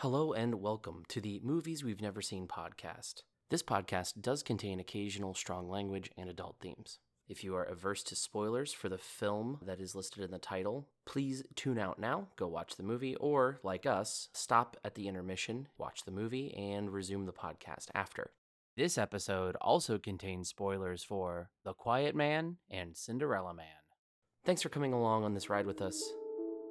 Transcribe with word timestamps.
Hello 0.00 0.32
and 0.32 0.62
welcome 0.62 1.02
to 1.08 1.20
the 1.20 1.42
Movies 1.44 1.84
We've 1.84 2.00
Never 2.00 2.22
Seen 2.22 2.46
podcast. 2.46 3.16
This 3.50 3.62
podcast 3.62 4.22
does 4.22 4.42
contain 4.42 4.80
occasional 4.80 5.34
strong 5.34 5.68
language 5.68 6.10
and 6.16 6.30
adult 6.30 6.56
themes. 6.58 7.00
If 7.28 7.44
you 7.44 7.54
are 7.54 7.64
averse 7.64 8.02
to 8.04 8.16
spoilers 8.16 8.72
for 8.72 8.88
the 8.88 8.96
film 8.96 9.58
that 9.60 9.78
is 9.78 9.94
listed 9.94 10.24
in 10.24 10.30
the 10.30 10.38
title, 10.38 10.88
please 11.04 11.42
tune 11.54 11.78
out 11.78 11.98
now, 11.98 12.28
go 12.36 12.48
watch 12.48 12.76
the 12.76 12.82
movie, 12.82 13.14
or, 13.16 13.60
like 13.62 13.84
us, 13.84 14.30
stop 14.32 14.78
at 14.82 14.94
the 14.94 15.06
intermission, 15.06 15.68
watch 15.76 16.06
the 16.06 16.10
movie, 16.10 16.54
and 16.54 16.94
resume 16.94 17.26
the 17.26 17.32
podcast 17.34 17.88
after. 17.94 18.30
This 18.78 18.96
episode 18.96 19.54
also 19.60 19.98
contains 19.98 20.48
spoilers 20.48 21.04
for 21.04 21.50
The 21.62 21.74
Quiet 21.74 22.16
Man 22.16 22.56
and 22.70 22.96
Cinderella 22.96 23.52
Man. 23.52 23.66
Thanks 24.46 24.62
for 24.62 24.70
coming 24.70 24.94
along 24.94 25.24
on 25.24 25.34
this 25.34 25.50
ride 25.50 25.66
with 25.66 25.82
us. 25.82 26.02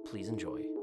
Please 0.08 0.30
enjoy. 0.30 0.79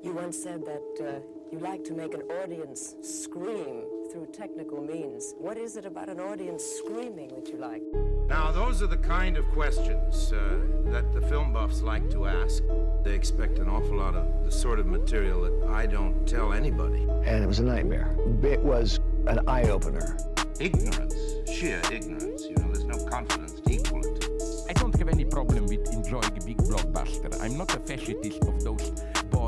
You 0.00 0.12
once 0.12 0.40
said 0.40 0.64
that 0.64 1.06
uh, 1.06 1.20
you 1.50 1.58
like 1.58 1.82
to 1.84 1.92
make 1.92 2.14
an 2.14 2.22
audience 2.42 2.94
scream 3.02 3.82
through 4.12 4.28
technical 4.32 4.80
means. 4.80 5.34
What 5.38 5.56
is 5.58 5.76
it 5.76 5.84
about 5.86 6.08
an 6.08 6.20
audience 6.20 6.62
screaming 6.62 7.30
that 7.34 7.48
you 7.48 7.56
like? 7.58 7.82
Now, 8.28 8.52
those 8.52 8.80
are 8.80 8.86
the 8.86 8.96
kind 8.96 9.36
of 9.36 9.44
questions 9.48 10.32
uh, 10.32 10.60
that 10.92 11.12
the 11.12 11.20
film 11.22 11.52
buffs 11.52 11.82
like 11.82 12.08
to 12.10 12.26
ask. 12.26 12.62
They 13.02 13.12
expect 13.14 13.58
an 13.58 13.68
awful 13.68 13.96
lot 13.96 14.14
of 14.14 14.44
the 14.44 14.52
sort 14.52 14.78
of 14.78 14.86
material 14.86 15.42
that 15.42 15.68
I 15.68 15.86
don't 15.86 16.26
tell 16.26 16.52
anybody. 16.52 17.02
and 17.24 17.42
it 17.42 17.46
was 17.46 17.58
a 17.58 17.64
nightmare. 17.64 18.16
It 18.42 18.60
was 18.60 19.00
an 19.26 19.40
eye 19.48 19.64
opener. 19.64 20.16
Ignorance, 20.60 21.14
sheer 21.52 21.80
ignorance. 21.92 22.44
You 22.44 22.54
know, 22.56 22.72
there's 22.72 22.84
no 22.84 23.04
confidence 23.06 23.54
to 23.60 23.72
equal 23.72 24.04
it. 24.06 24.24
I 24.68 24.72
don't 24.74 24.96
have 24.96 25.08
any 25.08 25.24
problem 25.24 25.66
with 25.66 25.92
enjoying 25.92 26.24
a 26.36 26.44
big 26.44 26.58
blockbuster. 26.58 27.40
I'm 27.42 27.58
not 27.58 27.74
a 27.74 27.78
fetishist 27.80 28.46
of 28.48 28.62
those 28.62 28.92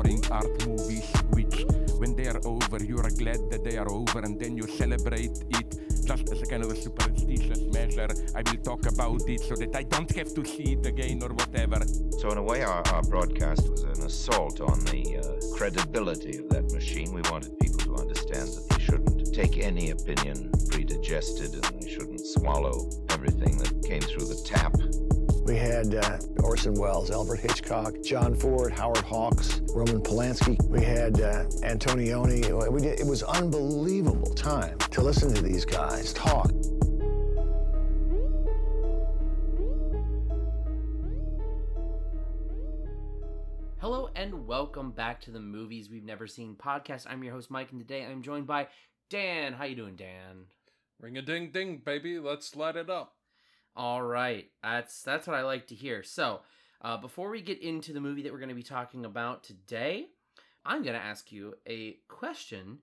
boring 0.01 0.23
art 0.31 0.67
movies 0.67 1.05
which, 1.31 1.65
when 1.97 2.15
they 2.15 2.27
are 2.27 2.39
over, 2.45 2.83
you 2.83 2.97
are 2.97 3.09
glad 3.11 3.39
that 3.51 3.63
they 3.63 3.77
are 3.77 3.89
over 3.91 4.19
and 4.19 4.39
then 4.39 4.57
you 4.57 4.65
celebrate 4.67 5.43
it 5.49 5.77
just 6.05 6.29
as 6.31 6.41
a 6.41 6.45
kind 6.45 6.63
of 6.63 6.71
a 6.71 6.75
superstitious 6.75 7.61
measure. 7.71 8.07
I 8.35 8.41
will 8.49 8.61
talk 8.63 8.85
about 8.87 9.21
it 9.27 9.41
so 9.41 9.55
that 9.55 9.75
I 9.75 9.83
don't 9.83 10.11
have 10.15 10.33
to 10.33 10.43
see 10.45 10.73
it 10.73 10.85
again 10.85 11.21
or 11.21 11.29
whatever. 11.29 11.81
So 12.19 12.31
in 12.31 12.37
a 12.37 12.43
way, 12.43 12.63
our, 12.63 12.85
our 12.87 13.03
broadcast 13.03 13.69
was 13.69 13.83
an 13.83 14.03
assault 14.03 14.59
on 14.61 14.79
the 14.85 15.17
uh, 15.17 15.55
credibility 15.55 16.39
of 16.39 16.49
that 16.49 16.71
machine. 16.71 17.13
We 17.13 17.21
wanted 17.29 17.59
people 17.59 17.79
to 17.79 18.01
understand 18.01 18.47
that 18.47 18.69
they 18.69 18.83
shouldn't 18.83 19.33
take 19.33 19.59
any 19.59 19.91
opinion 19.91 20.51
pre-digested, 20.69 21.53
and 21.53 21.81
they 21.81 21.89
shouldn't 21.89 22.25
swallow 22.25 22.89
everything 23.09 23.57
that 23.57 23.83
came 23.83 24.01
through 24.01 24.25
the 24.25 24.41
tap. 24.43 24.73
We 25.43 25.55
had 25.57 25.95
uh, 25.95 26.19
Orson 26.43 26.75
Welles, 26.75 27.09
Alfred 27.09 27.39
Hitchcock, 27.39 27.95
John 28.03 28.35
Ford, 28.35 28.71
Howard 28.71 28.99
Hawks, 28.99 29.59
Roman 29.73 29.99
Polanski. 29.99 30.63
We 30.67 30.83
had 30.83 31.19
uh, 31.19 31.45
Antonioni. 31.63 32.71
We 32.71 32.81
did, 32.81 32.99
it 32.99 33.07
was 33.07 33.23
unbelievable 33.23 34.33
time 34.35 34.77
to 34.77 35.01
listen 35.01 35.33
to 35.33 35.41
these 35.41 35.65
guys 35.65 36.13
talk. 36.13 36.51
Hello 43.79 44.09
and 44.15 44.45
welcome 44.45 44.91
back 44.91 45.19
to 45.21 45.31
the 45.31 45.39
Movies 45.39 45.89
We've 45.89 46.05
Never 46.05 46.27
Seen 46.27 46.55
podcast. 46.55 47.07
I'm 47.09 47.23
your 47.23 47.33
host 47.33 47.49
Mike, 47.49 47.71
and 47.71 47.81
today 47.81 48.05
I'm 48.05 48.21
joined 48.21 48.45
by 48.45 48.67
Dan. 49.09 49.53
How 49.53 49.63
you 49.63 49.75
doing, 49.75 49.95
Dan? 49.95 50.45
Ring 50.99 51.17
a 51.17 51.21
ding 51.23 51.49
ding, 51.49 51.81
baby. 51.83 52.19
Let's 52.19 52.55
light 52.55 52.75
it 52.75 52.91
up. 52.91 53.15
All 53.75 54.01
right, 54.01 54.49
that's 54.61 55.01
that's 55.01 55.27
what 55.27 55.35
I 55.35 55.43
like 55.43 55.67
to 55.67 55.75
hear. 55.75 56.03
So, 56.03 56.41
uh, 56.81 56.97
before 56.97 57.29
we 57.29 57.41
get 57.41 57.61
into 57.61 57.93
the 57.93 58.01
movie 58.01 58.21
that 58.23 58.31
we're 58.31 58.39
going 58.39 58.49
to 58.49 58.55
be 58.55 58.63
talking 58.63 59.05
about 59.05 59.43
today, 59.43 60.07
I'm 60.65 60.83
going 60.83 60.95
to 60.95 61.03
ask 61.03 61.31
you 61.31 61.55
a 61.67 61.97
question 62.07 62.79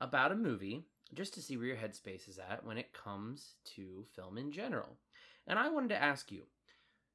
about 0.00 0.32
a 0.32 0.36
movie, 0.36 0.86
just 1.14 1.34
to 1.34 1.42
see 1.42 1.56
where 1.56 1.66
your 1.66 1.76
headspace 1.76 2.28
is 2.28 2.38
at 2.38 2.64
when 2.64 2.78
it 2.78 2.92
comes 2.92 3.54
to 3.76 4.04
film 4.16 4.38
in 4.38 4.50
general. 4.50 4.96
And 5.46 5.58
I 5.58 5.68
wanted 5.68 5.88
to 5.90 6.02
ask 6.02 6.32
you. 6.32 6.44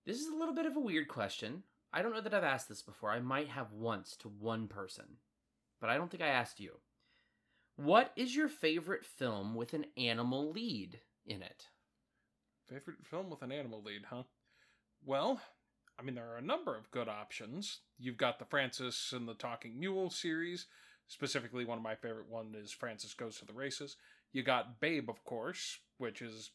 This 0.06 0.22
is 0.22 0.28
a 0.28 0.36
little 0.36 0.56
bit 0.56 0.66
of 0.66 0.76
a 0.76 0.80
weird 0.80 1.08
question. 1.08 1.64
I 1.92 2.02
don't 2.02 2.14
know 2.14 2.22
that 2.22 2.34
I've 2.34 2.44
asked 2.44 2.70
this 2.70 2.82
before. 2.82 3.12
I 3.12 3.20
might 3.20 3.50
have 3.50 3.74
once 3.74 4.16
to 4.18 4.30
one 4.30 4.68
person, 4.68 5.06
but 5.82 5.90
I 5.90 5.98
don't 5.98 6.10
think 6.10 6.24
I 6.24 6.28
asked 6.28 6.60
you. 6.60 6.78
What 7.76 8.12
is 8.16 8.36
your 8.36 8.48
favorite 8.48 9.06
film 9.06 9.56
with 9.56 9.74
an 9.74 9.86
animal 9.98 10.52
lead 10.52 11.00
in 11.26 11.42
it? 11.42 11.68
Favorite 12.70 12.98
film 13.10 13.30
with 13.30 13.42
an 13.42 13.52
animal 13.52 13.82
lead, 13.84 14.04
huh? 14.10 14.24
Well, 15.04 15.42
I 16.00 16.04
mean, 16.04 16.16
there 16.16 16.30
are 16.32 16.38
a 16.38 16.42
number 16.42 16.76
of 16.78 16.92
good 16.92 17.08
options. 17.08 17.80
You've 17.98 18.18
got 18.18 18.38
the 18.38 18.46
Francis 18.46 19.12
and 19.12 19.28
the 19.28 19.34
Talking 19.34 19.80
Mule 19.80 20.10
series. 20.10 20.68
Specifically, 21.08 21.66
one 21.66 21.80
of 21.80 21.84
my 21.84 21.96
favorite 21.96 22.30
one 22.30 22.54
is 22.56 22.72
Francis 22.72 23.16
Goes 23.16 23.40
to 23.40 23.46
the 23.46 23.54
Races. 23.54 23.98
You 24.32 24.44
got 24.44 24.80
Babe, 24.80 25.10
of 25.10 25.24
course, 25.24 25.80
which 25.98 26.22
is, 26.22 26.52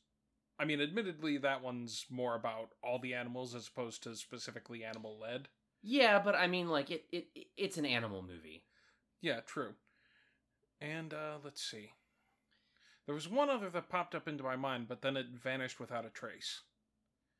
I 0.60 0.64
mean, 0.64 0.80
admittedly, 0.80 1.36
that 1.38 1.62
one's 1.62 2.06
more 2.08 2.36
about 2.36 2.68
all 2.82 3.00
the 3.00 3.14
animals 3.14 3.54
as 3.56 3.66
opposed 3.66 4.04
to 4.04 4.14
specifically 4.14 4.84
animal 4.84 5.18
led. 5.20 5.48
Yeah, 5.82 6.20
but 6.20 6.36
I 6.36 6.46
mean, 6.46 6.68
like 6.68 6.92
it, 6.92 7.04
it, 7.10 7.26
it- 7.34 7.46
it's 7.56 7.76
an 7.78 7.86
animal 7.86 8.22
movie. 8.22 8.62
Yeah, 9.20 9.40
true. 9.40 9.74
And 10.80 11.12
uh, 11.12 11.38
let's 11.42 11.62
see. 11.62 11.90
There 13.06 13.14
was 13.14 13.28
one 13.28 13.50
other 13.50 13.68
that 13.70 13.88
popped 13.88 14.14
up 14.14 14.28
into 14.28 14.42
my 14.42 14.56
mind, 14.56 14.88
but 14.88 15.02
then 15.02 15.16
it 15.16 15.26
vanished 15.30 15.78
without 15.78 16.06
a 16.06 16.10
trace. 16.10 16.62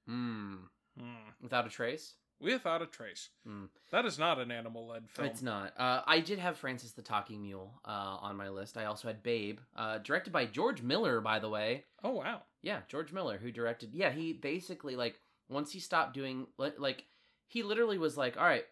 Hmm. 0.07 0.57
Hmm. 0.99 1.31
Without 1.41 1.67
a 1.67 1.71
trace. 1.71 2.15
Without 2.41 2.83
a 2.83 2.87
trace. 2.87 3.31
Hmm. 3.47 3.67
That 3.91 4.05
is 4.05 4.19
not 4.19 4.39
an 4.39 4.51
animal 4.51 4.87
led 4.87 5.09
film. 5.09 5.29
It's 5.29 5.41
not. 5.41 5.73
Uh, 5.79 6.03
I 6.07 6.21
did 6.21 6.39
have 6.39 6.59
Francis 6.59 6.93
the 6.93 7.03
Talking 7.03 7.43
Mule 7.43 7.81
uh, 7.85 8.19
on 8.21 8.37
my 8.37 8.51
list. 8.51 8.77
I 8.77 8.85
also 8.85 9.09
had 9.09 9.23
Babe, 9.23 9.61
uh, 9.77 9.99
directed 9.99 10.33
by 10.33 10.47
George 10.47 10.83
Miller, 10.83 11.21
by 11.21 11.39
the 11.39 11.49
way. 11.49 11.85
Oh, 12.03 12.11
wow. 12.11 12.43
Yeah, 12.61 12.81
George 12.89 13.13
Miller, 13.13 13.39
who 13.39 13.51
directed. 13.51 13.95
Yeah, 13.95 14.11
he 14.11 14.33
basically 14.33 14.97
like 14.97 15.19
once 15.49 15.73
he 15.73 15.81
stopped 15.81 16.15
doing 16.15 16.47
like 16.59 17.05
he 17.47 17.63
literally 17.63 17.99
was 17.99 18.17
like, 18.17 18.37
all 18.37 18.45
right, 18.45 18.65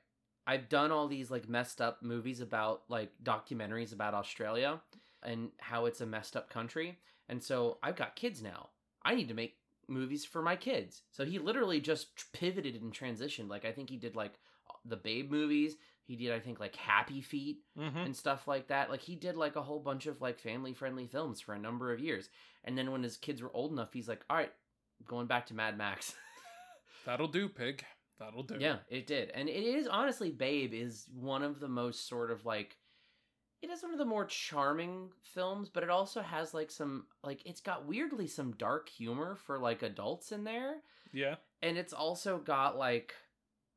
I've 0.47 0.69
done 0.69 0.91
all 0.91 1.09
these 1.09 1.31
like 1.31 1.49
messed 1.49 1.81
up 1.81 2.03
movies 2.03 2.41
about 2.41 2.83
like 2.89 3.11
documentaries 3.23 3.93
about 3.93 4.15
Australia 4.15 4.81
and 5.23 5.51
how 5.59 5.87
it's 5.87 6.01
a 6.01 6.07
messed 6.07 6.37
up 6.37 6.51
country, 6.51 6.99
and 7.29 7.43
so 7.43 7.79
I've 7.83 7.97
got 7.97 8.17
kids 8.17 8.43
now. 8.43 8.69
I 9.05 9.15
need 9.15 9.29
to 9.29 9.35
make 9.35 9.57
movies 9.89 10.25
for 10.25 10.43
my 10.43 10.57
kids. 10.57 11.03
So 11.11 11.25
he 11.25 11.39
literally 11.39 11.81
just 11.81 12.09
pivoted 12.33 12.81
and 12.81 12.93
transitioned. 12.93 13.49
Like 13.49 13.65
I 13.65 13.73
think 13.73 13.91
he 13.91 13.97
did 13.97 14.15
like 14.17 14.33
the 14.85 14.97
Babe 14.97 15.31
movies. 15.31 15.75
He 16.05 16.17
did 16.17 16.33
I 16.33 16.41
think 16.41 16.61
like 16.61 16.77
Happy 16.77 17.21
Feet 17.21 17.59
Mm-hmm. 17.79 17.99
and 17.99 18.17
stuff 18.17 18.47
like 18.49 18.69
that. 18.69 18.91
Like 18.91 19.01
he 19.01 19.15
did 19.17 19.37
like 19.37 19.57
a 19.57 19.63
whole 19.63 19.81
bunch 19.81 20.07
of 20.07 20.21
like 20.21 20.39
family 20.39 20.73
friendly 20.73 21.07
films 21.07 21.41
for 21.41 21.55
a 21.55 21.59
number 21.59 21.93
of 21.93 22.01
years. 22.01 22.29
And 22.65 22.77
then 22.79 22.91
when 22.93 23.03
his 23.03 23.17
kids 23.17 23.43
were 23.43 23.51
old 23.55 23.73
enough, 23.73 23.93
he's 23.93 24.09
like, 24.09 24.25
"All 24.31 24.37
right, 24.37 24.53
going 25.07 25.27
back 25.27 25.47
to 25.47 25.55
Mad 25.55 25.77
Max." 25.77 26.15
That'll 27.07 27.29
do, 27.29 27.49
pig. 27.49 27.85
That'll 28.21 28.45
do. 28.45 28.57
yeah, 28.61 28.77
it 28.89 29.07
did. 29.09 29.31
And 29.31 29.49
it 29.49 29.65
is 29.65 29.89
honestly 29.89 30.31
Babe 30.31 30.73
is 30.75 31.07
one 31.19 31.43
of 31.43 31.59
the 31.59 31.69
most 31.69 32.09
sort 32.09 32.31
of 32.31 32.45
like 32.47 32.77
it 33.63 33.71
is 33.71 33.83
one 33.83 33.93
of 33.93 33.99
the 33.99 34.05
more 34.05 34.25
charming 34.25 35.11
films, 35.23 35.69
but 35.73 35.83
it 35.83 35.91
also 35.91 36.21
has 36.21 36.53
like 36.53 36.71
some 36.71 37.07
like 37.23 37.41
it's 37.47 37.61
got 37.61 37.87
weirdly 37.87 38.27
some 38.27 38.53
dark 38.53 38.89
humor 38.89 39.37
for 39.37 39.59
like 39.59 39.83
adults 39.83 40.33
in 40.33 40.45
there. 40.45 40.77
Yeah. 41.13 41.37
and 41.61 41.77
it's 41.77 41.93
also 41.93 42.39
got 42.39 42.77
like 42.79 43.15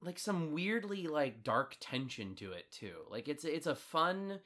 like 0.01 0.17
some 0.19 0.53
weirdly 0.53 1.07
like 1.07 1.43
dark 1.43 1.75
tension 1.81 2.33
to 2.35 2.51
it 2.53 2.71
too 2.71 2.93
like 3.09 3.27
it's 3.27 3.43
it's 3.43 3.67
a 3.67 3.75
fun 3.75 4.39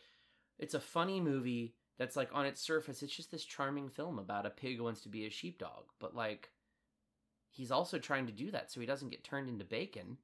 it's 0.57 0.73
a 0.73 0.79
funny 0.79 1.19
movie 1.21 1.75
that's 1.99 2.15
like 2.15 2.29
on 2.33 2.45
its 2.47 2.61
surface 2.61 3.03
it's 3.03 3.15
just 3.15 3.29
this 3.29 3.43
charming 3.45 3.89
film 3.89 4.17
about 4.17 4.45
a 4.47 4.49
pig 4.49 4.77
who 4.77 4.83
wants 4.83 5.01
to 5.01 5.09
be 5.09 5.25
a 5.27 5.29
sheepdog 5.29 5.83
but 5.99 6.15
like 6.15 6.49
he's 7.51 7.69
also 7.71 7.99
trying 7.99 8.25
to 8.25 8.31
do 8.33 8.49
that 8.51 8.71
so 8.71 8.79
he 8.79 8.85
doesn't 8.87 9.09
get 9.09 9.23
turned 9.23 9.49
into 9.49 9.65
bacon 9.65 10.17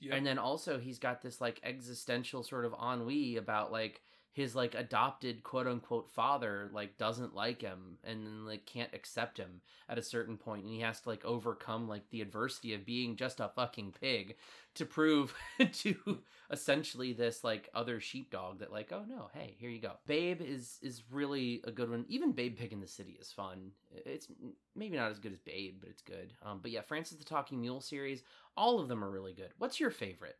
Yeah. 0.00 0.14
and 0.14 0.24
then 0.26 0.38
also 0.38 0.78
he's 0.78 0.98
got 1.00 1.20
this 1.22 1.40
like 1.40 1.60
existential 1.64 2.44
sort 2.44 2.64
of 2.64 2.74
ennui 2.80 3.36
about 3.36 3.72
like 3.72 4.02
his 4.34 4.56
like 4.56 4.74
adopted 4.74 5.44
quote 5.44 5.68
unquote 5.68 6.10
father 6.10 6.68
like 6.72 6.98
doesn't 6.98 7.36
like 7.36 7.62
him 7.62 7.96
and 8.02 8.44
like 8.44 8.66
can't 8.66 8.92
accept 8.92 9.38
him 9.38 9.60
at 9.88 9.96
a 9.96 10.02
certain 10.02 10.36
point 10.36 10.64
and 10.64 10.72
he 10.72 10.80
has 10.80 11.00
to 11.00 11.08
like 11.08 11.24
overcome 11.24 11.88
like 11.88 12.10
the 12.10 12.20
adversity 12.20 12.74
of 12.74 12.84
being 12.84 13.14
just 13.14 13.38
a 13.38 13.48
fucking 13.54 13.94
pig 13.98 14.34
to 14.74 14.84
prove 14.84 15.32
to 15.72 16.18
essentially 16.50 17.12
this 17.12 17.44
like 17.44 17.70
other 17.74 18.00
sheepdog 18.00 18.58
that 18.58 18.72
like 18.72 18.90
oh 18.92 19.04
no 19.08 19.30
hey 19.32 19.54
here 19.58 19.70
you 19.70 19.80
go. 19.80 19.92
Babe 20.06 20.42
is 20.42 20.80
is 20.82 21.04
really 21.12 21.62
a 21.64 21.70
good 21.70 21.88
one. 21.88 22.04
Even 22.08 22.32
babe 22.32 22.58
pig 22.58 22.72
in 22.72 22.80
the 22.80 22.88
city 22.88 23.16
is 23.20 23.30
fun. 23.30 23.70
It's 24.04 24.26
maybe 24.74 24.96
not 24.96 25.12
as 25.12 25.20
good 25.20 25.32
as 25.32 25.38
babe 25.38 25.76
but 25.78 25.90
it's 25.90 26.02
good. 26.02 26.34
Um 26.44 26.58
but 26.60 26.72
yeah 26.72 26.80
francis 26.80 27.18
the 27.18 27.24
talking 27.24 27.60
mule 27.60 27.80
series 27.80 28.24
all 28.56 28.80
of 28.80 28.88
them 28.88 29.04
are 29.04 29.10
really 29.10 29.32
good. 29.32 29.50
What's 29.58 29.78
your 29.78 29.90
favorite? 29.90 30.38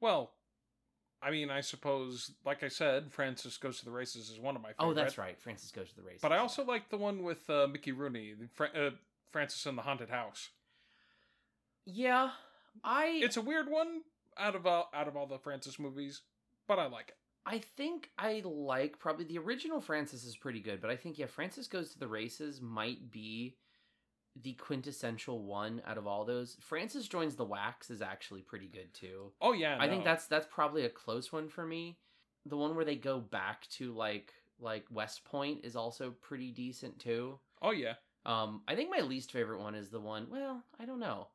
Well, 0.00 0.32
I 1.22 1.30
mean, 1.30 1.50
I 1.50 1.60
suppose, 1.60 2.32
like 2.44 2.62
I 2.64 2.68
said, 2.68 3.12
Francis 3.12 3.56
Goes 3.56 3.78
to 3.78 3.84
the 3.84 3.90
Races 3.92 4.28
is 4.28 4.40
one 4.40 4.56
of 4.56 4.62
my 4.62 4.70
favorite. 4.70 4.86
oh 4.90 4.94
that's 4.94 5.16
right 5.18 5.38
francis 5.40 5.70
goes 5.70 5.90
to 5.90 5.96
the 5.96 6.02
races 6.02 6.20
But 6.20 6.32
I 6.32 6.38
also 6.38 6.64
like 6.64 6.90
the 6.90 6.96
one 6.96 7.22
with 7.22 7.48
uh, 7.48 7.66
Mickey 7.68 7.92
Rooney, 7.92 8.34
the 8.38 8.48
Fra- 8.48 8.70
uh, 8.74 8.90
Francis 9.30 9.64
in 9.66 9.76
the 9.76 9.82
Haunted 9.82 10.10
House. 10.10 10.50
yeah 11.84 12.30
i 12.84 13.20
It's 13.22 13.36
a 13.36 13.42
weird 13.42 13.68
one 13.68 14.02
out 14.38 14.54
of 14.56 14.66
all, 14.66 14.90
out 14.94 15.08
of 15.08 15.16
all 15.16 15.26
the 15.26 15.38
Francis 15.38 15.78
movies, 15.78 16.22
but 16.66 16.78
I 16.78 16.86
like 16.86 17.08
it. 17.08 17.16
I 17.44 17.58
think 17.58 18.10
I 18.16 18.40
like 18.44 18.98
probably 18.98 19.24
the 19.24 19.38
original 19.38 19.80
Francis 19.80 20.24
is 20.24 20.36
pretty 20.36 20.60
good, 20.60 20.80
but 20.80 20.90
I 20.90 20.96
think 20.96 21.18
yeah, 21.18 21.26
Francis 21.26 21.66
Goes 21.66 21.90
to 21.92 21.98
the 21.98 22.08
Races 22.08 22.60
might 22.60 23.10
be 23.10 23.56
the 24.40 24.54
quintessential 24.54 25.42
one 25.42 25.82
out 25.86 25.98
of 25.98 26.06
all 26.06 26.24
those. 26.24 26.56
Francis 26.60 27.08
Joins 27.08 27.36
the 27.36 27.46
WACS 27.46 27.90
is 27.90 28.02
actually 28.02 28.42
pretty 28.42 28.68
good 28.68 28.92
too. 28.94 29.32
Oh 29.40 29.52
yeah, 29.52 29.76
I 29.78 29.88
think 29.88 30.04
that's 30.04 30.26
that's 30.26 30.46
probably 30.50 30.84
a 30.84 30.90
close 30.90 31.32
one 31.32 31.48
for 31.48 31.66
me. 31.66 31.98
The 32.46 32.56
one 32.56 32.74
where 32.74 32.84
they 32.84 32.96
go 32.96 33.20
back 33.20 33.68
to 33.72 33.92
like 33.92 34.32
like 34.58 34.86
West 34.90 35.24
Point 35.24 35.64
is 35.64 35.76
also 35.76 36.14
pretty 36.22 36.50
decent 36.50 36.98
too. 36.98 37.38
Oh 37.60 37.72
yeah. 37.72 37.94
Um, 38.24 38.62
I 38.68 38.76
think 38.76 38.90
my 38.90 39.00
least 39.00 39.32
favorite 39.32 39.60
one 39.60 39.74
is 39.74 39.90
the 39.90 40.00
one. 40.00 40.28
Well, 40.30 40.62
I 40.78 40.84
don't 40.84 41.00
know. 41.00 41.28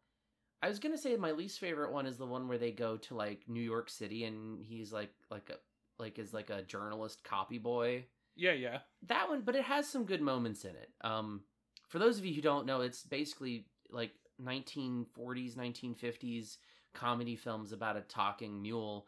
I 0.61 0.69
was 0.69 0.79
gonna 0.79 0.97
say 0.97 1.15
my 1.17 1.31
least 1.31 1.59
favorite 1.59 1.91
one 1.91 2.07
is 2.07 2.17
the 2.17 2.25
one 2.25 2.47
where 2.47 2.57
they 2.57 2.71
go 2.71 2.97
to 2.97 3.15
like 3.15 3.43
New 3.47 3.61
York 3.61 3.89
City 3.89 4.23
and 4.23 4.63
he's 4.63 4.91
like 4.91 5.11
like 5.29 5.49
a 5.49 5.57
like 6.01 6.17
is 6.17 6.33
like 6.33 6.49
a 6.49 6.63
journalist 6.63 7.23
copy 7.23 7.57
boy. 7.57 8.05
Yeah, 8.35 8.53
yeah. 8.53 8.79
That 9.07 9.29
one, 9.29 9.41
but 9.41 9.55
it 9.55 9.63
has 9.63 9.87
some 9.87 10.05
good 10.05 10.21
moments 10.21 10.63
in 10.63 10.71
it. 10.71 10.91
Um, 11.01 11.41
for 11.87 11.99
those 11.99 12.17
of 12.17 12.25
you 12.25 12.33
who 12.33 12.41
don't 12.41 12.65
know, 12.65 12.81
it's 12.81 13.03
basically 13.03 13.65
like 13.89 14.11
1940s, 14.43 15.55
1950s 15.55 16.57
comedy 16.93 17.35
films 17.35 17.71
about 17.71 17.97
a 17.97 18.01
talking 18.01 18.61
mule 18.61 19.05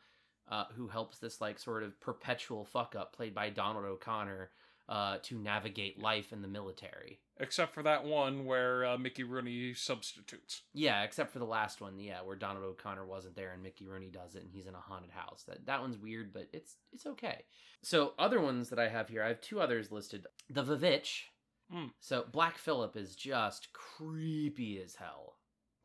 uh, 0.50 0.66
who 0.76 0.88
helps 0.88 1.20
this 1.20 1.42
like 1.42 1.60
sort 1.60 1.84
of 1.84 2.00
perpetual 2.00 2.66
fuck 2.66 2.96
up 2.96 3.16
played 3.16 3.34
by 3.34 3.50
Donald 3.50 3.86
O'Connor 3.86 4.50
uh, 4.90 5.18
to 5.22 5.38
navigate 5.38 6.02
life 6.02 6.34
in 6.34 6.42
the 6.42 6.48
military. 6.48 7.20
Except 7.40 7.74
for 7.74 7.84
that 7.84 8.04
one 8.04 8.46
where 8.46 8.86
uh, 8.86 8.98
Mickey 8.98 9.24
Rooney 9.24 9.74
substitutes. 9.76 10.64
Yeah, 10.74 11.04
except 11.04 11.32
for 11.32 11.38
the 11.38 11.46
last 11.46 11.80
one, 11.80 12.00
yeah, 12.00 12.22
where 12.24 12.36
Donald 12.36 12.66
O'Connor 12.66 13.06
wasn't 13.06 13.36
there 13.36 13.52
and 13.52 13.62
Mickey 13.62 13.86
Rooney 13.86 14.10
does 14.10 14.36
it 14.36 14.42
and 14.42 14.52
he's 14.52 14.66
in 14.66 14.74
a 14.74 14.80
haunted 14.80 15.12
house. 15.12 15.44
That 15.48 15.66
that 15.68 15.82
one's 15.82 15.98
weird, 15.98 16.34
but 16.34 16.48
it's 16.54 16.78
it's 16.92 17.06
okay. 17.06 17.44
So 17.84 18.14
other 18.18 18.42
ones 18.42 18.70
that 18.70 18.80
I 18.80 18.90
have 18.90 19.10
here, 19.10 19.24
I 19.24 19.28
have 19.30 19.42
two 19.42 19.62
others 19.62 19.92
listed. 19.92 20.26
The 20.50 20.64
Vivitch. 20.64 21.26
Mm. 21.74 21.92
So 22.00 22.26
Black 22.32 22.58
Phillip 22.58 22.96
is 22.98 23.16
just 23.16 23.72
creepy 23.74 24.82
as 24.82 24.96
hell. 24.96 25.36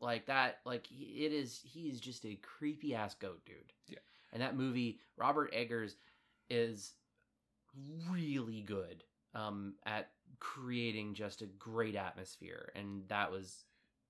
Like 0.01 0.25
that, 0.27 0.59
like 0.65 0.87
it 0.91 1.31
is. 1.31 1.59
he- 1.63 1.87
is. 1.89 1.91
He's 1.93 1.99
just 2.01 2.25
a 2.25 2.35
creepy 2.41 2.93
ass 2.95 3.13
goat 3.15 3.41
dude. 3.45 3.55
Yeah. 3.87 3.99
And 4.33 4.41
that 4.41 4.57
movie, 4.57 4.99
Robert 5.17 5.53
Eggers, 5.53 5.95
is 6.49 6.93
really 8.09 8.61
good 8.61 9.03
um, 9.33 9.75
at 9.85 10.09
creating 10.39 11.13
just 11.13 11.41
a 11.41 11.45
great 11.47 11.95
atmosphere, 11.95 12.71
and 12.75 13.03
that 13.09 13.31
was 13.31 13.63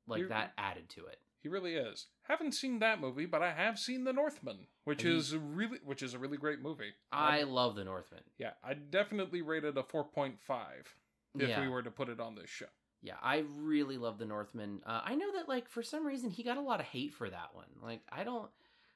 like 0.08 0.20
You're- 0.20 0.30
that 0.30 0.54
added 0.58 0.90
to 0.90 1.06
it. 1.06 1.18
He 1.42 1.50
really 1.50 1.76
is. 1.76 2.08
Haven't 2.24 2.54
seen 2.54 2.80
that 2.80 3.00
movie, 3.00 3.28
but 3.28 3.44
I 3.44 3.52
have 3.54 3.78
seen 3.78 4.04
The 4.04 4.14
Northman, 4.14 4.66
which 4.84 5.04
Have 5.04 5.12
is 5.12 5.32
a 5.34 5.38
really 5.38 5.78
which 5.84 6.02
is 6.02 6.16
a 6.16 6.20
really 6.20 6.38
great 6.38 6.60
movie. 6.60 6.94
I 7.12 7.44
love 7.44 7.76
The 7.76 7.84
Northman. 7.84 8.22
yeah, 8.40 8.54
I 8.64 8.74
definitely 8.74 9.44
rated 9.44 9.78
a 9.78 9.84
four 9.84 10.04
point 10.04 10.42
five 10.42 10.96
if 11.40 11.50
yeah, 11.50 11.62
we 11.62 11.68
were 11.68 11.84
to 11.84 11.92
put 11.92 12.10
it 12.10 12.20
on 12.20 12.36
this 12.36 12.50
show. 12.50 12.66
yeah, 13.02 13.16
I 13.22 13.44
really 13.58 13.98
love 13.98 14.18
The 14.18 14.26
Northman. 14.26 14.82
Uh, 14.86 15.02
I 15.04 15.16
know 15.16 15.32
that 15.34 15.50
like 15.50 15.70
for 15.70 15.84
some 15.84 16.06
reason 16.06 16.30
he 16.30 16.44
got 16.44 16.58
a 16.58 16.62
lot 16.62 16.80
of 16.80 16.86
hate 16.86 17.14
for 17.14 17.30
that 17.30 17.50
one. 17.54 17.68
Like 17.82 18.02
I 18.12 18.24
don't, 18.24 18.50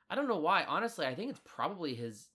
I 0.09 0.15
don't 0.15 0.27
know 0.27 0.39
why. 0.39 0.63
Honestly, 0.63 1.05
I 1.05 1.15
think 1.15 1.29
it's 1.31 1.41
probably 1.45 1.95
his. 1.95 2.29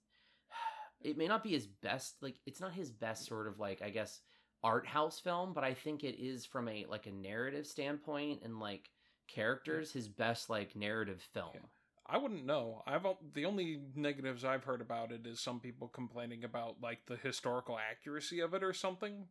It 1.02 1.18
may 1.18 1.28
not 1.28 1.42
be 1.42 1.50
his 1.50 1.66
best. 1.66 2.14
Like 2.22 2.36
it's 2.46 2.62
not 2.62 2.72
his 2.72 2.90
best 2.90 3.26
sort 3.26 3.46
of 3.46 3.58
like 3.60 3.82
I 3.82 3.90
guess 3.90 4.20
art 4.62 4.86
house 4.86 5.20
film, 5.20 5.52
but 5.52 5.62
I 5.62 5.74
think 5.74 6.02
it 6.02 6.18
is 6.18 6.46
from 6.46 6.66
a 6.68 6.86
like 6.88 7.06
a 7.06 7.12
narrative 7.12 7.66
standpoint 7.66 8.40
and 8.42 8.58
like 8.58 8.88
characters 9.28 9.92
his 9.92 10.08
best 10.08 10.48
like 10.48 10.74
narrative 10.74 11.20
film. 11.34 11.50
Yeah. 11.54 11.60
I 12.06 12.18
wouldn't 12.18 12.44
know. 12.44 12.82
I've 12.86 13.06
the 13.32 13.46
only 13.46 13.80
negatives 13.94 14.44
I've 14.44 14.64
heard 14.64 14.80
about 14.80 15.10
it 15.10 15.26
is 15.26 15.40
some 15.40 15.60
people 15.60 15.88
complaining 15.88 16.44
about 16.44 16.76
like 16.82 17.00
the 17.06 17.16
historical 17.16 17.78
accuracy 17.78 18.40
of 18.40 18.52
it 18.54 18.62
or 18.62 18.72
something. 18.72 19.26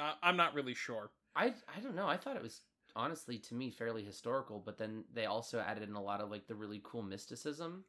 I, 0.00 0.14
I'm 0.22 0.36
not 0.36 0.54
really 0.54 0.74
sure. 0.74 1.10
I 1.36 1.54
I 1.74 1.80
don't 1.82 1.94
know. 1.94 2.06
I 2.06 2.16
thought 2.16 2.36
it 2.36 2.42
was 2.42 2.60
honestly 2.94 3.38
to 3.38 3.54
me 3.54 3.70
fairly 3.70 4.04
historical, 4.04 4.62
but 4.64 4.78
then 4.78 5.04
they 5.12 5.26
also 5.26 5.60
added 5.60 5.88
in 5.88 5.94
a 5.94 6.02
lot 6.02 6.20
of 6.20 6.30
like 6.30 6.46
the 6.46 6.54
really 6.54 6.80
cool 6.84 7.02
mysticism. 7.02 7.84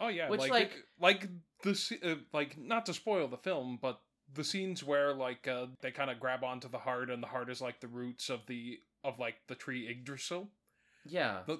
Oh 0.00 0.08
yeah, 0.08 0.28
Which, 0.28 0.40
like 0.40 0.50
like- 0.50 0.84
like 1.00 1.28
the 1.62 1.98
uh, 2.02 2.14
like 2.32 2.58
not 2.58 2.86
to 2.86 2.94
spoil 2.94 3.28
the 3.28 3.38
film, 3.38 3.78
but 3.80 4.00
the 4.34 4.44
scenes 4.44 4.82
where 4.84 5.14
like 5.14 5.46
uh, 5.48 5.66
they 5.80 5.90
kind 5.90 6.10
of 6.10 6.20
grab 6.20 6.44
onto 6.44 6.68
the 6.68 6.78
heart 6.78 7.10
and 7.10 7.22
the 7.22 7.28
heart 7.28 7.50
is 7.50 7.60
like 7.60 7.80
the 7.80 7.88
roots 7.88 8.28
of 8.28 8.40
the 8.46 8.78
of 9.04 9.18
like 9.18 9.36
the 9.46 9.54
tree 9.54 9.88
Yggdrasil. 9.88 10.48
Yeah. 11.04 11.40
The, 11.46 11.58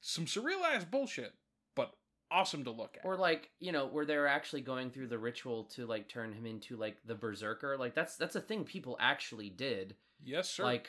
some 0.00 0.26
surreal 0.26 0.62
ass 0.62 0.84
bullshit, 0.84 1.34
awesome 2.32 2.64
to 2.64 2.70
look 2.70 2.96
at. 2.98 3.04
Or 3.04 3.16
like, 3.16 3.50
you 3.60 3.72
know, 3.72 3.86
where 3.86 4.04
they're 4.06 4.26
actually 4.26 4.62
going 4.62 4.90
through 4.90 5.08
the 5.08 5.18
ritual 5.18 5.64
to 5.74 5.86
like 5.86 6.08
turn 6.08 6.32
him 6.32 6.46
into 6.46 6.76
like 6.76 6.96
the 7.04 7.14
berserker. 7.14 7.76
Like 7.78 7.94
that's 7.94 8.16
that's 8.16 8.36
a 8.36 8.40
thing 8.40 8.64
people 8.64 8.96
actually 9.00 9.50
did. 9.50 9.96
yes, 10.24 10.48
sir. 10.50 10.64
Like 10.64 10.88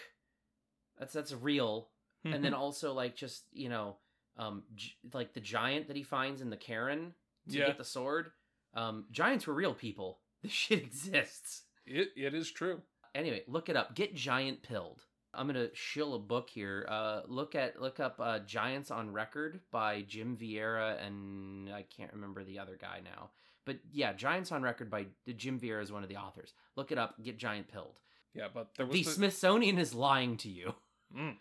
that's 0.98 1.14
that's 1.14 1.34
real. 1.34 1.90
and 2.26 2.44
then 2.44 2.54
also 2.54 2.94
like 2.94 3.16
just, 3.16 3.44
you 3.52 3.70
know, 3.70 3.98
um 4.38 4.64
gi- 4.76 4.96
like 5.14 5.34
the 5.34 5.40
giant 5.42 5.88
that 5.88 5.98
he 5.98 6.04
finds 6.04 6.42
in 6.42 6.50
the 6.50 6.58
cairn 6.58 7.14
to 7.50 7.58
Yeah. 7.58 7.68
get 7.68 7.78
the 7.78 7.84
sword. 7.84 8.32
Um 8.74 9.06
giants 9.12 9.46
were 9.46 9.54
real 9.54 9.74
people. 9.74 10.20
This 10.44 10.52
shit 10.52 10.80
exists. 10.80 11.64
it 11.86 12.10
it 12.18 12.34
is 12.34 12.52
true. 12.52 12.82
anyway 13.16 13.44
look 13.48 13.70
it 13.70 13.78
up 13.78 13.96
get 13.96 14.14
giant 14.16 14.62
pilled 14.64 15.04
i'm 15.34 15.48
gonna 15.48 15.74
shill 15.74 16.16
a 16.16 16.20
book 16.20 16.50
here. 16.50 16.86
Uh 16.90 17.22
look 17.28 17.56
at 17.56 17.82
look 17.82 18.00
up 18.00 18.16
uh 18.20 18.40
giants 18.40 18.92
on 18.92 19.12
record 19.12 19.60
by 19.72 20.02
jim 20.02 20.38
vieira 20.40 21.04
and 21.06 21.70
i 21.70 21.84
can't 21.96 22.14
remember 22.14 22.44
the 22.44 22.60
other 22.60 22.78
guy 22.80 23.00
now. 23.04 23.30
But 23.66 23.78
yeah 23.92 24.14
giants 24.14 24.52
on 24.52 24.62
record 24.64 24.90
by 24.90 25.08
jim 25.36 25.60
vieira 25.60 25.82
is 25.82 25.92
one 25.92 26.04
of 26.04 26.10
the 26.10 26.18
authors. 26.18 26.54
Look 26.76 26.92
it 26.92 26.98
up 26.98 27.22
get 27.24 27.38
giant 27.38 27.68
pilled. 27.68 28.00
Yeah, 28.34 28.48
but 28.54 28.70
there 28.78 28.86
was 28.86 28.96
the 28.96 29.04
the, 29.04 29.12
smithsonian 29.12 29.78
is 29.78 29.94
lying 29.94 30.38
to 30.38 30.50
you. 30.50 30.74
Mm. 31.16 31.36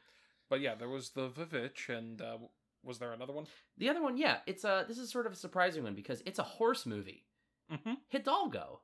But 0.50 0.60
yeah, 0.60 0.74
there 0.74 0.90
was 0.90 1.10
the 1.10 1.30
Vivitch, 1.30 1.88
and 1.88 2.20
uh, 2.20 2.36
was 2.84 2.98
there 2.98 3.14
another 3.14 3.32
one? 3.32 3.46
the 3.78 3.88
other 3.88 4.02
one 4.02 4.18
yeah 4.18 4.40
it's 4.46 4.64
a 4.64 4.84
this 4.86 4.98
is 4.98 5.10
sort 5.10 5.24
of 5.24 5.32
a 5.32 5.36
surprising 5.36 5.82
one 5.82 5.94
because 5.94 6.22
it's 6.26 6.38
a 6.38 6.42
horse 6.42 6.84
movie. 6.84 7.24
Mm-hmm. 7.72 7.94
hidalgo 8.10 8.80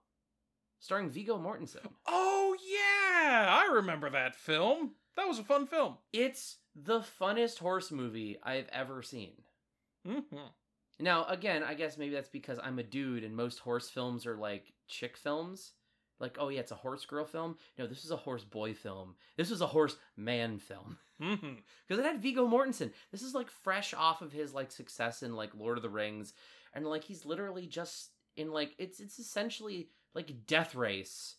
starring 0.80 1.08
viggo 1.10 1.38
mortensen 1.38 1.86
Oh 2.06 2.56
yeah, 2.66 3.46
I 3.48 3.70
remember 3.74 4.10
that 4.10 4.34
film. 4.36 4.92
That 5.16 5.26
was 5.28 5.38
a 5.38 5.44
fun 5.44 5.66
film. 5.66 5.96
it's 6.12 6.56
the 6.80 7.00
funnest 7.20 7.58
horse 7.58 7.90
movie 7.90 8.38
i've 8.44 8.68
ever 8.72 9.02
seen 9.02 9.32
Mm-hmm. 10.06 10.36
Now, 11.00 11.26
again, 11.26 11.62
I 11.62 11.74
guess 11.74 11.98
maybe 11.98 12.14
that's 12.14 12.28
because 12.28 12.58
I'm 12.62 12.78
a 12.78 12.82
dude 12.82 13.24
and 13.24 13.36
most 13.36 13.58
horse 13.58 13.88
films 13.90 14.26
are 14.26 14.36
like 14.36 14.72
chick 14.88 15.16
films. 15.16 15.72
Like, 16.18 16.36
oh 16.40 16.48
yeah, 16.48 16.60
it's 16.60 16.72
a 16.72 16.76
horse 16.76 17.04
girl 17.04 17.24
film. 17.24 17.56
No, 17.78 17.86
this 17.86 18.04
is 18.04 18.10
a 18.10 18.16
horse 18.16 18.42
boy 18.44 18.74
film. 18.74 19.14
This 19.36 19.50
is 19.50 19.60
a 19.60 19.66
horse 19.66 19.96
man 20.16 20.58
film. 20.58 20.98
Mm-hmm. 21.20 21.54
Because 21.88 21.98
it 21.98 22.06
had 22.06 22.22
Viggo 22.22 22.46
Mortensen. 22.46 22.92
This 23.10 23.22
is 23.22 23.34
like 23.34 23.50
fresh 23.50 23.92
off 23.92 24.22
of 24.22 24.30
his 24.30 24.54
like 24.54 24.70
success 24.70 25.24
in 25.24 25.34
like 25.34 25.50
Lord 25.52 25.76
of 25.76 25.82
the 25.82 25.90
Rings. 25.90 26.32
And 26.72 26.86
like 26.86 27.02
he's 27.02 27.24
literally 27.26 27.66
just 27.66 28.10
in 28.36 28.52
like 28.52 28.76
it's 28.78 29.00
it's 29.00 29.18
essentially 29.18 29.88
like 30.14 30.46
Death 30.46 30.74
Race. 30.74 31.36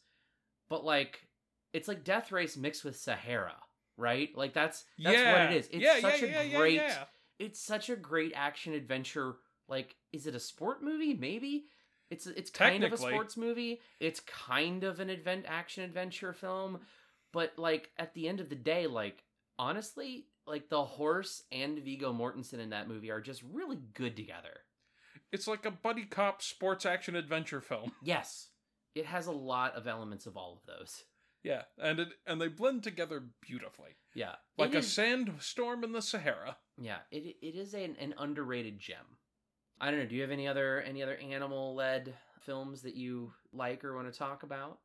But 0.69 0.85
like 0.85 1.27
it's 1.73 1.88
like 1.88 2.03
Death 2.03 2.31
Race 2.31 2.57
mixed 2.57 2.83
with 2.83 2.97
Sahara, 2.97 3.55
right? 3.97 4.29
Like 4.35 4.53
that's 4.53 4.85
that's 4.97 5.17
yeah. 5.17 5.31
what 5.31 5.53
it 5.53 5.57
is. 5.57 5.67
It's 5.67 5.83
yeah, 5.83 5.99
such 5.99 6.21
yeah, 6.21 6.41
a 6.41 6.55
great 6.55 6.81
it's 7.39 7.59
such 7.59 7.89
a 7.89 7.95
great 7.95 8.33
action 8.35 8.73
adventure. 8.73 9.35
Like, 9.67 9.95
is 10.11 10.27
it 10.27 10.35
a 10.35 10.39
sport 10.39 10.83
movie? 10.83 11.13
Maybe. 11.13 11.65
It's 12.09 12.25
it's 12.25 12.49
kind 12.49 12.83
of 12.83 12.91
a 12.91 12.97
sports 12.97 13.38
movie. 13.38 13.81
It's 13.99 14.19
kind 14.21 14.83
of 14.83 14.99
an 14.99 15.09
event 15.09 15.45
action 15.47 15.83
adventure 15.83 16.33
film, 16.33 16.79
but 17.31 17.53
like 17.57 17.91
at 17.97 18.13
the 18.15 18.27
end 18.27 18.39
of 18.39 18.49
the 18.49 18.55
day, 18.55 18.88
like 18.88 19.23
honestly, 19.59 20.25
like 20.47 20.69
the 20.69 20.83
horse 20.83 21.43
and 21.51 21.77
Viggo 21.77 22.11
Mortensen 22.11 22.59
in 22.59 22.71
that 22.71 22.88
movie 22.88 23.11
are 23.11 23.21
just 23.21 23.43
really 23.53 23.77
good 23.93 24.15
together. 24.15 24.61
It's 25.31 25.47
like 25.47 25.67
a 25.67 25.71
buddy 25.71 26.05
cop 26.05 26.41
sports 26.41 26.83
action 26.83 27.15
adventure 27.15 27.61
film. 27.61 27.91
Yes, 28.01 28.47
it 29.00 29.06
has 29.06 29.27
a 29.27 29.32
lot 29.32 29.75
of 29.75 29.88
elements 29.88 30.25
of 30.25 30.36
all 30.38 30.53
of 30.53 30.65
those. 30.65 31.03
Yeah, 31.44 31.63
and 31.82 32.00
it 32.00 32.10
and 32.27 32.39
they 32.41 32.50
blend 32.50 32.84
together 32.84 33.24
beautifully, 33.41 33.96
Yeah, 34.13 34.36
like 34.58 34.72
It 34.72 34.75
a 34.75 34.79
is- 34.79 34.91
sandstorm 34.91 35.84
in 35.86 35.94
the 35.94 36.01
Sahara. 36.01 36.58
Yeah, 36.77 37.00
it 37.12 37.38
it 37.41 37.56
is 37.56 37.74
an, 37.74 37.96
an 38.00 38.13
underrated 38.18 38.77
gem. 38.79 39.06
I 39.79 39.89
don't 39.89 40.00
know. 40.01 40.06
Do 40.06 40.15
you 40.15 40.22
have 40.22 40.32
any 40.32 40.48
other 40.48 40.82
any 40.82 41.01
other 41.01 41.15
animal 41.18 41.75
led 41.75 42.13
films 42.41 42.82
that 42.82 42.96
you 42.96 43.32
like 43.53 43.84
or 43.86 43.96
want 43.96 44.12
to 44.12 44.18
talk 44.20 44.44
about? 44.44 44.79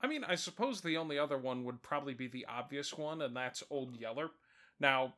I 0.00 0.06
mean, 0.06 0.22
I 0.24 0.36
suppose 0.36 0.80
the 0.80 0.96
only 0.96 1.18
other 1.18 1.36
one 1.36 1.64
would 1.64 1.82
probably 1.82 2.14
be 2.14 2.28
the 2.28 2.46
obvious 2.48 2.96
one, 2.96 3.20
and 3.22 3.36
that's 3.36 3.62
Old 3.68 3.96
Yeller. 3.96 4.30
Now, 4.78 5.14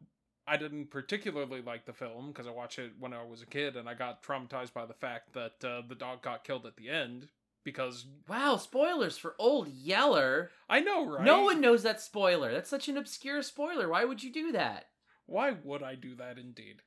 I 0.46 0.56
didn't 0.56 0.90
particularly 0.90 1.60
like 1.62 1.84
the 1.86 1.92
film 1.92 2.28
because 2.32 2.46
I 2.48 2.50
watched 2.50 2.78
it 2.80 2.92
when 2.98 3.12
I 3.12 3.22
was 3.24 3.42
a 3.42 3.46
kid, 3.46 3.76
and 3.76 3.88
I 3.88 3.94
got 3.94 4.22
traumatized 4.24 4.72
by 4.72 4.86
the 4.86 4.94
fact 4.94 5.34
that 5.34 5.62
uh, 5.64 5.82
the 5.88 5.94
dog 5.94 6.22
got 6.22 6.42
killed 6.44 6.66
at 6.66 6.76
the 6.76 6.88
end. 6.88 7.28
Because 7.64 8.06
Wow, 8.28 8.56
spoilers 8.56 9.18
for 9.18 9.34
Old 9.38 9.68
Yeller. 9.68 10.50
I 10.68 10.80
know, 10.80 11.06
right? 11.06 11.24
No 11.24 11.42
one 11.42 11.60
knows 11.60 11.82
that 11.82 12.00
spoiler. 12.00 12.52
That's 12.52 12.70
such 12.70 12.88
an 12.88 12.96
obscure 12.96 13.42
spoiler. 13.42 13.88
Why 13.88 14.04
would 14.04 14.22
you 14.22 14.32
do 14.32 14.52
that? 14.52 14.86
Why 15.26 15.52
would 15.62 15.82
I 15.82 15.94
do 15.94 16.14
that? 16.16 16.38
Indeed, 16.38 16.82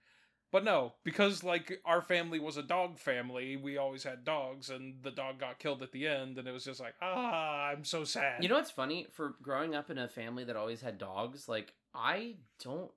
But 0.52 0.64
no, 0.64 0.94
because 1.04 1.44
like 1.44 1.82
our 1.86 2.02
family 2.02 2.40
was 2.40 2.58
a 2.58 2.64
dog 2.64 3.00
family, 3.00 3.56
we 3.56 3.78
always 3.78 4.04
had 4.04 4.26
dogs, 4.26 4.70
and 4.70 5.02
the 5.02 5.12
dog 5.12 5.40
got 5.40 5.60
killed 5.60 5.82
at 5.82 5.92
the 5.92 6.08
end, 6.08 6.38
and 6.38 6.48
it 6.48 6.52
was 6.52 6.66
just 6.66 6.80
like, 6.80 6.96
ah, 7.02 7.68
I'm 7.68 7.84
so 7.84 8.04
sad. 8.04 8.44
You 8.44 8.50
know 8.50 8.56
what's 8.56 8.72
funny? 8.72 9.08
For 9.14 9.36
growing 9.42 9.76
up 9.76 9.90
in 9.90 9.98
a 9.98 10.08
family 10.08 10.44
that 10.44 10.56
always 10.56 10.82
had 10.82 10.98
dogs, 10.98 11.48
like 11.48 11.74
I 11.94 12.36
don't 12.64 12.92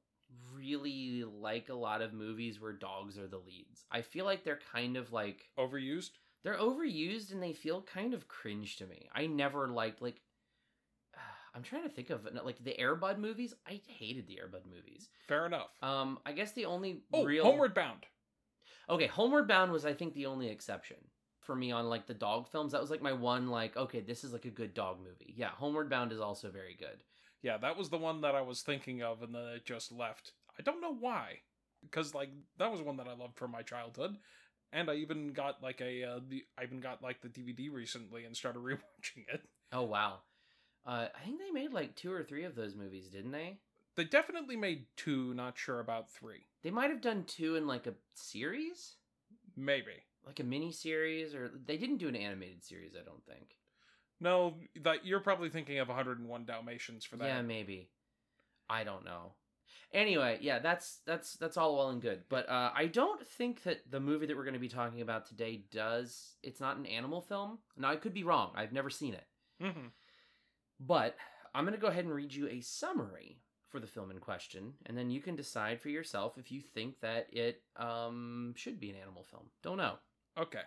really 0.55 1.25
like 1.25 1.69
a 1.69 1.75
lot 1.75 2.03
of 2.03 2.13
movies 2.13 2.61
where 2.61 2.73
dogs 2.73 3.19
are 3.19 3.27
the 3.29 3.39
leads. 3.39 3.85
I 3.91 4.03
feel 4.03 4.25
like 4.25 4.45
they're 4.45 4.61
kind 4.73 4.97
of 4.97 5.13
like 5.13 5.49
overused. 5.59 6.11
They're 6.45 6.59
overused 6.59 7.33
and 7.33 7.43
they 7.43 7.53
feel 7.53 7.83
kind 7.83 8.15
of 8.15 8.29
cringe 8.29 8.77
to 8.77 8.87
me. 8.87 9.09
I 9.15 9.27
never 9.27 9.69
liked 9.69 10.03
like 10.03 10.21
I'm 11.55 11.63
trying 11.63 11.83
to 11.83 11.89
think 11.89 12.11
of 12.11 12.29
like 12.45 12.63
the 12.63 12.77
Airbud 12.79 13.19
movies. 13.19 13.55
I 13.67 13.81
hated 13.87 14.27
the 14.27 14.39
Airbud 14.43 14.67
movies. 14.67 15.09
Fair 15.27 15.47
enough. 15.47 15.71
Um, 15.83 16.19
I 16.25 16.33
guess 16.33 16.53
the 16.53 16.67
only 16.67 17.03
oh, 17.13 17.25
real 17.25 17.45
Homeward 17.45 17.75
Bound. 17.75 18.07
Okay, 18.91 19.07
Homeward 19.07 19.49
Bound 19.49 19.73
was 19.73 19.85
I 19.85 19.93
think 19.93 20.15
the 20.15 20.27
only 20.27 20.49
exception 20.49 20.97
for 21.41 21.55
me 21.55 21.73
on 21.73 21.89
like 21.89 22.07
the 22.07 22.15
dog 22.15 22.49
films. 22.49 22.73
That 22.73 22.81
was 22.81 22.91
like 22.91 23.03
my 23.03 23.13
one 23.13 23.49
like 23.49 23.77
okay, 23.77 24.01
this 24.01 24.25
is 24.25 24.33
like 24.33 24.45
a 24.45 24.51
good 24.51 24.75
dog 24.75 24.99
movie. 24.99 25.35
Yeah, 25.37 25.51
Homeward 25.51 25.91
Bound 25.91 26.13
is 26.13 26.21
also 26.21 26.51
very 26.51 26.77
good. 26.79 27.03
Yeah, 27.43 27.57
that 27.59 27.77
was 27.77 27.89
the 27.89 27.99
one 27.99 28.21
that 28.23 28.35
I 28.35 28.43
was 28.43 28.63
thinking 28.63 29.03
of, 29.03 29.23
and 29.23 29.35
then 29.35 29.45
it 29.55 29.65
just 29.65 29.93
left. 29.93 30.33
I 30.59 30.63
don't 30.63 30.81
know 30.81 30.95
why, 30.95 31.39
because 31.83 32.15
like 32.15 32.31
that 32.59 32.71
was 32.71 32.83
one 32.83 32.97
that 32.97 33.09
I 33.09 33.15
loved 33.15 33.37
from 33.37 33.53
my 33.53 33.63
childhood, 33.63 34.17
and 34.73 34.91
I 34.91 34.95
even 34.97 35.33
got 35.33 35.63
like 35.63 35.81
a 35.81 36.05
uh, 36.05 36.21
the 36.29 36.45
I 36.59 36.65
even 36.65 36.81
got 36.81 37.03
like 37.03 37.21
the 37.21 37.29
DVD 37.29 37.73
recently 37.73 38.25
and 38.25 38.37
started 38.37 38.59
rewatching 38.63 39.25
it. 39.33 39.43
Oh 39.73 39.83
wow. 39.83 40.19
Uh, 40.87 41.09
I 41.15 41.25
think 41.25 41.39
they 41.39 41.51
made 41.51 41.73
like 41.73 41.95
two 41.97 42.13
or 42.13 42.23
three 42.23 42.45
of 42.45 42.55
those 42.55 42.75
movies, 42.75 43.09
didn't 43.09 43.33
they? 43.33 43.59
They 43.97 44.05
definitely 44.05 44.57
made 44.57 44.87
two. 44.97 45.35
Not 45.35 45.59
sure 45.59 45.81
about 45.81 46.11
three. 46.11 46.47
They 46.63 46.71
might 46.71 46.91
have 46.91 47.01
done 47.01 47.25
two 47.27 47.57
in 47.57 47.67
like 47.67 47.87
a 47.87 47.95
series, 48.15 48.95
Maybe. 49.57 50.05
like 50.25 50.41
a 50.41 50.45
mini 50.45 50.73
series, 50.73 51.35
or 51.35 51.51
they 51.67 51.77
didn't 51.77 51.99
do 51.99 52.09
an 52.09 52.17
animated 52.17 52.65
series. 52.65 52.93
I 52.95 53.05
don't 53.05 53.25
think. 53.27 53.57
No, 54.21 54.55
that 54.83 55.05
you're 55.05 55.21
probably 55.21 55.49
thinking 55.49 55.79
of 55.79 55.89
101 55.89 56.45
Dalmatians 56.45 57.05
for 57.05 57.17
that. 57.17 57.27
Yeah, 57.27 57.43
maybe. 57.43 57.89
I 58.69 58.85
don't 58.85 59.05
know. 59.05 59.33
Anyway, 59.95 60.39
yeah, 60.43 60.59
that's 60.59 61.01
that's 61.07 61.35
that's 61.35 61.57
all 61.57 61.77
well 61.77 61.89
and 61.89 62.03
good, 62.03 62.25
but 62.29 62.49
uh, 62.49 62.71
I 62.75 62.87
don't 62.87 63.27
think 63.27 63.63
that 63.63 63.91
the 63.91 64.01
movie 64.01 64.27
that 64.27 64.37
we're 64.37 64.45
going 64.45 64.53
to 64.53 64.61
be 64.61 64.69
talking 64.69 65.01
about 65.01 65.27
today 65.27 65.63
does. 65.71 66.37
It's 66.43 66.61
not 66.61 66.77
an 66.77 66.85
animal 66.85 67.23
film. 67.23 67.59
Now 67.77 67.91
I 67.91 67.97
could 67.97 68.13
be 68.13 68.25
wrong. 68.25 68.53
I've 68.55 68.73
never 68.73 68.91
seen 68.91 69.15
it, 69.15 69.27
hmm 69.61 69.89
but 70.81 71.17
I'm 71.55 71.65
going 71.65 71.75
to 71.75 71.81
go 71.81 71.89
ahead 71.89 72.05
and 72.05 72.15
read 72.15 72.33
you 72.35 72.49
a 72.49 72.61
summary 72.61 73.41
for 73.69 73.81
the 73.81 73.87
film 73.87 74.11
in 74.11 74.19
question, 74.19 74.75
and 74.87 74.97
then 74.97 75.11
you 75.11 75.21
can 75.21 75.37
decide 75.37 75.81
for 75.81 75.89
yourself 75.89 76.39
if 76.39 76.51
you 76.51 76.61
think 76.61 77.01
that 77.01 77.27
it 77.33 77.63
um, 77.77 78.55
should 78.57 78.81
be 78.81 78.91
an 78.91 78.97
animal 78.97 79.25
film. 79.25 79.45
Don't 79.63 79.77
know. 79.77 79.95
Okay. 80.39 80.63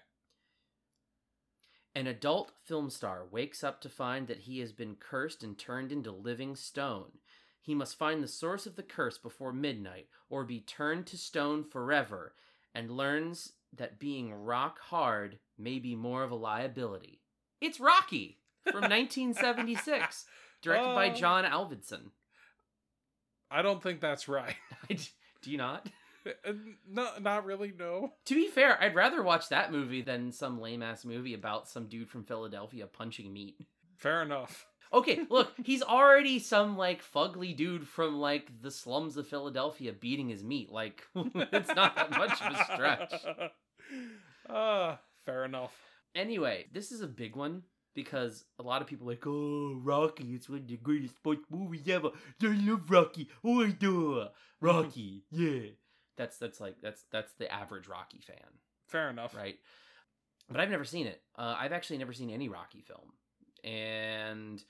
An 1.96 2.08
adult 2.08 2.52
film 2.64 2.90
star 2.90 3.26
wakes 3.30 3.64
up 3.64 3.82
to 3.82 3.90
find 3.90 4.28
that 4.28 4.42
he 4.42 4.60
has 4.60 4.72
been 4.72 4.96
cursed 4.96 5.44
and 5.44 5.58
turned 5.58 5.92
into 5.92 6.12
living 6.12 6.56
stone. 6.56 7.12
He 7.62 7.76
must 7.76 7.98
find 7.98 8.24
the 8.24 8.28
source 8.28 8.66
of 8.66 8.76
the 8.76 8.84
curse 8.84 9.18
before 9.18 9.54
midnight, 9.54 10.08
or 10.30 10.44
be 10.44 10.60
turned 10.60 11.06
to 11.08 11.18
stone 11.18 11.64
forever, 11.64 12.34
and 12.74 12.90
learns 12.92 13.54
that 13.78 14.00
being 14.00 14.34
rock 14.34 14.80
hard 14.80 15.38
may 15.58 15.78
be 15.80 15.96
more 15.96 16.24
of 16.24 16.32
a 16.32 16.36
liability. 16.36 17.22
It's 17.62 17.80
Rocky 17.80 18.40
from 18.72 18.82
1976, 18.90 20.26
directed 20.62 20.96
by 20.96 21.10
Oh. 21.12 21.14
John 21.14 21.44
Avildsen. 21.46 22.10
I 23.50 23.62
don't 23.62 23.82
think 23.84 24.02
that's 24.02 24.28
right. 24.28 24.56
Do 24.90 25.52
you 25.52 25.58
not? 25.58 25.88
Uh, 26.46 26.52
no, 26.88 27.10
not 27.20 27.46
really. 27.46 27.74
No. 27.76 28.14
To 28.26 28.36
be 28.36 28.46
fair, 28.46 28.80
I'd 28.80 28.94
rather 28.94 29.24
watch 29.24 29.50
that 29.50 29.72
movie 29.72 30.04
than 30.04 30.32
some 30.32 30.62
lame 30.62 30.84
ass 30.84 31.04
movie 31.04 31.34
about 31.34 31.68
some 31.68 31.88
dude 31.88 32.12
from 32.12 32.26
Philadelphia 32.26 32.86
punching 32.86 33.34
meat. 33.34 33.56
Fair 33.98 34.22
enough. 34.22 34.68
Okay, 34.94 35.22
look, 35.30 35.54
he's 35.64 35.82
already 35.82 36.38
some 36.40 36.78
like 36.78 37.02
fugly 37.04 37.56
dude 37.56 37.88
from 37.88 38.20
like 38.20 38.62
the 38.62 38.72
slums 38.72 39.16
of 39.16 39.28
Philadelphia 39.28 39.94
beating 39.94 40.28
his 40.30 40.44
meat. 40.44 40.70
Like 40.70 41.04
it's 41.16 41.74
not 41.74 41.96
that 41.96 42.12
much 42.12 42.42
of 42.42 42.54
a 42.54 42.74
stretch. 42.74 43.14
Ah, 44.50 45.00
fair 45.26 45.46
enough. 45.46 45.74
Anyway, 46.16 46.66
this 46.74 46.92
is 46.92 47.02
a 47.02 47.08
big 47.08 47.36
one 47.36 47.64
because 47.94 48.44
a 48.60 48.64
lot 48.64 48.82
of 48.82 48.88
people 48.88 49.08
are 49.08 49.12
like, 49.12 49.26
oh, 49.28 49.80
Rocky, 49.82 50.34
it's 50.34 50.50
one 50.50 50.60
of 50.60 50.68
the 50.68 50.78
greatest 50.78 51.16
sports 51.16 51.46
movies 51.50 51.88
ever. 51.88 52.10
I 52.44 52.48
love 52.48 52.90
Rocky. 52.90 53.30
Oh, 53.44 53.64
I 53.64 53.70
do. 53.72 54.26
Rocky, 54.60 55.24
yeah. 55.32 55.70
That's 56.18 56.38
that's 56.38 56.60
like 56.60 56.76
that's 56.82 57.04
that's 57.12 57.34
the 57.34 57.52
average 57.52 57.88
Rocky 57.88 58.20
fan, 58.20 58.38
Fair 58.88 59.10
enough. 59.10 59.36
right? 59.36 59.56
But 60.50 60.60
I've 60.60 60.70
never 60.70 60.84
seen 60.86 61.08
it. 61.08 61.22
Uh, 61.38 61.56
I've 61.58 61.72
actually 61.72 61.98
never 62.00 62.14
seen 62.14 62.30
any 62.30 62.50
Rocky 62.50 62.82
film, 62.82 63.14
and 63.64 64.62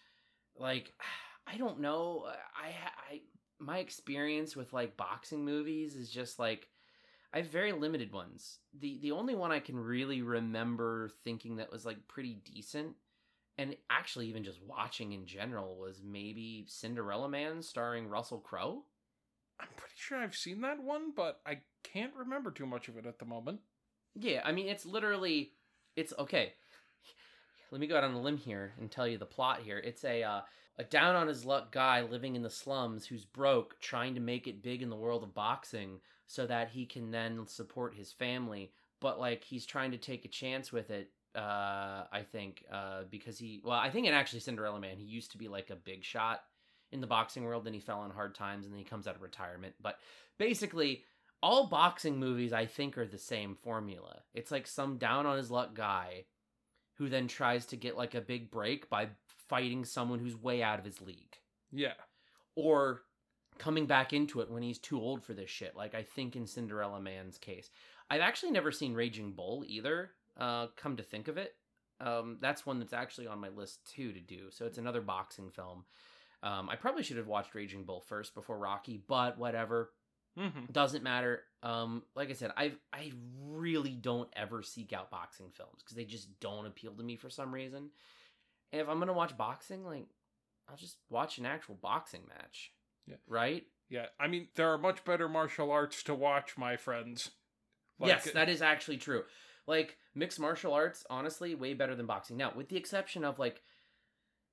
like 0.62 0.94
I 1.48 1.58
don't 1.58 1.82
know. 1.82 2.26
Uh, 2.28 2.36
I 2.56 2.68
I 3.12 3.22
my 3.60 3.80
experience 3.80 4.56
with 4.56 4.74
like 4.74 4.96
boxing 4.98 5.44
movies 5.44 5.96
is 5.96 6.10
just 6.10 6.40
like 6.40 6.68
I 7.34 7.38
have 7.38 7.48
very 7.48 7.72
limited 7.72 8.12
ones. 8.12 8.60
The 8.80 9.00
the 9.02 9.12
only 9.12 9.36
one 9.36 9.52
I 9.52 9.60
can 9.60 9.78
really 9.78 10.22
remember 10.22 11.10
thinking 11.24 11.58
that 11.58 11.72
was 11.72 11.86
like 11.86 12.08
pretty 12.08 12.42
decent 12.46 12.96
and 13.58 13.76
actually 13.90 14.28
even 14.28 14.44
just 14.44 14.62
watching 14.64 15.12
in 15.12 15.26
general 15.26 15.78
was 15.78 16.02
maybe 16.04 16.66
Cinderella 16.68 17.30
Man 17.30 17.62
starring 17.62 18.08
Russell 18.08 18.40
Crowe. 18.40 18.84
I'm 19.60 19.68
pretty 19.76 19.94
sure 19.98 20.18
I've 20.18 20.36
seen 20.36 20.62
that 20.62 20.82
one, 20.82 21.12
but 21.16 21.42
I 21.46 21.60
can't 21.84 22.14
remember 22.16 22.50
too 22.50 22.66
much 22.66 22.88
of 22.88 22.98
it 22.98 23.06
at 23.06 23.20
the 23.20 23.26
moment. 23.26 23.60
Yeah, 24.16 24.42
I 24.44 24.52
mean 24.52 24.68
it's 24.68 24.86
literally 24.86 25.52
it's 25.96 26.14
okay. 26.18 26.54
Let 27.72 27.80
me 27.80 27.88
go 27.88 27.98
out 27.98 28.04
on 28.04 28.14
a 28.14 28.22
limb 28.22 28.38
here 28.38 28.74
and 28.80 28.92
tell 28.92 29.08
you 29.08 29.18
the 29.18 29.26
plot 29.26 29.62
here. 29.64 29.78
It's 29.78 30.04
a 30.04 30.24
uh, 30.24 30.42
a 30.78 30.84
down 30.84 31.16
on 31.16 31.28
his 31.28 31.46
luck 31.46 31.72
guy 31.72 32.02
living 32.02 32.36
in 32.36 32.44
the 32.44 32.50
slums 32.50 33.06
who's 33.06 33.24
broke, 33.24 33.80
trying 33.80 34.16
to 34.16 34.22
make 34.22 34.48
it 34.48 34.62
big 34.62 34.82
in 34.82 34.90
the 34.90 34.96
world 34.96 35.24
of 35.24 35.34
boxing 35.34 36.00
so 36.28 36.46
that 36.48 36.70
he 36.70 36.86
can 36.86 37.12
then 37.12 37.48
support 37.48 37.96
his 37.96 38.12
family. 38.12 38.72
But 39.00 39.20
like 39.20 39.44
he's 39.44 39.66
trying 39.66 39.92
to 39.92 39.98
take 39.98 40.26
a 40.26 40.30
chance 40.30 40.72
with 40.72 40.92
it. 40.92 41.12
Uh, 41.34 42.04
I 42.12 42.26
think 42.30 42.66
uh, 42.70 43.04
because 43.10 43.38
he 43.38 43.62
well, 43.64 43.80
I 43.80 43.90
think 43.90 44.06
in 44.06 44.14
actually 44.14 44.42
Cinderella 44.42 44.80
Man, 44.80 44.98
he 44.98 45.06
used 45.06 45.32
to 45.32 45.38
be 45.38 45.48
like 45.48 45.70
a 45.70 45.76
big 45.78 46.04
shot 46.04 46.42
in 46.92 47.00
the 47.00 47.08
boxing 47.08 47.46
world. 47.46 47.64
Then 47.64 47.74
he 47.74 47.80
fell 47.80 48.00
on 48.00 48.12
hard 48.12 48.36
times, 48.36 48.66
and 48.66 48.74
then 48.74 48.80
he 48.80 48.86
comes 48.86 49.08
out 49.08 49.16
of 49.16 49.22
retirement. 49.22 49.76
But 49.82 49.98
basically, 50.38 51.06
all 51.42 51.68
boxing 51.68 52.20
movies 52.20 52.52
I 52.52 52.66
think 52.66 52.98
are 52.98 53.08
the 53.08 53.18
same 53.18 53.56
formula. 53.64 54.24
It's 54.34 54.52
like 54.52 54.68
some 54.68 54.98
down 54.98 55.26
on 55.26 55.38
his 55.38 55.50
luck 55.50 55.74
guy 55.74 56.26
who 57.02 57.10
then 57.10 57.28
tries 57.28 57.66
to 57.66 57.76
get 57.76 57.98
like 57.98 58.14
a 58.14 58.22
big 58.22 58.52
break 58.52 58.88
by 58.92 59.08
fighting 59.50 59.84
someone 59.84 60.20
who's 60.20 60.36
way 60.36 60.62
out 60.62 60.78
of 60.78 60.86
his 60.86 61.02
league 61.02 61.36
Yeah. 61.72 61.94
or 62.56 63.02
coming 63.58 63.88
back 63.88 64.14
into 64.14 64.40
it 64.42 64.52
when 64.52 64.62
he's 64.62 64.78
too 64.78 65.00
old 65.02 65.24
for 65.24 65.34
this 65.34 65.50
shit. 65.50 65.76
Like 65.76 65.96
I 65.96 66.04
think 66.04 66.36
in 66.36 66.46
Cinderella 66.46 67.02
Man's 67.02 67.40
case. 67.40 67.72
I've 68.12 68.22
actually 68.22 68.52
never 68.52 68.72
seen 68.72 68.94
Raging 68.94 69.32
Bull 69.32 69.64
either. 69.68 70.12
Uh 70.38 70.68
come 70.76 70.96
to 70.98 71.04
think 71.04 71.28
of 71.28 71.38
it. 71.40 71.56
Um 72.00 72.38
that's 72.40 72.68
one 72.68 72.78
that's 72.78 72.94
actually 72.94 73.26
on 73.26 73.40
my 73.40 73.50
list 73.50 73.80
too 73.92 74.14
to 74.14 74.20
do. 74.20 74.52
So 74.52 74.68
it's 74.68 74.78
another 74.78 75.02
boxing 75.02 75.50
film. 75.50 75.86
Um 76.44 76.70
I 76.70 76.76
probably 76.76 77.02
should 77.02 77.18
have 77.18 77.28
watched 77.28 77.56
Raging 77.56 77.84
Bull 77.84 78.02
first 78.02 78.36
before 78.36 78.60
Rocky, 78.60 79.02
but 79.08 79.40
whatever 79.40 79.90
hmm 80.38 80.66
doesn't 80.72 81.04
matter. 81.04 81.44
Um 81.64 82.04
like 82.16 82.30
i 82.30 82.34
said 82.34 82.52
i 82.58 82.74
i 82.92 83.12
really 83.40 83.92
don't 83.92 84.30
ever 84.36 84.64
seek 84.64 84.94
out 84.94 85.12
boxing 85.12 85.50
films 85.52 85.82
because 85.84 85.96
they 85.96 86.06
just 86.06 86.40
don't 86.40 86.66
appeal 86.66 86.94
to 86.94 87.04
me 87.04 87.16
for 87.18 87.30
some 87.30 87.54
reason. 87.54 87.90
And 88.72 88.82
if 88.82 88.90
i'm 88.90 89.00
gonna 89.00 89.14
watch 89.14 89.38
boxing 89.38 89.86
like 89.86 90.08
i'll 90.70 90.78
just 90.78 90.98
watch 91.10 91.38
an 91.38 91.46
actual 91.46 91.76
boxing 91.76 92.22
match. 92.28 92.72
Yeah. 93.08 93.16
right? 93.28 93.64
Yeah. 93.90 94.06
I 94.20 94.28
mean, 94.28 94.48
there 94.56 94.72
are 94.72 94.78
much 94.78 95.04
better 95.04 95.28
martial 95.28 95.72
arts 95.72 96.04
to 96.04 96.16
watch, 96.16 96.58
my 96.58 96.78
friends. 96.78 97.32
yes 98.00 98.32
that 98.32 98.50
is 98.50 98.62
actually 98.62 98.98
true. 98.98 99.24
Like 99.68 99.98
mixed 100.16 100.40
martial 100.40 100.74
arts 100.74 101.06
honestly 101.10 101.54
way 101.56 101.74
better 101.74 101.96
than 101.96 102.06
boxing. 102.06 102.38
Now 102.38 102.54
with 102.56 102.70
the 102.70 102.78
exception 102.78 103.24
of 103.24 103.38
like 103.38 103.62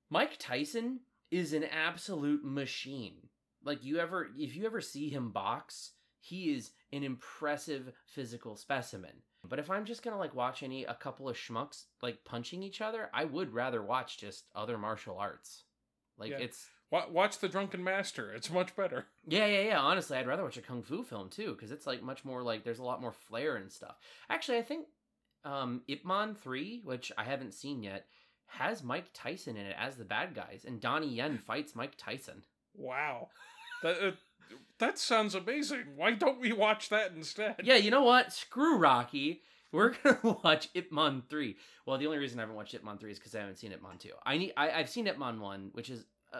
mike 0.09 0.35
tyson 0.39 0.99
is 1.31 1.53
an 1.53 1.63
absolute 1.63 2.43
machine 2.43 3.29
like 3.63 3.83
you 3.83 3.97
ever 3.99 4.29
if 4.37 4.55
you 4.55 4.65
ever 4.65 4.81
see 4.81 5.09
him 5.09 5.31
box 5.31 5.91
he 6.19 6.53
is 6.53 6.71
an 6.91 7.03
impressive 7.03 7.91
physical 8.05 8.55
specimen 8.55 9.11
but 9.47 9.59
if 9.59 9.69
i'm 9.69 9.85
just 9.85 10.03
gonna 10.03 10.17
like 10.17 10.35
watch 10.35 10.63
any 10.63 10.83
a 10.85 10.93
couple 10.93 11.29
of 11.29 11.35
schmucks 11.37 11.85
like 12.01 12.23
punching 12.25 12.61
each 12.63 12.81
other 12.81 13.09
i 13.13 13.23
would 13.23 13.53
rather 13.53 13.81
watch 13.81 14.17
just 14.17 14.45
other 14.55 14.77
martial 14.77 15.17
arts 15.17 15.63
like 16.17 16.31
Yeah. 16.31 16.37
it's 16.39 16.67
watch 16.91 17.37
The 17.37 17.47
Drunken 17.47 17.83
Master. 17.83 18.33
It's 18.33 18.49
much 18.49 18.75
better. 18.75 19.05
yeah, 19.27 19.45
yeah, 19.45 19.61
yeah. 19.61 19.79
Honestly, 19.79 20.17
I'd 20.17 20.25
rather 20.25 20.41
watch 20.43 20.57
a 20.57 20.61
kung 20.61 20.81
fu 20.81 21.03
film 21.03 21.29
too, 21.29 21.53
because 21.53 21.69
it's 21.71 21.85
like 21.85 22.01
much 22.01 22.25
more 22.25 22.41
like 22.41 22.63
there's 22.63 22.79
a 22.79 22.83
lot 22.83 22.99
more 22.99 23.11
flair 23.11 23.57
and 23.57 23.71
stuff. 23.71 23.95
Actually, 24.27 24.57
I 24.57 24.63
think 24.63 24.87
um 25.45 25.83
Ip 25.87 26.03
Man 26.03 26.33
three, 26.33 26.81
which 26.83 27.11
I 27.15 27.25
haven't 27.25 27.53
seen 27.53 27.83
yet, 27.83 28.07
has 28.47 28.83
Mike 28.83 29.11
Tyson 29.13 29.55
in 29.55 29.67
it 29.67 29.75
as 29.79 29.97
the 29.97 30.03
bad 30.03 30.33
guys, 30.33 30.65
and 30.65 30.81
Donnie 30.81 31.13
Yen 31.13 31.37
fights 31.37 31.75
Mike 31.75 31.93
Tyson. 31.95 32.41
Wow. 32.79 33.27
that, 33.83 33.97
uh, 34.01 34.11
That 34.79 34.97
sounds 34.97 35.35
amazing. 35.35 35.83
Why 35.95 36.11
don't 36.13 36.39
we 36.39 36.53
watch 36.53 36.89
that 36.89 37.11
instead? 37.15 37.55
Yeah, 37.63 37.75
you 37.75 37.91
know 37.91 38.03
what? 38.03 38.31
Screw 38.33 38.77
Rocky. 38.77 39.41
We're 39.71 39.89
gonna 40.03 40.37
watch 40.43 40.69
Ip 40.73 40.91
Man 40.91 41.21
three. 41.29 41.57
Well, 41.85 41.97
the 41.99 42.07
only 42.07 42.17
reason 42.17 42.39
I 42.39 42.43
haven't 42.43 42.55
watched 42.55 42.73
Ip 42.73 42.83
Man 42.83 42.97
three 42.97 43.11
is 43.11 43.19
because 43.19 43.35
I 43.35 43.39
haven't 43.41 43.57
seen 43.57 43.71
Ip 43.71 43.83
Man 43.83 43.97
two. 43.99 44.11
I 44.25 44.37
need. 44.37 44.53
I, 44.57 44.71
I've 44.71 44.89
seen 44.89 45.05
Ip 45.07 45.19
Man 45.19 45.39
one, 45.39 45.69
which 45.73 45.89
is 45.91 46.05
uh, 46.33 46.39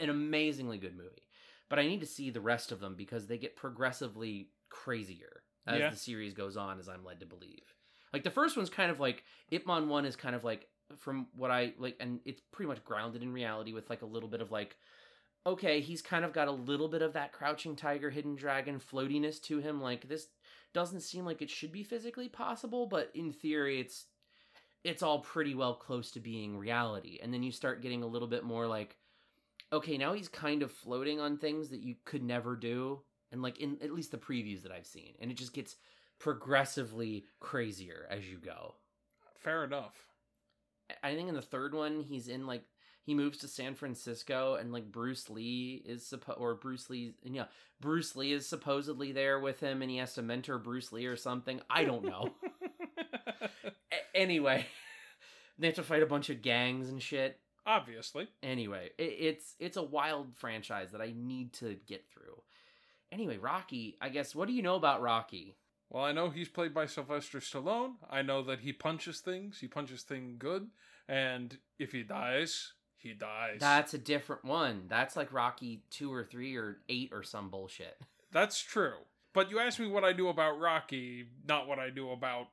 an 0.00 0.10
amazingly 0.10 0.76
good 0.78 0.96
movie, 0.96 1.28
but 1.70 1.78
I 1.78 1.86
need 1.86 2.00
to 2.00 2.06
see 2.06 2.28
the 2.30 2.40
rest 2.40 2.72
of 2.72 2.80
them 2.80 2.94
because 2.96 3.26
they 3.26 3.38
get 3.38 3.56
progressively 3.56 4.50
crazier 4.68 5.42
as 5.66 5.78
Yeah. 5.80 5.90
the 5.90 5.96
series 5.96 6.34
goes 6.34 6.56
on, 6.56 6.78
as 6.78 6.88
I'm 6.88 7.04
led 7.04 7.20
to 7.20 7.26
believe. 7.26 7.62
Like 8.12 8.24
the 8.24 8.30
first 8.30 8.56
one's 8.56 8.70
kind 8.70 8.90
of 8.90 9.00
like 9.00 9.22
Ip 9.50 9.66
Man 9.66 9.88
one 9.88 10.04
is 10.04 10.16
kind 10.16 10.34
of 10.36 10.44
like 10.44 10.68
from 10.98 11.28
what 11.34 11.50
I 11.50 11.72
like, 11.78 11.96
and 11.98 12.20
it's 12.26 12.42
pretty 12.52 12.68
much 12.68 12.84
grounded 12.84 13.22
in 13.22 13.32
reality 13.32 13.72
with 13.72 13.88
like 13.88 14.02
a 14.02 14.06
little 14.06 14.28
bit 14.28 14.42
of 14.42 14.50
like 14.50 14.76
okay, 15.46 15.80
he's 15.80 16.02
kind 16.02 16.24
of 16.24 16.32
got 16.32 16.48
a 16.48 16.52
little 16.52 16.88
bit 16.88 17.02
of 17.02 17.12
that 17.12 17.32
crouching 17.32 17.76
tiger, 17.76 18.10
hidden 18.10 18.34
dragon 18.34 18.80
floatiness 18.80 19.40
to 19.42 19.58
him. 19.60 19.80
Like 19.80 20.08
this 20.08 20.26
doesn't 20.74 21.00
seem 21.00 21.24
like 21.24 21.40
it 21.40 21.48
should 21.48 21.72
be 21.72 21.84
physically 21.84 22.28
possible, 22.28 22.86
but 22.86 23.10
in 23.14 23.32
theory, 23.32 23.80
it's 23.80 24.06
it's 24.84 25.02
all 25.02 25.20
pretty 25.20 25.54
well 25.54 25.74
close 25.74 26.10
to 26.12 26.20
being 26.20 26.58
reality. 26.58 27.18
And 27.22 27.32
then 27.32 27.42
you 27.42 27.52
start 27.52 27.82
getting 27.82 28.02
a 28.02 28.06
little 28.06 28.28
bit 28.28 28.44
more 28.44 28.66
like, 28.66 28.96
okay, 29.72 29.96
now 29.96 30.12
he's 30.12 30.28
kind 30.28 30.62
of 30.62 30.70
floating 30.70 31.18
on 31.20 31.38
things 31.38 31.70
that 31.70 31.80
you 31.80 31.94
could 32.04 32.22
never 32.22 32.56
do, 32.56 33.00
and 33.30 33.40
like 33.40 33.58
in 33.60 33.78
at 33.82 33.92
least 33.92 34.10
the 34.10 34.18
previews 34.18 34.62
that 34.64 34.72
I've 34.72 34.86
seen, 34.86 35.14
and 35.20 35.30
it 35.30 35.36
just 35.36 35.54
gets 35.54 35.76
progressively 36.18 37.24
crazier 37.40 38.06
as 38.10 38.28
you 38.28 38.38
go. 38.38 38.74
Fair 39.36 39.64
enough. 39.64 39.94
I 41.02 41.14
think 41.14 41.28
in 41.28 41.34
the 41.34 41.42
third 41.42 41.74
one, 41.74 42.00
he's 42.00 42.28
in 42.28 42.46
like 42.46 42.62
he 43.06 43.14
moves 43.14 43.38
to 43.38 43.48
San 43.48 43.76
Francisco, 43.76 44.56
and 44.56 44.72
like 44.72 44.90
Bruce 44.90 45.30
Lee 45.30 45.80
is 45.86 46.04
supposed, 46.04 46.40
or 46.40 46.56
Bruce 46.56 46.90
Lee, 46.90 47.14
yeah, 47.22 47.44
Bruce 47.80 48.16
Lee 48.16 48.32
is 48.32 48.48
supposedly 48.48 49.12
there 49.12 49.38
with 49.38 49.60
him, 49.60 49.80
and 49.80 49.88
he 49.88 49.98
has 49.98 50.14
to 50.14 50.22
mentor 50.22 50.58
Bruce 50.58 50.90
Lee 50.90 51.06
or 51.06 51.16
something. 51.16 51.60
I 51.70 51.84
don't 51.84 52.04
know. 52.04 52.34
A- 53.92 54.16
anyway, 54.16 54.66
they 55.58 55.68
have 55.68 55.76
to 55.76 55.84
fight 55.84 56.02
a 56.02 56.06
bunch 56.06 56.30
of 56.30 56.42
gangs 56.42 56.88
and 56.88 57.00
shit. 57.00 57.38
Obviously. 57.64 58.26
Anyway, 58.42 58.90
it, 58.98 59.02
it's 59.20 59.54
it's 59.60 59.76
a 59.76 59.82
wild 59.82 60.34
franchise 60.34 60.90
that 60.90 61.00
I 61.00 61.14
need 61.16 61.52
to 61.54 61.76
get 61.86 62.04
through. 62.12 62.42
Anyway, 63.12 63.36
Rocky. 63.38 63.96
I 64.00 64.08
guess 64.08 64.34
what 64.34 64.48
do 64.48 64.52
you 64.52 64.62
know 64.62 64.74
about 64.74 65.00
Rocky? 65.00 65.54
Well, 65.90 66.02
I 66.02 66.10
know 66.10 66.30
he's 66.30 66.48
played 66.48 66.74
by 66.74 66.86
Sylvester 66.86 67.38
Stallone. 67.38 67.94
I 68.10 68.22
know 68.22 68.42
that 68.42 68.58
he 68.60 68.72
punches 68.72 69.20
things. 69.20 69.60
He 69.60 69.68
punches 69.68 70.02
things 70.02 70.34
good. 70.36 70.68
And 71.08 71.56
if 71.78 71.92
he 71.92 72.02
dies, 72.02 72.72
he 73.06 73.14
dies. 73.14 73.58
That's 73.60 73.94
a 73.94 73.98
different 73.98 74.44
one. 74.44 74.84
That's 74.88 75.16
like 75.16 75.32
Rocky 75.32 75.82
two 75.90 76.12
or 76.12 76.24
three 76.24 76.56
or 76.56 76.78
eight 76.88 77.10
or 77.12 77.22
some 77.22 77.50
bullshit. 77.50 77.96
That's 78.32 78.60
true. 78.60 78.94
But 79.32 79.50
you 79.50 79.58
asked 79.58 79.78
me 79.78 79.88
what 79.88 80.04
I 80.04 80.12
knew 80.12 80.28
about 80.28 80.58
Rocky, 80.58 81.26
not 81.46 81.68
what 81.68 81.78
I 81.78 81.90
knew 81.90 82.10
about 82.10 82.48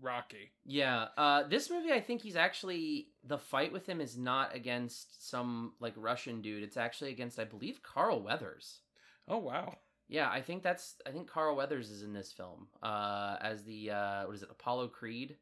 Rocky. 0.00 0.50
Yeah, 0.64 1.06
uh, 1.16 1.44
this 1.44 1.70
movie, 1.70 1.92
I 1.92 2.00
think 2.00 2.22
he's 2.22 2.36
actually 2.36 3.08
the 3.24 3.38
fight 3.38 3.72
with 3.72 3.86
him 3.86 4.00
is 4.00 4.16
not 4.16 4.54
against 4.54 5.28
some 5.28 5.72
like 5.80 5.94
Russian 5.96 6.40
dude. 6.40 6.62
It's 6.62 6.76
actually 6.76 7.10
against, 7.10 7.38
I 7.38 7.44
believe, 7.44 7.82
Carl 7.82 8.22
Weathers. 8.22 8.80
Oh 9.26 9.38
wow. 9.38 9.76
Yeah, 10.08 10.30
I 10.30 10.40
think 10.40 10.62
that's 10.62 10.94
I 11.06 11.10
think 11.10 11.28
Carl 11.28 11.54
Weathers 11.54 11.90
is 11.90 12.02
in 12.02 12.12
this 12.12 12.32
film 12.32 12.68
uh, 12.82 13.36
as 13.40 13.64
the 13.64 13.90
uh, 13.90 14.26
what 14.26 14.34
is 14.34 14.42
it, 14.42 14.48
Apollo 14.50 14.88
Creed? 14.88 15.36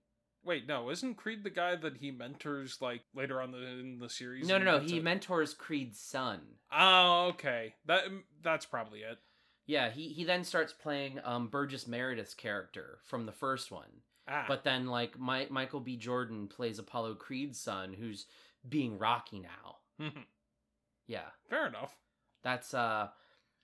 Wait, 0.46 0.66
no, 0.66 0.88
isn't 0.90 1.16
Creed 1.16 1.42
the 1.44 1.50
guy 1.50 1.74
that 1.76 1.96
he 1.98 2.10
mentors 2.10 2.80
like 2.80 3.02
later 3.14 3.40
on 3.42 3.50
the, 3.52 3.58
in 3.58 3.98
the 3.98 4.08
series? 4.08 4.46
No, 4.46 4.56
no, 4.58 4.64
no. 4.64 4.78
He 4.78 4.98
a- 4.98 5.02
mentors 5.02 5.52
Creed's 5.52 5.98
son. 6.00 6.40
Oh, 6.72 7.26
okay. 7.34 7.74
That 7.86 8.04
that's 8.42 8.64
probably 8.64 9.00
it. 9.00 9.18
Yeah, 9.66 9.90
he 9.90 10.08
he 10.08 10.24
then 10.24 10.44
starts 10.44 10.72
playing 10.72 11.18
um, 11.24 11.48
Burgess 11.48 11.86
Meredith's 11.88 12.34
character 12.34 12.98
from 13.04 13.26
the 13.26 13.32
first 13.32 13.70
one. 13.72 13.88
Ah, 14.28 14.44
But 14.48 14.64
then, 14.64 14.86
like, 14.86 15.18
My- 15.18 15.46
Michael 15.50 15.80
B. 15.80 15.96
Jordan 15.96 16.48
plays 16.48 16.78
Apollo 16.78 17.14
Creed's 17.16 17.60
son, 17.60 17.92
who's 17.92 18.26
being 18.68 18.98
Rocky 18.98 19.40
now. 19.40 19.76
Mhm. 20.00 20.24
Yeah, 21.08 21.26
fair 21.48 21.68
enough. 21.68 21.96
that's 22.42 22.74
uh, 22.74 23.08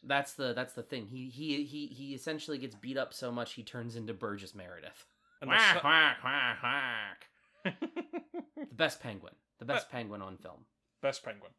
that's 0.05 0.35
the 0.35 0.53
that's 0.53 0.75
the 0.75 0.83
thing. 0.83 1.07
He 1.07 1.29
he 1.29 1.65
he 1.65 1.87
he 1.89 2.15
essentially 2.15 2.57
gets 2.59 2.75
beat 2.77 2.97
up 2.97 3.13
so 3.13 3.33
much 3.33 3.55
he 3.55 3.63
turns 3.65 3.97
into 3.97 4.15
Burgess 4.15 4.55
Meredith. 4.55 5.07
And 5.43 5.51
the 5.51 5.55
whack 5.55 5.85
whack 6.25 6.63
whack. 6.63 7.27
The 7.65 8.75
best 8.75 9.01
penguin, 9.01 9.35
the 9.59 9.65
best 9.65 9.91
penguin 9.91 10.23
on 10.23 10.37
film. 10.39 10.65
Best 11.03 11.23
penguin. 11.25 11.51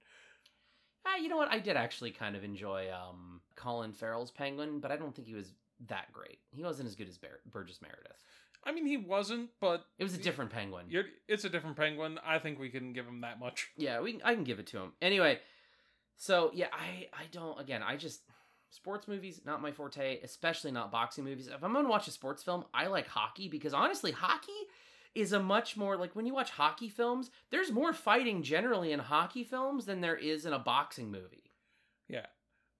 Ah, 1.06 1.18
you 1.18 1.28
know 1.30 1.38
what? 1.38 1.52
I 1.52 1.60
did 1.60 1.76
actually 1.76 2.12
kind 2.12 2.36
of 2.36 2.44
enjoy 2.44 2.88
um 2.92 3.42
Colin 3.56 3.94
Farrell's 3.94 4.32
penguin, 4.32 4.80
but 4.80 4.92
I 4.92 4.96
don't 4.96 5.14
think 5.16 5.28
he 5.28 5.36
was 5.36 5.54
that 5.88 6.12
great. 6.14 6.40
He 6.52 6.64
wasn't 6.64 6.88
as 6.88 6.96
good 6.96 7.10
as 7.10 7.18
Bar- 7.18 7.42
Burgess 7.52 7.82
Meredith. 7.82 8.24
I 8.64 8.72
mean, 8.72 8.86
he 8.86 8.96
wasn't, 8.96 9.50
but 9.60 9.86
It 10.00 10.04
was 10.06 10.14
a 10.14 10.18
different 10.18 10.50
penguin. 10.50 10.86
you're, 10.88 11.04
it's 11.28 11.44
a 11.44 11.50
different 11.50 11.76
penguin. 11.76 12.18
I 12.26 12.40
think 12.40 12.58
we 12.60 12.70
can 12.70 12.94
give 12.94 13.06
him 13.06 13.20
that 13.22 13.38
much. 13.38 13.68
Yeah, 13.76 14.00
we 14.00 14.14
can, 14.14 14.22
I 14.24 14.34
can 14.34 14.46
give 14.46 14.60
it 14.60 14.68
to 14.68 14.78
him. 14.80 14.94
Anyway, 15.02 15.40
so 16.16 16.50
yeah, 16.54 16.68
I 16.72 17.10
I 17.14 17.26
don't 17.32 17.60
again, 17.60 17.84
I 17.84 17.98
just 17.98 18.22
sports 18.74 19.08
movies 19.08 19.42
not 19.46 19.62
my 19.62 19.72
forte, 19.72 20.20
especially 20.22 20.72
not 20.72 20.92
boxing 20.92 21.24
movies. 21.24 21.48
If 21.48 21.64
I'm 21.64 21.74
to 21.74 21.84
watch 21.84 22.08
a 22.08 22.12
sports 22.12 22.44
film, 22.44 22.66
I 22.74 22.88
like 22.88 23.08
hockey 23.08 23.48
because 23.48 23.74
honestly, 23.74 24.12
hockey 24.12 24.52
is 25.16 25.32
a 25.32 25.40
much 25.40 25.78
more 25.78 25.96
like 25.96 26.16
when 26.16 26.26
you 26.26 26.34
watch 26.34 26.50
hockey 26.50 26.90
films, 26.90 27.30
there's 27.52 27.72
more 27.72 27.94
fighting 27.94 28.42
generally 28.42 28.92
in 28.92 29.00
hockey 29.00 29.44
films 29.44 29.86
than 29.86 30.02
there 30.02 30.16
is 30.16 30.46
in 30.46 30.54
a 30.54 30.60
boxing 30.60 31.12
movie. 31.12 31.52
Yeah. 32.08 32.26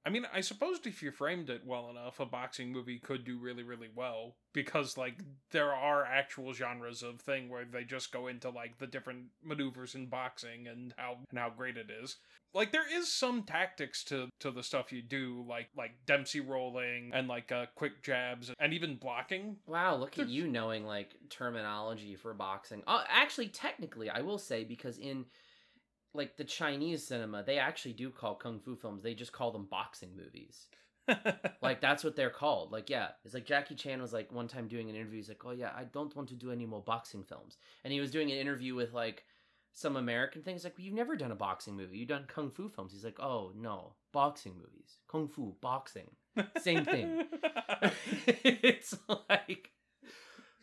I 0.06 0.10
mean, 0.10 0.26
I 0.34 0.42
suppose 0.42 0.80
if 0.86 1.02
you 1.02 1.12
framed 1.12 1.50
it 1.50 1.62
well 1.66 1.90
enough, 1.90 2.20
a 2.20 2.26
boxing 2.26 2.72
movie 2.72 3.00
could 3.00 3.24
do 3.24 3.38
really, 3.38 3.64
really 3.64 3.90
well 3.96 4.36
because, 4.52 4.98
like, 4.98 5.20
there 5.52 5.74
are 5.74 6.06
actual 6.06 6.54
genres 6.54 7.04
of 7.04 7.22
thing 7.22 7.48
where 7.48 7.64
they 7.64 7.86
just 7.86 8.12
go 8.12 8.28
into 8.28 8.50
like 8.50 8.78
the 8.80 8.88
different 8.88 9.28
maneuvers 9.42 9.96
in 9.96 10.08
boxing 10.08 10.68
and 10.68 10.94
how 10.98 11.18
and 11.30 11.40
how 11.40 11.50
great 11.50 11.78
it 11.78 11.88
is. 11.90 12.18
Like, 12.54 12.72
there 12.72 12.86
is 12.94 13.12
some 13.12 13.44
tactics 13.44 14.04
to 14.06 14.28
to 14.42 14.52
the 14.52 14.62
stuff 14.62 14.92
you 14.92 15.02
do, 15.02 15.46
like 15.48 15.70
like 15.76 15.92
Dempsey 16.06 16.42
rolling 16.42 17.12
and 17.14 17.30
like 17.30 17.52
uh, 17.52 17.68
quick 17.76 18.04
jabs 18.04 18.52
and 18.60 18.74
even 18.74 18.98
blocking. 18.98 19.56
Wow, 19.68 19.96
look 19.96 20.20
at 20.20 20.28
you 20.28 20.48
knowing 20.48 20.86
like 20.86 21.16
terminology 21.30 22.16
for 22.16 22.34
boxing. 22.34 22.84
Uh, 22.86 23.04
actually, 23.08 23.48
technically, 23.48 24.10
I 24.10 24.20
will 24.20 24.38
say 24.38 24.66
because 24.66 24.98
in 24.98 25.26
like 26.14 26.38
the 26.38 26.44
Chinese 26.44 27.06
cinema, 27.06 27.44
they 27.44 27.58
actually 27.58 27.94
do 27.94 28.10
call 28.10 28.36
kung 28.36 28.60
fu 28.60 28.76
films. 28.76 29.04
They 29.04 29.14
just 29.14 29.32
call 29.32 29.52
them 29.52 29.68
boxing 29.70 30.16
movies. 30.16 30.68
Like 31.62 31.80
that's 31.80 32.04
what 32.04 32.18
they're 32.18 32.30
called. 32.30 32.74
Like 32.74 32.90
yeah, 32.90 33.10
it's 33.24 33.34
like 33.34 33.46
Jackie 33.46 33.76
Chan 33.76 34.02
was 34.02 34.12
like 34.12 34.32
one 34.34 34.50
time 34.50 34.68
doing 34.68 34.90
an 34.90 34.96
interview. 34.96 35.18
He's 35.18 35.30
like, 35.30 35.46
oh 35.46 35.52
yeah, 35.52 35.72
I 35.76 35.86
don't 35.86 36.14
want 36.14 36.28
to 36.30 36.36
do 36.36 36.52
any 36.52 36.66
more 36.66 36.82
boxing 36.82 37.24
films. 37.24 37.58
And 37.84 37.94
he 37.94 38.02
was 38.02 38.12
doing 38.12 38.32
an 38.32 38.38
interview 38.38 38.76
with 38.76 38.94
like 38.94 39.24
some 39.72 39.96
American 39.96 40.42
things. 40.42 40.66
Like 40.66 40.74
you've 40.78 40.94
never 40.94 41.16
done 41.16 41.32
a 41.32 41.36
boxing 41.36 41.76
movie. 41.76 41.98
You've 41.98 42.10
done 42.10 42.26
kung 42.28 42.52
fu 42.52 42.68
films. 42.68 42.92
He's 42.92 43.06
like, 43.06 43.20
oh 43.22 43.54
no, 43.56 43.94
boxing 44.12 44.56
movies, 44.56 44.98
kung 45.08 45.30
fu, 45.30 45.56
boxing, 45.62 46.10
same 46.62 46.84
thing. 46.86 47.24
it's 48.28 48.96
like 49.30 49.72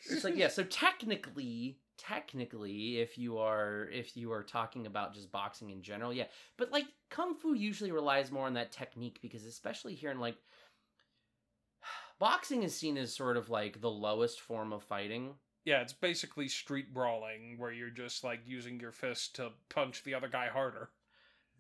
it's 0.09 0.25
like 0.25 0.37
yeah 0.37 0.49
so 0.49 0.63
technically 0.65 1.79
technically 2.01 2.99
if 2.99 3.19
you 3.19 3.37
are 3.37 3.89
if 3.93 4.17
you 4.17 4.33
are 4.33 4.43
talking 4.43 4.87
about 4.87 5.13
just 5.13 5.31
boxing 5.31 5.69
in 5.69 5.83
general 5.83 6.15
yeah 6.15 6.25
but 6.57 6.73
like 6.73 6.87
kung 7.11 7.35
fu 7.35 7.53
usually 7.53 7.93
relies 7.93 8.33
more 8.33 8.47
on 8.47 8.55
that 8.55 8.73
technique 8.73 9.19
because 9.21 9.45
especially 9.45 9.95
here 9.95 10.11
in 10.11 10.19
like 10.19 10.37
boxing 12.19 12.63
is 12.63 12.75
seen 12.75 12.97
as 12.97 13.15
sort 13.15 13.37
of 13.37 13.51
like 13.51 13.81
the 13.83 13.91
lowest 13.91 14.41
form 14.41 14.73
of 14.73 14.83
fighting 14.83 15.35
yeah, 15.67 15.83
it's 15.83 15.93
basically 15.93 16.49
street 16.49 16.95
brawling 16.95 17.57
where 17.59 17.71
you're 17.71 17.91
just 17.91 18.25
like 18.25 18.41
using 18.47 18.81
your 18.81 18.93
fist 18.93 19.37
to 19.37 19.51
punch 19.69 20.03
the 20.05 20.15
other 20.15 20.27
guy 20.27 20.49
harder. 20.49 20.89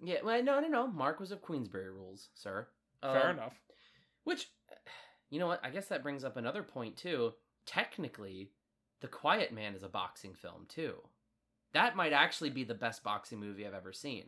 yeah 0.02 0.16
well 0.24 0.42
no 0.42 0.58
no 0.58 0.68
no 0.68 0.86
marquess 0.86 1.30
of 1.30 1.42
queensberry 1.42 1.90
rules 1.90 2.28
sir 2.34 2.66
Fair 3.02 3.28
Um, 3.30 3.38
enough. 3.38 3.60
Which, 4.24 4.48
you 5.30 5.38
know 5.38 5.46
what? 5.46 5.60
I 5.64 5.70
guess 5.70 5.86
that 5.88 6.02
brings 6.02 6.24
up 6.24 6.36
another 6.36 6.62
point 6.62 6.96
too. 6.96 7.32
Technically, 7.66 8.50
The 9.00 9.08
Quiet 9.08 9.52
Man 9.52 9.74
is 9.74 9.82
a 9.82 9.88
boxing 9.88 10.34
film 10.34 10.66
too. 10.68 10.94
That 11.72 11.96
might 11.96 12.12
actually 12.12 12.50
be 12.50 12.64
the 12.64 12.74
best 12.74 13.02
boxing 13.02 13.38
movie 13.38 13.66
I've 13.66 13.74
ever 13.74 13.92
seen. 13.92 14.24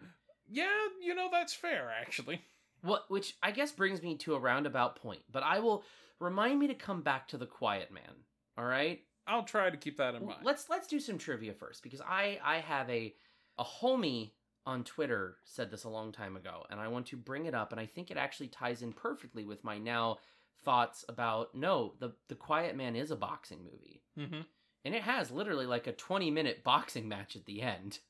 Yeah, 0.48 0.88
you 1.00 1.14
know 1.14 1.28
that's 1.30 1.54
fair 1.54 1.90
actually. 2.00 2.40
What, 2.82 3.04
which 3.08 3.36
I 3.42 3.52
guess 3.52 3.70
brings 3.70 4.02
me 4.02 4.16
to 4.18 4.34
a 4.34 4.40
roundabout 4.40 4.96
point. 4.96 5.20
But 5.30 5.44
I 5.44 5.60
will 5.60 5.84
remind 6.18 6.58
me 6.58 6.66
to 6.68 6.74
come 6.74 7.02
back 7.02 7.28
to 7.28 7.38
The 7.38 7.46
Quiet 7.46 7.92
Man. 7.92 8.24
All 8.58 8.64
right. 8.64 9.00
I'll 9.26 9.44
try 9.44 9.70
to 9.70 9.76
keep 9.76 9.98
that 9.98 10.14
in 10.14 10.26
mind. 10.26 10.40
Let's 10.42 10.68
let's 10.68 10.88
do 10.88 10.98
some 10.98 11.18
trivia 11.18 11.52
first 11.52 11.82
because 11.82 12.00
I 12.00 12.40
I 12.42 12.56
have 12.56 12.90
a 12.90 13.14
a 13.58 13.64
homie 13.64 14.32
on 14.66 14.84
Twitter 14.84 15.36
said 15.44 15.70
this 15.70 15.84
a 15.84 15.88
long 15.88 16.12
time 16.12 16.36
ago 16.36 16.64
and 16.70 16.80
I 16.80 16.88
want 16.88 17.06
to 17.06 17.16
bring 17.16 17.46
it 17.46 17.54
up 17.54 17.72
and 17.72 17.80
I 17.80 17.86
think 17.86 18.10
it 18.10 18.16
actually 18.16 18.46
ties 18.48 18.82
in 18.82 18.92
perfectly 18.92 19.44
with 19.44 19.64
my 19.64 19.76
now 19.76 20.18
thoughts 20.64 21.04
about 21.08 21.54
no 21.54 21.94
the 21.98 22.12
the 22.28 22.36
Quiet 22.36 22.76
Man 22.76 22.94
is 22.96 23.10
a 23.10 23.16
boxing 23.16 23.58
movie 23.64 24.02
Mm-hmm. 24.18 24.40
And 24.84 24.94
it 24.94 25.02
has 25.02 25.30
literally 25.30 25.66
like 25.66 25.86
a 25.86 25.92
20 25.92 26.30
minute 26.30 26.64
boxing 26.64 27.08
match 27.08 27.36
at 27.36 27.44
the 27.44 27.62
end. 27.62 28.00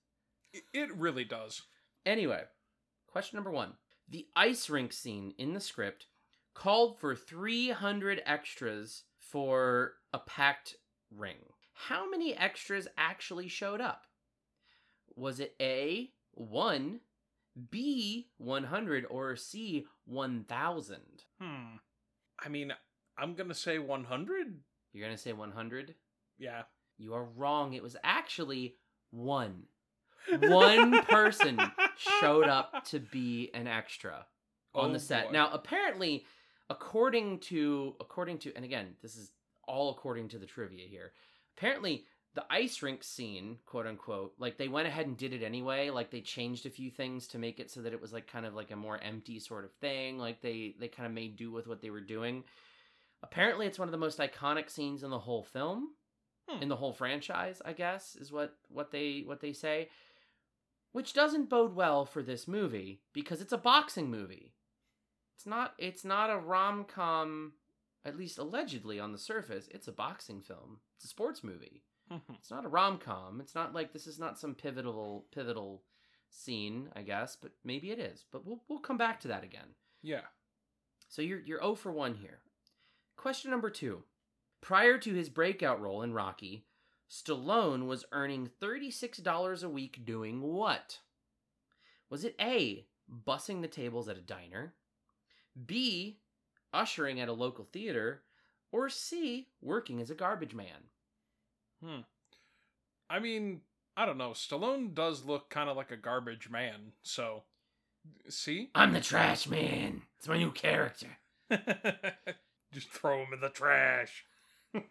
It 0.73 0.95
really 0.97 1.25
does. 1.25 1.63
Anyway, 2.05 2.43
question 3.07 3.37
number 3.37 3.51
1. 3.51 3.73
The 4.09 4.27
ice 4.37 4.69
rink 4.69 4.93
scene 4.93 5.35
in 5.39 5.55
the 5.55 5.61
script 5.61 6.07
called 6.55 6.99
for 6.99 7.15
300 7.15 8.23
extras 8.27 9.05
for 9.19 9.95
a 10.13 10.19
packed 10.19 10.77
ring. 11.11 11.39
How 11.73 12.09
many 12.09 12.37
extras 12.37 12.87
actually 12.99 13.49
showed 13.49 13.81
up? 13.81 14.07
Was 15.17 15.41
it 15.41 15.55
A, 15.61 16.11
1, 16.33 17.01
B, 17.71 18.29
100, 18.39 19.07
or 19.09 19.37
C, 19.37 19.87
1000? 20.05 20.99
Hmm. 21.41 21.77
I 22.45 22.49
mean, 22.49 22.73
I'm 23.17 23.35
gonna 23.35 23.55
say 23.55 23.79
100. 23.79 24.61
You're 24.93 25.07
going 25.07 25.17
to 25.17 25.23
say 25.23 25.33
100? 25.33 25.95
Yeah. 26.43 26.63
You 26.99 27.15
are 27.15 27.25
wrong. 27.25 27.73
It 27.75 27.83
was 27.83 27.97
actually 28.03 28.77
one. 29.11 29.65
One 30.41 31.03
person 31.07 31.61
showed 32.21 32.47
up 32.49 32.85
to 32.87 33.01
be 33.01 33.51
an 33.55 33.67
extra 33.67 34.25
on 34.75 34.91
Oh, 34.91 34.93
the 34.93 35.01
set. 35.01 35.27
boy. 35.27 35.33
Now, 35.33 35.51
apparently, 35.53 36.25
according 36.71 37.41
to 37.41 37.97
according 38.01 38.39
to 38.39 38.53
and 38.55 38.65
again, 38.65 38.95
this 39.03 39.17
is 39.17 39.33
all 39.67 39.91
according 39.91 40.29
to 40.29 40.39
the 40.39 40.47
trivia 40.47 40.87
here. 40.87 41.13
Apparently, 41.57 42.05
the 42.35 42.45
ice 42.51 42.83
rink 42.83 43.03
scene, 43.03 43.59
quote 43.67 43.87
unquote, 43.89 44.35
like 44.39 44.59
they 44.59 44.69
went 44.69 44.87
ahead 44.87 45.07
and 45.07 45.17
did 45.17 45.33
it 45.33 45.43
anyway. 45.43 45.91
Like 45.91 46.11
they 46.13 46.21
changed 46.21 46.67
a 46.67 46.71
few 46.71 46.91
things 46.91 47.27
to 47.29 47.39
make 47.39 47.59
it 47.59 47.71
so 47.71 47.83
that 47.83 47.93
it 47.93 48.01
was 48.01 48.13
like 48.13 48.27
kind 48.31 48.47
of 48.47 48.55
like 48.55 48.71
a 48.71 48.77
more 48.77 48.99
empty 49.03 49.41
sort 49.41 49.65
of 49.65 49.73
thing. 49.81 50.19
Like 50.19 50.41
they 50.41 50.77
they 50.79 50.87
kind 50.89 51.07
of 51.07 51.13
made 51.13 51.37
do 51.37 51.51
with 51.51 51.67
what 51.67 51.83
they 51.83 51.91
were 51.91 52.01
doing. 52.01 52.45
Apparently, 53.25 53.67
it's 53.67 53.79
one 53.79 53.89
of 53.89 53.93
the 53.93 53.99
most 53.99 54.19
iconic 54.21 54.71
scenes 54.71 55.03
in 55.03 55.11
the 55.11 55.19
whole 55.19 55.43
film, 55.43 55.89
Hmm. 56.49 56.63
in 56.63 56.69
the 56.69 56.77
whole 56.77 56.93
franchise. 56.93 57.63
I 57.65 57.73
guess 57.73 58.17
is 58.17 58.33
what 58.33 58.57
what 58.69 58.91
they 58.91 59.23
what 59.27 59.41
they 59.41 59.53
say, 59.53 59.89
which 60.93 61.13
doesn't 61.15 61.49
bode 61.49 61.75
well 61.75 62.05
for 62.05 62.23
this 62.23 62.49
movie 62.49 63.01
because 63.13 63.41
it's 63.41 63.53
a 63.53 63.59
boxing 63.59 64.11
movie. 64.11 64.55
It's 65.37 65.47
not 65.47 65.75
it's 65.79 66.05
not 66.05 66.31
a 66.31 66.37
rom 66.39 66.85
com, 66.85 67.53
at 68.05 68.17
least 68.17 68.39
allegedly 68.39 68.99
on 68.99 69.13
the 69.13 69.19
surface. 69.19 69.69
It's 69.71 69.89
a 69.89 69.93
boxing 69.93 70.41
film. 70.41 70.81
It's 70.97 71.05
a 71.05 71.09
sports 71.09 71.45
movie. 71.45 71.85
Mhm. 72.11 72.35
It's 72.39 72.51
not 72.51 72.65
a 72.65 72.69
rom 72.69 72.99
com. 72.99 73.41
It's 73.41 73.55
not 73.55 73.73
like 73.73 73.93
this 73.93 74.07
is 74.07 74.19
not 74.19 74.39
some 74.39 74.55
pivotal 74.55 75.27
pivotal 75.33 75.85
scene, 76.31 76.89
I 76.97 77.03
guess, 77.03 77.37
but 77.37 77.53
maybe 77.63 77.91
it 77.91 77.99
is. 77.99 78.25
But 78.33 78.45
we'll 78.45 78.63
we'll 78.69 78.81
come 78.81 78.99
back 78.99 79.21
to 79.21 79.29
that 79.29 79.45
again. 79.45 79.75
yeah. 80.03 80.23
So 81.09 81.21
you're 81.21 81.41
you're 81.41 81.61
0 81.61 81.75
for 81.75 81.93
1 81.93 82.15
here. 82.15 82.41
Question 83.17 83.51
number 83.51 83.69
2. 83.69 84.03
Prior 84.63 84.97
to 84.97 85.13
his 85.13 85.29
breakout 85.29 85.81
role 85.81 86.03
in 86.03 86.15
Rocky, 86.15 86.65
Stallone 87.11 87.87
was 87.87 88.07
earning 88.13 88.49
$36 88.63 89.63
a 89.63 89.69
week 89.69 90.05
doing 90.05 90.41
what? 90.41 91.01
Was 92.09 92.25
it 92.25 92.37
A, 92.41 92.87
bussing 93.27 93.61
the 93.61 93.69
tables 93.69 94.09
at 94.09 94.17
a 94.17 94.23
diner, 94.23 94.73
B, 95.67 96.21
ushering 96.73 97.21
at 97.21 97.29
a 97.29 97.33
local 97.33 97.67
theater, 97.73 98.23
or 98.71 98.89
C, 98.89 99.49
working 99.61 100.01
as 100.01 100.11
a 100.11 100.15
garbage 100.15 100.55
man? 100.55 100.89
Hmm. 101.85 102.01
I 103.11 103.19
mean, 103.19 103.63
I 103.97 104.07
don't 104.07 104.17
know. 104.17 104.31
Stallone 104.31 104.95
does 104.95 105.25
look 105.25 105.51
kind 105.51 105.69
of 105.69 105.77
like 105.77 105.91
a 105.91 105.97
garbage 105.97 106.49
man. 106.49 106.93
So, 107.03 107.43
see? 108.29 108.71
I'm 108.77 108.93
the 108.93 109.01
trash 109.01 109.49
man. 109.49 110.03
It's 110.19 110.29
my 110.29 110.39
new 110.39 110.53
character. 110.53 111.09
Just 112.73 112.91
throw 112.91 113.25
him 113.25 113.35
in 113.35 113.41
the 113.41 113.51
trash. 113.51 114.25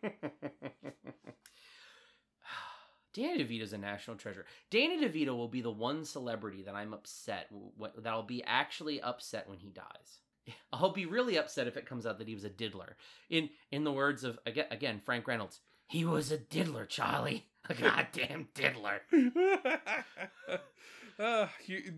Danny 3.14 3.44
DeVito's 3.44 3.74
a 3.74 3.78
national 3.78 4.16
treasure. 4.16 4.46
Danny 4.70 4.98
DeVito 4.98 5.36
will 5.36 5.50
be 5.50 5.62
the 5.62 5.72
one 5.72 6.06
celebrity 6.06 6.64
that 6.64 6.76
I'm 6.76 6.94
upset 6.94 7.50
that 7.98 8.10
I'll 8.10 8.24
be 8.24 8.44
actually 8.46 9.02
upset 9.02 9.50
when 9.50 9.58
he 9.60 9.70
dies. 9.70 10.20
I'll 10.74 10.94
be 10.94 11.06
really 11.06 11.38
upset 11.38 11.68
if 11.68 11.78
it 11.78 11.86
comes 11.86 12.06
out 12.06 12.18
that 12.20 12.28
he 12.28 12.34
was 12.36 12.44
a 12.44 12.50
diddler. 12.50 12.96
In 13.30 13.50
in 13.72 13.84
the 13.84 13.92
words 13.92 14.24
of 14.24 14.40
again, 14.46 14.68
again 14.72 15.02
Frank 15.04 15.28
Reynolds, 15.28 15.60
he 15.88 16.06
was 16.06 16.32
a 16.32 16.38
diddler, 16.38 16.86
Charlie, 16.86 17.48
a 17.70 17.74
goddamn 17.74 18.48
diddler. 18.54 19.02
uh, 21.20 21.48
you 21.66 21.94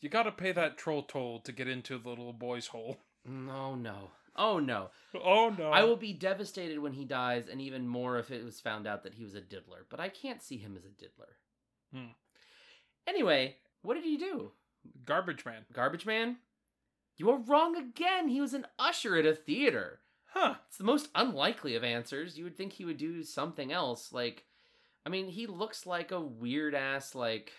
you 0.00 0.08
got 0.08 0.24
to 0.24 0.32
pay 0.32 0.52
that 0.52 0.78
troll 0.78 1.02
toll 1.02 1.40
to 1.40 1.52
get 1.52 1.68
into 1.68 1.98
the 1.98 2.08
little 2.08 2.32
boy's 2.32 2.68
hole. 2.68 2.98
No, 3.24 3.74
no, 3.74 4.10
oh 4.36 4.58
no. 4.58 4.90
Oh 5.14 5.54
no! 5.56 5.70
I 5.70 5.84
will 5.84 5.96
be 5.96 6.12
devastated 6.12 6.78
when 6.78 6.92
he 6.92 7.04
dies, 7.04 7.48
and 7.50 7.60
even 7.60 7.88
more 7.88 8.18
if 8.18 8.30
it 8.30 8.44
was 8.44 8.60
found 8.60 8.86
out 8.86 9.02
that 9.02 9.14
he 9.14 9.24
was 9.24 9.34
a 9.34 9.40
diddler. 9.40 9.86
But 9.88 10.00
I 10.00 10.08
can't 10.08 10.42
see 10.42 10.58
him 10.58 10.76
as 10.76 10.84
a 10.84 10.90
diddler. 10.90 11.36
Hmm. 11.92 12.12
Anyway, 13.06 13.56
what 13.82 13.94
did 13.94 14.04
he 14.04 14.16
do? 14.16 14.52
garbage 15.04 15.44
man. 15.44 15.64
Garbage 15.72 16.06
Man? 16.06 16.36
You 17.16 17.30
are 17.30 17.38
wrong 17.38 17.76
again. 17.76 18.28
He 18.28 18.40
was 18.40 18.54
an 18.54 18.66
usher 18.78 19.16
at 19.16 19.26
a 19.26 19.34
theater. 19.34 20.00
Huh? 20.26 20.56
It's 20.68 20.76
the 20.76 20.84
most 20.84 21.08
unlikely 21.14 21.74
of 21.74 21.84
answers. 21.84 22.36
You 22.36 22.44
would 22.44 22.56
think 22.56 22.72
he 22.72 22.84
would 22.84 22.98
do 22.98 23.22
something 23.22 23.72
else. 23.72 24.12
Like, 24.12 24.44
I 25.06 25.08
mean, 25.08 25.28
he 25.28 25.46
looks 25.46 25.86
like 25.86 26.10
a 26.10 26.20
weird 26.20 26.74
ass, 26.74 27.14
like, 27.14 27.52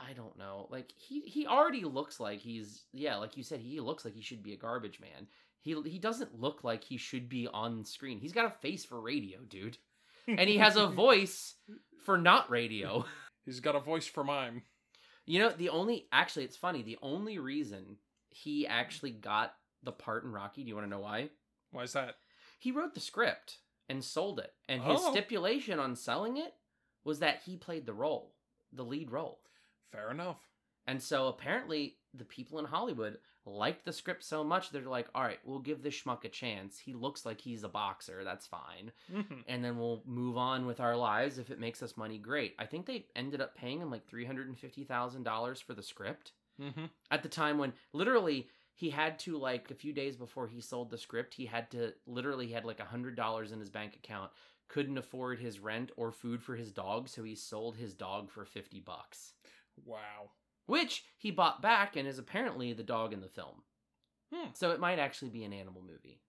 I 0.00 0.12
don't 0.12 0.36
know. 0.36 0.66
Like, 0.70 0.92
he, 0.96 1.20
he 1.20 1.46
already 1.46 1.84
looks 1.84 2.18
like 2.18 2.40
he's, 2.40 2.84
yeah, 2.92 3.16
like 3.16 3.36
you 3.36 3.44
said, 3.44 3.60
he 3.60 3.78
looks 3.80 4.04
like 4.04 4.14
he 4.14 4.22
should 4.22 4.42
be 4.42 4.54
a 4.54 4.58
garbage 4.58 4.98
man. 4.98 5.28
He, 5.62 5.76
he 5.84 5.98
doesn't 5.98 6.40
look 6.40 6.64
like 6.64 6.84
he 6.84 6.96
should 6.96 7.28
be 7.28 7.46
on 7.52 7.84
screen. 7.84 8.18
He's 8.18 8.32
got 8.32 8.46
a 8.46 8.50
face 8.50 8.84
for 8.84 9.00
radio, 9.00 9.40
dude. 9.40 9.76
And 10.26 10.48
he 10.48 10.58
has 10.58 10.76
a 10.76 10.86
voice 10.88 11.54
for 12.04 12.16
not 12.16 12.50
radio. 12.50 13.04
He's 13.44 13.60
got 13.60 13.76
a 13.76 13.80
voice 13.80 14.06
for 14.06 14.24
mime. 14.24 14.62
You 15.26 15.38
know, 15.40 15.50
the 15.50 15.68
only 15.68 16.06
actually 16.12 16.44
it's 16.44 16.56
funny, 16.56 16.82
the 16.82 16.98
only 17.02 17.38
reason 17.38 17.96
he 18.30 18.66
actually 18.66 19.10
got 19.12 19.54
the 19.82 19.92
part 19.92 20.24
in 20.24 20.32
Rocky, 20.32 20.62
do 20.62 20.68
you 20.68 20.74
want 20.74 20.86
to 20.86 20.90
know 20.90 21.00
why? 21.00 21.30
Why 21.72 21.82
is 21.82 21.92
that? 21.92 22.16
He 22.58 22.72
wrote 22.72 22.94
the 22.94 23.00
script 23.00 23.58
and 23.88 24.04
sold 24.04 24.38
it. 24.40 24.52
And 24.68 24.82
his 24.82 25.00
Oh. 25.00 25.10
stipulation 25.12 25.78
on 25.78 25.96
selling 25.96 26.36
it 26.36 26.54
was 27.04 27.18
that 27.20 27.42
he 27.44 27.56
played 27.56 27.86
the 27.86 27.94
role, 27.94 28.34
the 28.72 28.84
lead 28.84 29.10
role. 29.10 29.40
Fair 29.90 30.10
enough. 30.10 30.40
And 30.86 31.02
so 31.02 31.28
apparently 31.28 31.96
the 32.14 32.24
people 32.24 32.58
in 32.58 32.64
Hollywood 32.66 33.18
liked 33.50 33.84
the 33.84 33.92
script 33.92 34.22
so 34.24 34.42
much 34.44 34.70
they're 34.70 34.82
like, 34.82 35.08
"All 35.14 35.22
right, 35.22 35.38
we'll 35.44 35.58
give 35.58 35.82
this 35.82 35.94
schmuck 36.00 36.24
a 36.24 36.28
chance. 36.28 36.78
He 36.78 36.92
looks 36.94 37.26
like 37.26 37.40
he's 37.40 37.64
a 37.64 37.68
boxer. 37.68 38.22
That's 38.24 38.46
fine." 38.46 38.92
Mhm. 39.10 39.44
and 39.48 39.64
then 39.64 39.78
we'll 39.78 40.02
move 40.06 40.36
on 40.36 40.66
with 40.66 40.80
our 40.80 40.96
lives. 40.96 41.38
If 41.38 41.50
it 41.50 41.58
makes 41.58 41.82
us 41.82 41.96
money, 41.96 42.18
great. 42.18 42.54
I 42.58 42.66
think 42.66 42.86
they 42.86 43.06
ended 43.16 43.40
up 43.40 43.54
paying 43.54 43.80
him 43.80 43.90
like 43.90 44.06
three 44.06 44.24
hundred 44.24 44.48
and 44.48 44.58
fifty 44.58 44.84
thousand 44.84 45.24
dollars 45.24 45.60
for 45.60 45.74
the 45.74 45.82
script 45.82 46.32
Mm-hmm. 46.60 46.86
at 47.10 47.22
the 47.22 47.28
time 47.28 47.56
when 47.58 47.72
literally 47.94 48.48
he 48.74 48.90
had 48.90 49.18
to 49.20 49.38
like 49.38 49.70
a 49.70 49.74
few 49.74 49.92
days 49.92 50.16
before 50.16 50.46
he 50.46 50.60
sold 50.60 50.90
the 50.90 50.98
script, 50.98 51.34
he 51.34 51.46
had 51.46 51.70
to 51.70 51.94
literally 52.06 52.46
he 52.46 52.52
had 52.52 52.64
like 52.64 52.80
a 52.80 52.84
hundred 52.84 53.14
dollars 53.16 53.50
in 53.52 53.60
his 53.60 53.70
bank 53.70 53.94
account, 53.96 54.30
couldn't 54.68 54.98
afford 54.98 55.38
his 55.38 55.58
rent 55.58 55.90
or 55.96 56.12
food 56.12 56.42
for 56.42 56.54
his 56.56 56.70
dog, 56.70 57.08
so 57.08 57.22
he 57.24 57.34
sold 57.34 57.76
his 57.76 57.94
dog 57.94 58.30
for 58.30 58.44
fifty 58.44 58.80
bucks, 58.80 59.34
Wow. 59.84 60.30
Which 60.70 61.04
he 61.18 61.32
bought 61.32 61.60
back 61.60 61.96
and 61.96 62.06
is 62.06 62.16
apparently 62.16 62.72
the 62.72 62.84
dog 62.84 63.12
in 63.12 63.20
the 63.20 63.28
film. 63.28 63.62
Hmm. 64.32 64.50
So 64.54 64.70
it 64.70 64.78
might 64.78 65.00
actually 65.00 65.30
be 65.30 65.42
an 65.42 65.52
animal 65.52 65.82
movie. 65.82 66.20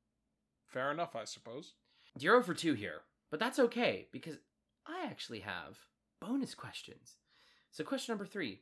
Fair 0.65 0.89
enough, 0.89 1.15
I 1.15 1.25
suppose. 1.25 1.73
Zero 2.19 2.41
for 2.41 2.55
two 2.55 2.73
here, 2.73 3.01
but 3.29 3.39
that's 3.39 3.59
okay 3.59 4.07
because 4.11 4.37
I 4.87 5.05
actually 5.05 5.41
have 5.41 5.77
bonus 6.19 6.55
questions. 6.55 7.17
So, 7.69 7.83
question 7.83 8.13
number 8.13 8.25
three 8.25 8.61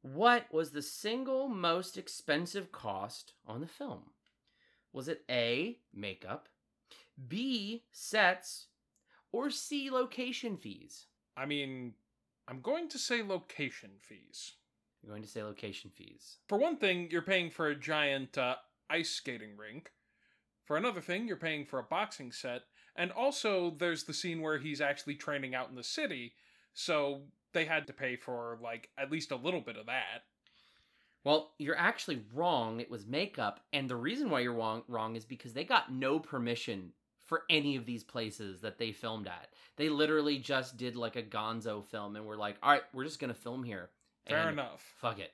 What 0.00 0.46
was 0.50 0.70
the 0.70 0.80
single 0.80 1.48
most 1.48 1.98
expensive 1.98 2.72
cost 2.72 3.34
on 3.46 3.60
the 3.60 3.66
film? 3.66 4.12
Was 4.94 5.08
it 5.08 5.24
A, 5.30 5.78
makeup, 5.92 6.48
B, 7.28 7.84
sets, 7.92 8.68
or 9.30 9.50
C, 9.50 9.90
location 9.90 10.56
fees? 10.56 11.06
I 11.36 11.44
mean, 11.44 11.94
I'm 12.48 12.60
going 12.60 12.88
to 12.88 12.98
say 12.98 13.22
location 13.22 13.90
fees. 14.00 14.54
You're 15.02 15.10
going 15.10 15.22
to 15.22 15.28
say 15.28 15.42
location 15.42 15.90
fees. 15.90 16.38
For 16.48 16.58
one 16.58 16.76
thing, 16.76 17.08
you're 17.10 17.22
paying 17.22 17.50
for 17.50 17.68
a 17.68 17.74
giant 17.74 18.38
uh, 18.38 18.56
ice 18.90 19.10
skating 19.10 19.56
rink. 19.56 19.90
For 20.64 20.76
another 20.76 21.00
thing, 21.00 21.26
you're 21.26 21.36
paying 21.36 21.64
for 21.66 21.78
a 21.78 21.84
boxing 21.84 22.32
set. 22.32 22.62
And 22.94 23.10
also, 23.10 23.74
there's 23.78 24.04
the 24.04 24.14
scene 24.14 24.42
where 24.42 24.58
he's 24.58 24.80
actually 24.80 25.14
training 25.14 25.54
out 25.54 25.70
in 25.70 25.76
the 25.76 25.82
city. 25.82 26.34
So 26.74 27.22
they 27.52 27.64
had 27.64 27.86
to 27.86 27.92
pay 27.92 28.16
for, 28.16 28.58
like, 28.62 28.90
at 28.96 29.10
least 29.10 29.32
a 29.32 29.36
little 29.36 29.60
bit 29.60 29.76
of 29.76 29.86
that. 29.86 30.24
Well, 31.24 31.52
you're 31.58 31.78
actually 31.78 32.24
wrong. 32.34 32.80
It 32.80 32.90
was 32.90 33.06
makeup, 33.06 33.60
and 33.72 33.88
the 33.88 33.96
reason 33.96 34.28
why 34.28 34.40
you're 34.40 34.52
wrong, 34.52 34.82
wrong 34.88 35.14
is 35.14 35.24
because 35.24 35.52
they 35.52 35.64
got 35.64 35.92
no 35.92 36.18
permission 36.18 36.92
for 37.24 37.42
any 37.50 37.76
of 37.76 37.86
these 37.86 38.04
places 38.04 38.60
that 38.60 38.78
they 38.78 38.92
filmed 38.92 39.26
at. 39.26 39.48
They 39.76 39.88
literally 39.88 40.38
just 40.38 40.76
did 40.76 40.96
like 40.96 41.16
a 41.16 41.22
Gonzo 41.22 41.84
film, 41.84 42.16
and 42.16 42.26
we're 42.26 42.36
like, 42.36 42.56
all 42.62 42.70
right, 42.72 42.82
we're 42.92 43.04
just 43.04 43.20
gonna 43.20 43.34
film 43.34 43.62
here. 43.64 43.90
Fair 44.28 44.50
enough. 44.50 44.82
Fuck 45.00 45.18
it. 45.18 45.32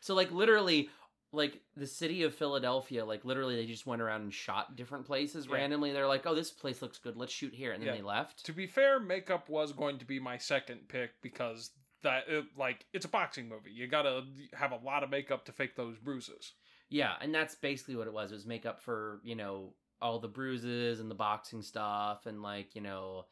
So 0.00 0.14
like 0.14 0.30
literally, 0.32 0.90
like 1.32 1.60
the 1.76 1.86
city 1.86 2.22
of 2.22 2.34
Philadelphia, 2.34 3.04
like 3.04 3.24
literally 3.24 3.56
they 3.56 3.66
just 3.66 3.86
went 3.86 4.00
around 4.02 4.22
and 4.22 4.32
shot 4.32 4.76
different 4.76 5.06
places 5.06 5.46
Yeah. 5.46 5.54
randomly. 5.56 5.92
They're 5.92 6.06
like, 6.06 6.26
oh, 6.26 6.34
this 6.34 6.50
place 6.50 6.82
looks 6.82 6.98
good. 6.98 7.16
Let's 7.16 7.32
shoot 7.32 7.52
here, 7.54 7.72
and 7.72 7.82
then 7.82 7.88
Yeah. 7.88 7.96
they 7.96 8.02
left. 8.02 8.44
To 8.46 8.52
be 8.52 8.66
fair, 8.66 9.00
makeup 9.00 9.48
was 9.48 9.72
going 9.72 9.98
to 9.98 10.04
be 10.04 10.18
my 10.20 10.38
second 10.38 10.88
pick 10.88 11.20
because 11.22 11.70
that, 12.02 12.28
it, 12.28 12.44
like, 12.56 12.86
it's 12.92 13.04
a 13.04 13.08
boxing 13.08 13.48
movie. 13.48 13.72
You 13.72 13.86
gotta 13.88 14.24
have 14.54 14.72
a 14.72 14.76
lot 14.76 15.02
of 15.02 15.10
makeup 15.10 15.44
to 15.46 15.52
fake 15.52 15.74
those 15.76 15.98
bruises. 15.98 16.52
Yeah, 16.88 17.14
and 17.20 17.34
that's 17.34 17.56
basically 17.56 17.96
what 17.96 18.06
it 18.06 18.12
was. 18.12 18.30
It 18.30 18.36
was 18.36 18.46
makeup 18.46 18.80
for, 18.80 19.20
you 19.24 19.34
know, 19.34 19.74
all 20.00 20.18
the 20.18 20.28
bruises 20.28 21.00
and 21.00 21.10
the 21.10 21.14
boxing 21.14 21.62
stuff 21.62 22.26
and 22.26 22.42
like, 22.42 22.74
you 22.74 22.80
know, 22.80 23.26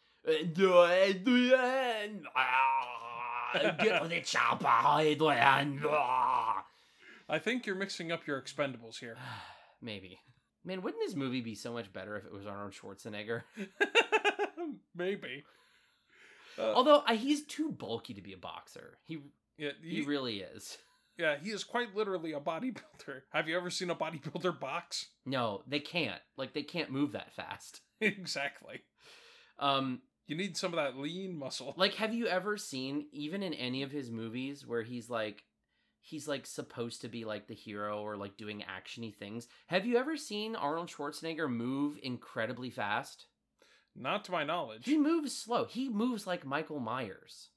get 3.79 4.09
the 4.09 4.21
chopper, 4.21 4.67
I 7.29 7.39
think 7.39 7.67
you're 7.67 7.77
mixing 7.77 8.13
up 8.13 8.27
your 8.27 8.41
expendables 8.41 8.99
here. 8.99 9.17
Maybe. 9.83 10.19
Man, 10.65 10.81
wouldn't 10.81 11.03
this 11.05 11.15
movie 11.15 11.43
be 11.43 11.55
so 11.55 11.73
much 11.73 11.93
better 11.93 12.17
if 12.17 12.25
it 12.25 12.33
was 12.33 12.47
Arnold 12.47 12.73
Schwarzenegger? 12.73 13.43
Maybe. 14.95 15.45
Uh, 16.59 16.73
Although 16.73 17.03
uh, 17.07 17.15
he's 17.15 17.45
too 17.45 17.71
bulky 17.71 18.15
to 18.15 18.23
be 18.23 18.33
a 18.33 18.39
boxer. 18.39 18.99
He 19.05 19.19
yeah, 19.59 19.71
he 19.83 19.97
he, 19.97 20.03
really 20.03 20.41
is. 20.41 20.79
Yeah, 21.17 21.37
he 21.41 21.51
is 21.51 21.65
quite 21.65 21.95
literally 21.95 22.33
a 22.33 22.41
bodybuilder. 22.41 23.23
Have 23.31 23.49
you 23.49 23.57
ever 23.57 23.71
seen 23.71 23.91
a 23.91 23.95
bodybuilder 23.95 24.59
box? 24.59 25.09
No, 25.25 25.63
they 25.67 25.81
can't. 25.81 26.21
Like 26.37 26.55
they 26.55 26.63
can't 26.63 26.91
move 26.91 27.13
that 27.13 27.35
fast. 27.35 27.81
exactly. 28.01 28.83
Um 29.59 30.03
You 30.27 30.37
need 30.37 30.57
some 30.57 30.73
of 30.73 30.77
that 30.77 30.99
lean 30.99 31.37
muscle. 31.37 31.75
like 31.79 31.95
have 31.95 32.15
you 32.15 32.27
ever 32.27 32.57
seen 32.57 33.07
even 33.13 33.43
in 33.43 33.55
any 33.55 33.83
of 33.83 33.93
his 33.93 34.11
movies 34.11 34.67
where 34.67 34.83
he's 34.83 35.09
like 35.09 35.45
he's 36.01 36.29
like 36.29 36.47
supposed 36.47 37.01
to 37.01 37.09
be 37.09 37.25
like 37.25 37.47
the 37.47 37.55
hero 37.55 38.03
or 38.03 38.17
like 38.17 38.37
doing 38.37 38.63
actiony 38.63 39.15
things? 39.15 39.47
Have 39.69 39.87
you 39.87 39.97
ever 39.97 40.17
seen 40.17 40.57
Arnold 40.57 40.89
Schwarzenegger 40.89 41.49
move 41.49 41.99
incredibly 42.03 42.71
fast? 42.71 43.27
Not 43.97 44.25
to 44.25 44.33
my 44.33 44.43
knowledge. 44.43 44.87
He 44.87 44.99
moves 44.99 45.37
slow. 45.37 45.67
He 45.67 45.89
moves 45.89 46.27
like 46.27 46.45
Michael 46.45 46.81
Myers. 46.81 47.51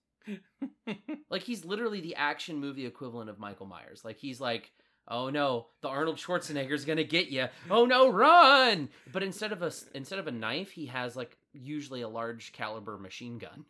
Like 1.30 1.44
he's 1.44 1.66
literally 1.66 2.02
the 2.02 2.16
action 2.16 2.58
movie 2.60 2.86
equivalent 2.86 3.30
of 3.30 3.40
Michael 3.40 3.66
Myers. 3.66 4.02
Like 4.04 4.18
he's 4.18 4.40
like, 4.40 4.72
"Oh 5.08 5.30
no, 5.30 5.68
the 5.82 5.88
Arnold 5.90 6.18
Schwarzenegger's 6.18 6.86
to 6.86 7.04
get 7.04 7.28
you. 7.28 7.48
Oh 7.70 7.86
no, 7.86 8.10
run!" 8.10 8.90
But 9.12 9.24
instead 9.24 9.52
of 9.52 9.62
a 9.62 9.72
instead 9.94 10.20
of 10.20 10.28
a 10.28 10.32
knife, 10.32 10.72
he 10.72 10.88
has 10.88 11.16
like 11.16 11.38
usually 11.54 12.02
a 12.02 12.10
large 12.10 12.54
caliber 12.54 12.98
machine 12.98 13.38
gun. 13.38 13.66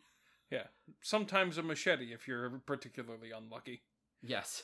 yeah. 0.50 0.64
Sometimes 1.00 1.58
a 1.58 1.62
machete 1.62 2.12
if 2.12 2.26
you're 2.28 2.60
particularly 2.66 3.30
unlucky. 3.30 3.82
Yes. 4.22 4.62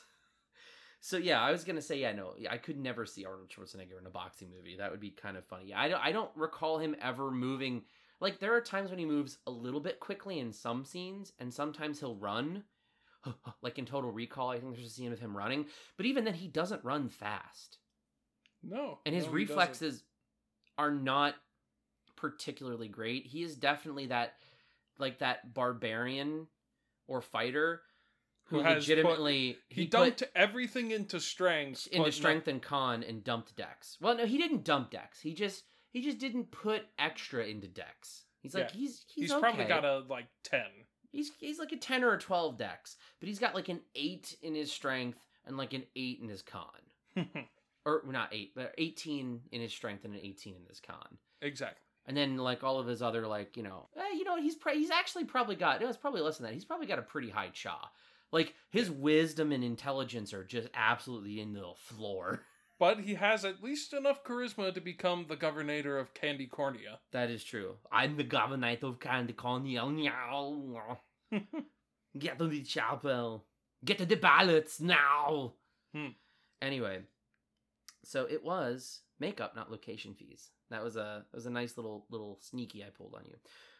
So 1.01 1.19
yeah, 1.19 1.41
I 1.43 1.51
was 1.51 1.65
gonna 1.65 1.83
say 1.83 2.01
yeah, 2.01 2.13
no, 2.13 2.33
I 2.51 2.57
could 2.57 2.79
never 2.79 3.05
see 3.05 3.27
Arnold 3.27 3.51
Schwarzenegger 3.51 4.01
in 4.01 4.07
a 4.07 4.11
boxing 4.11 4.51
movie. 4.51 4.77
That 4.79 4.91
would 4.91 5.01
be 5.01 5.11
kind 5.11 5.37
of 5.37 5.45
funny. 5.47 5.75
I 5.75 5.89
don't, 5.89 6.03
I 6.03 6.13
don't 6.13 6.31
recall 6.35 6.79
him 6.79 6.97
ever 7.01 7.31
moving. 7.31 7.83
Like 8.21 8.39
there 8.39 8.55
are 8.55 8.61
times 8.61 8.91
when 8.91 8.99
he 8.99 9.05
moves 9.05 9.39
a 9.47 9.51
little 9.51 9.81
bit 9.81 10.01
quickly 10.01 10.39
in 10.39 10.53
some 10.53 10.85
scenes, 10.85 11.33
and 11.39 11.53
sometimes 11.53 12.01
he'll 12.01 12.17
run. 12.17 12.65
like 13.63 13.79
in 13.79 13.87
Total 13.87 14.11
Recall, 14.11 14.51
I 14.51 14.59
think 14.61 14.75
there's 14.75 14.87
a 14.87 14.91
scene 14.91 15.13
of 15.13 15.19
him 15.19 15.37
running, 15.37 15.67
but 15.97 16.07
even 16.07 16.25
then, 16.25 16.35
he 16.35 16.47
doesn't 16.49 16.85
run 16.85 17.09
fast, 17.09 17.79
No. 18.63 18.99
and 19.07 19.15
his 19.15 19.27
no, 19.27 19.33
reflexes 19.33 20.05
are 20.77 20.91
not 20.91 21.35
particularly 22.17 22.89
great. 22.89 23.27
He 23.27 23.43
is 23.43 23.57
definitely 23.57 24.07
that, 24.07 24.35
like 24.99 25.19
that 25.21 25.55
barbarian 25.55 26.49
or 27.09 27.21
fighter 27.23 27.81
who, 28.49 28.59
Who 28.59 28.63
has 28.63 28.85
put- 28.85 28.91
legitimately 28.91 29.59
He, 29.69 29.87
dumped 29.87 30.23
everything 30.35 30.91
into 30.91 31.19
strength. 31.19 31.87
into 31.91 32.13
strength 32.13 32.47
and 32.47 32.61
con 32.61 33.03
and 33.03 33.25
dumped 33.25 33.57
Dex. 33.57 33.97
Well, 34.03 34.17
no, 34.17 34.27
he 34.27 34.37
didn't 34.37 34.65
dump 34.65 34.91
Dex. 34.91 35.21
He 35.21 35.33
just 35.33 35.65
he 35.95 36.03
just 36.03 36.19
didn't 36.19 36.51
put 36.51 36.83
extra 36.99 37.45
into 37.47 37.67
Dex. 37.67 38.25
He's 38.43 38.55
like 38.55 38.71
Yeah. 38.75 38.77
he's 38.81 39.05
he's, 39.09 39.25
he's 39.25 39.33
okay. 39.33 39.41
probably 39.41 39.65
got 39.65 39.87
a 39.87 40.01
like 40.01 40.27
ten. 40.43 40.67
he's 41.11 41.31
he's 41.41 41.59
like 41.59 41.73
a 41.73 41.77
ten 41.79 42.05
or 42.05 42.13
a 42.13 42.19
twelve 42.19 42.59
Dex, 42.59 42.97
but 43.21 43.29
he's 43.29 43.39
got 43.39 43.55
like 43.55 43.71
an 43.71 43.81
eight 43.95 44.37
in 44.43 44.55
his 44.55 44.71
strength 44.71 45.19
and 45.47 45.57
like 45.57 45.73
an 45.73 45.85
eight 45.97 46.19
in 46.21 46.29
his 46.29 46.43
con, 46.43 46.67
or 47.87 48.03
not 48.07 48.29
eight, 48.33 48.53
but 48.55 48.75
eighteen 48.77 49.41
in 49.53 49.61
his 49.63 49.73
strength 49.73 50.05
and 50.05 50.13
an 50.15 50.21
eighteen 50.23 50.57
in 50.57 50.67
his 50.69 50.81
con. 50.81 51.17
exactly. 51.41 51.81
And 52.07 52.15
then 52.15 52.37
like 52.37 52.63
all 52.63 52.79
of 52.79 52.87
his 52.87 53.01
other 53.01 53.27
like 53.27 53.57
you 53.57 53.63
know 53.63 53.89
eh, 53.97 54.15
you 54.19 54.25
know 54.25 54.37
he's 54.37 54.57
pre- 54.57 54.77
he's 54.79 54.91
actually 54.91 55.25
probably 55.25 55.57
got 55.57 55.81
no 55.81 55.89
it's 55.89 55.97
probably 55.97 56.21
less 56.21 56.37
than 56.37 56.45
that 56.47 56.53
he's 56.53 56.67
probably 56.67 56.87
got 56.87 56.99
a 56.99 57.03
pretty 57.03 57.31
high 57.31 57.49
cha 57.49 57.91
like 58.31 58.53
his 58.69 58.91
wisdom 58.91 59.53
and 59.53 59.65
intelligence 59.65 60.35
are 60.35 60.45
just 60.45 60.69
absolutely 60.75 61.41
in 61.41 61.53
the 61.55 61.73
floor. 61.77 62.43
But 62.79 63.01
he 63.01 63.15
has 63.15 63.45
at 63.45 63.63
least 63.63 63.93
enough 63.93 64.25
charisma 64.25 64.75
to 64.75 64.81
become 64.81 65.27
the 65.29 65.37
governor 65.37 65.97
of 65.97 66.13
Candy 66.13 66.47
Cornea. 66.47 66.99
That 67.13 67.31
is 67.31 67.45
true. 67.45 67.77
I'm 67.93 68.17
the 68.17 68.25
governor 68.25 68.77
of 68.83 68.99
Candy 69.01 69.33
Cornea. 69.33 69.83
Get 72.19 72.39
to 72.39 72.49
the 72.49 72.63
chapel. 72.63 73.45
Get 73.85 73.99
to 73.99 74.07
the 74.07 74.17
ballots 74.17 74.81
now. 74.81 75.55
Hmm. 75.95 76.09
Anyway, 76.61 77.03
so 78.05 78.27
it 78.29 78.43
was 78.43 79.03
makeup, 79.21 79.55
not 79.55 79.71
location 79.71 80.15
fees. 80.15 80.51
That 80.71 80.83
was 80.83 80.97
a 80.97 81.25
that 81.31 81.37
was 81.37 81.47
a 81.47 81.51
nice 81.51 81.77
little 81.77 82.07
little 82.11 82.39
sneaky 82.41 82.83
I 82.83 82.89
pulled 82.89 83.15
on 83.15 83.25
you. 83.27 83.37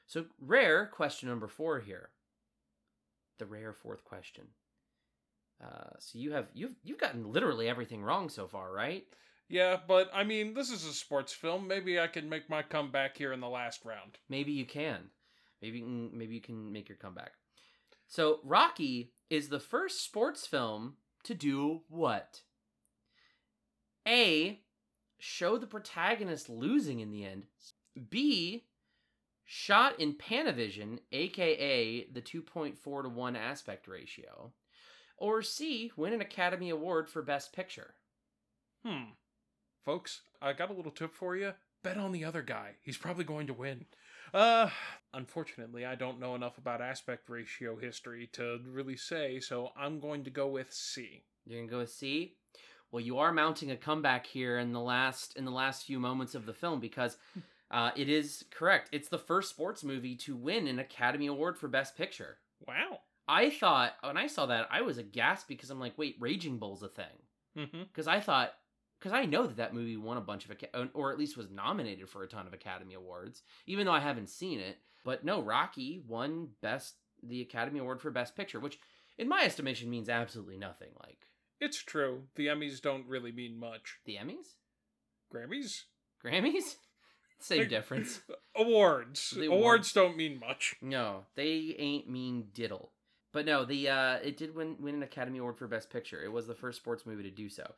So 0.07 0.27
rare 0.41 0.87
question 0.87 1.29
number 1.29 1.49
four 1.49 1.81
here. 1.81 2.11
The 3.39 3.47
rare 3.47 3.73
fourth 3.73 4.05
question. 4.05 4.45
Uh, 5.63 5.91
so 5.99 6.19
you 6.19 6.33
have 6.33 6.49
you've 6.55 6.75
you've 6.83 6.99
gotten 6.99 7.33
literally 7.33 7.69
everything 7.69 8.03
wrong 8.03 8.29
so 8.29 8.47
far, 8.47 8.73
right? 8.73 9.05
Yeah, 9.49 9.77
but 9.87 10.11
I 10.15 10.25
mean, 10.25 10.55
this 10.55 10.71
is 10.71 10.85
a 10.85 10.93
sports 10.93 11.33
film. 11.33 11.69
Maybe 11.69 12.01
I 12.01 12.07
can 12.07 12.29
make 12.29 12.49
my 12.49 12.63
comeback 12.63 13.17
here 13.17 13.33
in 13.33 13.41
the 13.41 13.49
last 13.49 13.85
round. 13.85 14.19
Maybe 14.29 14.53
you 14.53 14.65
can. 14.65 15.11
Maybe 15.61 15.79
you 15.79 15.85
can, 15.85 16.19
maybe 16.19 16.35
you 16.35 16.41
can 16.41 16.73
make 16.73 16.89
your 16.89 16.99
comeback. 16.99 17.33
So 18.07 18.41
Rocky 18.43 19.13
is 19.31 19.49
the 19.49 19.61
first 19.61 20.05
sports 20.05 20.47
film 20.47 20.95
to 21.25 21.35
do 21.35 21.83
what? 21.89 22.41
A. 24.07 24.61
Show 25.19 25.57
the 25.57 25.67
protagonist 25.67 26.49
losing 26.49 27.01
in 27.01 27.11
the 27.11 27.25
end. 27.25 27.47
B. 28.11 28.65
Shot 29.47 30.01
in 30.01 30.15
Panavision, 30.15 30.99
aka 31.13 32.07
the 32.11 32.23
2.4 32.23 33.03
to 33.03 33.09
1 33.09 33.37
aspect 33.37 33.89
ratio. 33.89 34.53
Or 35.17 35.43
C. 35.43 35.93
Win 35.97 36.13
an 36.13 36.21
Academy 36.21 36.71
Award 36.71 37.09
for 37.09 37.23
Best 37.23 37.53
Picture. 37.53 37.95
Hmm. 38.85 39.13
Folks, 39.85 40.23
I 40.41 40.53
got 40.53 40.71
a 40.71 40.75
little 40.75 40.93
tip 40.93 41.15
for 41.15 41.37
you. 41.37 41.53
Bet 41.83 41.99
on 41.99 42.13
the 42.13 42.25
other 42.25 42.43
guy. 42.43 42.73
He's 42.83 42.97
probably 42.97 43.25
going 43.25 43.47
to 43.47 43.55
win. 43.55 43.85
Uh, 44.33 44.71
unfortunately, 45.13 45.85
I 45.85 45.95
don't 45.95 46.19
know 46.19 46.35
enough 46.35 46.59
about 46.59 46.81
aspect 46.81 47.29
ratio 47.29 47.77
history 47.77 48.29
to 48.33 48.61
really 48.67 48.97
say, 48.97 49.39
so 49.39 49.71
I'm 49.77 50.01
going 50.01 50.25
to 50.25 50.31
go 50.31 50.49
with 50.49 50.73
C. 50.73 51.23
You're 51.45 51.61
gonna 51.61 51.71
go 51.71 51.79
with 51.79 51.93
C. 51.93 52.35
Well, 52.91 53.03
you 53.03 53.19
are 53.19 53.33
mounting 53.33 53.71
a 53.71 53.77
comeback 53.77 54.27
here 54.27 54.59
in 54.59 54.73
the 54.73 54.81
last 54.81 55.37
in 55.37 55.45
the 55.45 55.51
last 55.51 55.85
few 55.85 56.01
moments 56.01 56.35
of 56.35 56.47
the 56.47 56.55
film 56.55 56.81
because 56.81 57.17
uh, 57.71 57.91
it 57.97 58.09
is 58.09 58.45
correct. 58.51 58.89
It's 58.93 59.09
the 59.09 59.19
first 59.19 59.51
sports 59.51 59.85
movie 59.85 60.17
to 60.17 60.37
win 60.37 60.67
an 60.67 60.79
Academy 60.79 61.27
Award 61.27 61.59
for 61.59 61.69
Best 61.69 61.97
Picture. 61.97 62.39
Wow. 62.67 63.01
I 63.27 63.51
thought 63.51 63.93
when 64.03 64.17
I 64.17 64.27
saw 64.27 64.47
that 64.47 64.69
I 64.71 64.83
was 64.83 64.99
aghast 64.99 65.49
because 65.49 65.71
I'm 65.71 65.81
like, 65.81 65.97
wait, 65.97 66.17
Raging 66.21 66.59
Bull's 66.59 66.83
a 66.83 66.89
thing 66.89 67.07
Mm-hmm. 67.57 67.83
because 67.85 68.09
I 68.09 68.19
thought 68.21 68.53
because 68.99 69.13
I 69.13 69.27
know 69.27 69.47
that 69.47 69.57
that 69.59 69.75
movie 69.75 69.97
won 69.97 70.17
a 70.17 70.21
bunch 70.21 70.45
of 70.47 70.57
or 70.95 71.13
at 71.13 71.19
least 71.19 71.37
was 71.37 71.51
nominated 71.51 72.09
for 72.09 72.23
a 72.23 72.27
ton 72.29 72.47
of 72.47 72.53
Academy 72.53 72.95
Awards, 72.95 73.43
even 73.67 73.87
though 73.87 73.93
I 73.93 74.01
haven't 74.01 74.29
seen 74.29 74.59
it. 74.61 74.79
But 75.05 75.25
no, 75.25 75.41
Rocky 75.43 76.03
won 76.09 76.49
best 76.63 76.95
the 77.23 77.41
Academy 77.43 77.79
Award 77.79 78.01
for 78.01 78.11
Best 78.11 78.35
Picture, 78.37 78.59
which 78.61 78.79
in 79.19 79.29
my 79.29 79.43
estimation 79.45 79.89
means 79.89 80.09
absolutely 80.09 80.57
nothing. 80.59 80.89
Like 81.03 81.29
It's 81.61 81.83
true. 81.83 82.23
The 82.35 82.47
Emmys 82.49 82.81
don't 82.81 83.07
really 83.07 83.31
mean 83.33 83.57
much. 83.59 83.99
the 84.05 84.17
Emmys. 84.17 84.57
Grammys? 85.33 85.83
Grammys? 86.25 86.77
Same 87.39 87.69
difference. 87.69 88.21
Awards. 88.57 89.31
The 89.31 89.47
Awards 89.47 89.61
awards. 89.61 89.93
don't 89.93 90.17
mean 90.17 90.41
much. 90.41 90.77
No, 90.81 91.25
they 91.35 91.75
ain't 91.79 92.09
mean 92.09 92.47
diddle. 92.55 92.93
But 93.35 93.45
no, 93.45 93.65
the 93.65 93.89
uh 93.89 94.15
it 94.23 94.39
did 94.39 94.55
win 94.55 94.77
win 94.81 94.95
an 94.95 95.03
Academy 95.03 95.39
Award 95.39 95.59
for 95.59 95.67
Best 95.67 95.91
Picture. 95.91 96.23
It 96.23 96.33
was 96.33 96.47
the 96.47 96.55
first 96.55 96.79
sports 96.79 97.05
movie 97.05 97.25
to 97.25 97.31
do 97.31 97.51
so. 97.51 97.71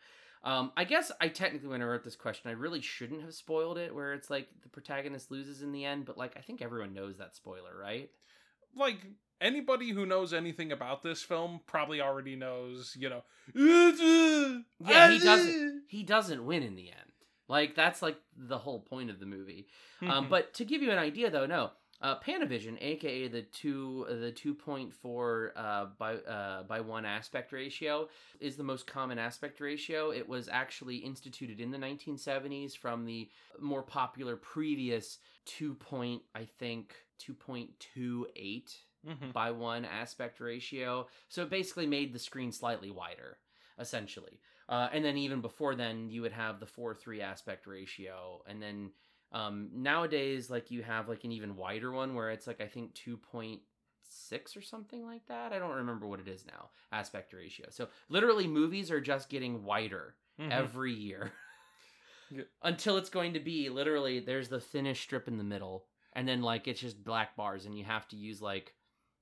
Um, 0.45 0.71
I 0.77 0.85
guess 0.85 1.11
I 1.21 1.29
technically 1.29 1.69
when 1.69 1.83
I 1.83 1.87
wrote 1.87 2.05
this 2.05 2.15
question, 2.15 2.51
I 2.51 2.53
really 2.53 2.83
shouldn't 2.83 3.23
have 3.23 3.35
spoiled 3.35 3.79
it 3.79 3.93
where 3.93 4.13
it's 4.13 4.31
like 4.31 4.49
the 4.63 4.69
protagonist 4.69 5.31
loses 5.31 5.63
in 5.63 5.73
the 5.73 5.85
end, 5.85 6.05
but 6.05 6.19
like 6.19 6.37
I 6.37 6.41
think 6.41 6.61
everyone 6.61 6.93
knows 6.93 7.17
that 7.17 7.35
spoiler, 7.35 7.77
right? 7.81 8.11
Like, 8.77 8.99
anybody 9.41 9.91
who 9.91 10.05
knows 10.05 10.35
anything 10.35 10.71
about 10.71 11.03
this 11.03 11.23
film 11.23 11.61
probably 11.67 12.03
already 12.03 12.37
knows, 12.37 12.95
you 13.01 13.09
know. 13.09 13.23
Yeah, 14.87 15.11
he 15.11 15.19
doesn't 15.19 15.83
he 15.89 16.03
doesn't 16.03 16.45
win 16.45 16.63
in 16.63 16.75
the 16.75 16.91
end. 16.91 17.13
Like 17.49 17.75
that's 17.75 18.03
like 18.03 18.19
the 18.37 18.59
whole 18.59 18.81
point 18.81 19.09
of 19.09 19.21
the 19.21 19.27
movie. 19.27 19.69
Um, 20.03 20.29
but 20.29 20.53
to 20.55 20.65
give 20.67 20.83
you 20.83 20.91
an 20.91 20.99
idea, 20.99 21.31
though, 21.31 21.47
no, 21.47 21.71
uh, 22.03 22.19
Panavision, 22.21 22.77
aka 22.81 23.29
the 23.29 23.43
two 23.43 24.07
the 24.09 24.31
two 24.33 24.55
point 24.55 24.93
four 24.93 25.53
uh, 25.57 25.87
by 25.99 26.15
uh, 26.17 26.63
by 26.65 26.81
one 26.81 27.05
aspect 27.05 27.53
ratio, 27.53 28.09
is 28.41 28.57
the 28.57 28.63
most 28.65 28.87
common 28.87 29.19
aspect 29.19 29.61
ratio. 29.61 30.11
It 30.11 30.29
was 30.29 30.49
actually 30.49 30.97
instituted 30.97 31.61
in 31.61 31.71
the 31.71 31.79
1970s 31.79 32.75
from 32.77 33.05
the 33.05 33.31
more 33.61 33.83
popular 33.83 34.37
previous 34.37 35.19
two 35.45 35.75
point 35.75 36.23
I 36.35 36.45
think 36.45 36.95
two 37.19 37.35
point 37.35 37.71
two 37.81 38.27
eight 38.37 38.77
Mhm. 39.07 39.33
by 39.33 39.53
one 39.53 39.85
aspect 39.85 40.41
ratio. 40.41 41.07
So 41.29 41.43
it 41.43 41.51
basically 41.51 41.87
made 41.87 42.13
the 42.13 42.19
screen 42.19 42.51
slightly 42.53 42.91
wider. 42.91 43.39
essentially. 43.79 44.41
Uh, 44.71 44.89
and 44.91 45.05
then 45.05 45.19
even 45.19 45.43
before 45.43 45.75
then, 45.75 46.09
you 46.09 46.23
would 46.23 46.33
have 46.33 46.61
the 46.61 46.67
four 46.67 46.95
three 46.95 47.21
aspect 47.21 47.67
ratio, 47.67 48.43
and 48.47 48.61
then 48.63 48.91
um, 49.33 49.69
nowadays, 49.75 50.49
like 50.51 50.71
you 50.71 50.83
have 50.83 51.09
like 51.09 51.25
an 51.25 51.33
even 51.33 51.57
wider 51.57 51.91
one 51.93 52.15
where 52.15 52.31
it's 52.31 52.47
like 52.47 52.61
I 52.61 52.67
think 52.67 52.95
two 52.95 53.17
point 53.17 53.61
six 54.09 54.57
or 54.57 54.63
something 54.63 55.05
like 55.05 55.27
that. 55.27 55.53
I 55.53 55.59
don't 55.59 55.75
remember 55.77 56.07
what 56.07 56.21
it 56.21 56.29
is 56.29 56.45
now. 56.47 56.71
Aspect 56.93 57.33
ratio. 57.33 57.67
So 57.71 57.89
literally, 58.09 58.47
movies 58.47 58.91
are 58.91 59.01
just 59.01 59.29
getting 59.29 59.65
wider 59.65 60.15
Mhm. 60.39 60.53
every 60.53 60.93
year 60.93 61.33
until 62.63 62.97
it's 62.97 63.11
going 63.11 63.33
to 63.35 63.41
be 63.41 63.69
literally 63.69 64.21
there's 64.21 64.49
the 64.49 64.61
thinnest 64.61 65.03
strip 65.03 65.29
in 65.29 65.39
the 65.39 65.45
middle, 65.45 65.87
and 66.13 66.27
then 66.27 66.43
like 66.43 66.69
it's 66.69 66.81
just 66.81 67.05
black 67.05 67.37
bars, 67.37 67.67
and 67.67 67.77
you 67.77 67.85
have 67.85 68.07
to 68.09 68.17
use 68.17 68.41
like 68.43 68.75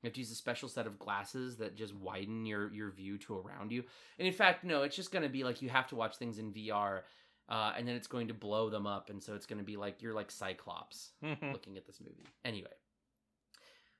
you 0.02 0.08
have 0.08 0.14
to 0.14 0.20
use 0.20 0.30
a 0.30 0.34
special 0.36 0.68
set 0.68 0.86
of 0.86 0.98
glasses 0.98 1.56
that 1.56 1.76
just 1.76 1.94
widen 1.94 2.44
your 2.46 2.72
your 2.72 2.90
view 2.90 3.16
to 3.18 3.38
around 3.38 3.72
you. 3.72 3.84
And 4.18 4.26
in 4.28 4.34
fact, 4.34 4.64
no, 4.64 4.82
it's 4.82 4.96
just 4.96 5.12
going 5.12 5.22
to 5.22 5.28
be 5.30 5.44
like 5.44 5.62
you 5.62 5.68
have 5.70 5.86
to 5.88 5.96
watch 5.96 6.16
things 6.16 6.38
in 6.38 6.52
VR. 6.52 7.02
Uh, 7.48 7.72
and 7.76 7.86
then 7.86 7.94
it's 7.94 8.06
going 8.06 8.28
to 8.28 8.34
blow 8.34 8.70
them 8.70 8.86
up, 8.86 9.10
and 9.10 9.22
so 9.22 9.34
it's 9.34 9.44
going 9.46 9.58
to 9.58 9.64
be 9.64 9.76
like 9.76 10.00
you're 10.02 10.14
like 10.14 10.30
Cyclops 10.30 11.10
Mhm. 11.22 11.52
looking 11.52 11.76
at 11.76 11.86
this 11.86 12.00
movie. 12.00 12.24
Anyway, 12.44 12.70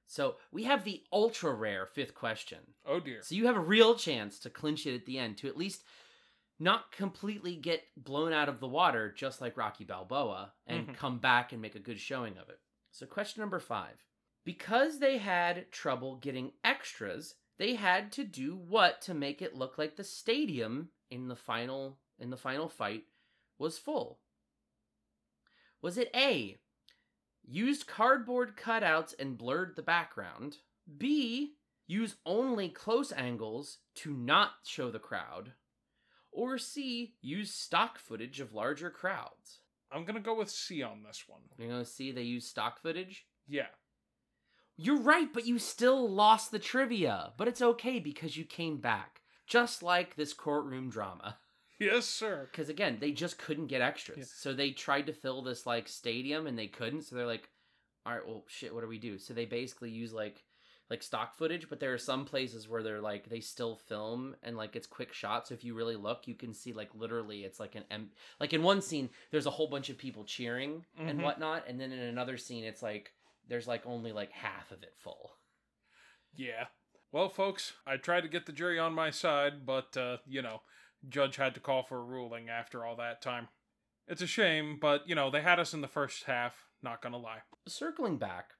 so 0.06 0.36
we 0.52 0.64
have 0.64 0.84
the 0.84 1.02
ultra 1.12 1.52
rare 1.52 1.86
fifth 1.86 2.14
question. 2.14 2.58
oh 2.86 3.00
dear. 3.00 3.20
So 3.22 3.34
you 3.34 3.46
have 3.46 3.56
a 3.56 3.60
real 3.60 3.94
chance 3.96 4.38
to 4.40 4.50
clinch 4.50 4.86
it 4.86 4.94
at 4.94 5.06
the 5.06 5.18
end 5.18 5.38
to 5.38 5.48
at 5.48 5.56
least 5.56 5.82
not 6.58 6.92
completely 6.92 7.56
get 7.56 7.82
blown 7.96 8.32
out 8.32 8.48
of 8.48 8.60
the 8.60 8.68
water, 8.68 9.12
just 9.12 9.40
like 9.40 9.56
Rocky 9.56 9.84
Balboa, 9.84 10.52
and 10.66 10.88
Mhm. 10.88 10.94
come 10.94 11.18
back 11.18 11.52
and 11.52 11.60
make 11.60 11.74
a 11.74 11.80
good 11.80 11.98
showing 11.98 12.38
of 12.38 12.48
it. 12.48 12.60
So, 12.92 13.06
question 13.06 13.40
number 13.40 13.58
five. 13.58 14.04
Because 14.44 14.98
they 15.00 15.18
had 15.18 15.72
trouble 15.72 16.16
getting 16.16 16.52
extras, 16.62 17.34
they 17.56 17.74
had 17.74 18.12
to 18.12 18.24
do 18.24 18.54
what 18.56 19.00
to 19.02 19.14
make 19.14 19.42
it 19.42 19.54
look 19.54 19.78
like 19.78 19.96
the 19.96 20.04
stadium 20.04 20.90
in 21.10 21.28
the 21.28 21.36
final 21.36 21.98
in 22.18 22.30
the 22.30 22.36
final 22.36 22.68
fight 22.68 23.04
was 23.58 23.78
full? 23.78 24.20
Was 25.82 25.98
it 25.98 26.10
A, 26.14 26.56
used 27.46 27.86
cardboard 27.86 28.56
cutouts 28.56 29.14
and 29.18 29.36
blurred 29.36 29.76
the 29.76 29.82
background? 29.82 30.56
B, 30.98 31.54
use 31.86 32.16
only 32.24 32.68
close 32.68 33.12
angles 33.12 33.78
to 33.96 34.12
not 34.14 34.52
show 34.64 34.90
the 34.90 34.98
crowd? 34.98 35.52
Or 36.32 36.58
C, 36.58 37.14
use 37.20 37.52
stock 37.52 37.98
footage 37.98 38.40
of 38.40 38.54
larger 38.54 38.90
crowds? 38.90 39.60
I'm 39.92 40.04
gonna 40.04 40.20
go 40.20 40.34
with 40.34 40.50
C 40.50 40.82
on 40.82 41.02
this 41.02 41.24
one. 41.28 41.42
You're 41.56 41.68
gonna 41.68 41.84
see 41.84 42.10
they 42.10 42.22
use 42.22 42.48
stock 42.48 42.80
footage? 42.82 43.26
Yeah. 43.46 43.68
You're 44.76 45.00
right, 45.00 45.32
but 45.32 45.46
you 45.46 45.58
still 45.60 46.10
lost 46.10 46.50
the 46.50 46.58
trivia. 46.58 47.32
But 47.36 47.46
it's 47.46 47.62
okay 47.62 48.00
because 48.00 48.36
you 48.36 48.44
came 48.44 48.78
back. 48.78 49.20
Just 49.46 49.82
like 49.82 50.16
this 50.16 50.32
courtroom 50.32 50.90
drama. 50.90 51.38
Yes, 51.78 52.06
sir. 52.06 52.48
Because 52.50 52.68
again, 52.68 52.98
they 53.00 53.12
just 53.12 53.38
couldn't 53.38 53.66
get 53.66 53.80
extras. 53.82 54.18
Yeah. 54.18 54.24
So 54.26 54.52
they 54.54 54.70
tried 54.70 55.06
to 55.06 55.12
fill 55.12 55.42
this 55.42 55.66
like 55.66 55.88
stadium 55.88 56.46
and 56.46 56.58
they 56.58 56.68
couldn't. 56.68 57.02
So 57.02 57.16
they're 57.16 57.26
like, 57.26 57.48
all 58.06 58.12
right, 58.12 58.26
well, 58.26 58.44
shit, 58.48 58.72
what 58.74 58.82
do 58.82 58.88
we 58.88 58.98
do? 58.98 59.18
So 59.18 59.34
they 59.34 59.44
basically 59.46 59.90
use 59.90 60.12
like 60.12 60.44
like 60.90 61.02
stock 61.02 61.34
footage, 61.34 61.68
but 61.70 61.80
there 61.80 61.94
are 61.94 61.98
some 61.98 62.26
places 62.26 62.68
where 62.68 62.82
they're 62.82 63.00
like 63.00 63.28
they 63.30 63.40
still 63.40 63.74
film 63.88 64.36
and 64.42 64.56
like 64.56 64.76
it's 64.76 64.86
quick 64.86 65.12
shots. 65.14 65.48
So 65.48 65.54
if 65.54 65.64
you 65.64 65.74
really 65.74 65.96
look, 65.96 66.28
you 66.28 66.34
can 66.34 66.52
see 66.52 66.72
like 66.74 66.90
literally 66.94 67.44
it's 67.44 67.58
like 67.58 67.74
an 67.74 67.84
em- 67.90 68.10
like 68.38 68.52
in 68.52 68.62
one 68.62 68.82
scene 68.82 69.08
there's 69.30 69.46
a 69.46 69.50
whole 69.50 69.68
bunch 69.68 69.88
of 69.88 69.96
people 69.98 70.24
cheering 70.24 70.84
and 70.98 71.18
Mhm. 71.18 71.22
whatnot, 71.22 71.64
and 71.66 71.80
then 71.80 71.90
in 71.90 71.98
another 72.00 72.36
scene 72.36 72.64
it's 72.64 72.82
like 72.82 73.12
there's 73.48 73.66
like 73.66 73.84
only 73.86 74.12
like 74.12 74.30
half 74.30 74.70
of 74.72 74.82
it 74.82 74.94
full. 74.98 75.32
Yeah. 76.36 76.66
Well, 77.12 77.28
folks, 77.28 77.72
I 77.86 77.96
tried 77.96 78.22
to 78.22 78.28
get 78.28 78.44
the 78.46 78.52
jury 78.52 78.78
on 78.78 78.92
my 78.92 79.10
side, 79.10 79.64
but, 79.64 79.96
uh, 79.96 80.16
you 80.26 80.42
know, 80.42 80.62
judge 81.08 81.36
had 81.36 81.54
to 81.54 81.60
call 81.60 81.82
for 81.82 81.98
a 81.98 82.04
ruling 82.04 82.48
after 82.48 82.84
all 82.84 82.96
that 82.96 83.22
time. 83.22 83.48
It's 84.06 84.22
a 84.22 84.26
shame, 84.26 84.78
but, 84.80 85.08
you 85.08 85.14
know, 85.14 85.30
they 85.30 85.40
had 85.40 85.58
us 85.58 85.72
in 85.72 85.80
the 85.80 85.88
first 85.88 86.24
half, 86.24 86.66
not 86.82 87.00
gonna 87.00 87.18
lie. 87.18 87.42
circling 87.66 88.18
back 88.18 88.52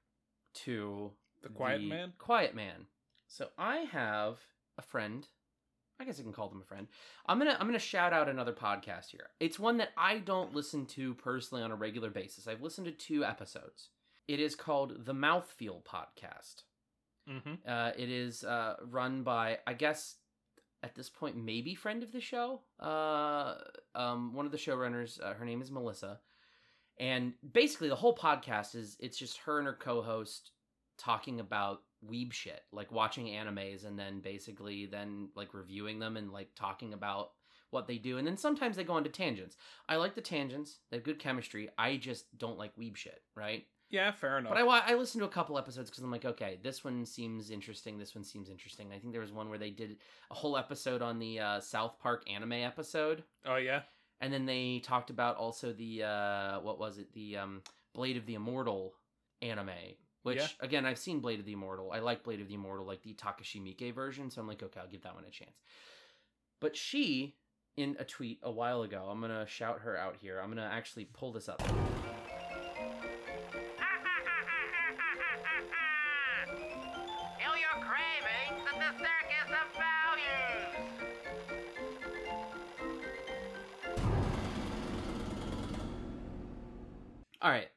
to 0.54 1.12
The 1.42 1.48
Quiet 1.50 1.83
Man? 1.83 2.12
Quiet 2.18 2.54
Man. 2.54 2.87
So 3.26 3.48
I 3.59 3.78
have 3.78 4.38
a 4.78 4.83
friend. 4.83 5.26
I 6.00 6.04
guess 6.04 6.18
I 6.18 6.22
can 6.22 6.33
call 6.33 6.48
them 6.48 6.61
a 6.61 6.64
friend. 6.64 6.88
I'm 7.26 7.38
gonna 7.38 7.57
I'm 7.59 7.66
gonna 7.66 7.78
shout 7.78 8.12
out 8.12 8.28
another 8.28 8.52
podcast 8.52 9.11
here. 9.11 9.30
It's 9.38 9.59
one 9.59 9.76
that 9.78 9.90
I 9.96 10.18
don't 10.18 10.54
listen 10.54 10.87
to 10.87 11.14
personally 11.14 11.62
on 11.62 11.70
a 11.70 11.76
regular 11.76 12.11
basis. 12.11 12.48
I've 12.48 12.62
listened 12.62 12.87
to 12.87 12.92
two 12.92 13.24
episodes. 13.24 13.90
It 14.26 14.40
is 14.40 14.57
called 14.57 15.04
the 15.04 15.14
Mouthfeel 15.14 15.85
Podcast. 15.85 16.62
Mm-hmm. 17.28 17.54
Uh, 17.66 17.90
it 17.96 18.11
is 18.11 18.44
uh, 18.44 18.76
run 18.88 19.22
by, 19.22 19.59
I 19.66 19.74
guess, 19.74 20.16
at 20.85 20.94
this 20.94 21.09
point, 21.09 21.35
maybe 21.35 21.75
friend 21.75 22.03
of 22.03 22.12
the 22.12 22.20
show. 22.20 22.61
Uh, 22.79 23.55
um, 23.94 24.35
one 24.35 24.44
of 24.44 24.53
the 24.53 24.59
showrunners. 24.59 25.18
Uh, 25.20 25.33
her 25.33 25.47
name 25.47 25.62
is 25.62 25.70
Melissa, 25.70 26.20
and 27.01 27.33
basically 27.53 27.88
the 27.88 27.97
whole 27.97 28.14
podcast 28.14 28.75
is 28.75 28.97
it's 29.01 29.16
just 29.16 29.38
her 29.38 29.59
and 29.59 29.66
her 29.66 29.73
co-host 29.73 30.51
talking 30.99 31.40
about 31.40 31.81
weeb 32.07 32.33
shit, 32.33 32.61
like 32.70 32.92
watching 32.92 33.27
animes 33.27 33.87
and 33.87 33.99
then 33.99 34.20
basically 34.20 34.85
then 34.85 35.31
like 35.35 35.55
reviewing 35.55 35.99
them 35.99 36.18
and 36.18 36.31
like 36.31 36.55
talking 36.55 36.92
about 36.92 37.31
what 37.70 37.87
they 37.87 37.97
do, 37.97 38.18
and 38.18 38.27
then 38.27 38.37
sometimes 38.37 38.77
they 38.77 38.85
go 38.85 38.99
into 38.99 39.11
tangents. 39.11 39.57
I 39.88 39.97
like 39.97 40.14
the 40.14 40.20
tangents; 40.20 40.81
they 40.90 40.99
have 40.99 41.05
good 41.05 41.18
chemistry. 41.18 41.70
I 41.79 41.97
just 41.97 42.37
don't 42.37 42.59
like 42.59 42.77
weeb 42.77 42.94
shit, 42.97 43.23
right? 43.35 43.64
Yeah, 43.94 44.11
fair 44.11 44.38
enough. 44.38 44.52
But 44.52 44.59
I 44.59 44.92
I 44.92 44.94
listened 44.94 45.22
to 45.22 45.26
a 45.26 45.30
couple 45.30 45.57
episodes 45.57 45.88
because 45.88 46.02
I'm 46.02 46.11
like, 46.11 46.24
okay, 46.24 46.59
this 46.64 46.83
one 46.83 47.07
seems 47.07 47.50
interesting. 47.50 47.96
This 47.96 48.12
one 48.12 48.24
seems 48.24 48.50
interesting. 48.50 48.88
I 48.92 48.98
think 48.98 49.12
there 49.12 49.20
was 49.20 49.30
one 49.33 49.48
where 49.48 49.59
they 49.59 49.70
did 49.70 49.98
a 50.33 50.35
whole 50.35 50.57
episode 50.57 51.00
on 51.00 51.20
the 51.20 51.38
uh, 51.38 51.61
South 51.61 52.00
Park 52.00 52.28
anime 52.28 52.54
episode, 52.54 53.22
oh, 53.46 53.54
yeah? 53.54 53.83
and 54.20 54.33
then 54.33 54.46
they 54.46 54.80
talked 54.80 55.11
about 55.11 55.37
also 55.37 55.72
the 55.72 56.02
uh, 56.02 56.61
what 56.61 56.80
was 56.80 56.98
it, 56.98 57.12
the 57.12 57.37
um, 57.37 57.62
Blade 57.94 58.16
of 58.16 58.26
the 58.26 58.35
Immortal 58.35 58.94
anime. 59.40 59.70
Which 60.24 60.38
Yeah. 60.38 60.48
again, 60.59 60.87
I've 60.87 60.98
seen 60.98 61.20
Blade 61.20 61.38
of 61.38 61.46
the 61.46 61.52
Immortal. 61.52 61.92
I 61.92 62.00
like 62.00 62.24
Blade 62.24 62.40
of 62.40 62.48
the 62.48 62.54
Immortal, 62.54 62.87
like 62.87 63.02
the 63.02 63.14
Takashi 63.14 63.62
Miike 63.62 63.94
version. 63.94 64.28
So 64.28 64.40
I'm 64.40 64.48
like, 64.48 64.62
okay, 64.62 64.80
I'll 64.80 64.88
give 64.88 65.02
that 65.02 65.14
one 65.14 65.24
a 65.24 65.30
chance. 65.30 65.61
But 66.61 66.76
she, 66.76 67.37
in 67.76 67.94
a 68.00 68.04
tweet 68.04 68.40
a 68.42 68.50
while 68.50 68.83
ago, 68.83 69.07
I'm 69.09 69.20
gonna 69.20 69.46
shout 69.46 69.80
her 69.83 69.96
out 69.96 70.16
here. 70.20 70.40
I'm 70.40 70.48
gonna 70.48 70.70
actually 70.72 71.04
pull 71.04 71.30
this 71.30 71.48
up. 71.48 71.62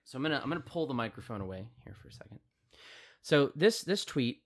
So 0.07 0.17
I'm 0.17 0.23
gonna 0.23 0.39
I'm 0.41 0.49
gonna 0.49 0.61
pull 0.61 0.87
the 0.87 0.93
microphone 0.93 1.41
away 1.41 1.67
here 1.83 1.93
for 1.93 2.07
a 2.07 2.11
second. 2.13 2.39
So 3.21 3.51
this 3.55 3.81
this 3.81 4.05
tweet, 4.05 4.41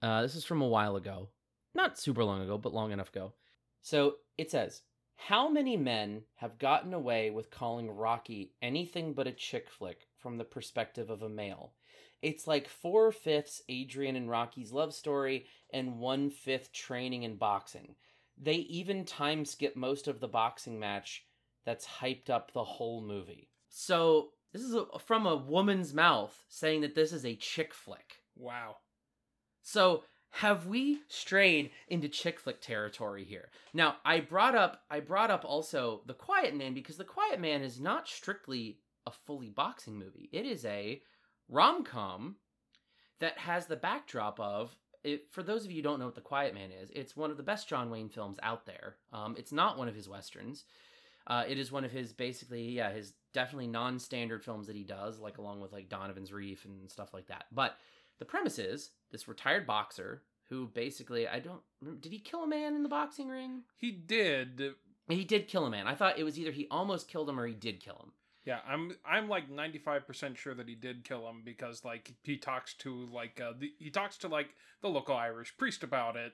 uh, 0.00 0.22
this 0.22 0.34
is 0.34 0.46
from 0.46 0.62
a 0.62 0.68
while 0.68 0.96
ago, 0.96 1.28
not 1.74 1.98
super 1.98 2.24
long 2.24 2.40
ago, 2.40 2.56
but 2.56 2.72
long 2.72 2.90
enough 2.90 3.10
ago. 3.10 3.34
So 3.82 4.16
it 4.38 4.50
says, 4.50 4.80
"How 5.14 5.50
many 5.50 5.76
men 5.76 6.22
have 6.36 6.58
gotten 6.58 6.94
away 6.94 7.28
with 7.28 7.50
calling 7.50 7.90
Rocky 7.90 8.54
anything 8.62 9.12
but 9.12 9.26
a 9.26 9.32
chick 9.32 9.68
flick 9.68 10.08
from 10.16 10.38
the 10.38 10.44
perspective 10.44 11.10
of 11.10 11.20
a 11.20 11.28
male? 11.28 11.74
It's 12.22 12.46
like 12.46 12.66
four 12.66 13.12
fifths 13.12 13.60
Adrian 13.68 14.16
and 14.16 14.30
Rocky's 14.30 14.72
love 14.72 14.94
story 14.94 15.44
and 15.70 15.98
one 15.98 16.30
fifth 16.30 16.72
training 16.72 17.26
and 17.26 17.38
boxing. 17.38 17.94
They 18.38 18.54
even 18.54 19.04
time 19.04 19.44
skip 19.44 19.76
most 19.76 20.08
of 20.08 20.20
the 20.20 20.28
boxing 20.28 20.80
match 20.80 21.26
that's 21.66 21.86
hyped 21.86 22.30
up 22.30 22.52
the 22.52 22.64
whole 22.64 23.02
movie." 23.02 23.50
So 23.68 24.32
this 24.52 24.62
is 24.62 24.74
a, 24.74 24.84
from 24.98 25.26
a 25.26 25.36
woman's 25.36 25.94
mouth 25.94 26.44
saying 26.48 26.82
that 26.82 26.94
this 26.94 27.12
is 27.12 27.24
a 27.24 27.36
chick 27.36 27.72
flick. 27.72 28.22
Wow. 28.36 28.76
So 29.62 30.04
have 30.30 30.66
we 30.66 31.00
strayed 31.08 31.70
into 31.88 32.08
chick 32.08 32.40
flick 32.40 32.60
territory 32.60 33.24
here? 33.24 33.50
Now 33.74 33.96
I 34.04 34.20
brought 34.20 34.54
up 34.54 34.82
I 34.90 35.00
brought 35.00 35.30
up 35.30 35.44
also 35.44 36.02
the 36.06 36.14
Quiet 36.14 36.56
Man 36.56 36.74
because 36.74 36.96
the 36.96 37.04
Quiet 37.04 37.40
Man 37.40 37.62
is 37.62 37.80
not 37.80 38.08
strictly 38.08 38.78
a 39.06 39.10
fully 39.10 39.50
boxing 39.50 39.98
movie. 39.98 40.28
It 40.32 40.46
is 40.46 40.64
a 40.64 41.02
rom 41.48 41.84
com 41.84 42.36
that 43.20 43.38
has 43.38 43.66
the 43.66 43.76
backdrop 43.76 44.40
of 44.40 44.76
it, 45.04 45.26
for 45.30 45.42
those 45.42 45.64
of 45.64 45.70
you 45.70 45.78
who 45.78 45.82
don't 45.82 45.98
know 45.98 46.06
what 46.06 46.14
the 46.14 46.20
Quiet 46.20 46.54
Man 46.54 46.70
is, 46.70 46.90
it's 46.94 47.16
one 47.16 47.30
of 47.30 47.36
the 47.36 47.42
best 47.42 47.68
John 47.68 47.90
Wayne 47.90 48.08
films 48.08 48.38
out 48.42 48.66
there. 48.66 48.96
Um, 49.12 49.34
it's 49.36 49.52
not 49.52 49.78
one 49.78 49.88
of 49.88 49.94
his 49.94 50.08
westerns. 50.08 50.64
Uh, 51.26 51.44
it 51.48 51.58
is 51.58 51.72
one 51.72 51.84
of 51.84 51.92
his 51.92 52.12
basically, 52.12 52.70
yeah, 52.70 52.90
his 52.92 53.14
definitely 53.32 53.68
non-standard 53.68 54.44
films 54.44 54.66
that 54.66 54.76
he 54.76 54.84
does, 54.84 55.18
like 55.18 55.38
along 55.38 55.60
with 55.60 55.72
like 55.72 55.88
Donovan's 55.88 56.32
Reef 56.32 56.64
and 56.64 56.90
stuff 56.90 57.14
like 57.14 57.26
that. 57.28 57.44
But 57.52 57.76
the 58.18 58.24
premise 58.24 58.58
is 58.58 58.90
this 59.10 59.28
retired 59.28 59.66
boxer 59.66 60.22
who 60.48 60.66
basically, 60.66 61.26
I 61.26 61.38
don't, 61.38 61.62
did 62.00 62.12
he 62.12 62.18
kill 62.18 62.42
a 62.42 62.48
man 62.48 62.74
in 62.74 62.82
the 62.82 62.88
boxing 62.88 63.28
ring? 63.28 63.62
He 63.78 63.90
did. 63.90 64.74
He 65.08 65.24
did 65.24 65.48
kill 65.48 65.66
a 65.66 65.70
man. 65.70 65.86
I 65.86 65.94
thought 65.94 66.18
it 66.18 66.24
was 66.24 66.38
either 66.38 66.50
he 66.50 66.66
almost 66.70 67.08
killed 67.08 67.28
him 67.28 67.40
or 67.40 67.46
he 67.46 67.54
did 67.54 67.80
kill 67.80 67.96
him. 67.96 68.12
Yeah, 68.44 68.58
I'm 68.66 68.96
I'm 69.04 69.28
like 69.28 69.48
95% 69.48 70.36
sure 70.36 70.54
that 70.54 70.68
he 70.68 70.74
did 70.74 71.04
kill 71.04 71.28
him 71.28 71.42
because 71.44 71.84
like 71.84 72.12
he 72.24 72.36
talks 72.36 72.74
to 72.74 73.06
like 73.12 73.40
uh, 73.40 73.52
the, 73.56 73.72
he 73.78 73.88
talks 73.88 74.16
to 74.18 74.28
like 74.28 74.48
the 74.80 74.88
local 74.88 75.16
Irish 75.16 75.56
priest 75.56 75.84
about 75.84 76.16
it 76.16 76.32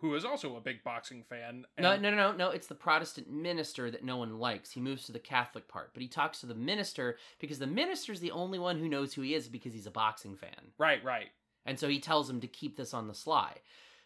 who 0.00 0.14
is 0.14 0.24
also 0.24 0.56
a 0.56 0.60
big 0.60 0.84
boxing 0.84 1.22
fan. 1.22 1.64
No, 1.78 1.96
no, 1.96 2.10
no, 2.10 2.16
no, 2.16 2.32
no. 2.32 2.50
It's 2.50 2.66
the 2.66 2.74
Protestant 2.74 3.30
minister 3.30 3.90
that 3.90 4.04
no 4.04 4.16
one 4.16 4.38
likes. 4.38 4.70
He 4.70 4.80
moves 4.80 5.06
to 5.06 5.12
the 5.12 5.18
Catholic 5.18 5.68
part, 5.68 5.90
but 5.92 6.02
he 6.02 6.08
talks 6.08 6.40
to 6.40 6.46
the 6.46 6.54
minister 6.54 7.16
because 7.40 7.58
the 7.58 7.66
minister's 7.66 8.20
the 8.20 8.30
only 8.30 8.58
one 8.58 8.78
who 8.78 8.88
knows 8.88 9.14
who 9.14 9.22
he 9.22 9.34
is 9.34 9.48
because 9.48 9.72
he's 9.72 9.86
a 9.86 9.90
boxing 9.90 10.36
fan. 10.36 10.72
Right, 10.78 11.02
right. 11.02 11.28
And 11.66 11.78
so 11.78 11.88
he 11.88 12.00
tells 12.00 12.30
him 12.30 12.40
to 12.40 12.46
keep 12.46 12.76
this 12.76 12.94
on 12.94 13.08
the 13.08 13.14
sly 13.14 13.54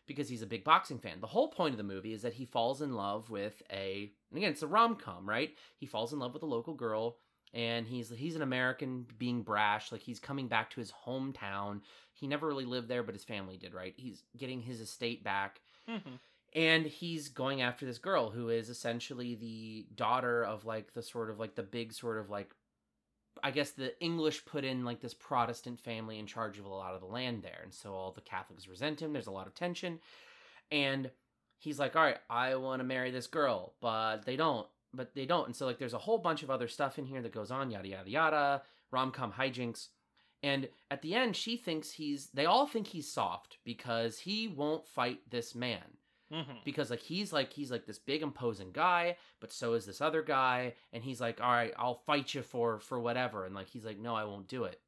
because 0.07 0.28
he's 0.28 0.43
a 0.43 0.47
big 0.47 0.64
boxing 0.64 0.99
fan. 0.99 1.20
The 1.20 1.26
whole 1.26 1.49
point 1.49 1.74
of 1.74 1.78
the 1.78 1.85
movie 1.85 2.12
is 2.12 2.22
that 2.22 2.35
he 2.35 2.45
falls 2.45 2.83
in 2.83 2.95
love 2.95 3.30
with 3.30 3.62
a 3.70 4.11
and 4.30 4.39
again, 4.39 4.51
it's 4.51 4.62
a 4.62 4.66
rom-com, 4.66 5.28
right? 5.28 5.55
He 5.76 5.87
falls 5.87 6.12
in 6.12 6.18
love 6.18 6.33
with 6.33 6.43
a 6.43 6.47
local 6.47 6.74
girl 6.74 7.18
and 7.55 7.87
he's 7.87 8.11
he's 8.11 8.37
an 8.37 8.43
American 8.43 9.07
being 9.18 9.43
brash, 9.43 9.93
like 9.93 10.01
he's 10.01 10.18
coming 10.18 10.49
back 10.49 10.70
to 10.70 10.80
his 10.80 10.93
hometown. 11.07 11.80
He 12.14 12.26
never 12.26 12.47
really 12.47 12.64
lived 12.64 12.89
there, 12.89 13.03
but 13.03 13.14
his 13.14 13.24
family 13.24 13.57
did, 13.57 13.74
right? 13.74 13.95
He's 13.97 14.24
getting 14.37 14.61
his 14.61 14.80
estate 14.80 15.22
back 15.22 15.61
Mhm. 15.89 16.18
and 16.55 16.87
he's 16.87 17.28
going 17.28 17.62
after 17.62 17.87
this 17.87 17.99
girl 17.99 18.30
who 18.30 18.49
is 18.49 18.68
essentially 18.68 19.35
the 19.35 19.87
daughter 19.95 20.45
of 20.45 20.64
like 20.64 20.93
the 20.93 21.03
sort 21.03 21.30
of 21.30 21.39
like 21.39 21.55
the 21.55 21.62
big 21.62 21.93
sort 21.93 22.18
of 22.18 22.30
like 22.30 22.55
I 23.43 23.51
guess 23.51 23.70
the 23.70 23.99
English 24.01 24.45
put 24.45 24.62
in 24.64 24.85
like 24.85 25.01
this 25.01 25.14
Protestant 25.14 25.80
family 25.80 26.18
in 26.18 26.26
charge 26.26 26.59
of 26.59 26.66
a 26.66 26.68
lot 26.68 26.95
of 26.95 27.01
the 27.01 27.07
land 27.07 27.43
there. 27.43 27.61
And 27.62 27.72
so 27.72 27.95
all 27.95 28.12
the 28.12 28.20
Catholics 28.20 28.68
resent 28.68 29.01
him. 29.01 29.12
There's 29.12 29.26
a 29.26 29.33
lot 29.33 29.47
of 29.47 29.55
tension. 29.55 30.01
And 30.70 31.11
he's 31.59 31.78
like, 31.78 31.97
all 31.97 32.03
right, 32.03 32.18
I 32.28 32.57
want 32.57 32.80
to 32.80 32.85
marry 32.85 33.11
this 33.11 33.26
girl, 33.26 33.74
but 33.80 34.24
they 34.26 34.37
don't. 34.37 34.66
But 34.93 35.14
they 35.14 35.24
don't. 35.24 35.47
And 35.47 35.57
so 35.57 35.64
like 35.66 35.78
there's 35.78 35.95
a 35.95 35.99
whole 35.99 36.18
bunch 36.18 36.43
of 36.43 36.51
other 36.51 36.68
stuff 36.68 36.99
in 36.99 37.07
here 37.07 37.22
that 37.22 37.33
goes 37.33 37.51
on, 37.51 37.70
yada 37.70 37.89
yada 37.89 38.11
yada, 38.11 38.62
rom 38.91 39.11
com 39.12 39.33
hijinks. 39.33 39.89
And 40.43 40.68
at 40.90 41.03
the 41.03 41.14
end, 41.14 41.36
she 41.36 41.57
thinks 41.57 41.93
he's 41.93 42.28
they 42.34 42.47
all 42.47 42.66
think 42.66 42.88
he's 42.88 43.11
soft 43.12 43.59
because 43.64 44.18
he 44.18 44.49
won't 44.49 44.86
fight 44.86 45.20
this 45.30 45.55
man. 45.55 45.82
Mhm. 46.32 46.64
because 46.64 46.88
like 46.88 47.03
he's 47.03 47.30
like 47.30 47.53
he's 47.53 47.70
like 47.70 47.84
this 47.84 47.99
big 47.99 48.22
imposing 48.22 48.72
guy 48.72 49.18
but 49.38 49.53
so 49.53 49.74
is 49.74 49.84
this 49.84 50.01
other 50.01 50.22
guy. 50.22 50.74
And 50.90 51.05
he's 51.05 51.20
like 51.20 51.43
all 51.43 51.51
right 51.53 51.74
i'll 51.76 51.95
fight 51.95 52.32
you 52.32 52.40
for 52.43 52.80
for 52.80 52.99
whatever. 52.99 53.45
And 53.45 53.55
like 53.55 53.68
he's 53.68 53.84
like 53.84 53.99
no 53.99 54.14
i 54.14 54.24
won't 54.24 54.49
do 54.49 54.64
it. 54.64 54.80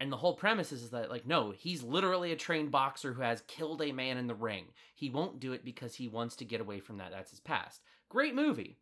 And 0.00 0.10
the 0.10 0.16
whole 0.16 0.34
premise 0.34 0.72
is, 0.72 0.82
is 0.82 0.90
that 0.90 1.10
like 1.10 1.26
no 1.26 1.52
he's 1.52 1.84
literally 1.84 2.32
a 2.32 2.36
trained 2.36 2.72
boxer 2.72 3.12
who 3.12 3.22
has 3.22 3.42
killed 3.42 3.82
a 3.82 3.92
man 3.92 4.16
in 4.16 4.26
the 4.26 4.34
ring. 4.34 4.64
He 4.96 5.10
won't 5.10 5.38
do 5.38 5.52
it 5.52 5.64
because 5.64 5.94
he 5.94 6.08
wants 6.08 6.34
to 6.36 6.44
get 6.44 6.60
away 6.60 6.80
from 6.80 6.98
that. 6.98 7.12
That's 7.12 7.30
his 7.30 7.38
past. 7.40 7.80
Great 8.08 8.34
movie. 8.34 8.76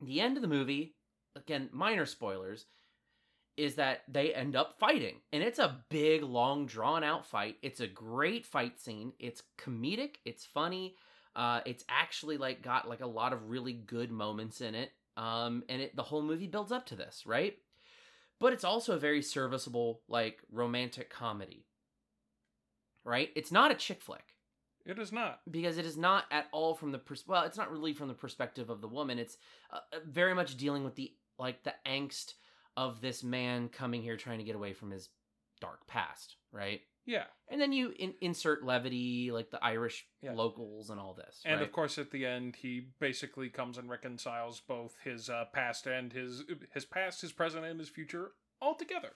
The 0.00 0.20
end 0.20 0.36
of 0.36 0.42
the 0.42 0.48
movie 0.48 0.96
again 1.36 1.68
minor 1.72 2.06
spoilers 2.06 2.66
is 3.56 3.74
that 3.74 4.02
they 4.08 4.32
end 4.34 4.56
up 4.56 4.78
fighting. 4.78 5.16
And 5.32 5.42
it's 5.42 5.58
a 5.58 5.80
big 5.90 6.22
long 6.22 6.66
drawn 6.66 7.04
out 7.04 7.26
fight. 7.26 7.56
It's 7.62 7.80
a 7.80 7.86
great 7.86 8.46
fight 8.46 8.80
scene. 8.80 9.12
It's 9.18 9.42
comedic. 9.58 10.16
It's 10.24 10.44
funny. 10.44 10.96
Uh 11.36 11.60
it's 11.66 11.84
actually 11.88 12.36
like 12.38 12.62
got 12.62 12.88
like 12.88 13.00
a 13.00 13.06
lot 13.06 13.32
of 13.32 13.50
really 13.50 13.72
good 13.72 14.10
moments 14.10 14.60
in 14.60 14.74
it. 14.74 14.92
Um 15.16 15.62
and 15.68 15.82
it 15.82 15.96
the 15.96 16.02
whole 16.02 16.22
movie 16.22 16.46
builds 16.46 16.72
up 16.72 16.86
to 16.86 16.96
this 16.96 17.24
right? 17.26 17.56
But 18.40 18.52
it's 18.52 18.64
also 18.64 18.94
a 18.94 18.98
very 18.98 19.22
serviceable 19.22 20.00
like 20.08 20.40
romantic 20.50 21.10
comedy. 21.10 21.66
Right? 23.04 23.30
It's 23.34 23.52
not 23.52 23.70
a 23.70 23.74
chick 23.74 24.00
flick. 24.00 24.34
It 24.84 24.98
is 24.98 25.12
not. 25.12 25.40
because 25.48 25.78
it 25.78 25.86
is 25.86 25.96
not 25.96 26.24
at 26.32 26.46
all 26.50 26.74
from 26.74 26.90
the 26.90 26.98
pers- 26.98 27.26
well 27.28 27.44
it's 27.44 27.56
not 27.56 27.70
really 27.70 27.92
from 27.92 28.08
the 28.08 28.14
perspective 28.14 28.68
of 28.70 28.80
the 28.80 28.88
woman. 28.88 29.18
It's 29.18 29.36
uh, 29.70 29.78
uh, 29.92 29.98
very 30.06 30.34
much 30.34 30.56
dealing 30.56 30.84
with 30.84 30.96
the 30.96 31.12
like 31.38 31.62
the 31.62 31.74
angst 31.86 32.34
of 32.76 33.00
this 33.00 33.22
man 33.22 33.68
coming 33.68 34.02
here 34.02 34.16
trying 34.16 34.38
to 34.38 34.44
get 34.44 34.54
away 34.56 34.72
from 34.72 34.90
his 34.90 35.08
dark 35.60 35.86
past 35.86 36.36
right 36.52 36.80
Yeah. 37.06 37.24
and 37.48 37.60
then 37.60 37.72
you 37.72 37.92
in- 37.98 38.14
insert 38.20 38.64
levity 38.64 39.30
like 39.30 39.50
the 39.50 39.62
irish 39.64 40.06
Yeah. 40.20 40.32
locals 40.32 40.90
and 40.90 40.98
all 40.98 41.14
this 41.14 41.40
And 41.44 41.60
right? 41.60 41.62
of 41.66 41.72
course, 41.72 41.98
at 41.98 42.10
the 42.10 42.26
end, 42.26 42.56
he 42.56 42.88
basically 42.98 43.48
comes 43.50 43.78
and 43.78 43.88
reconciles 43.90 44.60
both 44.60 44.96
his 45.04 45.28
uh, 45.30 45.44
past 45.52 45.86
and 45.86 46.12
his 46.12 46.44
his 46.72 46.84
past, 46.84 47.20
his 47.20 47.32
present, 47.32 47.64
and 47.64 47.78
his 47.78 47.88
future 47.88 48.32
all 48.60 48.74
together 48.74 49.12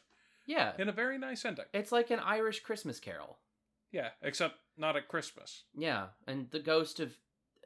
yeah 0.47 0.73
in 0.79 0.89
a 0.89 0.93
very 0.93 1.19
nice 1.19 1.45
ending. 1.45 1.65
it's 1.75 1.91
like 1.93 2.11
an 2.11 2.21
irish 2.21 2.61
christmas 2.61 3.01
carol 3.01 3.39
Yeah, 3.91 4.11
except 4.23 4.57
not 4.77 4.97
at 4.97 5.09
Christmas. 5.09 5.65
yeah 5.75 6.09
and 6.27 6.51
the 6.51 6.61
ghost 6.61 7.01
of 7.01 7.17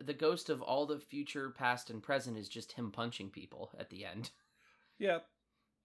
the 0.01 0.15
ghost 0.15 0.49
of 0.49 0.63
all 0.63 0.87
the 0.87 0.99
future 0.99 1.51
past 1.51 1.91
and 1.91 2.03
present 2.03 2.39
is 2.39 2.49
just 2.49 2.73
him 2.73 2.91
punching 2.91 3.31
people 3.31 3.71
at 3.79 3.91
the 3.91 4.05
end 4.07 4.31
Yeah. 4.99 5.19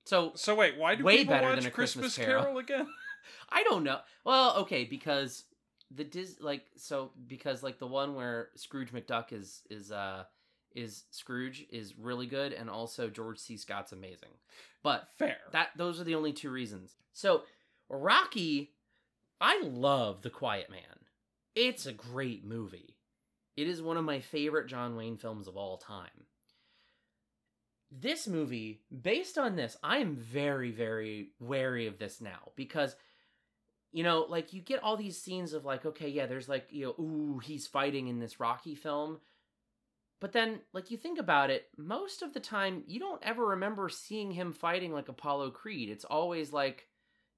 So 0.05 0.31
So 0.35 0.55
wait, 0.55 0.77
why 0.77 0.95
do 0.95 1.03
Way 1.03 1.17
people 1.17 1.33
better 1.35 1.47
watch 1.47 1.57
than 1.57 1.67
A 1.67 1.71
Christmas 1.71 2.05
Christmas 2.05 2.25
Carol. 2.25 2.43
Carol 2.43 2.57
again? 2.59 2.87
I 3.49 3.63
don't 3.63 3.83
know. 3.83 3.99
Well, 4.23 4.57
okay, 4.57 4.85
because 4.85 5.43
the 5.91 6.03
Dis 6.03 6.37
like 6.39 6.65
so 6.77 7.11
because 7.27 7.63
like 7.63 7.79
the 7.79 7.87
one 7.87 8.15
where 8.15 8.49
Scrooge 8.55 8.91
McDuck 8.91 9.33
is 9.33 9.61
is 9.69 9.91
uh 9.91 10.23
is 10.75 11.03
Scrooge 11.11 11.65
is 11.71 11.97
really 11.97 12.27
good 12.27 12.51
and 12.53 12.69
also 12.69 13.09
George 13.09 13.39
C. 13.39 13.57
Scott's 13.57 13.91
amazing. 13.91 14.31
But 14.83 15.07
Fair. 15.17 15.37
that 15.51 15.69
those 15.77 15.99
are 15.99 16.03
the 16.03 16.15
only 16.15 16.33
two 16.33 16.49
reasons. 16.49 16.95
So 17.13 17.43
Rocky, 17.89 18.71
I 19.39 19.61
love 19.63 20.21
The 20.21 20.29
Quiet 20.29 20.69
Man. 20.69 20.81
It's 21.55 21.85
a 21.85 21.93
great 21.93 22.43
movie. 22.43 22.97
It 23.55 23.67
is 23.67 23.81
one 23.81 23.95
of 23.97 24.03
my 24.03 24.19
favorite 24.19 24.67
John 24.67 24.97
Wayne 24.97 25.17
films 25.17 25.47
of 25.47 25.55
all 25.55 25.77
time. 25.77 26.25
This 27.97 28.27
movie, 28.27 28.81
based 29.01 29.37
on 29.37 29.55
this, 29.55 29.77
I 29.81 29.97
am 29.97 30.17
very, 30.17 30.71
very 30.71 31.29
wary 31.39 31.87
of 31.87 31.97
this 31.97 32.19
now 32.19 32.51
because, 32.55 32.95
you 33.93 34.03
know, 34.03 34.25
like 34.27 34.51
you 34.51 34.61
get 34.61 34.83
all 34.83 34.97
these 34.97 35.21
scenes 35.21 35.53
of 35.53 35.63
like, 35.63 35.85
okay, 35.85 36.09
yeah, 36.09 36.25
there's 36.25 36.49
like, 36.49 36.67
you 36.71 36.85
know, 36.85 37.03
ooh, 37.03 37.39
he's 37.39 37.67
fighting 37.67 38.07
in 38.07 38.19
this 38.19 38.39
Rocky 38.39 38.75
film. 38.75 39.19
But 40.21 40.31
then, 40.31 40.59
like, 40.73 40.91
you 40.91 40.97
think 40.97 41.19
about 41.19 41.49
it, 41.49 41.67
most 41.77 42.21
of 42.21 42.33
the 42.33 42.39
time, 42.39 42.83
you 42.87 42.99
don't 42.99 43.21
ever 43.23 43.45
remember 43.45 43.89
seeing 43.89 44.31
him 44.31 44.53
fighting 44.53 44.93
like 44.93 45.09
Apollo 45.09 45.51
Creed. 45.51 45.89
It's 45.89 46.05
always 46.05 46.51
like 46.51 46.87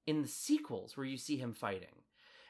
in 0.06 0.22
the 0.22 0.28
sequels 0.28 0.96
where 0.96 1.06
you 1.06 1.16
see 1.16 1.36
him 1.36 1.52
fighting. 1.52 2.02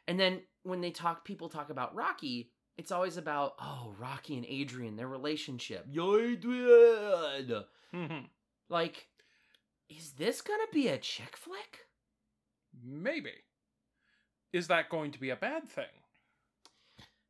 And 0.07 0.19
then 0.19 0.43
when 0.63 0.81
they 0.81 0.91
talk, 0.91 1.25
people 1.25 1.49
talk 1.49 1.71
about 1.71 1.95
Rocky, 1.95 2.51
it's 2.79 2.91
always 2.93 3.17
about, 3.19 3.55
oh, 3.61 3.95
Rocky 3.99 4.37
and 4.37 4.47
Adrian, 4.49 4.97
their 4.97 5.09
relationship. 5.09 5.85
Yo, 5.91 6.17
Adrian! 6.19 7.65
Mhm. 7.93 8.25
Like, 8.71 9.09
is 9.91 10.13
this 10.13 10.41
gonna 10.41 10.63
be 10.73 10.89
a 10.89 10.97
chick 10.99 11.37
flick? 11.37 11.87
Maybe. 12.83 13.33
Is 14.53 14.69
that 14.69 14.89
going 14.89 15.11
to 15.13 15.21
be 15.21 15.31
a 15.31 15.37
bad 15.37 15.69
thing? 15.69 15.85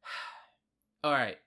All 1.05 1.12
right. 1.12 1.38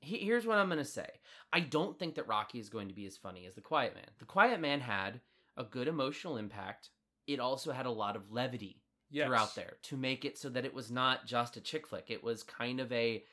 He- 0.00 0.18
Here's 0.18 0.46
what 0.46 0.58
I'm 0.58 0.68
going 0.68 0.78
to 0.78 0.84
say. 0.84 1.08
I 1.52 1.60
don't 1.60 1.98
think 1.98 2.14
that 2.16 2.28
Rocky 2.28 2.58
is 2.58 2.68
going 2.68 2.88
to 2.88 2.94
be 2.94 3.06
as 3.06 3.16
funny 3.16 3.46
as 3.46 3.54
The 3.54 3.60
Quiet 3.60 3.94
Man. 3.94 4.04
The 4.18 4.24
Quiet 4.24 4.60
Man 4.60 4.80
had 4.80 5.20
a 5.56 5.64
good 5.64 5.88
emotional 5.88 6.36
impact. 6.36 6.90
It 7.26 7.40
also 7.40 7.72
had 7.72 7.86
a 7.86 7.90
lot 7.90 8.16
of 8.16 8.30
levity 8.30 8.82
Yes. 9.10 9.26
throughout 9.26 9.54
there 9.54 9.74
to 9.84 9.96
make 9.96 10.24
it 10.24 10.36
so 10.36 10.48
that 10.50 10.64
it 10.64 10.74
was 10.74 10.90
not 10.90 11.26
just 11.26 11.56
a 11.56 11.60
chick 11.60 11.86
flick. 11.86 12.06
It 12.10 12.24
was 12.24 12.42
kind 12.42 12.80
of 12.80 12.90
a 12.92 13.24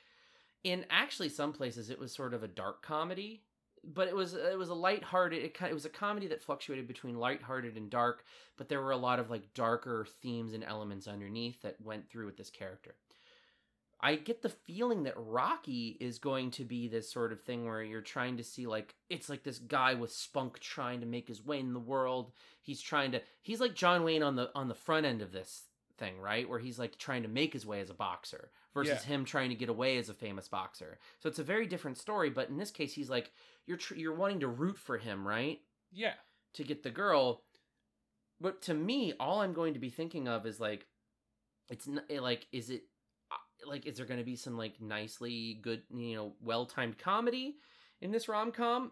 in 0.63 0.85
actually 0.89 1.29
some 1.29 1.53
places 1.53 1.89
it 1.89 1.99
was 1.99 2.11
sort 2.11 2.33
of 2.33 2.43
a 2.43 2.47
dark 2.47 2.81
comedy, 2.81 3.43
but 3.83 4.07
it 4.07 4.15
was 4.15 4.33
it 4.33 4.57
was 4.57 4.69
a 4.69 4.73
lighthearted 4.73 5.43
it 5.43 5.53
kind 5.53 5.69
it 5.69 5.73
was 5.73 5.85
a 5.85 5.89
comedy 5.89 6.27
that 6.27 6.41
fluctuated 6.41 6.87
between 6.87 7.19
lighthearted 7.19 7.75
and 7.75 7.89
dark, 7.89 8.23
but 8.57 8.69
there 8.69 8.81
were 8.81 8.91
a 8.91 8.97
lot 8.97 9.19
of 9.19 9.29
like 9.29 9.53
darker 9.53 10.07
themes 10.21 10.53
and 10.53 10.63
elements 10.63 11.07
underneath 11.07 11.61
that 11.61 11.81
went 11.81 12.09
through 12.09 12.25
with 12.25 12.37
this 12.37 12.49
character. 12.49 12.95
I 13.99 14.15
get 14.15 14.41
the 14.41 14.49
feeling 14.49 15.03
that 15.03 15.13
Rocky 15.15 15.95
is 16.01 16.19
going 16.19 16.51
to 16.51 16.65
be 16.65 16.89
this 16.89 17.09
sort 17.09 17.31
of 17.31 17.39
thing 17.41 17.63
where 17.63 17.81
you're 17.81 18.01
trying 18.01 18.35
to 18.35 18.43
see 18.43 18.67
like 18.67 18.95
it's 19.09 19.29
like 19.29 19.43
this 19.43 19.59
guy 19.59 19.93
with 19.93 20.11
spunk 20.11 20.59
trying 20.59 20.99
to 20.99 21.05
make 21.05 21.27
his 21.27 21.45
way 21.45 21.59
in 21.59 21.73
the 21.73 21.79
world. 21.79 22.31
He's 22.61 22.81
trying 22.81 23.11
to 23.13 23.21
he's 23.41 23.59
like 23.59 23.75
John 23.75 24.03
Wayne 24.03 24.23
on 24.23 24.35
the 24.35 24.49
on 24.55 24.67
the 24.67 24.75
front 24.75 25.05
end 25.05 25.21
of 25.21 25.31
this 25.31 25.63
thing, 25.97 26.19
right? 26.19 26.47
Where 26.49 26.59
he's 26.59 26.79
like 26.79 26.97
trying 26.97 27.23
to 27.23 27.29
make 27.29 27.53
his 27.53 27.65
way 27.65 27.79
as 27.81 27.89
a 27.89 27.93
boxer 27.93 28.51
versus 28.73 29.01
Yeah. 29.03 29.07
him 29.07 29.25
trying 29.25 29.49
to 29.49 29.55
get 29.55 29.69
away 29.69 29.97
as 29.97 30.09
a 30.09 30.13
famous 30.13 30.47
boxer. 30.47 30.99
So 31.19 31.29
it's 31.29 31.39
a 31.39 31.43
very 31.43 31.67
different 31.67 31.97
story, 31.97 32.29
but 32.29 32.49
in 32.49 32.57
this 32.57 32.71
case 32.71 32.93
he's 32.93 33.09
like 33.09 33.31
you're 33.65 33.77
tr- 33.77 33.95
you're 33.95 34.15
wanting 34.15 34.41
to 34.41 34.47
root 34.47 34.77
for 34.77 34.97
him, 34.97 35.27
right? 35.27 35.59
Yeah. 35.91 36.13
to 36.55 36.63
get 36.63 36.83
the 36.83 36.91
girl. 36.91 37.41
But 38.39 38.61
to 38.63 38.73
me, 38.73 39.13
all 39.19 39.41
I'm 39.41 39.53
going 39.53 39.73
to 39.73 39.79
be 39.79 39.89
thinking 39.89 40.27
of 40.27 40.45
is 40.45 40.59
like, 40.59 40.85
it's 41.69 41.87
n- 41.87 42.01
eh, 42.09 42.19
like, 42.19 42.45
is 42.51 42.69
it 42.69 42.83
uh, 43.31 43.35
like, 43.67 43.85
is 43.87 43.97
there 43.97 44.05
going 44.05 44.19
to 44.19 44.23
be 44.25 44.35
some 44.35 44.57
like 44.57 44.79
nicely 44.81 45.59
good, 45.61 45.81
you 45.91 46.15
know, 46.15 46.33
well 46.41 46.65
timed 46.65 46.97
comedy 46.99 47.55
in 48.01 48.11
this 48.11 48.27
rom 48.27 48.51
com? 48.51 48.91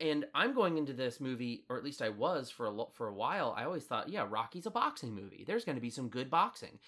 And 0.00 0.26
I'm 0.34 0.54
going 0.54 0.78
into 0.78 0.92
this 0.92 1.20
movie, 1.20 1.64
or 1.68 1.76
at 1.76 1.84
least 1.84 2.02
I 2.02 2.08
was 2.10 2.50
for 2.50 2.66
a 2.66 2.84
for 2.92 3.08
a 3.08 3.14
while. 3.14 3.54
I 3.56 3.64
always 3.64 3.84
thought, 3.84 4.08
yeah, 4.08 4.26
Rocky's 4.28 4.66
a 4.66 4.70
boxing 4.70 5.14
movie. 5.14 5.44
There's 5.46 5.64
going 5.64 5.76
to 5.76 5.82
be 5.82 5.90
some 5.90 6.08
good 6.08 6.30
boxing. 6.30 6.78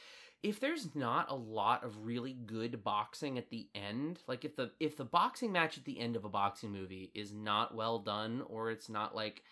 If 0.42 0.58
there's 0.58 0.94
not 0.94 1.30
a 1.30 1.34
lot 1.34 1.84
of 1.84 2.06
really 2.06 2.32
good 2.32 2.82
boxing 2.82 3.36
at 3.36 3.50
the 3.50 3.68
end, 3.74 4.20
like 4.26 4.44
if 4.44 4.56
the 4.56 4.70
if 4.80 4.96
the 4.96 5.04
boxing 5.04 5.52
match 5.52 5.76
at 5.76 5.84
the 5.84 5.98
end 5.98 6.16
of 6.16 6.24
a 6.24 6.30
boxing 6.30 6.70
movie 6.70 7.10
is 7.14 7.32
not 7.32 7.74
well 7.74 7.98
done, 7.98 8.42
or 8.46 8.70
it's 8.70 8.88
not 8.88 9.14
like 9.14 9.42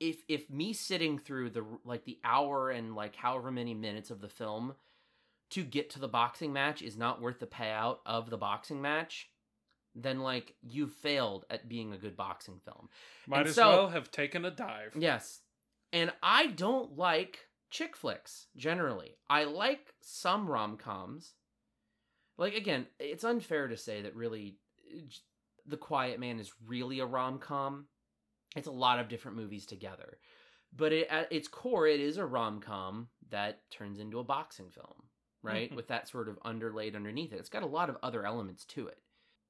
if 0.00 0.22
if 0.28 0.48
me 0.48 0.72
sitting 0.72 1.18
through 1.18 1.50
the 1.50 1.64
like 1.84 2.04
the 2.04 2.18
hour 2.24 2.70
and 2.70 2.94
like 2.94 3.16
however 3.16 3.50
many 3.50 3.74
minutes 3.74 4.10
of 4.10 4.20
the 4.20 4.28
film 4.28 4.74
to 5.50 5.64
get 5.64 5.90
to 5.90 5.98
the 5.98 6.08
boxing 6.08 6.52
match 6.52 6.82
is 6.82 6.96
not 6.96 7.20
worth 7.20 7.40
the 7.40 7.46
payout 7.46 7.98
of 8.04 8.30
the 8.30 8.36
boxing 8.36 8.82
match, 8.82 9.28
then 10.02 10.20
like 10.20 10.54
you've 10.62 10.92
failed 10.92 11.44
at 11.50 11.68
being 11.68 11.92
a 11.92 11.98
good 11.98 12.16
boxing 12.16 12.60
film. 12.64 12.88
Might 13.26 13.40
And 13.40 13.48
as 13.48 13.54
so- 13.54 13.68
well 13.68 13.88
have 13.88 14.10
taken 14.10 14.44
a 14.44 14.50
dive. 14.50 14.92
Yes. 14.96 15.40
And 15.92 16.12
I 16.22 16.48
don't 16.48 16.96
like 16.96 17.48
chick 17.70 17.96
flicks 17.96 18.46
generally. 18.56 19.16
I 19.28 19.44
like 19.44 19.94
some 20.00 20.46
rom 20.48 20.76
coms. 20.76 21.34
Like, 22.36 22.54
again, 22.54 22.86
it's 23.00 23.24
unfair 23.24 23.68
to 23.68 23.76
say 23.76 24.02
that 24.02 24.14
really 24.14 24.58
uh, 24.94 25.00
The 25.66 25.76
Quiet 25.76 26.20
Man 26.20 26.38
is 26.38 26.52
really 26.66 27.00
a 27.00 27.06
rom 27.06 27.38
com. 27.38 27.86
It's 28.56 28.68
a 28.68 28.72
lot 28.72 28.98
of 29.00 29.08
different 29.08 29.36
movies 29.36 29.66
together. 29.66 30.18
But 30.74 30.92
it, 30.92 31.08
at 31.08 31.32
its 31.32 31.48
core, 31.48 31.86
it 31.86 32.00
is 32.00 32.16
a 32.18 32.26
rom 32.26 32.60
com 32.60 33.08
that 33.30 33.62
turns 33.70 33.98
into 33.98 34.18
a 34.18 34.24
boxing 34.24 34.70
film, 34.70 35.04
right? 35.42 35.70
Mhm. 35.72 35.76
With 35.76 35.88
that 35.88 36.08
sort 36.08 36.28
of 36.28 36.38
underlaid 36.44 36.94
underneath 36.94 37.32
it. 37.32 37.38
It's 37.40 37.48
got 37.48 37.62
a 37.62 37.66
lot 37.66 37.88
of 37.90 37.96
other 38.02 38.24
elements 38.26 38.64
to 38.66 38.86
it. 38.86 38.98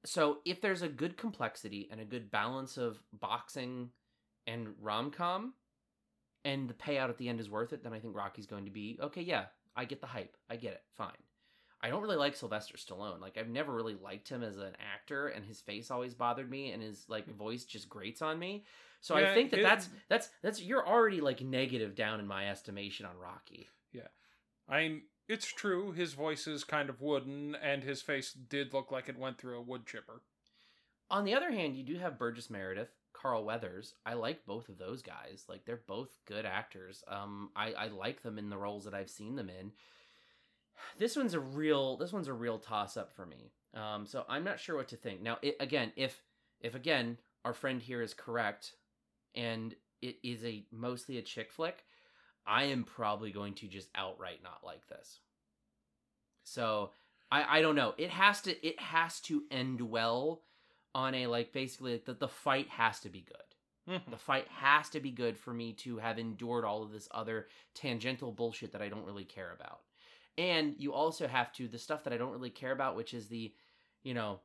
So 0.05 0.39
if 0.45 0.61
there's 0.61 0.81
a 0.81 0.87
good 0.89 1.17
complexity 1.17 1.87
and 1.91 1.99
a 1.99 2.05
good 2.05 2.31
balance 2.31 2.77
of 2.77 3.01
boxing 3.13 3.89
and 4.47 4.69
rom 4.81 5.11
com, 5.11 5.53
and 6.45 6.69
the 6.69 6.73
payout 6.73 7.09
at 7.09 7.17
the 7.17 7.27
end 7.29 7.39
is 7.39 7.49
worth 7.49 7.73
it, 7.73 7.83
then 7.83 7.93
I 7.93 7.99
think 7.99 8.15
Rocky's 8.15 8.47
going 8.47 8.65
to 8.65 8.71
be 8.71 8.97
okay. 9.01 9.21
Yeah, 9.21 9.45
I 9.75 9.85
get 9.85 9.99
the 10.01 10.07
hype. 10.07 10.37
I 10.49 10.55
get 10.55 10.73
it. 10.73 10.83
Fine. 10.95 11.11
I 11.81 11.89
don't 11.89 12.01
really 12.01 12.17
like 12.17 12.35
Sylvester 12.35 12.77
Stallone. 12.77 13.21
Like 13.21 13.37
I've 13.37 13.49
never 13.49 13.73
really 13.73 13.95
liked 13.95 14.29
him 14.29 14.43
as 14.43 14.57
an 14.57 14.73
actor, 14.93 15.27
and 15.27 15.45
his 15.45 15.59
face 15.61 15.91
always 15.91 16.13
bothered 16.13 16.49
me, 16.49 16.71
and 16.71 16.81
his 16.81 17.05
like 17.09 17.27
voice 17.35 17.65
just 17.65 17.89
grates 17.89 18.21
on 18.21 18.39
me. 18.39 18.63
So 19.01 19.15
I 19.15 19.33
think 19.33 19.51
that 19.51 19.59
it- 19.59 19.63
that's 19.63 19.89
that's 20.09 20.29
that's 20.41 20.61
you're 20.61 20.87
already 20.87 21.19
like 21.21 21.41
negative 21.41 21.95
down 21.95 22.19
in 22.19 22.27
my 22.27 22.49
estimation 22.49 23.05
on 23.05 23.17
Rocky. 23.17 23.67
Yeah. 23.93 24.07
I 24.67 24.87
mean, 24.87 25.01
it's 25.29 25.45
true, 25.45 25.91
his 25.91 26.13
voice 26.13 26.47
is 26.47 26.63
kind 26.63 26.89
of 26.89 27.01
wooden, 27.01 27.55
and 27.55 27.83
his 27.83 28.01
face 28.01 28.33
did 28.33 28.73
look 28.73 28.91
like 28.91 29.07
it 29.07 29.17
went 29.17 29.37
through 29.37 29.59
a 29.59 29.61
wood 29.61 29.85
chipper. 29.85 30.23
On 31.11 31.23
the 31.23 31.35
other 31.35 31.51
hand, 31.51 31.75
you 31.75 31.83
do 31.83 31.97
have 31.99 32.17
Burgess 32.17 32.49
Meredith, 32.49 32.89
Carl 33.13 33.45
Weathers. 33.45 33.93
I 34.05 34.15
like 34.15 34.45
both 34.45 34.69
of 34.69 34.79
those 34.79 35.01
guys. 35.03 35.45
Like 35.47 35.65
they're 35.65 35.81
both 35.87 36.09
good 36.25 36.45
actors. 36.45 37.03
Um, 37.07 37.49
I 37.55 37.73
I 37.73 37.87
like 37.87 38.21
them 38.21 38.37
in 38.37 38.49
the 38.49 38.57
roles 38.57 38.85
that 38.85 38.93
I've 38.93 39.09
seen 39.09 39.35
them 39.35 39.49
in. 39.49 39.71
This 40.97 41.15
one's 41.15 41.33
a 41.33 41.39
real 41.39 41.97
this 41.97 42.13
one's 42.13 42.27
a 42.27 42.33
real 42.33 42.57
toss 42.57 42.97
up 42.97 43.11
for 43.11 43.25
me. 43.25 43.51
Um, 43.73 44.05
so 44.05 44.25
I'm 44.27 44.43
not 44.43 44.59
sure 44.59 44.75
what 44.75 44.87
to 44.89 44.95
think. 44.95 45.21
Now, 45.21 45.37
it, 45.41 45.57
again, 45.59 45.91
if 45.95 46.21
if 46.61 46.75
again 46.75 47.17
our 47.45 47.53
friend 47.53 47.81
here 47.81 48.01
is 48.01 48.13
correct, 48.13 48.73
and 49.35 49.75
it 50.01 50.17
is 50.23 50.43
a 50.43 50.65
mostly 50.71 51.17
a 51.17 51.21
chick 51.21 51.51
flick, 51.51 51.85
I 52.49 52.63
am 52.65 52.83
probably 52.83 53.31
going 53.31 53.53
to 53.55 53.67
just 53.67 53.89
outright 53.95 54.41
not 54.43 54.61
like 54.65 54.87
this. 54.89 55.19
So 56.43 56.91
I 57.31 57.59
I 57.59 57.61
don't 57.61 57.75
know. 57.75 57.93
It 57.97 58.09
has 58.09 58.41
to 58.41 58.67
it 58.67 58.79
has 58.79 59.19
to 59.21 59.43
end 59.51 59.81
well 59.81 60.41
on 60.95 61.13
a 61.13 61.27
like 61.27 61.53
basically 61.53 61.93
like, 61.93 62.05
the, 62.05 62.13
the 62.13 62.27
fight 62.27 62.67
has 62.69 62.99
to 63.01 63.09
be 63.09 63.21
good. 63.21 63.95
Mhm. 63.95 64.11
The 64.11 64.17
fight 64.17 64.47
has 64.49 64.89
to 64.89 64.99
be 64.99 65.11
good 65.11 65.37
for 65.37 65.53
me 65.53 65.73
to 65.73 65.97
have 65.97 66.19
endured 66.19 66.65
all 66.65 66.83
of 66.83 66.91
this 66.91 67.07
other 67.11 67.47
tangential 67.73 68.31
bullshit 68.31 68.71
that 68.71 68.81
I 68.81 68.89
don't 68.89 69.05
really 69.05 69.25
care 69.25 69.51
about. 69.51 69.81
And 70.37 70.75
you 70.77 70.93
also 70.93 71.27
have 71.27 71.51
to 71.53 71.67
the 71.67 71.77
stuff 71.77 72.03
that 72.03 72.13
I 72.13 72.17
don't 72.17 72.31
really 72.31 72.49
care 72.49 72.71
about, 72.71 72.95
which 72.95 73.13
is 73.13 73.27
the, 73.27 73.53
you 74.03 74.13
know, 74.13 74.39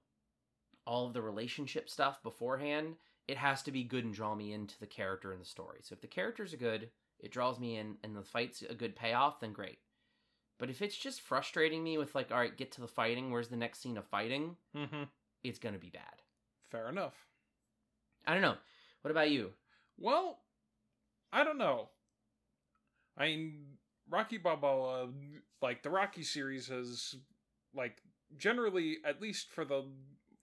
all 0.87 1.07
of 1.07 1.13
the 1.15 1.23
relationship 1.23 1.89
stuff 1.89 2.23
beforehand. 2.23 2.97
It 3.29 3.39
has 3.39 3.63
to 3.63 3.73
be 3.73 3.85
good 3.85 4.05
and 4.05 4.15
draw 4.15 4.35
me 4.35 4.53
into 4.53 4.79
the 4.79 4.87
character 4.87 5.33
and 5.33 5.41
the 5.41 5.47
story. 5.47 5.81
So 5.83 5.95
if 5.95 6.01
the 6.03 6.07
characters 6.07 6.53
are 6.53 6.59
good, 6.59 6.91
it 7.21 7.33
draws 7.33 7.59
me 7.59 7.77
in, 7.77 7.97
and 8.03 8.17
the 8.17 8.23
fight's 8.23 8.63
a 8.63 8.75
good 8.75 8.97
payoff, 8.97 9.41
then 9.41 9.53
great. 9.53 9.79
But 10.59 10.71
if 10.71 10.83
it's 10.83 10.97
just 10.97 11.21
frustrating 11.21 11.83
me 11.83 11.99
with 11.99 12.15
like, 12.15 12.31
all 12.31 12.39
right, 12.39 12.57
get 12.57 12.73
to 12.73 12.81
the 12.81 12.89
fighting. 12.89 13.31
Where's 13.31 13.49
the 13.49 13.57
next 13.57 13.81
scene 13.81 13.97
of 13.97 14.07
fighting? 14.07 14.57
Mm-hmm. 14.77 15.05
It's 15.43 15.59
gonna 15.59 15.79
be 15.79 15.91
bad. 15.91 16.23
Fair 16.71 16.89
enough. 16.89 17.15
I 18.27 18.33
don't 18.33 18.43
know. 18.43 18.57
What 19.03 19.11
about 19.11 19.31
you? 19.31 19.51
Well, 19.99 20.39
I 21.33 21.45
don't 21.45 21.59
know. 21.59 21.89
I 23.19 23.27
mean, 23.27 23.65
Rocky 24.09 24.39
Balboa, 24.39 25.09
like 25.61 25.83
the 25.83 25.91
Rocky 25.91 26.23
series, 26.23 26.69
has 26.69 27.17
like 27.75 28.03
generally, 28.37 28.99
at 29.05 29.21
least 29.21 29.51
for 29.53 29.65
the 29.65 29.85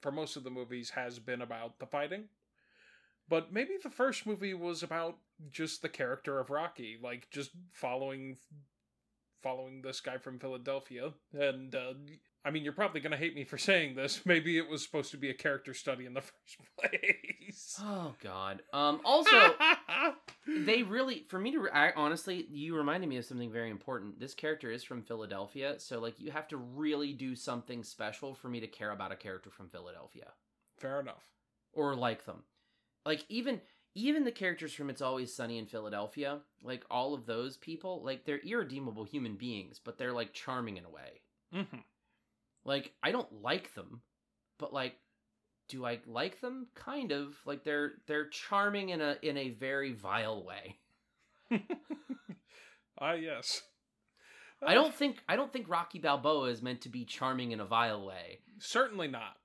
for 0.02 0.12
most 0.12 0.36
of 0.36 0.44
the 0.44 0.50
movies, 0.50 0.92
has 0.92 1.20
been 1.20 1.42
about 1.42 1.80
the 1.80 1.86
fighting. 1.86 2.26
But 3.30 3.54
maybe 3.54 3.72
the 3.82 3.90
first 3.90 4.26
movie 4.26 4.54
was 4.54 4.84
about 4.84 5.18
just 5.52 5.82
the 5.82 5.90
character 5.90 6.40
of 6.40 6.50
Rocky, 6.50 6.98
like 7.02 7.30
just 7.32 7.52
following 7.72 8.38
following 9.42 9.82
this 9.82 10.00
guy 10.02 10.18
from 10.18 10.38
Philadelphia. 10.38 11.12
And 11.34 11.74
uh, 11.74 11.94
I 12.46 12.52
mean, 12.52 12.64
you're 12.64 12.74
probably 12.74 13.02
gonna 13.02 13.18
hate 13.18 13.36
me 13.36 13.44
for 13.44 13.58
saying 13.58 13.96
this. 13.96 14.22
Maybe 14.26 14.58
it 14.58 14.70
was 14.70 14.84
supposed 14.84 15.12
to 15.12 15.18
be 15.18 15.30
a 15.30 15.34
character 15.34 15.74
study 15.74 16.06
in 16.06 16.14
the 16.14 16.22
first 16.22 16.58
place. 16.80 17.80
Oh 17.82 18.14
God. 18.22 18.62
Um. 18.74 19.02
Also, 19.06 19.36
they 20.48 20.84
really, 20.84 21.26
for 21.30 21.40
me 21.40 21.52
to, 21.54 21.70
I, 21.74 21.94
honestly, 21.96 22.46
you 22.52 22.76
reminded 22.76 23.08
me 23.10 23.18
of 23.18 23.26
something 23.26 23.52
very 23.52 23.70
important. 23.70 24.20
This 24.20 24.34
character 24.34 24.72
is 24.72 24.84
from 24.84 25.02
Philadelphia, 25.04 25.80
so 25.80 26.00
like 26.00 26.20
you 26.20 26.32
have 26.32 26.48
to 26.50 26.58
really 26.58 27.14
do 27.14 27.36
something 27.36 27.84
special 27.84 28.34
for 28.36 28.50
me 28.50 28.60
to 28.60 28.68
care 28.68 28.92
about 28.92 29.12
a 29.12 29.16
character 29.16 29.50
from 29.50 29.70
Philadelphia 29.70 30.28
Fair 30.78 31.00
enough. 31.00 31.24
or 31.74 31.96
like 31.96 32.26
them. 32.26 32.44
Like 33.06 33.26
even 33.30 33.62
even 33.94 34.24
the 34.24 34.32
characters 34.32 34.74
from 34.74 34.90
It's 34.90 35.02
Always 35.02 35.34
Sunny 35.34 35.58
in 35.58 35.66
Philadelphia, 35.66 36.40
like 36.64 36.86
all 36.90 37.14
of 37.14 37.26
those 37.26 37.58
people, 37.58 38.02
like 38.04 38.26
they're 38.26 38.40
irredeemable 38.40 39.04
human 39.04 39.36
beings, 39.36 39.80
but 39.84 39.98
they're 39.98 40.14
like 40.14 40.34
charming 40.34 40.78
in 40.78 40.86
a 40.86 40.90
way. 40.90 41.22
Mm-hmm. 41.54 41.78
Like 42.64 42.94
I 43.04 43.12
don't 43.12 43.42
like 43.42 43.74
them, 43.74 44.02
but 44.58 44.74
like 44.74 44.96
do 45.68 45.86
I 45.86 46.00
like 46.06 46.42
them? 46.42 46.68
Kind 46.76 47.12
of. 47.12 47.36
Like 47.46 47.64
they're 47.64 47.94
they're 48.08 48.28
charming 48.28 48.90
in 48.90 49.02
a 49.02 49.18
in 49.22 49.38
a 49.38 49.50
very 49.52 49.94
vile 49.94 50.44
way. 50.44 50.78
Ah, 53.02 53.14
yes. 53.14 53.64
I 54.64 54.76
don't 54.76 54.94
think 54.94 55.24
I 55.28 55.36
don't 55.36 55.52
think 55.52 55.68
Rocky 55.68 55.98
Balboa 55.98 56.50
is 56.50 56.62
meant 56.62 56.82
to 56.82 56.90
be 56.90 57.04
charming 57.04 57.52
in 57.52 57.60
a 57.60 57.66
vile 57.66 58.06
way. 58.06 58.42
Certainly 58.60 59.08
not. 59.08 59.38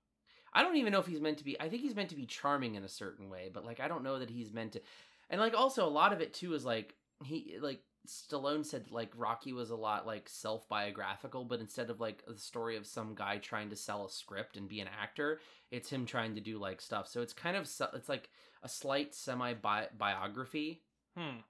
I 0.57 0.63
don't 0.63 0.77
even 0.77 0.91
know 0.91 1.01
if 1.01 1.07
he's 1.07 1.21
meant 1.21 1.37
to 1.39 1.45
be. 1.45 1.61
I 1.61 1.69
think 1.69 1.83
he's 1.83 1.95
meant 1.95 2.09
to 2.09 2.17
be 2.17 2.25
charming 2.25 2.77
in 2.77 2.83
a 2.83 2.89
certain 2.89 3.29
way, 3.29 3.51
but 3.53 3.67
like 3.67 3.79
I 3.79 3.89
don't 3.89 4.03
know 4.03 4.19
that 4.19 4.31
he's 4.31 4.55
meant 4.55 4.73
to. 4.73 4.81
And 5.29 5.39
like 5.39 5.53
also 5.53 5.87
a 5.87 5.91
lot 5.91 6.15
of 6.15 6.23
it 6.23 6.33
too 6.33 6.55
is 6.55 6.65
like 6.65 6.95
he 7.23 7.59
like 7.61 7.83
Stallone 8.09 8.65
said 8.65 8.91
like 8.91 9.13
Rocky 9.15 9.53
was 9.53 9.69
a 9.69 9.77
lot 9.77 10.07
like 10.07 10.31
self 10.31 10.67
biographical, 10.67 11.45
but 11.45 11.61
instead 11.61 11.91
of 11.91 12.01
like 12.01 12.25
the 12.27 12.39
story 12.39 12.77
of 12.77 12.87
some 12.87 13.15
guy 13.15 13.37
trying 13.37 13.69
to 13.69 13.77
sell 13.77 14.07
a 14.07 14.11
script 14.11 14.57
and 14.57 14.67
be 14.67 14.81
an 14.81 14.89
actor, 14.99 15.41
it's 15.71 15.91
him 15.91 16.07
trying 16.07 16.35
to 16.37 16.41
do 16.41 16.59
like 16.59 16.81
stuff. 16.81 17.07
So 17.07 17.21
it's 17.21 17.35
kind 17.35 17.59
of 17.59 17.69
it's 17.93 18.09
like 18.09 18.31
a 18.63 18.69
slight 18.69 19.15
semi 19.15 19.53
biography. 19.53 20.81
Hmm. 21.19 21.41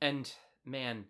And 0.00 0.32
man, 0.64 1.06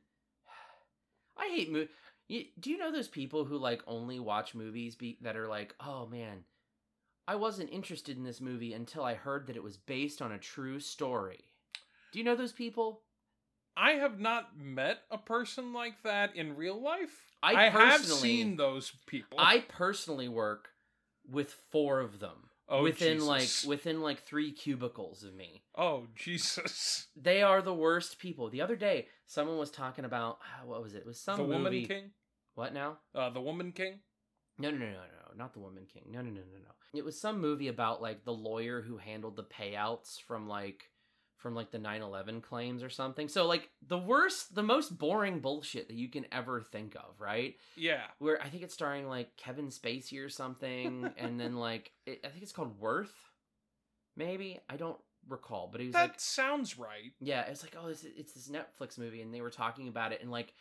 I 1.36 1.48
hate 1.48 1.70
mo- 1.70 1.88
you, 2.28 2.44
Do 2.58 2.70
you 2.70 2.78
know 2.78 2.90
those 2.90 3.08
people 3.08 3.44
who 3.44 3.58
like 3.58 3.82
only 3.86 4.18
watch 4.18 4.54
movies 4.54 4.94
be- 4.96 5.18
that 5.20 5.36
are 5.36 5.48
like, 5.48 5.74
oh 5.78 6.06
man, 6.06 6.44
I 7.26 7.36
wasn't 7.36 7.70
interested 7.70 8.16
in 8.16 8.24
this 8.24 8.40
movie 8.40 8.72
until 8.72 9.04
I 9.04 9.14
heard 9.14 9.46
that 9.46 9.56
it 9.56 9.62
was 9.62 9.76
based 9.76 10.20
on 10.20 10.32
a 10.32 10.38
true 10.38 10.80
story. 10.80 11.44
Do 12.12 12.18
you 12.18 12.24
know 12.24 12.36
those 12.36 12.52
people? 12.52 13.02
I 13.76 13.92
have 13.92 14.20
not 14.20 14.58
met 14.58 14.98
a 15.10 15.18
person 15.18 15.72
like 15.72 16.02
that 16.02 16.36
in 16.36 16.56
real 16.56 16.80
life. 16.80 17.22
I 17.42 17.68
have 17.70 18.04
seen 18.04 18.56
those 18.56 18.92
people. 19.06 19.38
I 19.40 19.60
personally 19.60 20.28
work 20.28 20.68
with 21.28 21.54
four 21.70 22.00
of 22.00 22.18
them 22.20 22.50
oh, 22.68 22.82
within 22.82 23.18
Jesus. 23.18 23.64
like 23.64 23.68
within 23.68 24.02
like 24.02 24.24
three 24.24 24.52
cubicles 24.52 25.22
of 25.22 25.34
me. 25.34 25.62
Oh 25.76 26.06
Jesus! 26.14 27.06
They 27.16 27.42
are 27.42 27.62
the 27.62 27.74
worst 27.74 28.18
people. 28.18 28.50
The 28.50 28.60
other 28.60 28.76
day, 28.76 29.06
someone 29.26 29.58
was 29.58 29.70
talking 29.70 30.04
about 30.04 30.38
what 30.64 30.82
was 30.82 30.94
it? 30.94 30.98
It 30.98 31.06
was 31.06 31.20
some 31.20 31.38
the 31.38 31.44
movie. 31.44 31.54
Woman 31.54 31.84
King. 31.86 32.10
What 32.54 32.74
now? 32.74 32.98
Uh, 33.14 33.30
the 33.30 33.40
Woman 33.40 33.72
King. 33.72 34.00
No, 34.58 34.70
no, 34.70 34.76
no, 34.76 34.86
no, 34.86 34.92
no, 34.92 35.36
not 35.36 35.54
the 35.54 35.60
Woman 35.60 35.86
King. 35.90 36.04
No, 36.10 36.20
no, 36.20 36.30
no, 36.30 36.40
no, 36.40 36.58
no. 36.58 36.74
It 36.92 37.04
was 37.04 37.20
some 37.20 37.40
movie 37.40 37.68
about 37.68 38.02
like 38.02 38.24
the 38.24 38.32
lawyer 38.32 38.82
who 38.82 38.96
handled 38.98 39.36
the 39.36 39.44
payouts 39.44 40.20
from 40.20 40.48
like 40.48 40.90
from 41.36 41.54
like 41.56 41.72
the 41.72 41.78
9/11 41.78 42.40
claims 42.42 42.82
or 42.82 42.90
something. 42.90 43.28
So 43.28 43.46
like 43.46 43.68
the 43.86 43.98
worst, 43.98 44.54
the 44.54 44.62
most 44.62 44.96
boring 44.96 45.40
bullshit 45.40 45.88
that 45.88 45.96
you 45.96 46.08
can 46.08 46.26
ever 46.30 46.60
think 46.60 46.94
of, 46.94 47.20
right? 47.20 47.56
Yeah. 47.76 48.02
Where 48.18 48.40
I 48.40 48.48
think 48.48 48.62
it's 48.62 48.74
starring 48.74 49.08
like 49.08 49.36
Kevin 49.36 49.68
Spacey 49.68 50.24
or 50.24 50.28
something, 50.28 51.10
and 51.18 51.40
then 51.40 51.56
like 51.56 51.90
it, 52.06 52.20
I 52.24 52.28
think 52.28 52.42
it's 52.42 52.52
called 52.52 52.78
Worth, 52.80 53.14
maybe 54.16 54.60
I 54.68 54.76
don't 54.76 54.98
recall, 55.28 55.68
but 55.70 55.80
he 55.80 55.88
was 55.88 55.94
That 55.94 56.02
like 56.02 56.20
sounds 56.20 56.78
right. 56.78 57.12
yeah, 57.20 57.42
it's 57.42 57.62
like 57.62 57.76
oh, 57.82 57.88
it's, 57.88 58.04
it's 58.04 58.34
this 58.34 58.48
Netflix 58.48 58.98
movie, 58.98 59.22
and 59.22 59.34
they 59.34 59.40
were 59.40 59.50
talking 59.50 59.88
about 59.88 60.12
it, 60.12 60.20
and 60.22 60.30
like, 60.30 60.52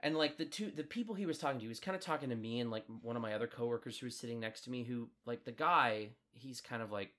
and 0.00 0.16
like 0.16 0.36
the 0.36 0.44
two 0.44 0.70
the 0.70 0.84
people 0.84 1.14
he 1.14 1.26
was 1.26 1.38
talking 1.38 1.58
to, 1.58 1.64
he 1.64 1.68
was 1.68 1.80
kind 1.80 1.96
of 1.96 2.00
talking 2.00 2.30
to 2.30 2.36
me 2.36 2.60
and 2.60 2.70
like 2.70 2.84
one 3.02 3.16
of 3.16 3.22
my 3.22 3.34
other 3.34 3.46
coworkers 3.46 3.98
who 3.98 4.06
was 4.06 4.16
sitting 4.16 4.40
next 4.40 4.62
to 4.62 4.70
me, 4.70 4.84
who 4.84 5.08
like 5.26 5.44
the 5.44 5.52
guy, 5.52 6.10
he's 6.32 6.60
kind 6.60 6.82
of 6.82 6.92
like 6.92 7.10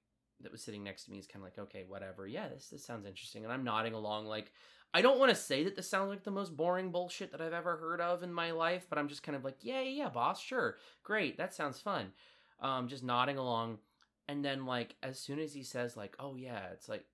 that 0.41 0.51
was 0.51 0.61
sitting 0.61 0.83
next 0.83 1.03
to 1.05 1.11
me 1.11 1.17
is 1.17 1.27
kind 1.27 1.43
of 1.43 1.51
like, 1.51 1.59
okay, 1.59 1.83
whatever. 1.87 2.25
Yeah, 2.25 2.47
this 2.47 2.69
this 2.69 2.85
sounds 2.85 3.05
interesting, 3.05 3.43
and 3.43 3.51
I'm 3.51 3.63
nodding 3.63 3.93
along. 3.93 4.27
Like, 4.27 4.51
I 4.93 5.01
don't 5.01 5.19
want 5.19 5.29
to 5.29 5.35
say 5.35 5.63
that 5.65 5.75
this 5.75 5.89
sounds 5.89 6.09
like 6.09 6.23
the 6.23 6.31
most 6.31 6.55
boring 6.55 6.91
bullshit 6.91 7.31
that 7.31 7.41
I've 7.41 7.53
ever 7.53 7.75
heard 7.77 7.99
of 7.99 8.23
in 8.23 8.33
my 8.33 8.51
life, 8.51 8.87
but 8.89 8.97
I'm 8.97 9.09
just 9.09 9.23
kind 9.23 9.35
of 9.35 9.43
like, 9.43 9.57
yeah, 9.61 9.81
yeah, 9.81 10.03
yeah, 10.03 10.09
boss, 10.09 10.41
sure, 10.41 10.77
great, 11.03 11.37
that 11.37 11.53
sounds 11.53 11.79
fun. 11.79 12.13
Um, 12.61 12.87
just 12.87 13.03
nodding 13.03 13.37
along, 13.37 13.79
and 14.27 14.43
then 14.43 14.65
like 14.65 14.95
as 15.03 15.19
soon 15.19 15.39
as 15.39 15.53
he 15.53 15.63
says 15.63 15.97
like, 15.97 16.15
oh 16.19 16.35
yeah, 16.35 16.67
it's 16.71 16.87
like, 16.87 17.05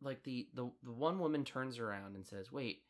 like 0.00 0.22
the 0.22 0.48
the 0.54 0.70
the 0.84 0.92
one 0.92 1.18
woman 1.18 1.44
turns 1.44 1.78
around 1.80 2.14
and 2.14 2.24
says, 2.24 2.52
wait. 2.52 2.82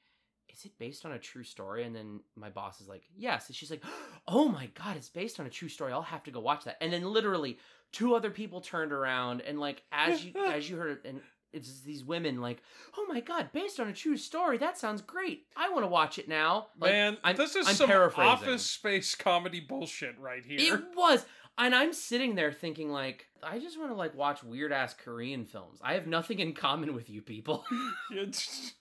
Is 0.53 0.65
it 0.65 0.73
based 0.79 1.05
on 1.07 1.13
a 1.13 1.19
true 1.19 1.45
story? 1.45 1.85
And 1.85 1.95
then 1.95 2.21
my 2.37 2.51
boss 2.51 2.81
is 2.81 2.89
like, 2.89 3.05
yes. 3.17 3.47
And 3.49 3.57
she's 3.57 3.71
like, 3.71 3.83
oh 4.29 4.49
my 4.49 4.67
God, 4.75 4.97
it's 4.97 5.09
based 5.09 5.39
on 5.41 5.47
a 5.47 5.51
true 5.51 5.69
story. 5.69 5.93
I'll 5.93 6.03
have 6.03 6.25
to 6.25 6.31
go 6.31 6.41
watch 6.41 6.65
that. 6.65 6.77
And 6.81 6.93
then 6.93 7.05
literally 7.05 7.59
two 7.93 8.15
other 8.15 8.31
people 8.31 8.61
turned 8.61 8.93
around 8.93 9.41
and 9.43 9.59
like 9.59 9.83
as 9.93 10.25
you 10.25 10.33
as 10.53 10.69
you 10.69 10.77
heard 10.77 10.99
and 11.05 11.21
it's 11.53 11.81
these 11.81 12.05
women 12.05 12.41
like 12.41 12.63
oh 12.99 13.07
my 13.09 13.21
god 13.21 13.49
based 13.53 13.81
on 13.81 13.89
a 13.89 13.93
true 13.95 14.17
story 14.17 14.59
that 14.59 14.77
sounds 14.77 15.01
great 15.01 15.47
i 15.57 15.71
want 15.71 15.83
to 15.83 15.87
watch 15.89 16.19
it 16.19 16.29
now 16.29 16.67
like, 16.79 16.93
Man, 16.93 17.17
I'm, 17.25 17.37
this 17.37 17.57
is 17.57 17.67
I'm 17.67 17.75
some 17.75 17.91
office 17.91 18.63
space 18.67 19.15
comedy 19.15 19.61
bullshit 19.61 20.19
right 20.19 20.45
here. 20.45 20.75
it 20.75 20.85
was 20.95 21.25
and 21.57 21.75
i'm 21.75 21.95
sitting 21.95 22.35
there 22.35 22.53
thinking 22.53 22.91
like 22.91 23.27
i 23.43 23.59
just 23.59 23.79
want 23.79 23.91
to 23.91 23.97
like 23.97 24.15
watch 24.15 24.45
weird 24.45 24.73
ass 24.73 24.93
korean 24.93 25.47
films 25.47 25.81
i 25.83 25.95
have 25.95 26.07
nothing 26.07 26.39
in 26.41 26.53
common 26.53 26.93
with 26.95 27.09
you 27.09 27.23
people 27.23 27.65
It's- 28.15 28.75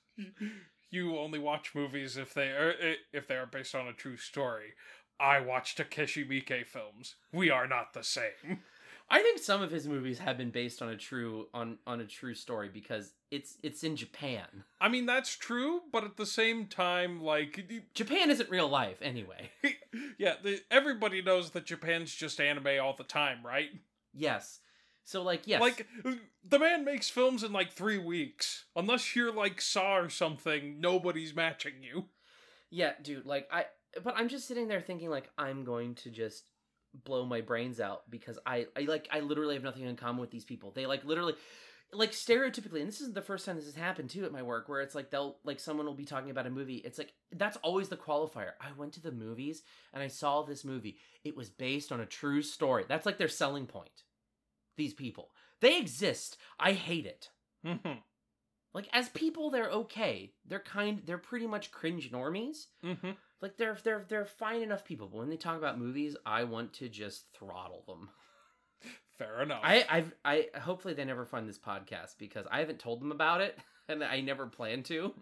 you 0.90 1.18
only 1.18 1.40
watch 1.40 1.76
movies 1.76 2.18
if 2.18 2.34
they 2.34 2.50
are 2.50 2.74
eh, 2.82 2.96
if 3.14 3.28
they 3.28 3.36
are 3.36 3.46
based 3.46 3.76
on 3.76 3.88
a 3.88 3.94
true 3.94 4.18
story. 4.18 4.74
I 5.20 5.40
watch 5.40 5.76
Takashi 5.76 6.28
Miike 6.28 6.66
films. 6.66 7.16
We 7.34 7.50
are 7.50 7.68
not 7.68 7.94
the 7.94 8.04
same. 8.04 8.62
i 9.10 9.22
think 9.22 9.40
some 9.40 9.62
of 9.62 9.72
his 9.72 9.88
movies 9.88 10.20
have 10.20 10.38
been 10.38 10.50
based 10.50 10.82
on 10.82 10.90
a 10.90 10.98
true 10.98 11.48
on 11.54 11.78
on 11.88 12.02
a 12.02 12.06
true 12.06 12.34
story 12.34 12.70
because 12.72 13.14
it's 13.32 13.58
it's 13.64 13.84
in 13.84 13.96
japan 13.96 14.46
I 14.80 14.90
mean 14.90 15.06
that's 15.06 15.36
true, 15.36 15.82
but 15.92 16.04
at 16.04 16.18
the 16.18 16.26
same 16.26 16.68
time, 16.68 17.22
like, 17.22 17.70
japan 17.94 18.30
isn't 18.30 18.50
real 18.50 18.68
life 18.68 18.98
anyway 19.02 19.50
yeah, 20.18 20.36
the, 20.44 20.62
everybody 20.70 21.22
knows 21.22 21.52
that 21.52 21.66
Japan's 21.66 22.14
just 22.14 22.40
anime 22.40 22.68
all 22.82 22.96
the 22.96 23.04
time, 23.04 23.40
right? 23.46 23.70
yes 24.14 24.60
so 25.08 25.24
like 25.24 25.44
yes 25.46 25.62
Like, 25.62 25.88
the 26.44 26.60
man 26.60 26.84
makes 26.84 27.10
films 27.10 27.42
in 27.42 27.54
like 27.54 27.72
three 27.72 27.98
weeks. 27.98 28.66
Unless 28.76 29.16
you're 29.16 29.32
like 29.32 29.62
Saw 29.62 29.96
or 29.96 30.10
something, 30.10 30.82
nobody's 30.82 31.34
matching 31.34 31.76
you. 31.82 32.08
Yeah, 32.70 32.92
dude, 33.02 33.26
like 33.26 33.48
I 33.50 33.66
but 34.04 34.16
I'm 34.18 34.28
just 34.28 34.50
sitting 34.50 34.68
there 34.68 34.82
thinking 34.82 35.10
like 35.10 35.30
I'm 35.38 35.64
going 35.64 35.96
to 35.96 36.10
just 36.10 36.50
blow 37.06 37.26
my 37.26 37.40
brains 37.40 37.80
out 37.80 38.04
because 38.10 38.38
I 38.46 38.68
I 38.76 38.82
like 38.82 39.08
I 39.10 39.22
literally 39.22 39.56
have 39.56 39.64
nothing 39.64 39.84
in 39.84 39.96
common 39.96 40.20
with 40.20 40.30
these 40.30 40.44
people. 40.44 40.72
They 40.72 40.86
like 40.86 41.06
literally 41.06 41.36
like 41.94 42.12
stereotypically, 42.12 42.82
and 42.82 42.90
this 42.90 43.00
isn't 43.00 43.16
the 43.16 43.22
first 43.22 43.46
time 43.46 43.56
this 43.56 43.64
has 43.64 43.76
happened 43.76 44.10
too 44.10 44.26
at 44.26 44.34
my 44.34 44.44
work, 44.44 44.68
where 44.68 44.82
it's 44.82 44.94
like 44.94 45.10
they'll 45.10 45.38
like 45.46 45.62
someone 45.62 45.86
will 45.86 45.94
be 45.94 46.04
talking 46.04 46.32
about 46.32 46.48
a 46.48 46.50
movie. 46.50 46.82
It's 46.84 46.98
like 46.98 47.14
that's 47.32 47.56
always 47.58 47.88
the 47.88 47.96
qualifier. 47.96 48.52
I 48.60 48.74
went 48.78 48.92
to 48.96 49.02
the 49.02 49.14
movies 49.14 49.64
and 49.94 50.04
I 50.04 50.10
saw 50.10 50.42
this 50.42 50.66
movie. 50.66 50.98
It 51.24 51.38
was 51.38 51.50
based 51.50 51.94
on 51.94 52.02
a 52.02 52.06
true 52.06 52.42
story. 52.42 52.84
That's 52.90 53.06
like 53.06 53.18
their 53.18 53.30
selling 53.30 53.68
point. 53.68 54.04
These 54.78 54.94
people. 54.94 55.32
They 55.60 55.78
exist. 55.78 56.38
I 56.60 56.74
hate 56.74 57.06
it. 57.06 57.30
Mm-hmm. 57.66 58.00
Like 58.74 58.88
as 58.94 59.10
people, 59.10 59.50
they're 59.50 59.72
okay. 59.72 60.34
They're 60.46 60.60
kind. 60.60 61.02
They're 61.06 61.18
pretty 61.18 61.48
much 61.48 61.72
cringe 61.72 62.12
normies. 62.12 62.68
Mm-hmm. 62.84 63.12
Like 63.42 63.58
they're 63.58 63.78
they're 63.84 64.06
they're 64.08 64.26
fine 64.26 64.62
enough 64.62 64.86
people. 64.86 65.08
But 65.08 65.18
when 65.18 65.30
they 65.30 65.38
talk 65.38 65.58
about 65.58 65.80
movies, 65.80 66.16
I 66.26 66.44
want 66.44 66.74
to 66.74 66.90
just 66.90 67.26
throttle 67.34 67.84
them. 67.88 68.10
Fair 69.18 69.42
enough. 69.42 69.62
I 69.64 69.86
I've 69.90 70.14
I 70.24 70.48
hopefully 70.60 70.94
they 70.94 71.06
never 71.06 71.26
find 71.26 71.50
this 71.50 71.58
podcast 71.58 72.18
because 72.20 72.46
I 72.52 72.60
haven't 72.60 72.80
told 72.80 73.02
them 73.02 73.12
about 73.12 73.42
it 73.42 73.58
and 73.90 74.04
I 74.04 74.22
never 74.22 74.48
plan 74.48 74.84
to. 74.84 75.14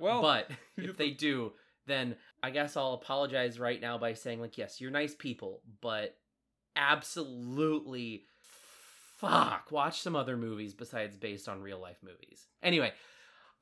well, 0.00 0.22
but 0.22 0.50
if 0.78 0.96
they 0.96 1.10
do, 1.10 1.52
then 1.86 2.16
I 2.42 2.50
guess 2.50 2.76
I'll 2.76 2.94
apologize 2.94 3.60
right 3.60 3.80
now 3.80 3.98
by 3.98 4.14
saying 4.14 4.40
like 4.40 4.56
yes, 4.56 4.80
you're 4.80 4.90
nice 4.90 5.14
people, 5.14 5.60
but 5.80 6.16
absolutely 6.76 8.24
fuck, 9.28 9.70
watch 9.70 10.00
some 10.00 10.16
other 10.16 10.36
movies 10.36 10.74
besides 10.74 11.16
based 11.16 11.48
on 11.48 11.62
real 11.62 11.80
life 11.80 11.98
movies. 12.02 12.46
Anyway, 12.62 12.92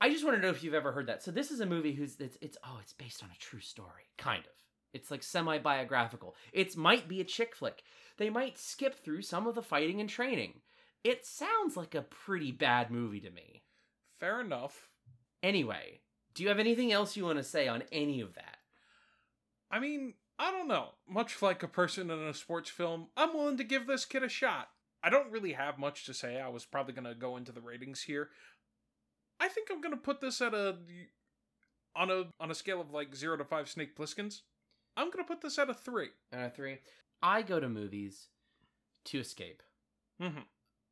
I 0.01 0.11
just 0.11 0.25
want 0.25 0.37
to 0.37 0.43
know 0.43 0.51
if 0.51 0.63
you've 0.65 0.75
ever 0.75 0.93
heard 0.93 1.07
that. 1.07 1.23
So 1.23 1.31
this 1.31 1.51
is 1.51 1.61
a 1.61 1.67
movie 1.67 1.93
who's 1.95 2.17
it's, 2.19 2.37
it's 2.41 2.59
oh, 2.65 2.79
it's 2.81 2.93
based 2.93 3.23
on 3.23 3.31
a 3.31 3.39
true 3.39 3.61
story, 3.61 4.11
kind 4.19 4.45
of. 4.45 4.53
It's 4.93 5.11
like 5.11 5.23
semi-biographical. 5.23 6.35
It 6.53 6.77
might 6.77 7.09
be 7.09 7.21
a 7.21 7.25
chick 7.25 7.55
flick. 7.55 7.83
They 8.19 8.29
might 8.29 8.59
skip 8.59 8.95
through 9.03 9.23
some 9.23 9.47
of 9.47 9.55
the 9.55 9.63
fighting 9.63 10.01
and 10.01 10.11
training. 10.11 10.61
It 11.03 11.25
sounds 11.25 11.77
like 11.77 11.95
a 11.95 12.03
pretty 12.03 12.53
bad 12.53 12.91
movie 12.91 13.21
to 13.21 13.31
me. 13.31 13.63
fair 14.23 14.41
enough. 14.41 14.89
Anyway, 15.43 15.99
do 16.33 16.45
you 16.45 16.49
have 16.49 16.61
anything 16.61 16.93
else 16.93 17.17
you 17.17 17.25
want 17.25 17.39
to 17.39 17.43
say 17.43 17.67
on 17.67 17.83
any 17.91 18.21
of 18.21 18.35
that? 18.35 18.59
I 19.69 19.81
mean, 19.81 20.15
I 20.39 20.53
don't 20.53 20.69
know. 20.69 20.91
Much 21.09 21.43
like 21.43 21.65
a 21.65 21.69
person 21.69 22.09
in 22.09 22.21
a 22.21 22.33
sports 22.33 22.71
film, 22.71 23.09
I'm 23.17 23.35
willing 23.35 23.57
to 23.57 23.65
give 23.65 23.89
this 23.89 24.05
kid 24.05 24.23
a 24.23 24.29
shot. 24.29 24.69
I 25.03 25.11
don't 25.11 25.31
really 25.31 25.53
have 25.53 25.79
much 25.79 26.05
to 26.07 26.15
say. 26.15 26.41
I 26.41 26.49
was 26.49 26.65
probably 26.65 26.95
going 26.95 27.07
to 27.07 27.15
go 27.15 27.37
into 27.37 27.53
the 27.53 27.61
ratings 27.61 28.03
here. 28.03 28.31
I 29.41 29.49
think 29.49 29.69
I'm 29.71 29.81
going 29.81 29.95
to 29.95 30.01
put 30.01 30.21
this 30.21 30.41
at 30.41 30.55
a 30.55 30.77
on 31.97 32.11
a 32.11 32.25
on 32.41 32.51
a 32.51 32.55
scale 32.55 32.81
of 32.81 32.93
like 32.93 33.15
0 33.15 33.37
to 33.39 33.45
5 33.45 33.69
snake 33.69 33.97
Plisskens. 33.97 34.43
I'm 34.97 35.11
going 35.11 35.25
to 35.25 35.29
put 35.29 35.41
this 35.41 35.59
at 35.59 35.71
a 35.71 35.75
3. 35.75 36.09
Uh, 36.33 36.51
three. 36.51 36.79
I 37.23 37.43
go 37.43 37.59
to 37.59 37.69
movies 37.69 38.29
to 39.07 39.19
escape. 39.19 39.63
Mhm. 40.21 40.45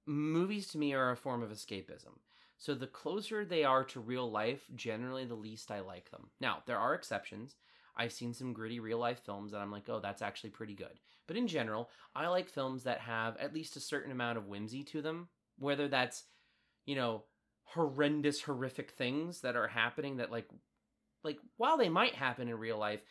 Movies 0.06 0.68
to 0.68 0.78
me 0.78 0.94
are 0.94 1.11
a 1.11 1.16
form 1.16 1.42
of 1.42 1.50
escapism. 1.50 2.18
So 2.58 2.74
the 2.74 2.86
closer 2.86 3.44
they 3.44 3.64
are 3.64 3.84
to 3.84 4.00
real 4.00 4.30
life, 4.30 4.64
generally 4.74 5.24
the 5.24 5.34
least 5.34 5.70
I 5.70 5.80
like 5.80 6.11
them. 6.11 6.30
Now, 6.40 6.62
there 6.66 6.78
are 6.78 6.94
exceptions. 6.94 7.56
I've 7.96 8.12
seen 8.12 8.34
some 8.34 8.52
gritty 8.52 8.80
real 8.80 8.98
life 8.98 9.20
films 9.20 9.52
that 9.52 9.61
I'm 9.61 9.70
like, 9.70 9.88
oh, 9.88 10.00
that's 10.00 10.22
actually 10.22 10.50
pretty 10.50 10.74
good. 10.74 10.98
But 11.31 11.37
in 11.37 11.47
general, 11.47 11.91
I 12.12 12.26
like 12.26 12.49
films 12.49 12.83
that 12.83 12.99
have 12.99 13.37
at 13.37 13.55
least 13.55 13.76
a 13.76 13.81
certain 13.81 14.11
amount 14.11 14.37
of 14.37 14.49
whimsy 14.49 14.83
to 14.83 15.01
them, 15.01 15.28
whether 15.61 15.87
that's, 15.87 16.24
you 16.87 16.97
know, 16.97 17.22
horrendous, 17.62 18.43
horrific 18.43 18.91
things 18.91 19.43
that 19.43 19.55
are 19.55 19.68
happening 19.68 20.16
that 20.16 20.33
like 20.33 20.49
like 21.22 21.39
while 21.57 21.76
they 21.76 21.89
might 21.89 22.16
happen 22.16 22.49
in 22.49 22.57
real 22.57 22.78
life, 22.78 23.05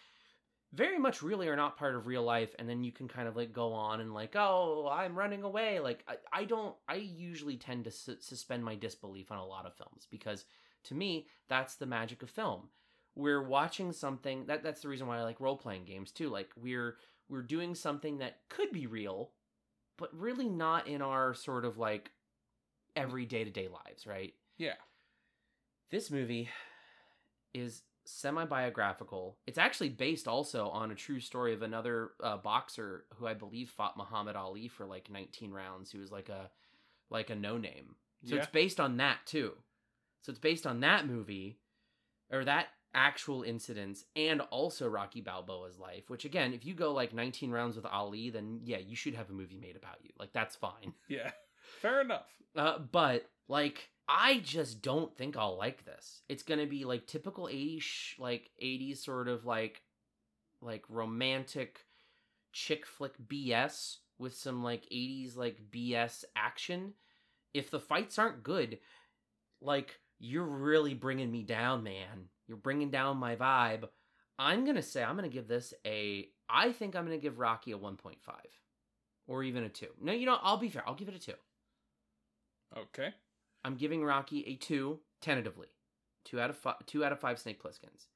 very 0.73 0.99
much 0.99 1.21
really 1.21 1.47
are 1.47 1.55
not 1.55 1.77
part 1.77 1.95
of 1.95 2.07
real 2.07 2.23
life 2.23 2.53
and 2.59 2.67
then 2.67 2.83
you 2.83 2.91
can 2.91 3.07
kind 3.07 3.29
of 3.29 3.37
like 3.37 3.53
go 3.53 3.71
on 3.71 4.01
and 4.01 4.13
like 4.13 4.35
oh 4.35 4.89
i'm 4.91 5.17
running 5.17 5.43
away. 5.43 5.79
Like 5.79 6.03
i, 6.05 6.41
I 6.41 6.43
don't 6.43 6.75
i 6.89 6.95
usually 6.95 7.55
tend 7.55 7.85
to 7.85 7.91
su- 7.91 8.17
suspend 8.19 8.65
my 8.65 8.75
disbelief 8.75 9.31
on 9.31 9.37
a 9.37 9.45
lot 9.45 9.65
of 9.65 9.77
films 9.77 10.07
because 10.11 10.43
to 10.83 10.93
me 10.93 11.27
that's 11.47 11.75
the 11.75 11.85
magic 11.85 12.21
of 12.21 12.29
film. 12.29 12.67
We're 13.15 13.47
watching 13.47 13.93
something 13.93 14.47
that 14.47 14.61
that's 14.61 14.81
the 14.81 14.89
reason 14.89 15.07
why 15.07 15.19
i 15.19 15.23
like 15.23 15.39
role-playing 15.39 15.85
games 15.85 16.11
too 16.11 16.27
like 16.29 16.49
we're 16.57 16.97
we're 17.29 17.41
doing 17.41 17.75
something 17.75 18.17
that 18.17 18.37
could 18.49 18.71
be 18.71 18.87
real 18.87 19.31
but 19.97 20.13
really 20.17 20.49
not 20.49 20.87
in 20.87 21.01
our 21.01 21.33
sort 21.33 21.65
of 21.65 21.77
like 21.77 22.11
every 22.95 23.25
day-to-day 23.25 23.67
lives 23.67 24.05
right 24.07 24.33
Yeah. 24.57 24.75
this 25.91 26.09
movie 26.11 26.49
is 27.53 27.81
semi-biographical. 28.05 29.37
It's 29.45 29.57
actually 29.57 29.89
based 29.89 30.27
also 30.27 30.69
on 30.69 30.91
a 30.91 30.95
true 30.95 31.19
story 31.19 31.53
of 31.53 31.61
another 31.61 32.11
uh, 32.23 32.37
boxer 32.37 33.05
who 33.15 33.27
I 33.27 33.33
believe 33.35 33.69
fought 33.69 33.97
Muhammad 33.97 34.35
Ali 34.35 34.67
for 34.67 34.85
like 34.85 35.09
19 35.11 35.51
rounds. 35.51 35.91
Who 35.91 35.99
was 35.99 36.11
like 36.11 36.29
a 36.29 36.49
like 37.11 37.29
a 37.29 37.35
no 37.35 37.57
name. 37.57 37.95
So 38.25 38.35
Yeah. 38.35 38.41
it's 38.41 38.51
based 38.51 38.79
on 38.79 38.97
that 38.97 39.19
too. 39.25 39.53
So 40.21 40.31
it's 40.31 40.39
based 40.39 40.65
on 40.65 40.79
that 40.79 41.07
movie 41.07 41.59
or 42.31 42.43
that 42.45 42.67
actual 42.93 43.43
incidents 43.43 44.05
and 44.15 44.41
also 44.49 44.87
Rocky 44.87 45.21
Balboa's 45.21 45.77
life. 45.79 46.09
Which 46.09 46.25
again, 46.25 46.53
if 46.53 46.65
you 46.65 46.73
go 46.73 46.93
like 46.93 47.13
19 47.13 47.51
rounds 47.51 47.75
with 47.75 47.85
Ali, 47.85 48.29
then 48.29 48.61
yeah, 48.63 48.77
you 48.77 48.95
should 48.95 49.15
have 49.15 49.29
a 49.29 49.33
movie 49.33 49.57
made 49.57 49.75
about 49.75 49.97
you. 50.03 50.11
Like 50.17 50.33
that's 50.33 50.55
fine. 50.55 50.93
Yeah. 51.07 51.31
Fair 51.81 52.01
enough. 52.01 52.27
Uh, 52.55 52.79
but 52.79 53.29
like, 53.47 53.89
I 54.07 54.39
just 54.39 54.81
don't 54.81 55.15
think 55.15 55.37
I'll 55.37 55.57
like 55.57 55.85
this. 55.85 56.21
It's 56.29 56.43
gonna 56.43 56.65
be 56.65 56.83
like 56.83 57.05
typical 57.05 57.45
'80s, 57.45 57.81
sh- 57.81 58.19
like 58.19 58.49
'80s 58.61 58.97
sort 58.97 59.27
of 59.27 59.45
like, 59.45 59.81
like 60.61 60.83
romantic 60.89 61.85
chick 62.51 62.85
flick 62.85 63.13
BS 63.27 63.97
with 64.17 64.35
some 64.35 64.63
like 64.63 64.85
'80s 64.91 65.37
like 65.37 65.59
BS 65.71 66.23
action. 66.35 66.93
If 67.53 67.69
the 67.71 67.79
fights 67.79 68.17
aren't 68.19 68.43
good, 68.43 68.79
like 69.61 69.99
you're 70.19 70.43
really 70.43 70.93
bringing 70.93 71.31
me 71.31 71.43
down, 71.43 71.83
man. 71.83 72.29
You're 72.49 72.57
bringing 72.57 72.89
down 72.89 73.17
my 73.17 73.35
vibe. 73.35 73.87
I'm 74.39 74.65
gonna 74.65 74.81
say 74.81 75.03
I'm 75.03 75.15
gonna 75.15 75.29
give 75.29 75.47
this 75.47 75.73
a. 75.85 76.27
I 76.49 76.71
think 76.71 76.95
I'm 76.95 77.05
gonna 77.05 77.19
give 77.19 77.37
Rocky 77.37 77.71
a 77.71 77.77
1.5, 77.77 78.15
or 79.27 79.43
even 79.43 79.63
a 79.63 79.69
two. 79.69 79.89
No, 80.01 80.11
you 80.11 80.25
know 80.25 80.39
I'll 80.41 80.57
be 80.57 80.69
fair. 80.69 80.83
I'll 80.87 80.95
give 80.95 81.07
it 81.07 81.15
a 81.15 81.19
two. 81.19 81.35
Okay. 82.75 83.13
I'm 83.63 83.75
giving 83.75 84.03
Rocky 84.03 84.43
a 84.47 84.55
two 84.55 84.99
tentatively, 85.21 85.67
two 86.25 86.41
out 86.41 86.49
of 86.49 86.57
five, 86.57 86.85
two 86.87 87.05
out 87.05 87.11
of 87.11 87.19
five 87.19 87.37
Snake 87.37 87.61
Plisskens, 87.61 88.07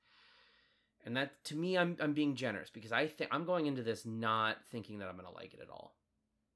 and 1.05 1.15
that 1.15 1.43
to 1.45 1.55
me, 1.55 1.77
I'm 1.77 1.95
I'm 2.01 2.13
being 2.13 2.35
generous 2.35 2.71
because 2.71 2.91
I 2.91 3.05
think 3.05 3.29
I'm 3.31 3.45
going 3.45 3.67
into 3.67 3.83
this 3.83 4.03
not 4.03 4.57
thinking 4.71 4.97
that 4.99 5.09
I'm 5.09 5.15
gonna 5.15 5.31
like 5.31 5.53
it 5.53 5.59
at 5.61 5.69
all. 5.69 5.95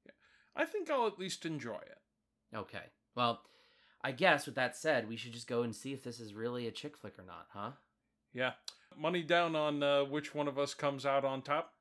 Yeah. 0.03 0.13
I 0.55 0.65
think 0.65 0.89
I'll 0.89 1.05
at 1.05 1.19
least 1.19 1.45
enjoy 1.45 1.75
it. 1.75 2.55
Okay. 2.55 2.85
Well, 3.13 3.41
I 4.07 4.11
guess 4.11 4.45
with 4.45 4.55
that 4.55 4.73
said, 4.77 5.09
we 5.09 5.17
should 5.17 5.33
just 5.33 5.49
go 5.49 5.63
and 5.63 5.75
see 5.75 5.91
if 5.91 6.01
this 6.01 6.21
is 6.21 6.33
really 6.33 6.65
a 6.65 6.71
chick 6.71 6.95
flick 6.95 7.19
or 7.19 7.25
not, 7.25 7.47
huh? 7.49 7.71
Yeah. 8.33 8.53
Money 8.97 9.21
down 9.21 9.53
on 9.53 9.83
uh, 9.83 10.05
which 10.05 10.33
one 10.33 10.47
of 10.47 10.57
us 10.57 10.73
comes 10.73 11.05
out 11.05 11.25
on 11.25 11.41
top. 11.41 11.73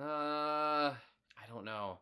Uh, 0.00 0.04
I 0.94 1.46
don't 1.46 1.66
know. 1.66 1.98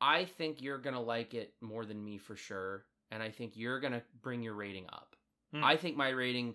I 0.00 0.24
think 0.24 0.62
you're 0.62 0.78
gonna 0.78 1.02
like 1.02 1.34
it 1.34 1.52
more 1.60 1.84
than 1.84 2.02
me 2.02 2.16
for 2.16 2.36
sure, 2.36 2.86
and 3.10 3.22
I 3.22 3.28
think 3.28 3.52
you're 3.54 3.80
gonna 3.80 4.00
bring 4.22 4.42
your 4.42 4.54
rating 4.54 4.86
up. 4.90 5.14
Hmm. 5.52 5.62
I 5.62 5.76
think 5.76 5.98
my 5.98 6.08
rating, 6.08 6.54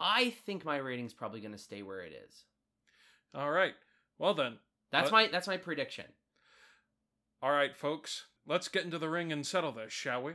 I 0.00 0.30
think 0.44 0.64
my 0.64 0.78
rating's 0.78 1.14
probably 1.14 1.40
gonna 1.40 1.56
stay 1.56 1.82
where 1.84 2.00
it 2.00 2.12
is. 2.28 2.46
All 3.32 3.52
right. 3.52 3.74
Well 4.18 4.34
then. 4.34 4.58
That's 4.90 5.12
What? 5.12 5.26
my 5.26 5.28
that's 5.28 5.46
my 5.46 5.56
prediction. 5.56 6.06
All 7.40 7.52
right, 7.52 7.76
folks. 7.76 8.24
Let's 8.44 8.66
get 8.66 8.84
into 8.84 8.98
the 8.98 9.08
ring 9.08 9.30
and 9.30 9.46
settle 9.46 9.70
this, 9.70 9.92
shall 9.92 10.24
we? 10.24 10.32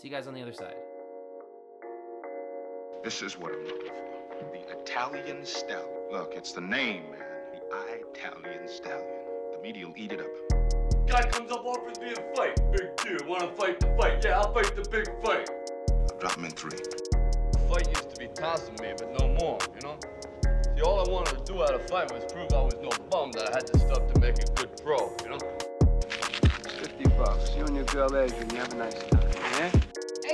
See 0.00 0.08
you 0.08 0.14
guys 0.14 0.26
on 0.26 0.32
the 0.32 0.40
other 0.40 0.54
side. 0.54 0.76
This 3.04 3.20
is 3.20 3.38
what 3.38 3.52
I'm 3.52 3.66
looking 3.66 3.92
for. 3.92 4.50
The 4.50 4.80
Italian 4.80 5.44
Stallion. 5.44 5.90
Look, 6.10 6.32
it's 6.34 6.52
the 6.52 6.62
name, 6.62 7.02
man. 7.10 7.20
The 7.52 8.08
Italian 8.08 8.66
Stallion. 8.66 9.26
The 9.52 9.58
media 9.62 9.86
will 9.86 9.94
eat 9.98 10.12
it 10.12 10.20
up. 10.20 11.06
Guy 11.06 11.20
comes 11.28 11.52
up 11.52 11.66
offers 11.66 12.00
me 12.00 12.12
a 12.12 12.34
fight. 12.34 12.58
Big 12.72 12.96
deal. 12.96 13.28
Wanna 13.28 13.52
fight 13.52 13.78
the 13.78 13.94
fight? 14.00 14.24
Yeah, 14.24 14.40
I'll 14.40 14.54
fight 14.54 14.74
the 14.74 14.88
big 14.88 15.04
fight. 15.22 15.50
I'll 15.90 16.18
drop 16.18 16.38
him 16.38 16.46
in 16.46 16.52
three. 16.52 16.70
The 16.70 17.58
Fight 17.68 17.86
used 17.88 18.08
to 18.08 18.18
be 18.18 18.28
tossing 18.28 18.76
me, 18.80 18.94
but 18.96 19.12
no 19.20 19.28
more, 19.38 19.58
you 19.74 19.86
know? 19.86 19.98
See, 20.74 20.80
all 20.80 21.06
I 21.06 21.12
wanted 21.12 21.44
to 21.44 21.52
do 21.52 21.62
out 21.62 21.74
of 21.74 21.86
fight 21.90 22.10
was 22.10 22.24
prove 22.32 22.50
I 22.54 22.62
was 22.62 22.74
no 22.80 22.88
bum, 23.10 23.32
that 23.32 23.50
I 23.50 23.56
had 23.56 23.66
the 23.66 23.78
stuff 23.78 24.10
to 24.14 24.18
make 24.18 24.38
a 24.38 24.50
good 24.52 24.82
pro, 24.82 25.14
you 25.22 25.28
know? 25.28 25.69
50 27.02 27.18
bucks. 27.18 27.56
You 27.56 27.64
and 27.64 27.76
your 27.76 27.84
girl 27.86 28.16
Adrian, 28.16 28.50
you 28.50 28.56
have 28.56 28.72
a 28.72 28.76
nice 28.76 29.02
time, 29.08 29.30
yeah? 29.32 29.70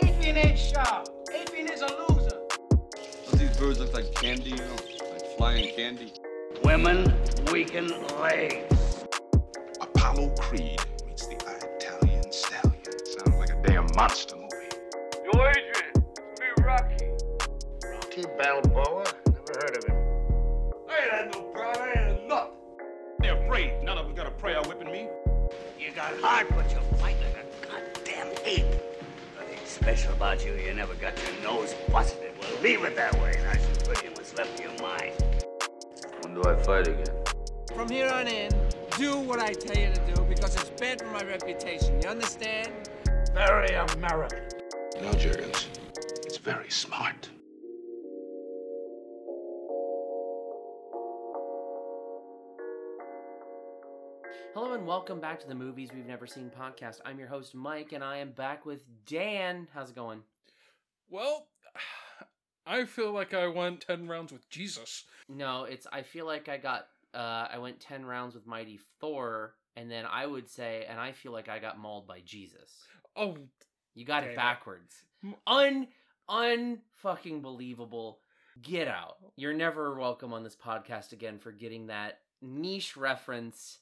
Adrian 0.03 0.37
ain't 0.37 0.59
sharp. 0.59 1.09
Adrian 1.33 1.71
is 1.71 1.83
a 1.83 1.87
loser. 1.87 2.41
Don't 2.71 3.39
these 3.39 3.57
birds 3.57 3.79
look 3.79 3.95
like 3.95 4.12
candy, 4.14 4.51
you 4.51 4.57
know? 4.57 4.77
Like 5.12 5.37
flying 5.37 5.75
candy? 5.75 6.12
Women 6.64 7.12
weaken 7.53 7.89
legs. 8.21 9.05
Apollo 9.81 10.35
Creed 10.41 10.81
meets 11.07 11.27
the 11.27 11.37
Italian 11.37 12.33
Stallion. 12.33 13.05
Sounds 13.05 13.37
like 13.37 13.51
a 13.51 13.62
damn 13.62 13.87
monster 13.95 14.37
movie. 14.37 14.49
Yo, 15.25 15.47
Adrian, 15.47 15.93
it's 15.95 16.41
me, 16.41 16.64
Rocky. 16.64 17.11
Rocky 17.85 18.25
Balboa? 18.39 19.05
Never 19.29 19.53
heard 19.61 19.77
of 19.77 19.85
him. 19.85 19.97
I 20.89 21.03
ain't 21.03 21.11
had 21.12 21.33
no 21.33 21.43
pride, 21.43 21.79
I 21.79 21.89
ain't 21.89 21.97
had 21.99 22.29
nothing. 22.29 22.53
They're 23.21 23.45
afraid. 23.45 23.83
None 23.83 23.99
of 23.99 24.07
them 24.07 24.14
got 24.14 24.27
a 24.27 24.33
prayer 24.33 24.61
whipping 24.62 24.91
me. 24.91 25.09
You 25.97 26.03
got 26.03 26.20
heart, 26.20 26.47
but 26.51 26.70
you 26.70 26.76
fight 26.99 27.16
like 27.22 27.42
a 27.42 27.66
goddamn 27.66 28.26
ape. 28.44 28.66
Nothing 29.34 29.59
special 29.64 30.12
about 30.12 30.44
you. 30.44 30.53
You 30.53 30.74
never 30.74 30.92
got 30.97 31.14
your 31.16 31.42
nose 31.42 31.74
busted. 31.90 32.32
Well, 32.38 32.51
leave 32.61 32.84
it 32.84 32.94
that 32.97 33.14
way. 33.14 33.34
and 33.38 33.49
I 33.49 33.57
should 33.57 33.82
put 33.82 34.05
you 34.05 34.11
what's 34.11 34.34
left 34.34 34.61
of 34.61 34.61
your 34.61 34.78
mind. 34.82 35.14
When 36.20 36.34
do 36.34 36.42
I 36.44 36.55
fight 36.57 36.86
again? 36.86 37.07
From 37.74 37.88
here 37.88 38.11
on 38.11 38.28
in, 38.28 38.53
do 38.99 39.16
what 39.16 39.40
I 39.40 39.55
tell 39.55 39.82
you 39.82 39.90
to 39.90 40.14
do 40.14 40.22
because 40.24 40.55
it's 40.57 40.68
bad 40.78 41.01
for 41.01 41.07
my 41.07 41.22
reputation. 41.22 41.99
You 42.03 42.11
understand? 42.11 42.70
Very 43.32 43.72
American. 43.72 44.42
No, 45.01 45.14
Jergens. 45.14 45.66
It's 46.26 46.36
very 46.36 46.68
smart. 46.68 47.30
Hello 54.57 54.72
and 54.72 54.86
welcome 54.86 55.20
back 55.20 55.38
to 55.40 55.46
the 55.46 55.54
Movies 55.54 55.90
We've 55.94 56.07
Never 56.07 56.26
Seen 56.26 56.50
podcast. 56.50 57.02
I'm 57.04 57.18
your 57.18 57.28
host 57.28 57.54
Mike, 57.54 57.92
and 57.92 58.02
I 58.02 58.16
am 58.16 58.30
back 58.30 58.64
with 58.64 58.84
Dan. 59.04 59.68
How's 59.74 59.90
it 59.90 59.94
going? 59.94 60.22
Well, 61.11 61.48
I 62.66 62.86
feel 62.86 63.12
like 63.12 63.34
I 63.34 63.48
went 63.48 63.82
10 63.82 64.09
rounds 64.09 64.32
with 64.32 64.48
Jesus. 64.48 65.04
No, 65.28 65.64
it's. 65.64 65.86
I 65.92 66.00
feel 66.00 66.24
like 66.24 66.48
I 66.48 66.57
got. 66.57 66.86
Uh, 67.12 67.48
I 67.52 67.59
went 67.59 67.80
ten 67.80 68.07
rounds 68.07 68.34
with 68.34 68.46
Mighty 68.46 68.80
Thor, 68.98 69.52
and 69.76 69.90
then 69.90 70.07
I 70.11 70.24
would 70.24 70.48
say, 70.48 70.86
and 70.88 70.98
I 70.98 71.12
feel 71.12 71.32
like 71.32 71.50
I 71.50 71.59
got 71.59 71.78
mauled 71.78 72.09
by 72.09 72.20
Jesus. 72.24 72.72
Oh, 73.14 73.36
You 73.94 74.07
got 74.07 74.22
Damn 74.22 74.30
it. 74.30 74.36
backwards. 74.36 74.94
Un, 75.46 75.86
Un 76.30 76.78
fucking 77.02 77.42
believable. 77.42 78.20
Get 78.62 78.88
out. 78.88 79.16
You're 79.36 79.52
never 79.52 79.98
welcome 79.98 80.32
on 80.32 80.44
this 80.44 80.57
podcast 80.57 81.12
again 81.12 81.40
for 81.40 81.52
getting 81.52 81.88
that 81.88 82.20
niche 82.40 82.96
reference 82.96 83.80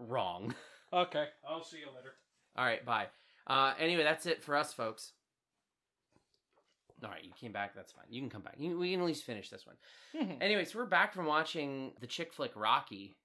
wrong. 0.00 0.54
okay. 0.92 1.26
I'll 1.48 1.64
see 1.64 1.78
you 1.78 1.86
later. 1.96 2.14
All 2.56 2.64
right, 2.64 2.84
bye. 2.84 3.06
Uh, 3.46 3.74
anyway, 3.78 4.02
that's 4.02 4.26
it 4.26 4.42
for 4.42 4.56
us, 4.56 4.72
folks. 4.72 5.12
All 7.02 7.10
right, 7.10 7.24
you 7.24 7.32
came 7.38 7.52
back. 7.52 7.74
That's 7.74 7.92
fine. 7.92 8.04
You 8.10 8.20
can 8.20 8.30
come 8.30 8.42
back. 8.42 8.56
You, 8.58 8.78
we 8.78 8.92
can 8.92 9.00
at 9.00 9.06
least 9.06 9.24
finish 9.24 9.48
this 9.48 9.64
one. 9.66 10.36
anyway, 10.40 10.64
so 10.64 10.78
we're 10.78 10.86
back 10.86 11.14
from 11.14 11.26
watching 11.26 11.92
the 12.00 12.06
chick 12.06 12.32
flick 12.32 12.52
Rocky. 12.54 13.16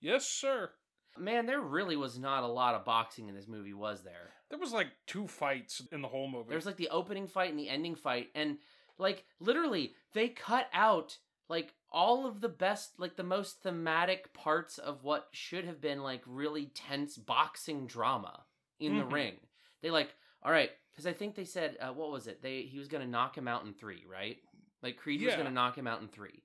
yes, 0.00 0.26
sir. 0.26 0.70
Man, 1.18 1.46
there 1.46 1.60
really 1.60 1.96
was 1.96 2.18
not 2.18 2.44
a 2.44 2.48
lot 2.48 2.74
of 2.74 2.84
boxing 2.84 3.28
in 3.28 3.34
this 3.34 3.48
movie, 3.48 3.74
was 3.74 4.02
there? 4.02 4.30
There 4.48 4.58
was 4.58 4.72
like 4.72 4.88
two 5.06 5.26
fights 5.26 5.82
in 5.92 6.02
the 6.02 6.08
whole 6.08 6.28
movie. 6.30 6.48
There's 6.48 6.66
like 6.66 6.76
the 6.76 6.88
opening 6.88 7.26
fight 7.26 7.50
and 7.50 7.58
the 7.58 7.68
ending 7.68 7.94
fight, 7.96 8.28
and 8.34 8.58
like 8.98 9.24
literally 9.40 9.94
they 10.14 10.28
cut 10.28 10.66
out 10.72 11.16
like 11.48 11.74
all 11.92 12.26
of 12.26 12.40
the 12.40 12.48
best, 12.48 12.98
like 12.98 13.16
the 13.16 13.22
most 13.22 13.62
thematic 13.62 14.32
parts 14.32 14.78
of 14.78 15.02
what 15.02 15.28
should 15.32 15.64
have 15.64 15.80
been 15.80 16.02
like 16.02 16.22
really 16.26 16.66
tense 16.66 17.16
boxing 17.16 17.86
drama 17.86 18.44
in 18.78 18.96
the 18.96 19.04
Mhm. 19.04 19.12
ring. 19.12 19.36
They 19.82 19.90
like, 19.90 20.14
all 20.42 20.52
right, 20.52 20.70
because 20.92 21.06
I 21.06 21.12
think 21.12 21.34
they 21.34 21.44
said, 21.44 21.76
uh, 21.80 21.92
what 21.92 22.10
was 22.10 22.26
it? 22.26 22.42
They 22.42 22.62
he 22.62 22.78
was 22.78 22.88
gonna 22.88 23.06
knock 23.06 23.36
him 23.36 23.48
out 23.48 23.64
in 23.64 23.74
three, 23.74 24.04
right? 24.06 24.38
Like 24.82 24.96
Creed 24.96 25.20
was 25.22 25.34
gonna 25.36 25.50
knock 25.50 25.76
him 25.76 25.86
out 25.86 26.00
in 26.00 26.08
three. 26.08 26.42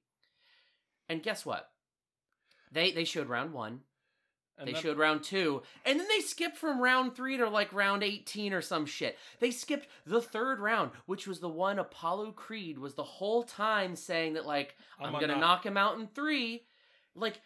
And 1.10 1.22
guess 1.22 1.46
what? 1.46 1.72
They 2.72 2.92
they 2.92 3.06
showed 3.06 3.30
round 3.30 3.54
one. 3.54 3.84
And 4.58 4.68
they 4.68 4.74
showed 4.74 4.98
round 4.98 5.22
two, 5.24 5.64
and 5.86 6.00
then 6.00 6.08
they 6.08 6.22
skipped 6.22 6.58
from 6.58 6.80
round 6.80 7.14
three 7.14 7.36
to 7.38 7.50
like 7.50 7.74
round 7.74 8.04
18 8.04 8.54
or 8.54 8.62
some 8.62 8.86
shit. 8.86 9.18
They 9.40 9.52
skipped 9.52 9.88
the 10.06 10.22
third 10.22 10.60
round, 10.62 10.92
which 11.08 11.28
was 11.28 11.40
the 11.42 11.50
one 11.50 11.78
Apollo 11.78 12.32
Creed 12.32 12.78
was 12.78 12.94
the 12.94 13.04
whole 13.04 13.44
time 13.44 13.98
saying 13.98 14.36
that, 14.36 14.46
like, 14.46 14.76
I'm, 14.98 15.08
I'm 15.08 15.12
gonna 15.14 15.28
gonna- 15.28 15.40
knock 15.42 15.66
him 15.66 15.76
out 15.76 16.00
in 16.00 16.08
three. 16.08 16.64
Like, 17.16 17.42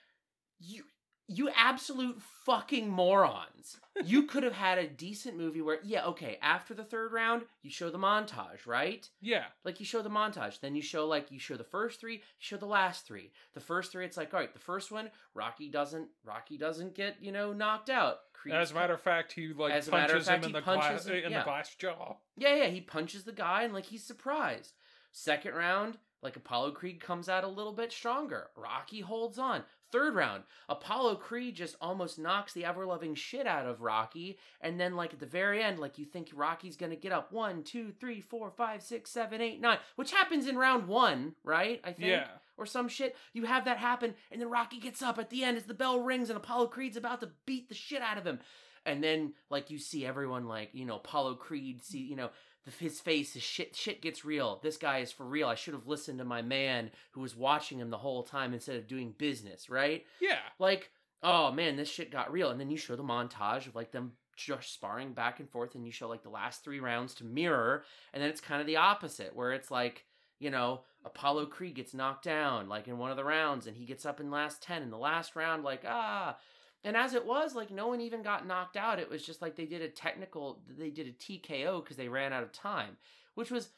you. 0.59 0.83
You 1.31 1.49
absolute 1.55 2.19
fucking 2.45 2.89
morons. 2.89 3.77
You 4.03 4.23
could 4.23 4.41
have 4.41 4.53
had 4.53 4.79
a 4.79 4.87
decent 4.87 5.37
movie 5.37 5.61
where, 5.61 5.77
yeah, 5.83 6.05
okay, 6.07 6.39
after 6.41 6.73
the 6.73 6.83
third 6.83 7.11
round, 7.11 7.43
you 7.61 7.69
show 7.69 7.91
the 7.91 7.99
montage, 7.99 8.65
right? 8.65 9.07
Yeah. 9.21 9.43
Like 9.63 9.79
you 9.79 9.85
show 9.85 10.01
the 10.01 10.09
montage, 10.09 10.59
then 10.59 10.75
you 10.75 10.81
show 10.81 11.05
like 11.05 11.31
you 11.31 11.37
show 11.39 11.55
the 11.55 11.63
first 11.63 11.99
three, 11.99 12.15
you 12.15 12.21
show 12.39 12.57
the 12.57 12.65
last 12.65 13.05
three. 13.05 13.31
The 13.53 13.59
first 13.59 13.91
three, 13.91 14.05
it's 14.05 14.17
like, 14.17 14.33
all 14.33 14.39
right, 14.39 14.51
the 14.53 14.59
first 14.59 14.91
one, 14.91 15.11
Rocky 15.35 15.69
doesn't, 15.69 16.07
Rocky 16.25 16.57
doesn't 16.57 16.95
get 16.95 17.17
you 17.21 17.31
know 17.31 17.53
knocked 17.53 17.89
out. 17.91 18.17
Creed's 18.33 18.55
As 18.55 18.71
a 18.71 18.75
matter 18.75 18.93
of 18.93 19.01
fact, 19.01 19.33
he 19.33 19.53
like 19.53 19.73
As 19.73 19.87
a 19.87 19.91
matter 19.91 20.15
of 20.15 20.25
punches 20.25 20.27
fact, 20.27 20.37
him 20.37 20.49
in 20.49 20.49
he 20.49 20.53
the 20.53 20.61
glass 20.61 21.05
him- 21.05 21.13
in 21.15 21.31
yeah. 21.31 21.39
the 21.39 21.43
glass 21.45 21.75
jaw. 21.75 22.15
yeah, 22.37 22.55
yeah, 22.55 22.67
he 22.67 22.81
punches 22.81 23.23
the 23.25 23.33
guy 23.33 23.63
and 23.63 23.73
like 23.73 23.85
he's 23.85 24.03
surprised. 24.03 24.73
Second 25.11 25.53
round, 25.53 25.97
like 26.23 26.35
Apollo 26.35 26.71
Creed 26.71 26.99
comes 27.01 27.27
out 27.29 27.43
a 27.43 27.47
little 27.47 27.73
bit 27.73 27.91
stronger. 27.91 28.47
Rocky 28.55 29.01
holds 29.01 29.37
on. 29.37 29.63
Third 29.91 30.15
round, 30.15 30.43
Apollo 30.67 31.15
Creed 31.15 31.55
just 31.55 31.75
almost 31.81 32.19
knocks 32.19 32.53
the 32.53 32.65
ever 32.65 32.85
loving 32.85 33.15
shit 33.15 33.47
out 33.47 33.65
of 33.65 33.81
Rocky. 33.81 34.37
And 34.61 34.79
then, 34.79 34.95
like, 34.95 35.13
at 35.13 35.19
the 35.19 35.25
very 35.25 35.63
end, 35.63 35.79
like, 35.79 35.97
you 35.97 36.05
think 36.05 36.29
Rocky's 36.33 36.77
gonna 36.77 36.95
get 36.95 37.11
up 37.11 37.31
one, 37.31 37.63
two, 37.63 37.91
three, 37.99 38.21
four, 38.21 38.51
five, 38.51 38.83
six, 38.83 39.11
seven, 39.11 39.41
eight, 39.41 39.59
nine, 39.59 39.79
which 39.95 40.11
happens 40.11 40.47
in 40.47 40.57
round 40.57 40.87
one, 40.87 41.35
right? 41.43 41.81
I 41.83 41.91
think. 41.93 42.09
Yeah. 42.09 42.27
Or 42.57 42.65
some 42.65 42.89
shit. 42.89 43.15
You 43.31 43.45
have 43.45 43.63
that 43.65 43.77
happen, 43.77 44.15
and 44.31 44.41
then 44.41 44.49
Rocky 44.49 44.79
gets 44.79 45.01
up 45.01 45.17
at 45.17 45.29
the 45.29 45.45
end 45.45 45.55
as 45.55 45.63
the 45.63 45.73
bell 45.73 46.01
rings 46.01 46.29
and 46.29 46.35
Apollo 46.35 46.67
Creed's 46.67 46.97
about 46.97 47.21
to 47.21 47.29
beat 47.45 47.69
the 47.69 47.75
shit 47.75 48.01
out 48.01 48.17
of 48.17 48.27
him. 48.27 48.39
And 48.85 49.03
then, 49.03 49.33
like, 49.49 49.69
you 49.69 49.77
see 49.77 50.05
everyone, 50.05 50.45
like, 50.45 50.69
you 50.73 50.85
know, 50.85 50.95
Apollo 50.95 51.35
Creed, 51.35 51.83
see, 51.83 51.99
you 51.99 52.15
know, 52.15 52.31
the, 52.65 52.71
his 52.71 52.99
face, 52.99 53.33
his 53.33 53.43
shit, 53.43 53.75
shit 53.75 54.01
gets 54.01 54.25
real. 54.25 54.59
This 54.61 54.77
guy 54.77 54.99
is 54.99 55.11
for 55.11 55.25
real. 55.25 55.47
I 55.47 55.55
should 55.55 55.73
have 55.73 55.87
listened 55.87 56.19
to 56.19 56.25
my 56.25 56.41
man 56.41 56.91
who 57.11 57.21
was 57.21 57.35
watching 57.35 57.79
him 57.79 57.89
the 57.89 57.97
whole 57.97 58.23
time 58.23 58.53
instead 58.53 58.75
of 58.75 58.87
doing 58.87 59.13
business, 59.17 59.69
right? 59.69 60.05
Yeah. 60.21 60.39
Like, 60.59 60.91
oh 61.23 61.51
man, 61.51 61.75
this 61.75 61.89
shit 61.89 62.11
got 62.11 62.31
real. 62.31 62.49
And 62.49 62.59
then 62.59 62.69
you 62.69 62.77
show 62.77 62.95
the 62.95 63.03
montage 63.03 63.67
of 63.67 63.75
like 63.75 63.91
them 63.91 64.13
just 64.35 64.73
sparring 64.73 65.13
back 65.13 65.39
and 65.39 65.49
forth, 65.49 65.75
and 65.75 65.85
you 65.85 65.91
show 65.91 66.07
like 66.07 66.23
the 66.23 66.29
last 66.29 66.63
three 66.63 66.79
rounds 66.79 67.13
to 67.15 67.25
mirror, 67.25 67.83
and 68.13 68.23
then 68.23 68.29
it's 68.29 68.41
kind 68.41 68.61
of 68.61 68.67
the 68.67 68.77
opposite, 68.77 69.35
where 69.35 69.51
it's 69.51 69.69
like, 69.69 70.05
you 70.39 70.49
know, 70.49 70.81
Apollo 71.03 71.47
Creed 71.47 71.75
gets 71.75 71.93
knocked 71.93 72.23
down 72.23 72.69
like 72.69 72.87
in 72.87 72.97
one 72.97 73.11
of 73.11 73.17
the 73.17 73.23
rounds, 73.23 73.67
and 73.67 73.75
he 73.75 73.85
gets 73.85 74.05
up 74.05 74.19
in 74.19 74.27
the 74.27 74.35
last 74.35 74.63
ten. 74.63 74.81
In 74.81 74.91
the 74.91 74.97
last 74.97 75.35
round, 75.35 75.63
like 75.63 75.83
ah. 75.87 76.37
And 76.83 76.95
as 76.95 77.13
it 77.13 77.25
was, 77.25 77.55
like 77.55 77.71
no 77.71 77.87
one 77.87 78.01
even 78.01 78.21
got 78.21 78.47
knocked 78.47 78.77
out. 78.77 78.99
It 78.99 79.09
was 79.09 79.23
just 79.23 79.41
like 79.41 79.55
they 79.55 79.65
did 79.65 79.81
a 79.81 79.89
technical, 79.89 80.61
they 80.77 80.89
did 80.89 81.07
a 81.07 81.11
TKO 81.11 81.83
because 81.83 81.97
they 81.97 82.07
ran 82.07 82.31
out 82.33 82.43
of 82.43 82.51
time, 82.51 82.97
which 83.35 83.51
was 83.51 83.69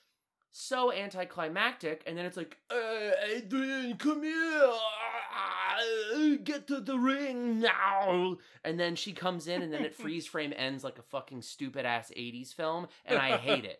so 0.52 0.92
anticlimactic. 0.94 2.04
And 2.06 2.18
then 2.18 2.26
it's 2.26 2.38
like, 2.38 2.58
uh, 2.70 3.12
Adrian, 3.34 3.98
come 3.98 4.24
here. 4.24 4.72
"Ah, 5.34 5.78
get 6.44 6.68
to 6.68 6.80
the 6.82 6.98
ring 6.98 7.60
now. 7.60 8.38
And 8.64 8.80
then 8.80 8.96
she 8.96 9.14
comes 9.14 9.48
in, 9.48 9.62
and 9.62 9.74
then 9.74 9.84
it 9.84 9.96
freeze 10.02 10.28
frame 10.28 10.54
ends 10.56 10.84
like 10.84 11.00
a 11.00 11.04
fucking 11.04 11.42
stupid 11.42 11.86
ass 11.86 12.12
80s 12.16 12.54
film, 12.54 12.88
and 13.06 13.18
I 13.18 13.38
hate 13.38 13.66
it. 13.66 13.80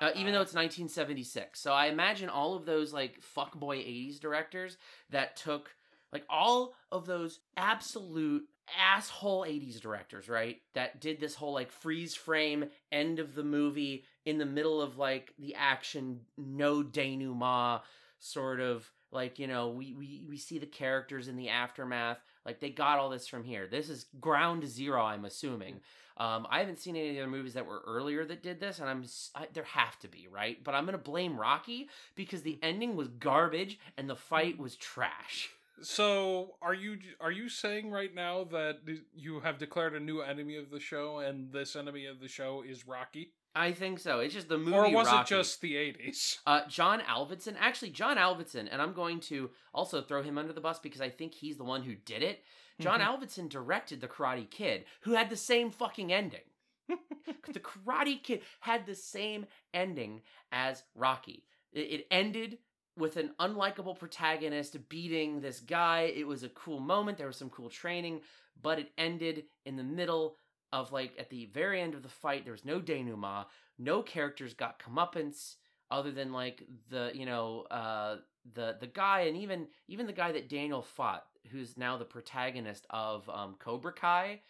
Uh, 0.00 0.10
even 0.14 0.32
though 0.32 0.40
it's 0.40 0.54
1976. 0.54 1.60
So 1.60 1.72
I 1.72 1.86
imagine 1.86 2.28
all 2.28 2.54
of 2.54 2.64
those 2.64 2.92
like 2.92 3.20
fuckboy 3.36 3.78
80s 3.78 4.18
directors 4.20 4.78
that 5.10 5.36
took 5.36 5.74
like 6.12 6.24
all 6.28 6.74
of 6.90 7.06
those 7.06 7.40
absolute 7.56 8.46
asshole 8.78 9.44
80s 9.44 9.80
directors, 9.80 10.28
right? 10.28 10.58
That 10.74 11.00
did 11.00 11.20
this 11.20 11.34
whole 11.34 11.52
like 11.52 11.72
freeze 11.72 12.14
frame 12.14 12.66
end 12.92 13.18
of 13.18 13.34
the 13.34 13.42
movie 13.42 14.04
in 14.24 14.38
the 14.38 14.46
middle 14.46 14.80
of 14.80 14.98
like 14.98 15.32
the 15.38 15.54
action, 15.54 16.20
no 16.36 16.82
denouement 16.82 17.82
sort 18.18 18.60
of 18.60 18.90
like, 19.12 19.38
you 19.38 19.46
know, 19.46 19.68
we, 19.68 19.92
we, 19.92 20.22
we 20.28 20.36
see 20.36 20.58
the 20.58 20.66
characters 20.66 21.26
in 21.26 21.36
the 21.36 21.48
aftermath. 21.48 22.18
Like 22.44 22.60
they 22.60 22.70
got 22.70 22.98
all 22.98 23.10
this 23.10 23.26
from 23.26 23.44
here. 23.44 23.66
This 23.66 23.88
is 23.88 24.06
ground 24.20 24.66
zero, 24.66 25.02
I'm 25.02 25.24
assuming. 25.24 25.80
Um, 26.16 26.46
I 26.50 26.58
haven't 26.58 26.78
seen 26.78 26.96
any 26.96 27.08
of 27.08 27.14
the 27.14 27.20
other 27.22 27.30
movies 27.30 27.54
that 27.54 27.66
were 27.66 27.82
earlier 27.86 28.26
that 28.26 28.42
did 28.42 28.60
this, 28.60 28.78
and 28.78 28.90
I'm 28.90 29.04
I, 29.34 29.46
there 29.54 29.64
have 29.64 29.98
to 30.00 30.08
be 30.08 30.28
right, 30.30 30.62
but 30.62 30.74
I'm 30.74 30.84
gonna 30.84 30.98
blame 30.98 31.40
Rocky 31.40 31.88
because 32.14 32.42
the 32.42 32.58
ending 32.62 32.94
was 32.94 33.08
garbage 33.08 33.78
and 33.96 34.08
the 34.08 34.16
fight 34.16 34.58
was 34.58 34.76
trash. 34.76 35.50
So, 35.82 36.56
are 36.62 36.74
you 36.74 36.98
are 37.20 37.30
you 37.30 37.48
saying 37.48 37.90
right 37.90 38.14
now 38.14 38.44
that 38.44 38.78
you 39.14 39.40
have 39.40 39.58
declared 39.58 39.94
a 39.94 40.00
new 40.00 40.20
enemy 40.20 40.56
of 40.56 40.70
the 40.70 40.80
show, 40.80 41.18
and 41.18 41.52
this 41.52 41.76
enemy 41.76 42.06
of 42.06 42.20
the 42.20 42.28
show 42.28 42.62
is 42.66 42.86
Rocky, 42.86 43.32
I 43.54 43.72
think 43.72 43.98
so. 43.98 44.20
It's 44.20 44.34
just 44.34 44.48
the 44.48 44.58
movie. 44.58 44.72
or 44.76 44.90
was 44.90 45.06
Rocky. 45.06 45.20
it 45.34 45.36
just 45.38 45.60
the 45.60 45.76
eighties? 45.76 46.38
Uh, 46.46 46.62
John 46.68 47.00
Avildsen, 47.00 47.56
actually, 47.58 47.90
John 47.90 48.16
Avildsen, 48.16 48.68
and 48.70 48.80
I'm 48.82 48.92
going 48.92 49.20
to 49.20 49.50
also 49.74 50.02
throw 50.02 50.22
him 50.22 50.38
under 50.38 50.52
the 50.52 50.60
bus 50.60 50.78
because 50.78 51.00
I 51.00 51.08
think 51.10 51.34
he's 51.34 51.56
the 51.56 51.64
one 51.64 51.82
who 51.82 51.94
did 51.94 52.22
it. 52.22 52.42
John 52.80 53.00
Mhm. 53.00 53.06
Avildsen 53.18 53.48
directed 53.48 54.00
The 54.00 54.08
Karate 54.08 54.50
Kid, 54.50 54.84
who 55.02 55.12
had 55.12 55.28
the 55.30 55.36
same 55.36 55.70
fucking 55.70 56.12
ending. 56.12 56.40
the 56.88 57.60
Karate 57.60 58.22
Kid 58.22 58.40
had 58.60 58.86
the 58.86 58.94
same 58.94 59.46
ending 59.74 60.22
as 60.50 60.82
Rocky. 60.94 61.44
It, 61.72 61.80
it 62.00 62.06
ended 62.10 62.58
with 63.00 63.16
an 63.16 63.32
unlikable 63.40 63.98
protagonist 63.98 64.76
beating 64.88 65.40
this 65.40 65.60
guy. 65.60 66.12
It 66.14 66.26
was 66.26 66.42
a 66.42 66.48
cool 66.50 66.80
moment. 66.80 67.18
There 67.18 67.26
was 67.26 67.36
some 67.36 67.50
cool 67.50 67.70
training, 67.70 68.20
but 68.62 68.78
it 68.78 68.92
ended 68.98 69.44
in 69.64 69.76
the 69.76 69.82
middle 69.82 70.36
of 70.72 70.92
like 70.92 71.12
at 71.18 71.30
the 71.30 71.46
very 71.46 71.80
end 71.80 71.94
of 71.94 72.02
the 72.02 72.08
fight. 72.08 72.44
There 72.44 72.52
was 72.52 72.64
no 72.64 72.80
denouement. 72.80 73.46
No 73.78 74.02
characters 74.02 74.54
got 74.54 74.78
comeuppance 74.78 75.56
other 75.90 76.12
than 76.12 76.32
like 76.32 76.62
the 76.90 77.10
you 77.14 77.26
know 77.26 77.62
uh 77.70 78.16
the 78.54 78.76
the 78.80 78.86
guy 78.86 79.22
and 79.22 79.36
even 79.36 79.66
even 79.88 80.06
the 80.06 80.12
guy 80.12 80.32
that 80.32 80.48
Daniel 80.48 80.82
fought 80.82 81.24
who's 81.50 81.76
now 81.76 81.96
the 81.96 82.04
protagonist 82.04 82.86
of 82.90 83.28
um 83.28 83.56
Cobra 83.58 83.92
Kai 83.92 84.40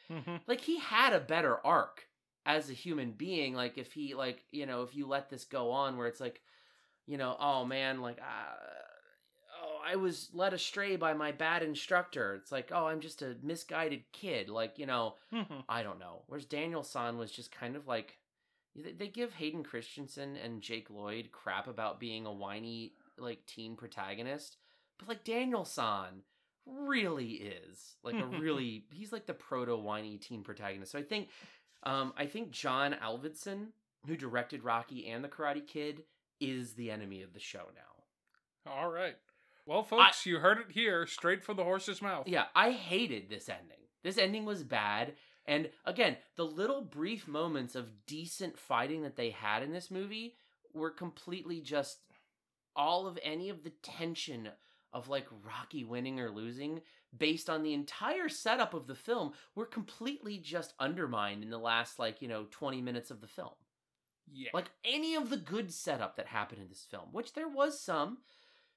like 0.46 0.60
he 0.60 0.78
had 0.78 1.12
a 1.12 1.20
better 1.20 1.64
arc 1.64 2.06
as 2.46 2.68
a 2.68 2.74
human 2.74 3.12
being 3.12 3.54
like 3.54 3.78
if 3.78 3.92
he 3.92 4.14
like 4.14 4.44
you 4.50 4.66
know 4.66 4.82
if 4.82 4.94
you 4.94 5.06
let 5.06 5.30
this 5.30 5.44
go 5.44 5.70
on 5.70 5.96
where 5.96 6.06
it's 6.06 6.20
like 6.20 6.40
you 7.10 7.18
know 7.18 7.36
oh 7.40 7.64
man 7.64 8.00
like 8.00 8.18
uh, 8.20 8.54
oh 9.62 9.78
I 9.86 9.96
was 9.96 10.28
led 10.32 10.52
astray 10.54 10.96
by 10.96 11.12
my 11.14 11.32
bad 11.32 11.62
instructor. 11.62 12.34
It's 12.34 12.52
like 12.52 12.70
oh 12.72 12.86
I'm 12.86 13.00
just 13.00 13.22
a 13.22 13.36
misguided 13.42 14.04
kid. 14.12 14.48
Like 14.48 14.78
you 14.78 14.86
know 14.86 15.14
I 15.68 15.82
don't 15.82 15.98
know. 15.98 16.22
Whereas 16.26 16.44
Daniel 16.44 16.82
San 16.82 17.18
was 17.18 17.32
just 17.32 17.50
kind 17.52 17.76
of 17.76 17.86
like 17.86 18.18
they- 18.76 18.92
they 18.92 19.08
give 19.08 19.32
Hayden 19.34 19.64
Christensen 19.64 20.36
and 20.36 20.62
Jake 20.62 20.90
Lloyd 20.90 21.30
crap 21.32 21.66
about 21.66 21.98
being 22.00 22.26
a 22.26 22.32
whiny 22.32 22.94
like 23.18 23.44
teen 23.46 23.76
protagonist. 23.76 24.56
But 24.98 25.08
like 25.08 25.24
Daniel 25.24 25.64
San 25.64 26.22
really 26.66 27.32
is 27.32 27.96
like 28.02 28.14
a 28.14 28.26
really 28.40 28.84
he's 28.92 29.12
like 29.12 29.26
the 29.26 29.34
proto 29.34 29.76
whiny 29.76 30.18
teen 30.18 30.42
protagonist. 30.44 30.92
So 30.92 30.98
I 30.98 31.02
think 31.02 31.28
um, 31.82 32.12
I 32.16 32.26
think 32.26 32.50
John 32.50 32.94
Avildsen, 33.02 33.68
who 34.06 34.14
directed 34.16 34.62
Rocky 34.64 35.08
and 35.08 35.24
The 35.24 35.28
Karate 35.28 35.66
Kid, 35.66 36.02
is 36.40 36.74
the 36.74 36.90
enemy 36.90 37.22
of 37.22 37.32
the 37.32 37.40
show 37.40 37.64
now. 37.74 38.72
All 38.72 38.90
right. 38.90 39.16
Well, 39.66 39.82
folks, 39.82 40.26
you 40.26 40.38
heard 40.38 40.58
it 40.58 40.70
here, 40.70 41.06
straight 41.06 41.44
from 41.44 41.56
the 41.56 41.64
horse's 41.64 42.02
mouth. 42.02 42.26
Yeah, 42.26 42.46
I 42.54 42.72
hated 42.72 43.28
this 43.28 43.48
ending. 43.48 43.78
This 44.02 44.18
ending 44.18 44.44
was 44.44 44.62
bad. 44.64 45.14
And 45.46 45.70
again, 45.84 46.16
the 46.36 46.44
little 46.44 46.82
brief 46.82 47.28
moments 47.28 47.74
of 47.74 48.06
decent 48.06 48.58
fighting 48.58 49.02
that 49.02 49.16
they 49.16 49.30
had 49.30 49.62
in 49.62 49.72
this 49.72 49.90
movie 49.90 50.34
were 50.72 50.90
completely 50.90 51.60
just 51.60 51.98
all 52.76 53.06
of 53.06 53.18
any 53.22 53.48
of 53.48 53.62
the 53.62 53.72
tension 53.82 54.48
of 54.92 55.08
like 55.08 55.26
Rocky 55.44 55.84
winning 55.84 56.20
or 56.20 56.30
losing 56.30 56.80
based 57.16 57.50
on 57.50 57.62
the 57.62 57.74
entire 57.74 58.28
setup 58.28 58.74
of 58.74 58.86
the 58.86 58.94
film 58.94 59.32
were 59.54 59.66
completely 59.66 60.38
just 60.38 60.74
undermined 60.78 61.42
in 61.42 61.50
the 61.50 61.58
last 61.58 61.98
like, 61.98 62.22
you 62.22 62.28
know, 62.28 62.46
20 62.50 62.80
minutes 62.80 63.10
of 63.10 63.20
the 63.20 63.26
film. 63.26 63.50
Yeah. 64.32 64.50
Like 64.52 64.70
any 64.84 65.14
of 65.14 65.30
the 65.30 65.36
good 65.36 65.72
setup 65.72 66.16
that 66.16 66.26
happened 66.26 66.62
in 66.62 66.68
this 66.68 66.86
film, 66.90 67.08
which 67.12 67.34
there 67.34 67.48
was 67.48 67.80
some. 67.80 68.18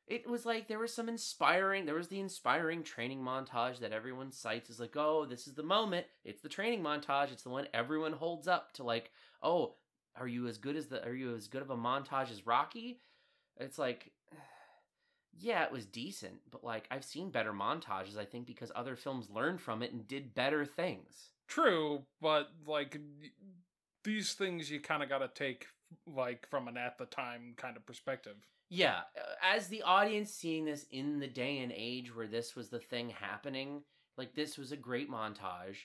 It 0.06 0.30
was 0.30 0.46
like 0.46 0.68
there 0.68 0.80
was 0.80 0.94
some 0.94 1.08
inspiring, 1.08 1.86
there 1.86 1.96
was 1.96 2.10
the 2.10 2.20
inspiring 2.20 2.84
training 2.84 3.22
montage 3.22 3.80
that 3.80 3.94
everyone 3.94 4.32
cites 4.34 4.70
as 4.70 4.80
like, 4.80 4.98
oh, 4.98 5.26
this 5.26 5.48
is 5.48 5.54
the 5.54 5.64
moment. 5.64 6.08
It's 6.26 6.42
the 6.42 6.50
training 6.50 6.82
montage. 6.84 7.32
It's 7.32 7.44
the 7.44 7.50
one 7.50 7.68
everyone 7.74 8.14
holds 8.14 8.48
up 8.48 8.74
to 8.74 8.84
like, 8.84 9.12
oh, 9.42 9.76
are 10.16 10.28
you 10.28 10.48
as 10.48 10.58
good 10.58 10.76
as 10.76 10.88
the 10.88 11.04
are 11.06 11.14
you 11.14 11.36
as 11.36 11.48
good 11.48 11.62
of 11.62 11.70
a 11.70 11.78
montage 11.78 12.32
as 12.32 12.46
Rocky? 12.46 13.00
It's 13.58 13.80
like 13.80 14.12
yeah, 15.40 15.64
it 15.64 15.72
was 15.72 15.86
decent, 15.86 16.42
but 16.52 16.64
like 16.64 16.86
I've 16.92 17.06
seen 17.06 17.32
better 17.32 17.54
montages, 17.54 18.18
I 18.18 18.26
think, 18.26 18.46
because 18.46 18.72
other 18.76 18.96
films 18.96 19.30
learned 19.30 19.62
from 19.62 19.82
it 19.82 19.94
and 19.94 20.08
did 20.08 20.36
better 20.36 20.66
things. 20.66 21.30
True, 21.48 22.04
but 22.22 22.50
like 22.66 23.00
these 24.04 24.34
things 24.34 24.70
you 24.70 24.80
kind 24.80 25.04
of 25.04 25.10
got 25.10 25.20
to 25.20 25.30
take 25.34 25.68
like 26.08 26.48
from 26.50 26.68
an 26.68 26.78
at 26.78 26.98
the 26.98 27.06
time 27.06 27.54
kind 27.58 27.78
of 27.78 27.86
perspective. 27.86 28.36
Yeah, 28.70 29.02
uh, 29.18 29.56
as 29.56 29.68
the 29.68 29.84
audience 29.84 30.32
seeing 30.32 30.66
this 30.66 30.86
in 30.92 31.20
the 31.20 31.28
day 31.28 31.60
and 31.60 31.72
age 31.76 32.16
where 32.16 32.28
this 32.28 32.56
was 32.56 32.70
the 32.70 32.80
thing 32.80 33.10
happening, 33.10 33.84
like 34.18 34.34
this 34.34 34.58
was 34.58 34.72
a 34.72 34.78
great 34.78 35.12
montage, 35.12 35.78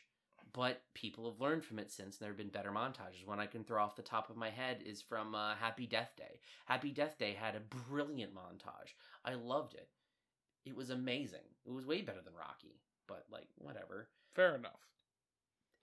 but 0.53 0.83
people 0.95 1.31
have 1.31 1.41
learned 1.41 1.65
from 1.65 1.79
it 1.79 1.91
since. 1.91 2.17
And 2.17 2.25
there 2.25 2.31
have 2.31 2.39
been 2.39 2.49
better 2.49 2.71
montages. 2.71 3.27
One 3.27 3.41
I 3.41 3.47
can 3.47 3.65
throw 3.65 3.83
off 3.83 3.97
the 3.97 4.03
top 4.03 4.31
of 4.31 4.37
my 4.37 4.51
head 4.51 4.83
is 4.85 5.03
from 5.03 5.35
uh, 5.35 5.55
Happy 5.57 5.87
Death 5.87 6.13
Day. 6.17 6.41
Happy 6.67 6.91
Death 6.91 7.19
Day 7.19 7.37
had 7.39 7.55
a 7.55 7.61
brilliant 7.91 8.35
montage. 8.35 8.95
I 9.25 9.35
loved 9.35 9.75
it. 9.75 9.89
It 10.65 10.77
was 10.77 10.91
amazing. 10.91 11.47
It 11.67 11.73
was 11.73 11.87
way 11.87 12.03
better 12.03 12.23
than 12.25 12.35
Rocky, 12.35 12.81
but 13.07 13.25
like 13.31 13.49
whatever. 13.57 14.09
Fair 14.35 14.55
enough. 14.55 14.89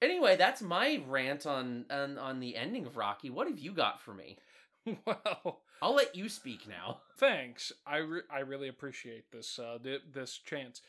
Anyway, 0.01 0.35
that's 0.35 0.61
my 0.61 1.01
rant 1.07 1.45
on 1.45 1.85
on, 1.89 2.17
on 2.17 2.39
the 2.39 2.55
ending 2.55 2.85
of 2.85 2.97
Rocky. 2.97 3.29
What 3.29 3.47
have 3.47 3.59
you 3.59 3.71
got 3.71 3.99
for 4.01 4.13
me? 4.13 4.37
Well, 5.07 5.61
I'll 5.81 5.95
let 5.95 6.15
you 6.15 6.29
speak 6.29 6.67
now. 6.67 6.99
thanks. 7.17 7.71
I 7.87 7.97
re- 7.97 8.21
I 8.31 8.39
really 8.41 8.67
appreciate 8.67 9.31
this 9.31 9.57
uh 9.57 9.79
th- 9.83 10.03
this 10.13 10.37
chance. 10.37 10.81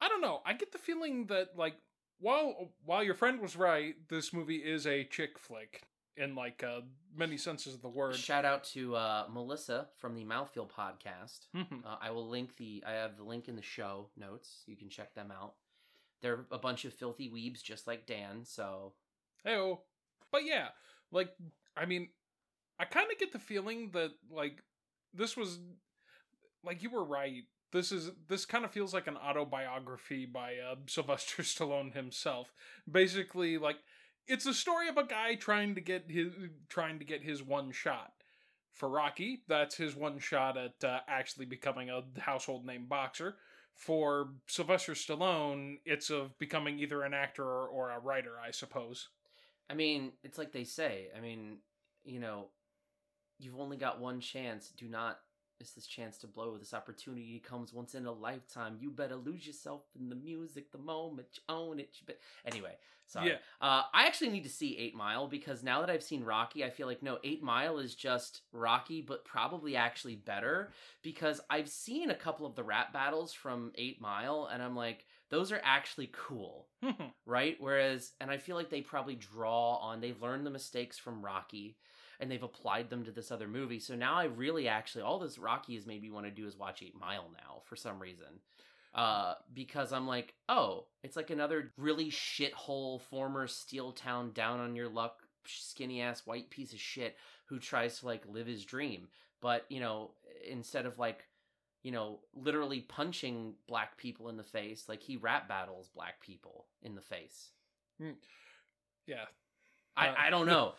I 0.00 0.08
don't 0.08 0.20
know. 0.20 0.40
I 0.44 0.54
get 0.54 0.72
the 0.72 0.78
feeling 0.78 1.26
that 1.26 1.50
like 1.56 1.76
while 2.18 2.72
while 2.84 3.04
your 3.04 3.14
friend 3.14 3.40
was 3.40 3.54
right, 3.54 3.94
this 4.08 4.32
movie 4.32 4.56
is 4.56 4.88
a 4.88 5.04
chick 5.04 5.38
flick 5.38 5.82
in 6.16 6.34
like 6.34 6.64
uh 6.64 6.80
many 7.16 7.36
senses 7.36 7.74
of 7.74 7.80
the 7.82 7.88
word. 7.88 8.16
Shout 8.16 8.44
out 8.44 8.64
to 8.64 8.96
uh, 8.96 9.26
Melissa 9.32 9.86
from 9.98 10.14
the 10.16 10.24
Mouthfeel 10.24 10.68
podcast. 10.68 11.46
Mhm. 11.56 11.84
Uh, 11.86 11.96
I 12.00 12.10
will 12.10 12.28
link 12.28 12.56
the. 12.56 12.82
I 12.84 12.92
have 12.92 13.16
the 13.16 13.22
link 13.24 13.46
in 13.46 13.54
the 13.54 13.62
show 13.62 14.08
notes. 14.16 14.62
You 14.66 14.76
can 14.76 14.88
check 14.90 15.14
them 15.14 15.30
out. 15.30 15.54
They're 16.22 16.46
a 16.50 16.58
bunch 16.58 16.84
of 16.84 16.94
filthy 16.94 17.28
weebs, 17.28 17.62
just 17.62 17.86
like 17.86 18.06
Dan. 18.06 18.44
So 18.44 18.92
Heyo. 19.46 19.78
But 20.30 20.44
yeah, 20.44 20.68
like 21.10 21.30
I 21.76 21.86
mean, 21.86 22.08
I 22.78 22.84
kind 22.84 23.10
of 23.10 23.18
get 23.18 23.32
the 23.32 23.38
feeling 23.38 23.90
that 23.92 24.10
like 24.30 24.62
this 25.12 25.36
was 25.36 25.58
like 26.64 26.82
you 26.82 26.90
were 26.90 27.04
right. 27.04 27.42
This 27.72 27.90
is 27.92 28.10
this 28.28 28.44
kind 28.44 28.64
of 28.64 28.70
feels 28.70 28.94
like 28.94 29.06
an 29.06 29.16
autobiography 29.16 30.26
by 30.26 30.56
uh, 30.56 30.76
Sylvester 30.86 31.42
Stallone 31.42 31.94
himself. 31.94 32.52
Basically, 32.90 33.58
like 33.58 33.76
it's 34.26 34.46
a 34.46 34.54
story 34.54 34.88
of 34.88 34.96
a 34.96 35.06
guy 35.06 35.34
trying 35.34 35.74
to 35.74 35.80
get 35.80 36.04
his 36.08 36.32
trying 36.68 36.98
to 36.98 37.04
get 37.04 37.22
his 37.22 37.42
one 37.42 37.72
shot. 37.72 38.12
For 38.72 38.88
Rocky, 38.88 39.42
that's 39.48 39.76
his 39.76 39.94
one 39.94 40.18
shot 40.18 40.56
at 40.56 40.82
uh, 40.82 41.00
actually 41.06 41.44
becoming 41.44 41.90
a 41.90 42.02
household 42.18 42.64
name 42.64 42.86
boxer. 42.86 43.36
For 43.76 44.28
Sylvester 44.46 44.92
Stallone, 44.92 45.78
it's 45.84 46.10
of 46.10 46.38
becoming 46.38 46.78
either 46.78 47.02
an 47.02 47.14
actor 47.14 47.44
or, 47.44 47.90
a 47.90 47.98
writer, 47.98 48.34
I 48.44 48.52
suppose. 48.52 49.08
I 49.68 49.74
mean, 49.74 50.12
it's 50.22 50.38
like 50.38 50.52
they 50.52 50.64
say. 50.64 51.08
I 51.16 51.20
mean, 51.20 51.58
you 52.04 52.20
know, 52.20 52.48
you've 53.38 53.58
only 53.58 53.76
got 53.76 54.00
one 54.00 54.20
chance. 54.20 54.68
Do 54.76 54.88
not 54.88 55.18
miss 55.62 55.70
this 55.70 55.86
chance 55.86 56.18
to 56.18 56.26
blow. 56.26 56.56
This 56.58 56.74
opportunity 56.74 57.38
comes 57.38 57.72
once 57.72 57.94
in 57.94 58.04
a 58.04 58.12
lifetime. 58.12 58.78
You 58.80 58.90
better 58.90 59.14
lose 59.14 59.46
yourself 59.46 59.82
in 59.96 60.08
the 60.08 60.16
music 60.16 60.72
the 60.72 60.78
moment 60.78 61.28
you 61.34 61.42
own 61.48 61.78
it. 61.78 61.90
You 62.00 62.06
bet-" 62.06 62.18
Anyway, 62.44 62.74
sorry. 63.06 63.28
Yeah. 63.28 63.36
Uh, 63.60 63.82
I 63.94 64.08
actually 64.08 64.30
need 64.30 64.42
to 64.42 64.50
see 64.50 64.76
Eight 64.76 64.96
Mile 64.96 65.28
because 65.28 65.62
now 65.62 65.78
that 65.80 65.88
I've 65.88 66.02
seen 66.02 66.24
Rocky, 66.24 66.64
I 66.64 66.70
feel 66.70 66.88
like 66.88 67.00
no, 67.00 67.18
Eight 67.22 67.44
Mile 67.44 67.78
is 67.78 67.94
just 67.94 68.40
Rocky, 68.50 69.02
but 69.02 69.24
probably 69.24 69.76
actually 69.76 70.16
better 70.16 70.72
because 71.00 71.40
I've 71.48 71.68
seen 71.68 72.10
a 72.10 72.16
couple 72.16 72.44
of 72.44 72.56
the 72.56 72.64
rap 72.64 72.92
battles 72.92 73.32
from 73.32 73.70
Eight 73.76 74.00
Mile, 74.00 74.50
and 74.52 74.60
I'm 74.60 74.74
like, 74.74 75.06
those 75.30 75.52
are 75.52 75.60
actually 75.62 76.10
cool 76.12 76.66
right? 77.26 77.56
Whereas, 77.60 78.12
and 78.20 78.30
I 78.30 78.38
feel 78.38 78.56
like 78.56 78.70
they 78.70 78.80
probably 78.80 79.14
draw 79.14 79.76
on, 79.76 80.00
they've 80.00 80.20
learned 80.20 80.44
the 80.44 80.50
mistakes 80.50 80.98
from 80.98 81.24
Rocky 81.24 81.76
and 82.22 82.30
they've 82.30 82.42
applied 82.42 82.88
them 82.88 83.04
to 83.04 83.10
this 83.10 83.32
other 83.32 83.48
movie. 83.48 83.80
So 83.80 83.96
now 83.96 84.14
I 84.14 84.24
really 84.24 84.68
actually, 84.68 85.02
all 85.02 85.18
this 85.18 85.38
Rocky 85.38 85.74
has 85.74 85.86
made 85.86 86.00
me 86.00 86.08
want 86.08 86.24
to 86.24 86.30
do 86.30 86.46
is 86.46 86.56
watch 86.56 86.80
Eight 86.80 86.98
Mile 86.98 87.28
now 87.34 87.62
for 87.64 87.74
some 87.74 87.98
reason. 87.98 88.40
Uh, 88.94 89.34
because 89.52 89.92
I'm 89.92 90.06
like, 90.06 90.34
oh, 90.48 90.84
it's 91.02 91.16
like 91.16 91.30
another 91.30 91.72
really 91.76 92.10
shithole 92.10 93.00
former 93.00 93.48
steel 93.48 93.90
town 93.90 94.30
down 94.32 94.60
on 94.60 94.76
your 94.76 94.88
luck, 94.88 95.22
skinny 95.44 96.00
ass 96.00 96.22
white 96.24 96.48
piece 96.48 96.72
of 96.72 96.78
shit 96.78 97.16
who 97.46 97.58
tries 97.58 97.98
to 97.98 98.06
like 98.06 98.22
live 98.28 98.46
his 98.46 98.64
dream. 98.64 99.08
But, 99.40 99.66
you 99.68 99.80
know, 99.80 100.12
instead 100.48 100.86
of 100.86 100.98
like, 100.98 101.26
you 101.82 101.90
know, 101.90 102.20
literally 102.34 102.82
punching 102.82 103.54
black 103.66 103.96
people 103.96 104.28
in 104.28 104.36
the 104.36 104.44
face, 104.44 104.84
like 104.88 105.02
he 105.02 105.16
rap 105.16 105.48
battles 105.48 105.88
black 105.92 106.20
people 106.20 106.66
in 106.82 106.94
the 106.94 107.00
face. 107.00 107.50
Yeah. 109.08 109.24
I, 109.96 110.08
Uh, 110.08 110.14
I 110.18 110.30
don't 110.30 110.46
know. 110.46 110.74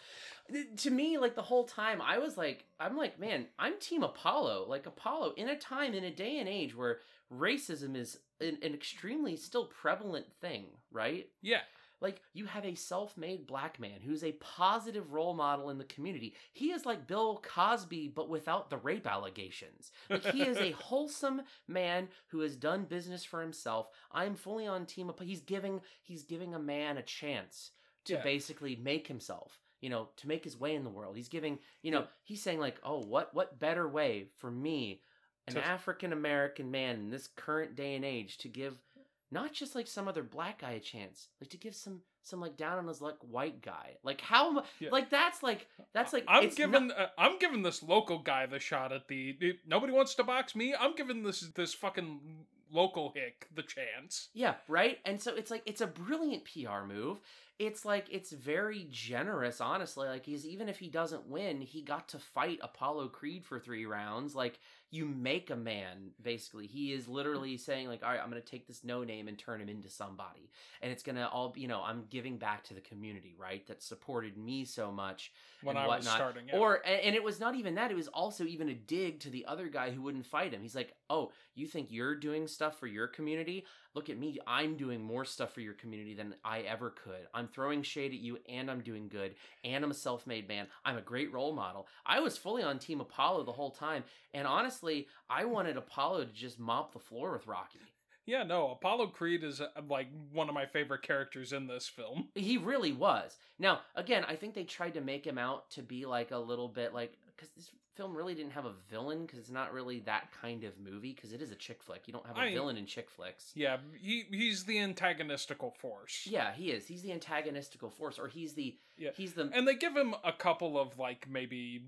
To 0.77 0.91
me, 0.91 1.17
like 1.17 1.35
the 1.35 1.41
whole 1.41 1.63
time, 1.63 2.01
I 2.01 2.17
was 2.17 2.37
like, 2.37 2.65
I'm 2.79 2.97
like, 2.97 3.19
man, 3.19 3.47
I'm 3.57 3.79
Team 3.79 4.03
Apollo. 4.03 4.65
Like 4.67 4.85
Apollo, 4.85 5.33
in 5.37 5.47
a 5.47 5.57
time, 5.57 5.93
in 5.93 6.03
a 6.03 6.11
day 6.11 6.37
and 6.39 6.49
age 6.49 6.75
where 6.75 6.99
racism 7.31 7.95
is 7.95 8.19
an, 8.41 8.57
an 8.61 8.73
extremely 8.73 9.35
still 9.37 9.65
prevalent 9.65 10.25
thing, 10.41 10.65
right? 10.91 11.27
Yeah. 11.41 11.61
Like 12.01 12.21
you 12.33 12.45
have 12.47 12.65
a 12.65 12.75
self-made 12.75 13.47
black 13.47 13.79
man 13.79 14.01
who's 14.05 14.25
a 14.25 14.33
positive 14.33 15.13
role 15.13 15.33
model 15.33 15.69
in 15.69 15.77
the 15.77 15.85
community. 15.85 16.35
He 16.51 16.71
is 16.71 16.85
like 16.85 17.07
Bill 17.07 17.41
Cosby, 17.41 18.09
but 18.09 18.27
without 18.27 18.69
the 18.69 18.75
rape 18.77 19.07
allegations. 19.07 19.91
Like 20.09 20.25
he 20.25 20.41
is 20.43 20.57
a 20.57 20.71
wholesome 20.77 21.43
man 21.65 22.09
who 22.27 22.41
has 22.41 22.57
done 22.57 22.83
business 22.83 23.23
for 23.23 23.39
himself. 23.39 23.87
I'm 24.11 24.35
fully 24.35 24.67
on 24.67 24.85
team. 24.85 25.09
He's 25.21 25.41
giving 25.41 25.79
he's 26.01 26.23
giving 26.23 26.53
a 26.53 26.59
man 26.59 26.97
a 26.97 27.01
chance 27.01 27.71
to 28.05 28.13
Yeah. 28.13 28.23
basically 28.23 28.75
make 28.75 29.07
himself. 29.07 29.59
You 29.81 29.89
know, 29.89 30.07
to 30.17 30.27
make 30.29 30.45
his 30.45 30.57
way 30.57 30.75
in 30.75 30.83
the 30.85 30.89
world. 30.89 31.17
He's 31.17 31.27
giving. 31.27 31.59
You 31.81 31.91
know, 31.91 32.07
he's 32.23 32.41
saying 32.41 32.59
like, 32.59 32.79
oh, 32.83 32.99
what 33.03 33.33
what 33.33 33.59
better 33.59 33.87
way 33.87 34.27
for 34.37 34.49
me, 34.49 35.01
an 35.47 35.57
African 35.57 36.13
American 36.13 36.71
man 36.71 36.95
in 36.95 37.09
this 37.09 37.27
current 37.35 37.75
day 37.75 37.95
and 37.95 38.05
age, 38.05 38.37
to 38.39 38.47
give 38.47 38.81
not 39.29 39.51
just 39.51 39.75
like 39.75 39.87
some 39.87 40.07
other 40.07 40.23
black 40.23 40.61
guy 40.61 40.71
a 40.71 40.79
chance, 40.79 41.27
like 41.41 41.49
to 41.49 41.57
give 41.57 41.75
some 41.75 42.01
some 42.21 42.39
like 42.39 42.55
down 42.55 42.77
on 42.77 42.87
his 42.87 43.01
luck 43.01 43.17
white 43.29 43.61
guy. 43.61 43.97
Like 44.03 44.21
how 44.21 44.63
Yeah. 44.79 44.89
like 44.91 45.09
that's 45.09 45.43
like 45.43 45.67
that's 45.91 46.13
like 46.13 46.23
I'm 46.29 46.47
giving 46.51 46.87
not- 46.87 46.97
uh, 46.97 47.07
I'm 47.17 47.37
giving 47.37 47.61
this 47.63 47.83
local 47.83 48.19
guy 48.19 48.45
the 48.45 48.59
shot 48.59 48.93
at 48.93 49.09
the, 49.09 49.35
the- 49.37 49.59
nobody 49.67 49.91
wants 49.91 50.15
to 50.15 50.23
box 50.23 50.55
me. 50.55 50.73
I'm 50.73 50.95
giving 50.95 51.23
this 51.23 51.41
this 51.55 51.73
fucking 51.73 52.45
local 52.71 53.11
hick 53.13 53.47
the 53.53 53.63
chance. 53.63 54.29
Yeah, 54.33 54.55
right? 54.69 54.99
And 55.03 55.21
so 55.21 55.35
it's 55.35 55.51
like 55.51 55.63
it's 55.65 55.81
a 55.81 55.87
brilliant 55.87 56.45
PR 56.45 56.85
move. 56.87 57.19
It's 57.59 57.85
like 57.85 58.07
it's 58.09 58.31
very 58.31 58.87
generous, 58.89 59.61
honestly. 59.61 60.07
Like 60.07 60.25
he's 60.25 60.45
even 60.45 60.69
if 60.69 60.79
he 60.79 60.89
doesn't 60.89 61.27
win, 61.27 61.61
he 61.61 61.81
got 61.81 62.09
to 62.09 62.19
fight 62.19 62.59
Apollo 62.61 63.09
Creed 63.09 63.45
for 63.45 63.59
3 63.59 63.85
rounds. 63.85 64.35
Like 64.35 64.59
you 64.93 65.07
make 65.07 65.49
a 65.49 65.55
man 65.55 66.11
basically. 66.21 66.67
He 66.67 66.93
is 66.93 67.07
literally 67.07 67.57
saying 67.57 67.87
like, 67.87 68.03
"All 68.03 68.09
right, 68.09 68.19
I'm 68.21 68.29
going 68.29 68.41
to 68.41 68.47
take 68.47 68.67
this 68.67 68.83
no 68.83 69.03
name 69.03 69.27
and 69.27 69.37
turn 69.37 69.59
him 69.59 69.67
into 69.67 69.89
somebody." 69.89 70.51
And 70.83 70.91
it's 70.91 71.01
going 71.01 71.15
to 71.15 71.27
all, 71.27 71.49
be- 71.49 71.61
you 71.61 71.67
know, 71.67 71.81
I'm 71.83 72.03
giving 72.11 72.37
back 72.37 72.63
to 72.65 72.75
the 72.75 72.81
community, 72.81 73.35
right? 73.35 73.65
That 73.65 73.81
supported 73.81 74.37
me 74.37 74.65
so 74.65 74.91
much 74.91 75.31
When 75.63 75.77
and 75.77 75.85
I 75.85 75.97
was 75.97 76.07
starting 76.07 76.51
out. 76.51 76.59
Or 76.59 76.75
and, 76.85 77.01
and 77.01 77.15
it 77.15 77.23
was 77.23 77.39
not 77.39 77.55
even 77.55 77.73
that. 77.75 77.89
It 77.89 77.95
was 77.95 78.07
also 78.07 78.43
even 78.45 78.69
a 78.69 78.75
dig 78.75 79.19
to 79.21 79.31
the 79.31 79.47
other 79.47 79.67
guy 79.67 79.89
who 79.89 80.03
wouldn't 80.03 80.27
fight 80.27 80.53
him. 80.53 80.61
He's 80.61 80.75
like, 80.75 80.93
"Oh, 81.09 81.31
you 81.55 81.65
think 81.65 81.87
you're 81.89 82.15
doing 82.15 82.47
stuff 82.47 82.79
for 82.79 82.85
your 82.85 83.07
community? 83.07 83.65
Look 83.95 84.09
at 84.09 84.17
me. 84.17 84.39
I'm 84.47 84.75
doing 84.75 85.01
more 85.01 85.23
stuff 85.23 85.53
for 85.53 85.61
your 85.61 85.75
community 85.75 86.15
than 86.15 86.33
I 86.43 86.61
ever 86.61 86.89
could. 86.91 87.27
I'm 87.33 87.47
throwing 87.47 87.83
shade 87.83 88.11
at 88.11 88.19
you, 88.19 88.39
and 88.49 88.69
I'm 88.69 88.81
doing 88.81 89.07
good, 89.07 89.35
and 89.63 89.83
I'm 89.83 89.91
a 89.91 89.95
self-made 89.95 90.47
man. 90.47 90.65
I'm 90.83 90.97
a 90.97 91.01
great 91.01 91.31
role 91.31 91.53
model. 91.53 91.87
I 92.05 92.19
was 92.19 92.35
fully 92.35 92.63
on 92.63 92.79
Team 92.79 93.01
Apollo 93.01 93.43
the 93.43 93.51
whole 93.51 93.69
time, 93.69 94.03
and 94.33 94.47
honestly, 94.47 94.82
I 95.29 95.45
wanted 95.45 95.77
Apollo 95.77 96.25
to 96.25 96.31
just 96.33 96.59
mop 96.59 96.93
the 96.93 96.99
floor 96.99 97.31
with 97.33 97.47
Rocky. 97.47 97.79
Yeah, 98.25 98.43
no, 98.43 98.69
Apollo 98.71 99.07
Creed 99.07 99.43
is 99.43 99.59
uh, 99.59 99.67
like 99.89 100.07
one 100.31 100.47
of 100.47 100.55
my 100.55 100.65
favorite 100.65 101.01
characters 101.01 101.51
in 101.51 101.67
this 101.67 101.87
film. 101.89 102.29
He 102.35 102.57
really 102.57 102.93
was. 102.93 103.35
Now, 103.59 103.81
again, 103.95 104.23
I 104.27 104.35
think 104.37 104.53
they 104.53 104.63
tried 104.63 104.93
to 104.93 105.01
make 105.01 105.25
him 105.27 105.37
out 105.37 105.69
to 105.71 105.81
be 105.81 106.05
like 106.05 106.31
a 106.31 106.37
little 106.37 106.69
bit 106.69 106.93
like 106.93 107.17
because 107.35 107.49
this 107.57 107.69
film 107.95 108.15
really 108.15 108.33
didn't 108.33 108.53
have 108.53 108.65
a 108.65 108.71
villain 108.89 109.21
because 109.23 109.37
it's 109.39 109.49
not 109.51 109.73
really 109.73 109.99
that 109.99 110.29
kind 110.41 110.63
of 110.63 110.71
movie 110.79 111.13
because 111.13 111.33
it 111.33 111.41
is 111.41 111.51
a 111.51 111.55
chick 111.55 111.83
flick. 111.83 112.03
You 112.07 112.13
don't 112.13 112.25
have 112.25 112.37
a 112.37 112.41
I- 112.41 112.53
villain 112.53 112.77
in 112.77 112.85
chick 112.85 113.09
flicks. 113.09 113.51
Yeah, 113.55 113.77
he 113.99 114.23
he's 114.31 114.63
the 114.63 114.77
antagonistical 114.77 115.75
force. 115.75 116.25
Yeah, 116.25 116.53
he 116.53 116.71
is. 116.71 116.87
He's 116.87 117.01
the 117.01 117.09
antagonistical 117.11 117.91
force, 117.91 118.17
or 118.17 118.29
he's 118.29 118.53
the 118.53 118.77
Yeah. 118.97 119.09
he's 119.17 119.33
the 119.33 119.49
And 119.53 119.67
they 119.67 119.75
give 119.75 119.97
him 119.97 120.15
a 120.23 120.31
couple 120.31 120.79
of 120.79 120.97
like 120.97 121.27
maybe 121.29 121.83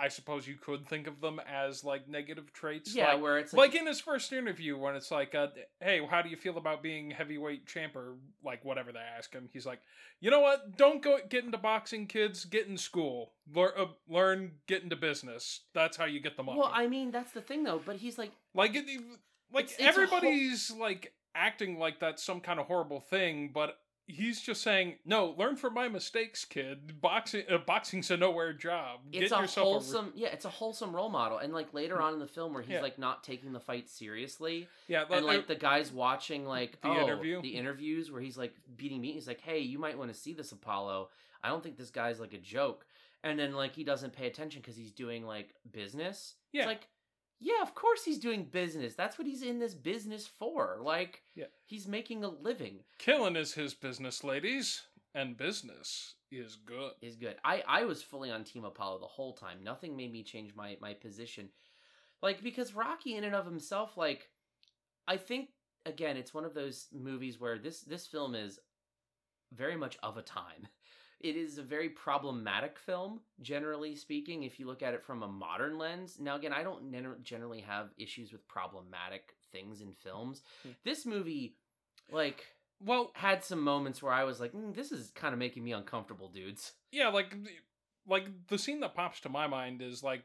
I 0.00 0.08
suppose 0.08 0.46
you 0.46 0.54
could 0.54 0.86
think 0.86 1.06
of 1.08 1.20
them 1.20 1.40
as 1.40 1.82
like 1.82 2.08
negative 2.08 2.52
traits. 2.52 2.94
Yeah, 2.94 3.14
like, 3.14 3.22
where 3.22 3.38
it's 3.38 3.52
like, 3.52 3.72
like- 3.72 3.80
in 3.80 3.86
his 3.86 4.00
first 4.00 4.32
interview 4.32 4.76
when 4.78 4.94
it's 4.94 5.10
like, 5.10 5.34
uh, 5.34 5.48
"Hey, 5.80 6.00
how 6.08 6.22
do 6.22 6.28
you 6.28 6.36
feel 6.36 6.56
about 6.56 6.82
being 6.82 7.10
heavyweight 7.10 7.66
champ 7.66 7.96
or 7.96 8.14
like 8.44 8.64
whatever 8.64 8.92
they 8.92 9.00
ask 9.00 9.32
him?" 9.32 9.48
He's 9.52 9.66
like, 9.66 9.80
"You 10.20 10.30
know 10.30 10.40
what? 10.40 10.76
Don't 10.76 11.02
go 11.02 11.18
get 11.28 11.44
into 11.44 11.58
boxing, 11.58 12.06
kids. 12.06 12.44
Get 12.44 12.68
in 12.68 12.76
school. 12.78 13.32
Learn, 13.52 13.72
uh, 13.76 13.86
learn. 14.08 14.52
Get 14.68 14.84
into 14.84 14.94
business. 14.96 15.62
That's 15.74 15.96
how 15.96 16.04
you 16.04 16.20
get 16.20 16.36
the 16.36 16.44
money." 16.44 16.60
well. 16.60 16.70
I 16.72 16.86
mean, 16.86 17.10
that's 17.10 17.32
the 17.32 17.42
thing 17.42 17.64
though. 17.64 17.82
But 17.84 17.96
he's 17.96 18.18
like 18.18 18.30
like 18.54 18.76
it, 18.76 18.86
like 19.52 19.64
It's- 19.64 19.72
it's 19.72 19.80
a 19.80 19.82
whole- 19.82 19.88
everybody's 20.18 20.70
like 20.70 21.12
acting 21.34 21.78
like 21.78 21.98
that's 22.00 22.22
some 22.22 22.40
kind 22.40 22.60
of 22.60 22.66
horrible 22.66 23.00
thing, 23.00 23.48
but 23.52 23.80
he's 24.08 24.40
just 24.40 24.62
saying, 24.62 24.96
"No, 25.04 25.34
learn 25.38 25.54
from 25.56 25.74
my 25.74 25.86
mistakes, 25.88 26.44
kid. 26.44 27.00
Boxing, 27.00 27.44
uh, 27.48 27.58
boxing's 27.58 28.10
a 28.10 28.16
nowhere 28.16 28.52
job. 28.52 29.00
it's 29.12 29.30
a 29.32 29.36
yourself 29.36 29.56
a 29.56 29.60
re- 29.60 29.72
wholesome 29.72 30.12
yeah 30.16 30.28
it's 30.28 30.44
a 30.44 30.48
wholesome 30.50 30.96
role 30.96 31.08
model 31.10 31.38
and 31.38 31.52
like 31.52 31.72
later 31.74 32.00
on 32.00 32.14
in 32.14 32.18
the 32.18 32.26
film 32.26 32.52
where 32.54 32.62
he's 32.62 32.72
Yeah. 32.72 32.80
like 32.80 32.98
not 32.98 33.22
taking 33.22 33.52
the 33.52 33.60
fight 33.60 33.88
seriously 33.88 34.66
Yeah, 34.88 35.04
and 35.10 35.24
like 35.26 35.46
the 35.46 35.54
guys 35.54 35.92
watching 35.92 36.44
like 36.46 36.80
the 36.80 36.88
oh, 36.88 37.02
interview? 37.04 37.40
the 37.42 37.54
interviews 37.54 38.10
where 38.10 38.20
he's 38.20 38.36
like 38.38 38.54
beating 38.76 39.00
me 39.00 39.12
he's 39.12 39.28
like 39.28 39.40
hey 39.40 39.60
you 39.60 39.78
might 39.78 39.96
want 39.98 40.12
to 40.12 40.18
see 40.18 40.32
this 40.32 40.50
apollo 40.52 41.10
i 41.44 41.48
don't 41.48 41.62
think 41.62 41.76
this 41.76 41.90
guy's 41.90 42.18
like 42.18 42.32
a 42.32 42.38
joke 42.38 42.86
and 43.22 43.38
then 43.38 43.52
like 43.54 43.74
he 43.74 43.84
doesn't 43.84 44.12
pay 44.12 44.26
attention 44.26 44.60
because 44.60 44.76
he's 44.76 44.90
doing 44.92 45.24
like 45.26 45.54
business 45.70 46.34
Yeah. 46.52 46.62
it's 46.62 46.66
like 46.68 46.88
yeah 47.40 47.62
of 47.62 47.74
course 47.74 48.04
he's 48.04 48.18
doing 48.18 48.44
business 48.44 48.94
that's 48.94 49.18
what 49.18 49.26
he's 49.26 49.42
in 49.42 49.58
this 49.58 49.74
business 49.74 50.26
for 50.26 50.78
like 50.82 51.22
Yeah. 51.34 51.46
he's 51.66 51.86
making 51.88 52.24
a 52.24 52.28
living 52.28 52.80
killing 52.98 53.36
is 53.36 53.54
his 53.54 53.74
business, 53.74 54.24
ladies, 54.24 54.82
and 55.14 55.36
business 55.36 56.14
is 56.30 56.56
good. 56.56 56.92
is 57.00 57.16
good. 57.16 57.36
I 57.44 57.62
I 57.66 57.84
was 57.84 58.02
fully 58.02 58.30
on 58.30 58.44
Team 58.44 58.64
Apollo 58.64 58.98
the 58.98 59.06
whole 59.06 59.32
time. 59.32 59.64
Nothing 59.64 59.96
made 59.96 60.12
me 60.12 60.22
change 60.22 60.54
my 60.54 60.76
my 60.80 60.92
position. 60.92 61.48
Like 62.22 62.42
because 62.42 62.74
Rocky 62.74 63.16
in 63.16 63.24
and 63.24 63.34
of 63.34 63.46
himself 63.46 63.96
like 63.96 64.28
I 65.06 65.16
think 65.16 65.48
again 65.86 66.16
it's 66.18 66.34
one 66.34 66.44
of 66.44 66.52
those 66.54 66.88
movies 66.92 67.40
where 67.40 67.58
this 67.58 67.80
this 67.80 68.06
film 68.06 68.34
is 68.34 68.58
very 69.54 69.76
much 69.76 69.96
of 70.02 70.16
a 70.18 70.22
time. 70.22 70.68
It 71.20 71.36
is 71.36 71.58
a 71.58 71.62
very 71.62 71.88
problematic 71.88 72.78
film 72.78 73.20
generally 73.40 73.96
speaking 73.96 74.44
if 74.44 74.60
you 74.60 74.66
look 74.66 74.82
at 74.82 74.94
it 74.94 75.04
from 75.04 75.22
a 75.22 75.28
modern 75.28 75.76
lens. 75.76 76.18
Now 76.20 76.36
again, 76.36 76.52
I 76.52 76.62
don't 76.62 76.92
gen- 76.92 77.16
generally 77.22 77.60
have 77.60 77.88
issues 77.98 78.32
with 78.32 78.46
problematic 78.46 79.34
things 79.50 79.80
in 79.80 79.92
films. 79.92 80.42
This 80.84 81.04
movie 81.04 81.56
like 82.10 82.46
well 82.80 83.10
had 83.14 83.44
some 83.44 83.60
moments 83.60 84.02
where 84.02 84.12
I 84.12 84.24
was 84.24 84.40
like, 84.40 84.52
mm, 84.52 84.74
this 84.74 84.92
is 84.92 85.10
kind 85.14 85.32
of 85.32 85.38
making 85.38 85.64
me 85.64 85.72
uncomfortable, 85.72 86.28
dudes. 86.28 86.72
Yeah, 86.92 87.08
like 87.08 87.34
like 88.06 88.28
the 88.48 88.58
scene 88.58 88.80
that 88.80 88.94
pops 88.94 89.20
to 89.20 89.28
my 89.28 89.46
mind 89.46 89.82
is 89.82 90.02
like 90.02 90.22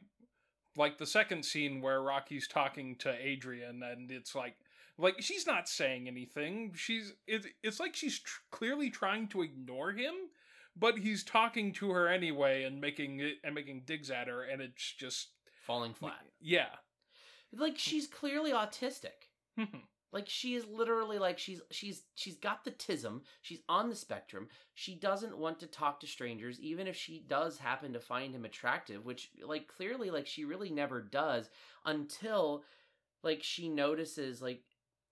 like 0.77 0.97
the 0.97 1.05
second 1.05 1.43
scene 1.43 1.81
where 1.81 2.01
Rocky's 2.01 2.47
talking 2.47 2.95
to 2.97 3.13
Adrian, 3.19 3.81
and 3.83 4.11
it's 4.11 4.35
like 4.35 4.55
like 4.97 5.15
she's 5.21 5.47
not 5.47 5.67
saying 5.67 6.07
anything. 6.07 6.73
She's 6.75 7.13
it's 7.27 7.47
it's 7.63 7.79
like 7.79 7.95
she's 7.95 8.19
tr- 8.19 8.41
clearly 8.51 8.89
trying 8.89 9.27
to 9.29 9.41
ignore 9.41 9.91
him, 9.91 10.13
but 10.75 10.97
he's 10.97 11.23
talking 11.23 11.71
to 11.73 11.91
her 11.91 12.07
anyway 12.07 12.63
and 12.63 12.81
making 12.81 13.19
it 13.19 13.35
and 13.43 13.55
making 13.55 13.83
digs 13.85 14.09
at 14.09 14.27
her, 14.27 14.43
and 14.43 14.61
it's 14.61 14.93
just 14.93 15.29
falling 15.65 15.93
flat. 15.93 16.25
Yeah, 16.41 16.75
Like 17.55 17.77
she's 17.77 18.07
clearly 18.07 18.51
autistic. 18.51 19.29
Mm-hmm. 19.59 19.77
Like 20.11 20.29
she 20.29 20.53
is 20.53 20.65
literally 20.67 21.17
like 21.17 21.39
she's 21.39 21.61
she's 21.71 22.03
she's 22.15 22.37
got 22.37 22.63
the 22.63 22.71
tism. 22.71 23.21
She's 23.41 23.61
on 23.67 23.89
the 23.89 23.95
spectrum. 23.95 24.47
She 24.75 24.95
doesn't 24.95 25.37
want 25.37 25.59
to 25.59 25.67
talk 25.67 25.99
to 26.01 26.07
strangers 26.07 26.59
even 26.59 26.87
if 26.87 26.95
she 26.95 27.25
does 27.27 27.57
happen 27.57 27.93
to 27.93 27.99
find 27.99 28.33
him 28.33 28.45
attractive, 28.45 29.05
which 29.05 29.31
like 29.45 29.67
clearly 29.67 30.11
like 30.11 30.27
she 30.27 30.45
really 30.45 30.69
never 30.69 31.01
does 31.01 31.49
until 31.85 32.63
like 33.23 33.41
she 33.41 33.69
notices 33.69 34.39
like 34.41 34.61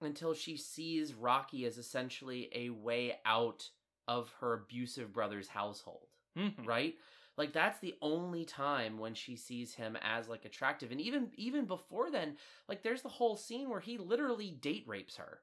until 0.01 0.34
she 0.36 0.55
sees 0.55 1.16
Rocky 1.16 1.66
as 1.66 1.78
essentially 1.80 2.49
a 2.53 2.70
way 2.70 3.16
out 3.26 3.70
of 4.12 4.32
her 4.39 4.53
abusive 4.53 5.14
brother's 5.14 5.47
household. 5.47 6.07
Mhm. 6.38 6.66
Right? 6.66 6.95
Like 7.38 7.53
that's 7.53 7.80
the 7.80 7.95
only 8.01 8.45
time 8.45 8.97
when 8.99 9.14
she 9.14 9.36
sees 9.36 9.74
him 9.74 9.97
as 10.01 10.28
like 10.28 10.45
attractive. 10.45 10.91
And 10.91 11.01
even 11.01 11.32
even 11.36 11.66
before 11.66 12.12
then, 12.12 12.36
like 12.68 12.84
there's 12.84 13.01
the 13.01 13.09
whole 13.09 13.36
scene 13.38 13.70
where 13.70 13.80
he 13.80 13.97
literally 13.97 14.51
date 14.51 14.84
rapes 14.88 15.16
her. 15.18 15.39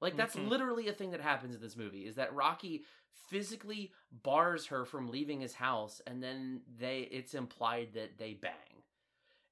Like 0.00 0.16
that's 0.16 0.36
Mhm. 0.36 0.48
literally 0.48 0.88
a 0.88 0.92
thing 0.92 1.10
that 1.10 1.20
happens 1.20 1.54
in 1.54 1.60
this 1.60 1.76
movie 1.76 2.06
is 2.06 2.14
that 2.16 2.34
Rocky 2.34 2.84
physically 3.28 3.92
bars 4.10 4.66
her 4.66 4.84
from 4.84 5.10
leaving 5.10 5.40
his 5.40 5.54
house 5.54 6.00
and 6.06 6.22
then 6.22 6.62
they 6.78 7.00
it's 7.10 7.34
implied 7.34 7.94
that 7.94 8.16
they 8.16 8.34
bang. 8.34 8.52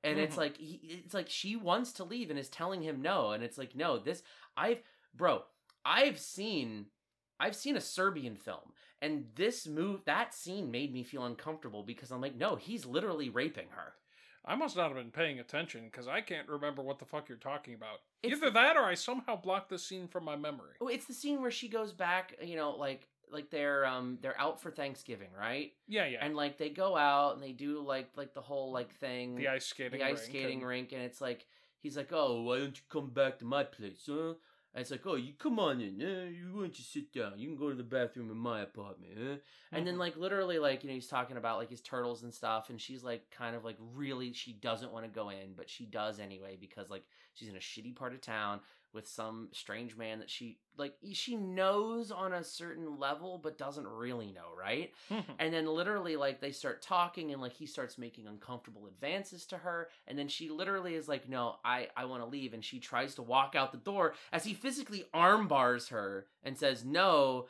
And 0.04 0.20
it's 0.20 0.36
Mhm. 0.36 0.38
like 0.38 0.56
he, 0.56 0.76
it's 1.04 1.14
like 1.14 1.28
she 1.28 1.56
wants 1.56 1.92
to 1.94 2.04
leave 2.04 2.30
and 2.30 2.38
is 2.38 2.48
telling 2.48 2.80
him 2.82 3.02
no 3.02 3.32
and 3.32 3.42
it's 3.42 3.58
like 3.58 3.74
no, 3.74 3.98
this 3.98 4.22
I've 4.56 4.82
bro, 5.14 5.44
I've 5.84 6.18
seen 6.18 6.86
I've 7.38 7.56
seen 7.56 7.76
a 7.76 7.80
Serbian 7.80 8.36
film 8.36 8.72
and 9.02 9.26
this 9.34 9.66
move 9.66 10.00
that 10.06 10.34
scene 10.34 10.70
made 10.70 10.92
me 10.92 11.02
feel 11.02 11.24
uncomfortable 11.24 11.82
because 11.82 12.10
I'm 12.10 12.20
like 12.20 12.36
no, 12.36 12.56
he's 12.56 12.86
literally 12.86 13.28
raping 13.28 13.68
her. 13.70 13.94
I 14.48 14.54
must 14.54 14.76
not 14.76 14.88
have 14.88 14.96
been 14.96 15.10
paying 15.10 15.40
attention 15.40 15.86
because 15.90 16.06
I 16.06 16.20
can't 16.20 16.48
remember 16.48 16.80
what 16.80 17.00
the 17.00 17.04
fuck 17.04 17.28
you're 17.28 17.36
talking 17.36 17.74
about. 17.74 17.98
It's 18.22 18.36
Either 18.36 18.50
that 18.50 18.76
or 18.76 18.84
I 18.84 18.94
somehow 18.94 19.34
blocked 19.34 19.70
the 19.70 19.78
scene 19.78 20.06
from 20.06 20.24
my 20.24 20.36
memory. 20.36 20.74
Oh, 20.80 20.86
it's 20.86 21.06
the 21.06 21.14
scene 21.14 21.40
where 21.42 21.50
she 21.50 21.68
goes 21.68 21.92
back, 21.92 22.36
you 22.40 22.54
know, 22.54 22.70
like 22.76 23.08
like 23.30 23.50
they're 23.50 23.84
um 23.84 24.18
they're 24.22 24.40
out 24.40 24.62
for 24.62 24.70
Thanksgiving, 24.70 25.30
right? 25.36 25.72
Yeah, 25.88 26.06
yeah. 26.06 26.24
And 26.24 26.36
like 26.36 26.58
they 26.58 26.70
go 26.70 26.96
out 26.96 27.34
and 27.34 27.42
they 27.42 27.52
do 27.52 27.80
like 27.80 28.10
like 28.16 28.34
the 28.34 28.40
whole 28.40 28.70
like 28.72 28.94
thing, 28.94 29.34
The 29.34 29.48
ice 29.48 29.66
skating 29.66 29.98
the 29.98 30.06
ice 30.06 30.20
rink 30.20 30.30
skating 30.30 30.58
and- 30.60 30.68
rink, 30.68 30.92
and 30.92 31.02
it's 31.02 31.20
like 31.20 31.46
he's 31.80 31.96
like, 31.96 32.12
oh, 32.12 32.42
why 32.42 32.58
don't 32.58 32.76
you 32.76 32.82
come 32.88 33.10
back 33.10 33.40
to 33.40 33.44
my 33.44 33.64
place, 33.64 34.04
huh? 34.08 34.34
And 34.76 34.82
it's 34.82 34.90
like, 34.90 35.06
oh, 35.06 35.14
you 35.14 35.32
come 35.38 35.58
on 35.58 35.80
in, 35.80 36.02
eh? 36.02 36.28
You 36.28 36.52
want 36.54 36.74
to 36.74 36.82
sit 36.82 37.10
down? 37.10 37.38
You 37.38 37.48
can 37.48 37.56
go 37.56 37.70
to 37.70 37.74
the 37.74 37.82
bathroom 37.82 38.30
in 38.30 38.36
my 38.36 38.60
apartment, 38.60 39.12
eh? 39.18 39.36
And 39.72 39.86
then 39.86 39.94
Mhm. 39.94 40.00
like 40.00 40.18
literally 40.18 40.58
like 40.58 40.84
you 40.84 40.90
know 40.90 40.94
he's 40.94 41.08
talking 41.08 41.38
about 41.38 41.56
like 41.56 41.70
his 41.70 41.80
turtles 41.80 42.24
and 42.24 42.34
stuff, 42.34 42.68
and 42.68 42.78
she's 42.78 43.02
like 43.02 43.30
kind 43.30 43.56
of 43.56 43.64
like 43.64 43.78
really 43.94 44.34
she 44.34 44.52
doesn't 44.52 44.92
want 44.92 45.06
to 45.06 45.10
go 45.10 45.30
in, 45.30 45.54
but 45.54 45.70
she 45.70 45.86
does 45.86 46.20
anyway 46.20 46.58
because 46.60 46.90
like 46.90 47.06
she's 47.32 47.48
in 47.48 47.56
a 47.56 47.58
shitty 47.58 47.96
part 47.96 48.12
of 48.12 48.20
town 48.20 48.60
with 48.92 49.06
some 49.06 49.48
strange 49.52 49.96
man 49.96 50.18
that 50.20 50.30
she 50.30 50.58
like 50.78 50.94
she 51.12 51.36
knows 51.36 52.10
on 52.10 52.32
a 52.32 52.42
certain 52.42 52.98
level 52.98 53.38
but 53.42 53.58
doesn't 53.58 53.86
really 53.86 54.32
know, 54.32 54.48
right? 54.58 54.92
and 55.38 55.52
then 55.52 55.66
literally 55.66 56.16
like 56.16 56.40
they 56.40 56.50
start 56.50 56.82
talking 56.82 57.32
and 57.32 57.40
like 57.40 57.52
he 57.52 57.66
starts 57.66 57.98
making 57.98 58.26
uncomfortable 58.26 58.86
advances 58.86 59.44
to 59.46 59.58
her. 59.58 59.88
And 60.06 60.18
then 60.18 60.28
she 60.28 60.48
literally 60.50 60.94
is 60.94 61.08
like 61.08 61.28
no 61.28 61.56
i 61.64 61.88
i 61.96 62.04
want 62.06 62.22
to 62.22 62.28
leave. 62.28 62.54
And 62.54 62.64
she 62.64 62.78
tries 62.80 63.14
to 63.16 63.22
walk 63.22 63.54
out 63.54 63.72
the 63.72 63.78
door 63.78 64.14
as 64.32 64.44
he 64.44 64.54
physically 64.54 65.04
arm 65.12 65.46
bars 65.46 65.88
her 65.88 66.26
and 66.42 66.56
says 66.58 66.84
no. 66.84 67.48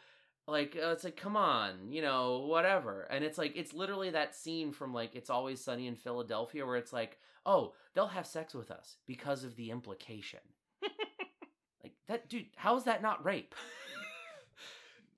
Like 0.48 0.76
uh, 0.80 0.90
it's 0.90 1.04
like 1.04 1.16
come 1.16 1.36
on 1.36 1.90
you 1.92 2.02
know 2.02 2.46
whatever. 2.48 3.06
And 3.10 3.24
it's 3.24 3.38
like 3.38 3.56
it's 3.56 3.72
literally 3.72 4.10
that 4.10 4.34
scene 4.34 4.72
from 4.72 4.92
like 4.92 5.14
it's 5.14 5.30
always 5.30 5.62
sunny 5.62 5.86
in 5.86 5.96
philadelphia 5.96 6.66
where 6.66 6.76
it's 6.76 6.92
like 6.92 7.18
oh 7.44 7.72
they'll 7.94 8.06
have 8.08 8.26
sex 8.26 8.54
with 8.54 8.70
us 8.70 8.96
because 9.06 9.44
of 9.44 9.56
the 9.56 9.70
implication 9.70 10.40
that 12.08 12.28
dude 12.28 12.46
how 12.56 12.76
is 12.76 12.84
that 12.84 13.02
not 13.02 13.24
rape? 13.24 13.54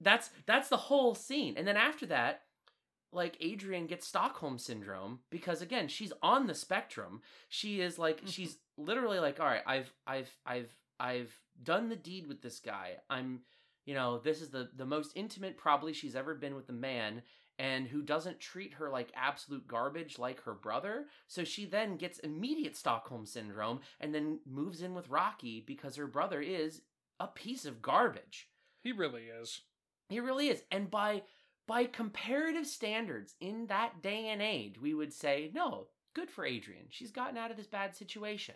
That's 0.01 0.31
that's 0.47 0.69
the 0.69 0.77
whole 0.77 1.15
scene. 1.15 1.55
And 1.57 1.67
then 1.67 1.77
after 1.77 2.07
that 2.07 2.43
like 3.13 3.37
Adrian 3.41 3.87
gets 3.87 4.07
Stockholm 4.07 4.59
syndrome 4.59 5.21
because 5.31 5.63
again 5.63 5.89
she's 5.89 6.13
on 6.23 6.47
the 6.47 6.55
spectrum. 6.55 7.23
She 7.49 7.81
is 7.81 7.99
like 7.99 8.19
mm-hmm. 8.19 8.29
she's 8.29 8.59
literally 8.77 9.19
like 9.19 9.41
all 9.41 9.47
right 9.47 9.63
I've 9.67 9.93
I've 10.07 10.31
I've 10.47 10.75
I've 11.01 11.41
done 11.63 11.89
the 11.89 11.97
deed 11.97 12.27
with 12.27 12.43
this 12.43 12.61
guy. 12.61 12.97
I'm 13.11 13.41
you 13.87 13.95
know 13.95 14.19
this 14.19 14.41
is 14.41 14.51
the 14.51 14.71
the 14.77 14.87
most 14.87 15.13
intimate 15.15 15.57
probably 15.57 15.93
she's 15.93 16.17
ever 16.17 16.35
been 16.35 16.55
with 16.55 16.69
a 16.69 16.75
man 16.75 17.23
and 17.59 17.89
who 17.89 18.03
doesn't 18.03 18.41
treat 18.41 18.75
her 18.75 18.89
like 18.89 19.11
absolute 19.15 19.67
garbage 19.67 20.19
like 20.19 20.43
her 20.45 20.55
brother 20.55 21.07
so 21.27 21.45
she 21.45 21.65
then 21.65 21.97
gets 21.97 22.19
immediate 22.21 22.77
Stockholm 22.77 23.27
syndrome 23.27 23.81
and 24.01 24.15
then 24.15 24.39
moves 24.47 24.83
in 24.83 24.95
with 24.95 25.09
Rocky 25.09 25.63
because 25.67 25.97
her 25.97 26.07
brother 26.07 26.41
is 26.41 26.83
a 27.21 27.27
piece 27.27 27.65
of 27.65 27.83
garbage 27.83 28.49
He 28.83 28.93
really 28.93 29.25
is. 29.25 29.63
he 30.09 30.21
really 30.21 30.49
is. 30.49 30.63
And 30.71 30.91
by 30.91 31.23
by 31.67 31.85
comparative 31.85 32.67
standards 32.67 33.35
in 33.41 33.67
that 33.67 34.01
day 34.01 34.29
and 34.29 34.41
age, 34.41 34.81
we 34.81 34.95
would 34.95 35.13
say, 35.13 35.51
no, 35.53 35.89
good 36.15 36.31
for 36.31 36.47
Adrian. 36.47 36.87
She's 36.89 37.11
gotten 37.11 37.37
out 37.37 37.51
of 37.51 37.59
this 37.59 37.67
bad 37.67 37.95
situation. 37.95 38.55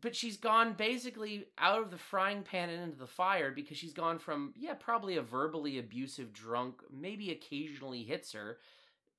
But 0.00 0.16
she's 0.16 0.36
gone 0.38 0.72
basically 0.72 1.46
out 1.58 1.82
of 1.82 1.90
the 1.90 1.98
frying 1.98 2.42
pan 2.42 2.70
and 2.70 2.82
into 2.82 2.96
the 2.96 3.06
fire 3.06 3.50
because 3.50 3.76
she's 3.76 3.92
gone 3.92 4.18
from, 4.18 4.54
yeah, 4.56 4.74
probably 4.74 5.16
a 5.16 5.22
verbally 5.22 5.78
abusive 5.78 6.32
drunk, 6.32 6.82
maybe 6.90 7.30
occasionally 7.30 8.02
hits 8.02 8.32
her. 8.32 8.58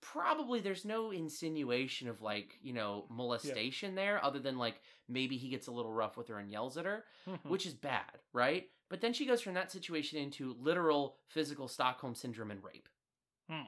Probably 0.01 0.59
there's 0.59 0.83
no 0.83 1.11
insinuation 1.11 2.09
of 2.09 2.21
like, 2.21 2.57
you 2.61 2.73
know, 2.73 3.05
molestation 3.09 3.95
there 3.95 4.23
other 4.25 4.39
than 4.39 4.57
like 4.57 4.81
maybe 5.07 5.37
he 5.37 5.47
gets 5.49 5.67
a 5.67 5.71
little 5.71 5.93
rough 5.93 6.17
with 6.17 6.27
her 6.27 6.39
and 6.39 6.51
yells 6.51 6.75
at 6.77 6.85
her 6.85 7.05
Mhm. 7.27 7.45
which 7.45 7.65
is 7.65 7.73
bad, 7.73 8.19
right? 8.33 8.69
But 8.89 8.99
then 8.99 9.13
she 9.13 9.25
goes 9.25 9.41
from 9.41 9.53
that 9.53 9.71
situation 9.71 10.19
into 10.19 10.55
literal 10.59 11.17
physical 11.27 11.67
Stockholm 11.67 12.15
syndrome 12.15 12.51
and 12.51 12.63
rape. 12.63 12.89
Hmm. 13.49 13.67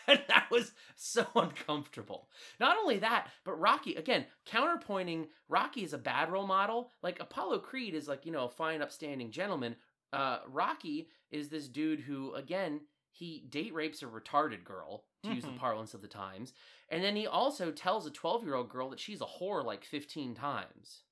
And 0.08 0.20
that 0.28 0.50
was 0.50 0.72
so 0.96 1.26
uncomfortable. 1.36 2.28
Not 2.58 2.76
only 2.76 2.98
that, 2.98 3.28
but 3.44 3.60
Rocky, 3.60 3.94
again, 3.94 4.26
counterpointing, 4.46 5.26
Rocky 5.48 5.84
is 5.84 5.92
a 5.92 5.98
bad 5.98 6.30
role 6.32 6.46
model. 6.46 6.92
Like 7.02 7.20
Apollo 7.20 7.60
Creed 7.60 7.94
is 7.94 8.08
like, 8.08 8.26
you 8.26 8.32
know, 8.32 8.44
a 8.44 8.48
fine, 8.48 8.82
upstanding 8.82 9.30
gentleman. 9.30 9.76
Uh, 10.12 10.38
Rocky 10.48 11.08
is 11.30 11.48
this 11.48 11.68
dude 11.68 12.00
who, 12.00 12.34
again, 12.34 12.80
he 13.12 13.44
date 13.48 13.74
rapes 13.74 14.02
a 14.02 14.06
retarded 14.06 14.64
girl, 14.64 15.04
to 15.22 15.32
use 15.32 15.44
the 15.44 15.52
Mhm. 15.52 15.58
parlance 15.58 15.94
of 15.94 16.00
the 16.02 16.08
times. 16.08 16.54
And 16.88 17.04
then 17.04 17.14
he 17.14 17.26
also 17.26 17.70
tells 17.70 18.06
a 18.06 18.10
12 18.10 18.42
year 18.42 18.54
old 18.54 18.70
girl 18.70 18.88
that 18.90 19.00
she's 19.00 19.20
a 19.20 19.26
whore 19.26 19.64
like 19.64 19.84
15 19.84 20.34
times. 20.34 21.02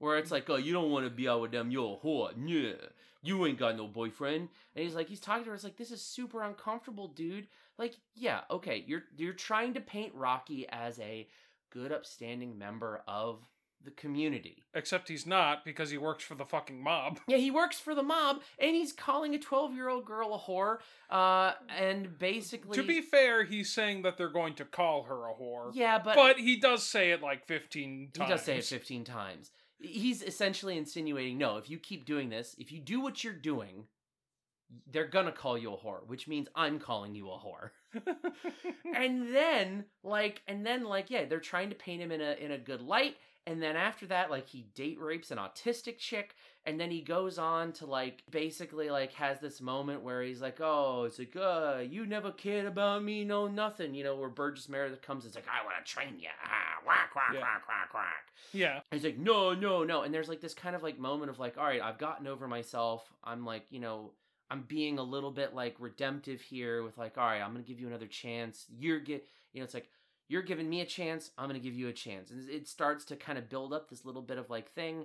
Where 0.00 0.18
it's 0.18 0.30
like, 0.32 0.50
oh, 0.50 0.56
you 0.56 0.72
don't 0.72 0.90
want 0.90 1.04
to 1.06 1.10
be 1.10 1.28
out 1.28 1.40
with 1.42 1.52
them, 1.52 1.70
you're 1.70 1.98
a 2.02 2.04
whore. 2.06 2.32
Yeah. 2.36 2.72
You 3.22 3.44
ain't 3.46 3.58
got 3.58 3.76
no 3.76 3.86
boyfriend. 3.86 4.48
And 4.74 4.84
he's 4.84 4.94
like, 4.94 5.08
he's 5.08 5.20
talking 5.20 5.44
to 5.44 5.50
her, 5.50 5.54
it's 5.54 5.62
like, 5.62 5.76
this 5.76 5.90
is 5.92 6.00
super 6.02 6.42
uncomfortable, 6.42 7.06
dude. 7.08 7.46
Like, 7.78 7.94
yeah, 8.14 8.40
okay, 8.50 8.82
you're 8.86 9.04
you're 9.16 9.32
trying 9.34 9.74
to 9.74 9.80
paint 9.80 10.12
Rocky 10.14 10.66
as 10.70 10.98
a 11.00 11.28
good, 11.70 11.92
upstanding 11.92 12.58
member 12.58 13.02
of 13.06 13.40
the 13.82 13.90
community. 13.92 14.62
Except 14.74 15.08
he's 15.08 15.26
not 15.26 15.64
because 15.64 15.88
he 15.90 15.96
works 15.96 16.22
for 16.24 16.34
the 16.34 16.44
fucking 16.44 16.82
mob. 16.82 17.18
Yeah, 17.26 17.38
he 17.38 17.50
works 17.50 17.78
for 17.80 17.94
the 17.94 18.02
mob, 18.02 18.42
and 18.58 18.74
he's 18.76 18.92
calling 18.92 19.34
a 19.34 19.38
12 19.38 19.74
year 19.74 19.88
old 19.88 20.04
girl 20.04 20.34
a 20.34 20.38
whore. 20.38 20.78
Uh, 21.08 21.52
and 21.78 22.18
basically, 22.18 22.76
To 22.76 22.82
be 22.82 23.00
fair, 23.00 23.44
he's 23.44 23.70
saying 23.72 24.02
that 24.02 24.18
they're 24.18 24.28
going 24.28 24.54
to 24.54 24.64
call 24.66 25.04
her 25.04 25.26
a 25.28 25.32
whore. 25.34 25.70
Yeah, 25.74 25.98
but- 25.98 26.16
but 26.16 26.38
he 26.38 26.56
does 26.56 26.82
say 26.82 27.10
it 27.12 27.22
like 27.22 27.46
fifteen 27.46 28.10
He 28.14 28.26
does 28.26 28.42
say 28.42 28.58
it 28.58 28.64
15 28.64 29.04
times. 29.04 29.50
He's 29.80 30.22
essentially 30.22 30.76
insinuating 30.76 31.38
no, 31.38 31.56
if 31.56 31.70
you 31.70 31.78
keep 31.78 32.04
doing 32.04 32.28
this, 32.28 32.54
if 32.58 32.70
you 32.70 32.80
do 32.80 33.00
what 33.00 33.24
you're 33.24 33.32
doing, 33.32 33.86
they're 34.90 35.06
gonna 35.06 35.32
call 35.32 35.58
you 35.58 35.72
a 35.72 35.76
whore, 35.76 36.06
which 36.06 36.28
means 36.28 36.48
I'm 36.54 36.78
calling 36.78 37.14
you 37.14 37.30
a 37.30 37.38
whore. 37.38 37.70
and 38.94 39.34
then, 39.34 39.84
like, 40.02 40.42
and 40.46 40.64
then, 40.64 40.84
like, 40.84 41.10
yeah, 41.10 41.24
they're 41.24 41.40
trying 41.40 41.70
to 41.70 41.74
paint 41.76 42.02
him 42.02 42.12
in 42.12 42.20
a 42.20 42.32
in 42.32 42.52
a 42.52 42.58
good 42.58 42.80
light. 42.80 43.16
And 43.46 43.62
then 43.62 43.74
after 43.74 44.06
that, 44.06 44.30
like, 44.30 44.46
he 44.48 44.62
date 44.74 45.00
rapes 45.00 45.30
an 45.30 45.38
autistic 45.38 45.98
chick, 45.98 46.36
and 46.66 46.78
then 46.78 46.90
he 46.90 47.00
goes 47.00 47.38
on 47.38 47.72
to 47.74 47.86
like 47.86 48.22
basically 48.30 48.90
like 48.90 49.12
has 49.14 49.40
this 49.40 49.60
moment 49.60 50.02
where 50.02 50.22
he's 50.22 50.42
like, 50.42 50.58
"Oh, 50.60 51.04
it's 51.04 51.18
like, 51.18 51.34
uh, 51.34 51.78
you 51.84 52.04
never 52.06 52.32
cared 52.32 52.66
about 52.66 53.02
me, 53.02 53.24
no 53.24 53.48
nothing," 53.48 53.94
you 53.94 54.04
know, 54.04 54.14
where 54.16 54.28
Burgess 54.28 54.68
Meredith 54.68 55.00
comes, 55.02 55.24
it's 55.24 55.34
like, 55.34 55.48
"I 55.48 55.64
want 55.64 55.84
to 55.84 55.90
train 55.90 56.18
you," 56.18 56.28
ah, 56.44 56.80
whack, 56.86 57.14
whack, 57.16 57.32
Yeah. 57.34 57.40
whack, 57.40 57.66
whack, 57.66 57.94
whack. 57.94 58.32
Yeah. 58.52 58.80
And 58.90 59.00
he's 59.00 59.04
like, 59.04 59.18
no, 59.18 59.54
no, 59.54 59.84
no. 59.84 60.02
And 60.02 60.12
there's 60.12 60.28
like 60.28 60.40
this 60.40 60.54
kind 60.54 60.74
of 60.76 60.82
like 60.82 60.98
moment 60.98 61.30
of 61.30 61.38
like, 61.38 61.56
all 61.58 61.64
right, 61.64 61.80
I've 61.82 61.98
gotten 61.98 62.26
over 62.26 62.48
myself. 62.48 63.12
I'm 63.24 63.44
like, 63.44 63.66
you 63.70 63.80
know, 63.80 64.12
I'm 64.50 64.62
being 64.62 64.98
a 64.98 65.02
little 65.02 65.30
bit 65.30 65.54
like 65.54 65.76
redemptive 65.78 66.40
here 66.40 66.82
with 66.82 66.98
like, 66.98 67.16
all 67.16 67.26
right, 67.26 67.40
I'm 67.40 67.52
gonna 67.52 67.64
give 67.64 67.80
you 67.80 67.86
another 67.86 68.06
chance. 68.08 68.66
You're 68.68 69.00
get, 69.00 69.26
you 69.52 69.60
know, 69.60 69.64
it's 69.64 69.74
like 69.74 69.88
you're 70.30 70.42
giving 70.42 70.70
me 70.70 70.80
a 70.80 70.86
chance. 70.86 71.30
I'm 71.36 71.48
gonna 71.48 71.58
give 71.58 71.74
you 71.74 71.88
a 71.88 71.92
chance, 71.92 72.30
and 72.30 72.48
it 72.48 72.68
starts 72.68 73.04
to 73.06 73.16
kind 73.16 73.38
of 73.38 73.48
build 73.50 73.72
up 73.74 73.90
this 73.90 74.04
little 74.06 74.22
bit 74.22 74.38
of 74.38 74.48
like 74.48 74.70
thing. 74.70 75.04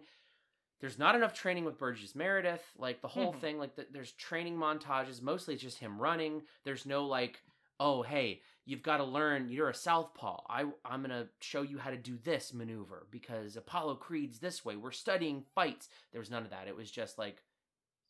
There's 0.82 1.00
not 1.00 1.16
enough 1.16 1.34
training 1.34 1.66
with 1.66 1.78
Burgess 1.80 2.16
Meredith. 2.16 2.64
Like 2.78 3.02
the 3.02 3.08
whole 3.08 3.34
Mhm. 3.34 3.40
thing, 3.40 3.58
like 3.58 3.76
the, 3.76 3.88
there's 3.92 4.12
training 4.14 4.58
montages. 4.58 5.22
Mostly 5.22 5.54
it's 5.56 5.64
just 5.64 5.80
him 5.80 6.02
running. 6.02 6.44
There's 6.64 6.86
no 6.86 7.06
like 7.06 7.42
oh 7.78 8.02
hey 8.04 8.42
you've 8.64 8.82
got 8.82 8.98
to 8.98 9.04
learn 9.04 9.50
you're 9.50 9.68
a 9.68 9.74
southpaw 9.74 10.40
i 10.50 10.62
i'm 10.86 11.02
gonna 11.02 11.28
show 11.42 11.62
you 11.62 11.78
how 11.78 11.90
to 11.90 11.98
do 11.98 12.18
this 12.24 12.54
maneuver 12.54 13.06
because 13.12 13.58
apollo 13.58 13.96
creed's 13.96 14.40
this 14.40 14.64
way 14.64 14.78
we're 14.78 14.92
studying 14.92 15.44
fights 15.54 15.90
there 16.14 16.20
was 16.22 16.32
none 16.32 16.44
of 16.44 16.52
that 16.52 16.70
it 16.70 16.76
was 16.78 16.90
just 16.90 17.18
like 17.18 17.44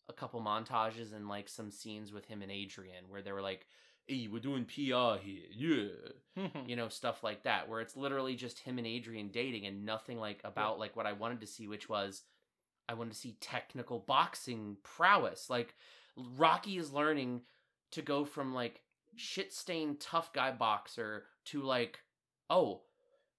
a 0.08 0.14
couple 0.14 0.40
montages 0.40 1.16
and 1.16 1.28
like 1.28 1.50
some 1.50 1.72
scenes 1.72 2.12
with 2.14 2.26
him 2.26 2.44
and 2.44 2.52
adrian 2.52 3.06
where 3.10 3.24
they 3.24 3.32
were 3.32 3.42
like 3.42 3.66
hey 4.08 4.28
we're 4.32 4.40
doing 4.40 4.66
pr 4.66 5.20
here 5.22 5.44
yeah. 5.52 6.48
You 6.68 6.76
know 6.76 6.90
stuff 6.90 7.24
like 7.24 7.44
that 7.44 7.70
where 7.70 7.80
it's 7.82 7.96
literally 7.96 8.36
just 8.36 8.60
him 8.60 8.78
and 8.78 8.86
adrian 8.88 9.30
dating 9.30 9.66
and 9.66 9.86
nothing 9.86 10.20
like 10.20 10.42
about 10.44 10.80
like 10.80 10.96
what 10.96 11.06
i 11.06 11.14
wanted 11.14 11.40
to 11.42 11.48
see 11.48 11.68
which 11.68 11.88
was 11.88 12.24
i 12.90 12.94
wanted 12.94 13.14
to 13.14 13.20
see 13.20 13.38
technical 13.40 14.00
boxing 14.00 14.78
prowess. 14.84 15.50
Like 15.50 15.76
rocky 16.18 16.78
is 16.78 16.92
learning 16.94 17.42
to 17.92 18.02
go 18.02 18.26
from 18.26 18.54
like 18.54 18.82
shit 19.16 19.54
stained 19.54 20.00
tough 20.00 20.34
guy 20.34 20.52
boxer 20.52 21.24
to 21.46 21.62
like 21.62 22.00
oh 22.50 22.82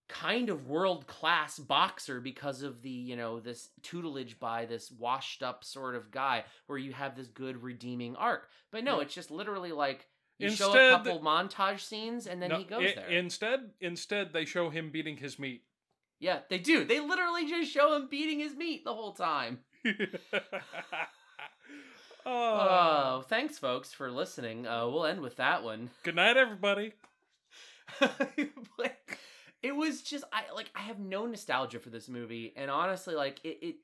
kind 0.08 0.48
of 0.50 0.68
world 0.68 1.06
class 1.06 1.58
boxer 1.58 2.20
because 2.20 2.62
of 2.62 2.80
the 2.82 2.88
you 2.90 3.16
know 3.16 3.40
this 3.40 3.70
tutelage 3.82 4.38
by 4.38 4.64
this 4.64 4.90
washed 4.90 5.42
up 5.42 5.64
sort 5.64 5.94
of 5.96 6.10
guy 6.10 6.44
where 6.66 6.78
you 6.78 6.92
have 6.92 7.14
this 7.16 7.26
good 7.28 7.62
redeeming 7.62 8.16
arc. 8.16 8.48
But 8.72 8.84
no 8.84 8.96
Yeah. 8.96 9.02
it's 9.02 9.14
just 9.14 9.30
literally 9.30 9.72
like 9.72 10.06
you 10.38 10.50
show 10.50 10.66
a 10.66 10.68
Instead- 10.68 10.90
couple 11.04 11.20
montage 11.20 11.80
scenes 11.80 12.26
and 12.26 12.40
then 12.42 12.50
No, 12.50 12.58
he 12.58 12.64
goes 12.64 12.90
i- 12.90 12.94
there. 12.94 13.08
Instead, 13.08 13.70
instead 13.80 14.32
they 14.32 14.44
show 14.44 14.70
him 14.70 14.90
beating 14.90 15.16
his 15.16 15.38
meat. 15.38 15.62
yeah 16.18 16.40
they 16.50 16.58
do. 16.58 16.84
They 16.84 17.00
literally 17.00 17.46
just 17.48 17.70
show 17.72 17.94
him 17.96 18.08
beating 18.10 18.38
his 18.40 18.54
meat 18.54 18.84
the 18.84 18.94
whole 18.94 19.12
time. 19.12 19.60
Oh 22.28 23.22
thanks 23.28 23.56
folks 23.58 23.92
for 23.92 24.10
listening. 24.10 24.66
Uh 24.66 24.88
we'll 24.88 25.06
end 25.06 25.20
with 25.20 25.36
that 25.36 25.62
one. 25.62 25.90
Good 26.02 26.16
night, 26.16 26.36
everybody. 26.36 26.92
But 28.00 28.96
it 29.62 29.74
was 29.76 30.02
just 30.02 30.24
I 30.32 30.42
like 30.54 30.70
I 30.74 30.80
have 30.80 30.98
no 30.98 31.26
nostalgia 31.26 31.78
for 31.78 31.90
this 31.90 32.08
movie, 32.08 32.52
and 32.56 32.68
honestly, 32.70 33.14
like 33.14 33.38
it, 33.44 33.58
it 33.62 33.74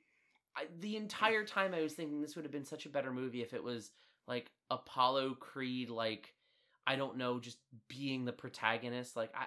I, 0.56 0.64
the 0.80 0.96
entire 0.96 1.44
time 1.44 1.72
I 1.72 1.82
was 1.82 1.92
thinking 1.92 2.20
this 2.20 2.34
would 2.34 2.44
have 2.44 2.50
been 2.52 2.64
such 2.64 2.84
a 2.84 2.88
better 2.88 3.12
movie 3.12 3.42
if 3.42 3.54
it 3.54 3.62
was 3.62 3.90
like 4.26 4.50
Apollo 4.70 5.36
Creed, 5.38 5.88
like 5.88 6.34
I 6.86 6.96
don't 6.96 7.16
know, 7.16 7.38
just 7.40 7.58
being 7.88 8.24
the 8.24 8.32
protagonist. 8.32 9.16
Like 9.16 9.30
I, 9.34 9.46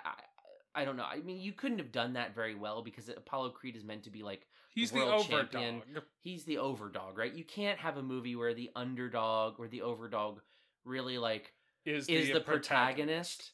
I, 0.75 0.81
I 0.81 0.85
don't 0.85 0.97
know. 0.97 1.03
I 1.05 1.19
mean, 1.21 1.39
you 1.39 1.53
couldn't 1.53 1.79
have 1.79 1.91
done 1.91 2.13
that 2.13 2.33
very 2.35 2.55
well 2.55 2.81
because 2.81 3.09
Apollo 3.09 3.51
Creed 3.51 3.75
is 3.75 3.83
meant 3.83 4.03
to 4.03 4.09
be 4.09 4.23
like 4.23 4.47
He's 4.73 4.91
the 4.91 4.99
overdog. 4.99 5.29
champion. 5.51 5.81
He's 6.21 6.43
the 6.45 6.55
overdog, 6.55 7.15
right? 7.17 7.33
You 7.33 7.45
can't 7.45 7.79
have 7.79 7.97
a 7.97 8.03
movie 8.03 8.35
where 8.35 8.53
the 8.53 8.71
underdog 8.75 9.55
or 9.59 9.67
the 9.67 9.79
overdog 9.79 10.37
really 10.83 11.17
like 11.17 11.53
Is 11.85 12.07
is 12.07 12.27
the 12.27 12.33
the, 12.35 12.39
protagonist. 12.41 13.51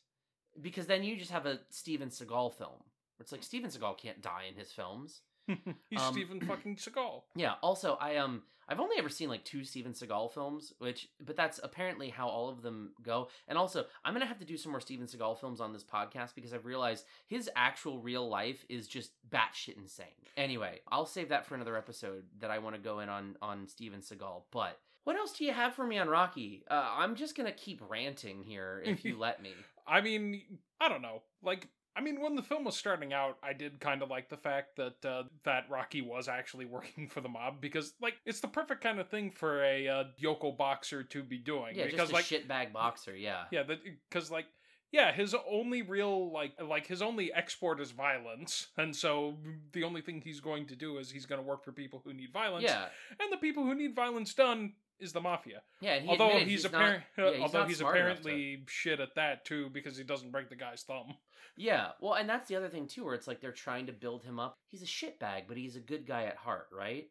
because 0.62 0.88
then 0.88 1.04
you 1.04 1.16
just 1.18 1.32
have 1.32 1.46
a 1.46 1.60
Steven 1.70 2.10
Seagal 2.10 2.54
film. 2.58 2.82
It's 3.20 3.32
like 3.32 3.44
Steven 3.44 3.70
Seagal 3.70 4.00
can't 4.00 4.22
die 4.22 4.46
in 4.50 4.56
his 4.58 4.72
films. 4.72 5.22
He's 5.48 6.02
Um, 6.02 6.14
Steven 6.14 6.42
fucking 6.42 6.76
Seagal. 6.78 7.22
Yeah. 7.36 7.54
Also, 7.62 7.98
I 8.02 8.16
um 8.18 8.42
I've 8.72 8.80
only 8.80 8.96
ever 8.98 9.10
seen 9.10 9.28
like 9.28 9.44
two 9.44 9.66
Steven 9.66 9.92
Seagal 9.92 10.32
films, 10.32 10.72
which 10.80 11.10
but 11.20 11.36
that's 11.36 11.60
apparently 11.62 12.08
how 12.08 12.30
all 12.30 12.48
of 12.48 12.62
them 12.62 12.94
go. 13.04 13.28
And 13.50 13.58
also, 13.58 13.86
I'm 14.06 14.14
gonna 14.14 14.26
have 14.26 14.40
to 14.40 14.46
do 14.46 14.56
some 14.56 14.72
more 14.72 14.80
Steven 14.80 15.08
Seagal 15.08 15.40
films 15.42 15.60
on 15.60 15.74
this 15.74 15.84
podcast 15.84 16.36
because 16.36 16.54
I've 16.54 16.66
realized 16.66 17.06
his 17.28 17.50
actual 17.58 18.00
real 18.00 18.30
life 18.30 18.64
is 18.70 18.88
just 18.88 19.12
batshit 19.30 19.76
insane. 19.76 20.08
Anyway, 20.38 20.80
I'll 20.90 21.06
save 21.06 21.28
that 21.30 21.46
for 21.46 21.56
another 21.56 21.76
episode 21.76 22.24
that 22.40 22.50
I 22.50 22.60
want 22.60 22.76
to 22.76 22.82
go 22.82 23.00
in 23.00 23.10
on 23.10 23.36
on 23.42 23.68
Steven 23.68 24.00
Seagal. 24.00 24.44
But 24.52 24.80
what 25.04 25.18
else 25.18 25.34
do 25.34 25.44
you 25.44 25.52
have 25.52 25.76
for 25.76 25.86
me 25.86 25.98
on 25.98 26.08
Rocky? 26.08 26.64
Uh, 26.72 26.94
I'm 26.98 27.16
just 27.16 27.36
gonna 27.36 27.52
keep 27.52 27.82
ranting 27.90 28.42
here 28.42 28.82
if 28.86 29.04
you 29.04 29.18
let 29.20 29.42
me. 29.42 29.52
I 29.86 30.00
mean, 30.00 30.44
I 30.80 30.88
don't 30.88 31.02
know. 31.02 31.24
Like, 31.44 31.68
I 31.96 32.02
mean, 32.02 32.22
when 32.22 32.36
the 32.36 32.42
film 32.42 32.64
was 32.64 32.78
starting 32.78 33.12
out, 33.12 33.38
I 33.44 33.54
did 33.54 33.80
kind 33.80 34.02
of 34.02 34.10
like 34.10 34.30
the 34.30 34.38
fact 34.38 34.78
that 34.78 35.06
uh, 35.06 35.24
that 35.44 35.66
Rocky 35.70 36.02
was 36.02 36.28
actually 36.28 36.66
working 36.78 37.08
for 37.10 37.22
the 37.22 37.30
mob 37.30 37.60
because, 37.60 37.94
like, 38.02 38.16
it's 38.26 38.40
the 38.40 38.48
perfect 38.48 38.82
kind 38.82 39.00
of 39.00 39.10
thing 39.10 39.32
for 39.32 39.64
a 39.64 39.88
uh, 39.88 40.04
yokel 40.18 40.54
boxer 40.54 41.04
to 41.04 41.24
be 41.24 41.38
doing. 41.38 41.76
Yeah, 41.76 41.86
because, 41.86 42.10
just 42.10 42.12
a 42.12 42.16
like, 42.16 42.26
shitbag 42.26 42.74
boxer. 42.74 43.16
Yeah. 43.16 43.44
yeah, 43.52 43.64
because 43.64 44.32
like. 44.32 44.46
Yeah, 44.94 45.14
his 45.14 45.34
only 45.50 45.84
real 45.84 46.34
like 46.34 46.52
like 46.62 46.86
his 46.86 47.02
only 47.02 47.32
export 47.32 47.80
is 47.80 47.92
violence, 47.92 48.68
and 48.78 48.94
so 48.94 49.38
the 49.72 49.86
only 49.86 50.02
thing 50.02 50.20
he's 50.22 50.42
going 50.42 50.66
to 50.68 50.76
do 50.76 50.98
is 50.98 51.10
he's 51.10 51.26
going 51.26 51.40
to 51.40 51.48
work 51.48 51.64
for 51.64 51.72
people 51.72 52.02
who 52.04 52.12
need 52.12 52.34
violence. 52.34 52.66
Yeah. 52.66 52.88
and 53.18 53.32
the 53.32 53.38
people 53.38 53.64
who 53.64 53.74
need 53.74 53.96
violence 53.96 54.34
done 54.34 54.74
is 55.00 55.14
the 55.14 55.22
mafia. 55.22 55.62
Yeah, 55.80 56.00
he 56.00 56.10
although 56.10 56.38
he's, 56.40 56.64
he's 56.64 56.72
not- 56.72 57.00
yeah, 57.18 57.32
he's 57.32 57.42
although 57.42 57.64
he's 57.66 57.78
smart 57.78 57.96
enough 57.96 58.08
to- 58.08 58.22
apparently 58.22 58.64
shit 58.68 59.00
at 59.00 59.16
that 59.16 59.46
too 59.46 59.70
because 59.72 59.98
he 59.98 60.04
doesn't 60.04 60.32
break 60.32 60.50
the 60.50 60.56
guy's 60.56 60.84
thumb. 60.84 61.16
Yeah, 61.62 61.90
well, 62.02 62.16
and 62.16 62.28
that's 62.28 62.50
the 62.50 62.56
other 62.56 62.70
thing 62.70 62.88
too, 62.88 63.06
where 63.06 63.14
it's 63.14 63.28
like 63.28 63.40
they're 63.40 63.52
trying 63.52 63.86
to 63.86 63.94
build 63.94 64.24
him 64.24 64.40
up. 64.40 64.58
He's 64.72 64.82
a 64.82 64.86
shitbag, 64.86 65.44
but 65.48 65.58
he's 65.58 65.76
a 65.76 65.80
good 65.80 66.08
guy 66.08 66.24
at 66.24 66.36
heart, 66.36 66.66
right? 66.76 67.08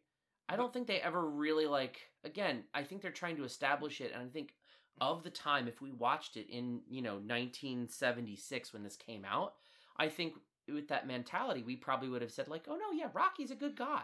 I 0.49 0.57
don't 0.57 0.73
think 0.73 0.87
they 0.87 0.99
ever 0.99 1.25
really 1.25 1.67
like. 1.67 2.01
Again, 2.25 2.65
I 2.73 2.83
think 2.83 3.01
they're 3.01 3.11
trying 3.11 3.37
to 3.37 3.45
establish 3.45 4.01
it, 4.01 4.11
and 4.13 4.21
I 4.21 4.27
think 4.27 4.55
of 4.99 5.23
the 5.23 5.29
time, 5.29 5.69
if 5.69 5.79
we 5.81 5.93
watched 5.93 6.35
it 6.35 6.49
in 6.49 6.81
you 6.89 7.01
know 7.01 7.13
1976 7.13 8.73
when 8.73 8.83
this 8.83 8.97
came 8.97 9.23
out, 9.23 9.53
I 9.95 10.09
think 10.09 10.33
with 10.67 10.89
that 10.89 11.07
mentality, 11.07 11.63
we 11.63 11.77
probably 11.77 12.09
would 12.09 12.21
have 12.21 12.33
said 12.33 12.49
like, 12.49 12.65
"Oh 12.67 12.75
no, 12.75 12.91
yeah, 12.91 13.07
Rocky's 13.13 13.51
a 13.51 13.55
good 13.55 13.77
guy." 13.77 14.03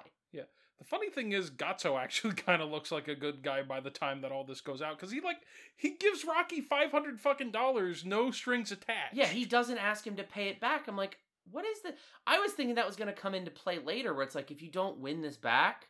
The 0.80 0.86
funny 0.86 1.10
thing 1.10 1.32
is, 1.32 1.50
Gazzo 1.50 2.00
actually 2.02 2.34
kind 2.36 2.62
of 2.62 2.70
looks 2.70 2.92
like 2.92 3.08
a 3.08 3.16
good 3.16 3.42
guy 3.42 3.64
by 3.64 3.80
the 3.80 3.90
time 3.90 4.22
that 4.22 4.32
all 4.32 4.44
this 4.44 4.62
goes 4.62 4.82
out 4.82 4.98
because 4.98 5.12
he 5.12 5.22
like 5.22 5.38
he 5.76 5.92
gives 5.92 6.24
Rocky 6.26 6.62
five 6.62 6.92
hundred 6.92 7.20
fucking 7.20 7.52
dollars, 7.52 8.06
no 8.06 8.32
strings 8.32 8.72
attached. 8.72 9.14
Yeah, 9.16 9.28
he 9.28 9.46
doesn't 9.46 9.78
ask 9.78 10.06
him 10.06 10.16
to 10.18 10.24
pay 10.24 10.50
it 10.50 10.60
back. 10.60 10.88
I'm 10.88 10.98
like, 10.98 11.18
what 11.52 11.66
is 11.66 11.82
the? 11.82 11.94
I 12.26 12.40
was 12.40 12.52
thinking 12.54 12.76
that 12.76 12.86
was 12.88 12.96
going 12.96 13.14
to 13.14 13.20
come 13.22 13.34
into 13.34 13.52
play 13.52 13.80
later, 13.80 14.14
where 14.14 14.24
it's 14.24 14.36
like, 14.36 14.52
if 14.52 14.62
you 14.62 14.70
don't 14.70 15.00
win 15.00 15.22
this 15.22 15.38
back, 15.38 15.88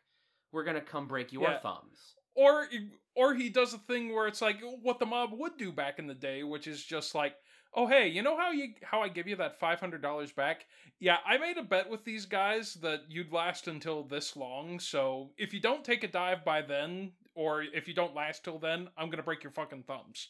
we're 0.51 0.63
going 0.63 0.75
to 0.75 0.81
come 0.81 1.07
break 1.07 1.33
your 1.33 1.43
Yeah. 1.43 1.59
thumbs. 1.59 2.15
or 2.35 2.67
or 3.15 3.33
he 3.33 3.49
does 3.49 3.73
a 3.73 3.79
thing 3.79 4.13
where 4.13 4.27
it's 4.27 4.41
like 4.41 4.61
what 4.83 4.99
the 4.99 5.05
mob 5.05 5.31
would 5.33 5.57
do 5.57 5.71
back 5.71 5.97
in 5.99 6.07
the 6.07 6.13
day, 6.13 6.43
which 6.43 6.67
is 6.67 6.83
just 6.83 7.13
like, 7.15 7.33
oh 7.77 7.87
hey, 7.87 8.07
you 8.07 8.21
know 8.21 8.35
how 8.35 8.51
you 8.51 8.73
how 8.83 9.01
I 9.01 9.07
give 9.07 9.27
you 9.27 9.37
that 9.37 9.59
five 9.59 9.79
hundred 9.79 10.01
dollars 10.01 10.31
back? 10.33 10.65
Yeah, 10.99 11.17
I 11.25 11.37
made 11.37 11.57
a 11.57 11.63
bet 11.63 11.89
with 11.89 12.03
these 12.03 12.25
guys 12.25 12.73
that 12.75 13.03
you'd 13.07 13.31
last 13.31 13.67
until 13.67 14.03
this 14.03 14.35
long. 14.35 14.79
So 14.79 15.29
if 15.37 15.53
you 15.53 15.61
don't 15.61 15.85
take 15.85 16.03
a 16.03 16.07
dive 16.07 16.43
by 16.43 16.63
then, 16.63 17.11
or 17.35 17.63
if 17.63 17.87
you 17.87 17.93
don't 17.93 18.15
last 18.15 18.43
till 18.43 18.59
then, 18.59 18.89
I'm 18.97 19.09
gonna 19.09 19.23
break 19.23 19.43
your 19.43 19.51
fucking 19.51 19.83
thumbs. 19.83 20.29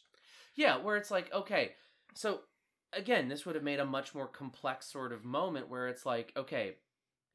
Yeah, 0.56 0.78
where 0.78 0.98
it's 0.98 1.10
like, 1.10 1.34
okay, 1.34 1.72
so 2.14 2.42
again, 2.94 3.30
this 3.30 3.46
would 3.46 3.56
have 3.56 3.64
made 3.64 3.80
a 3.80 3.86
much 3.86 4.14
more 4.14 4.28
complex 4.28 4.92
sort 4.92 5.14
of 5.14 5.24
moment 5.24 5.70
where 5.70 5.88
it's 5.88 6.06
like, 6.06 6.34
okay, 6.36 6.76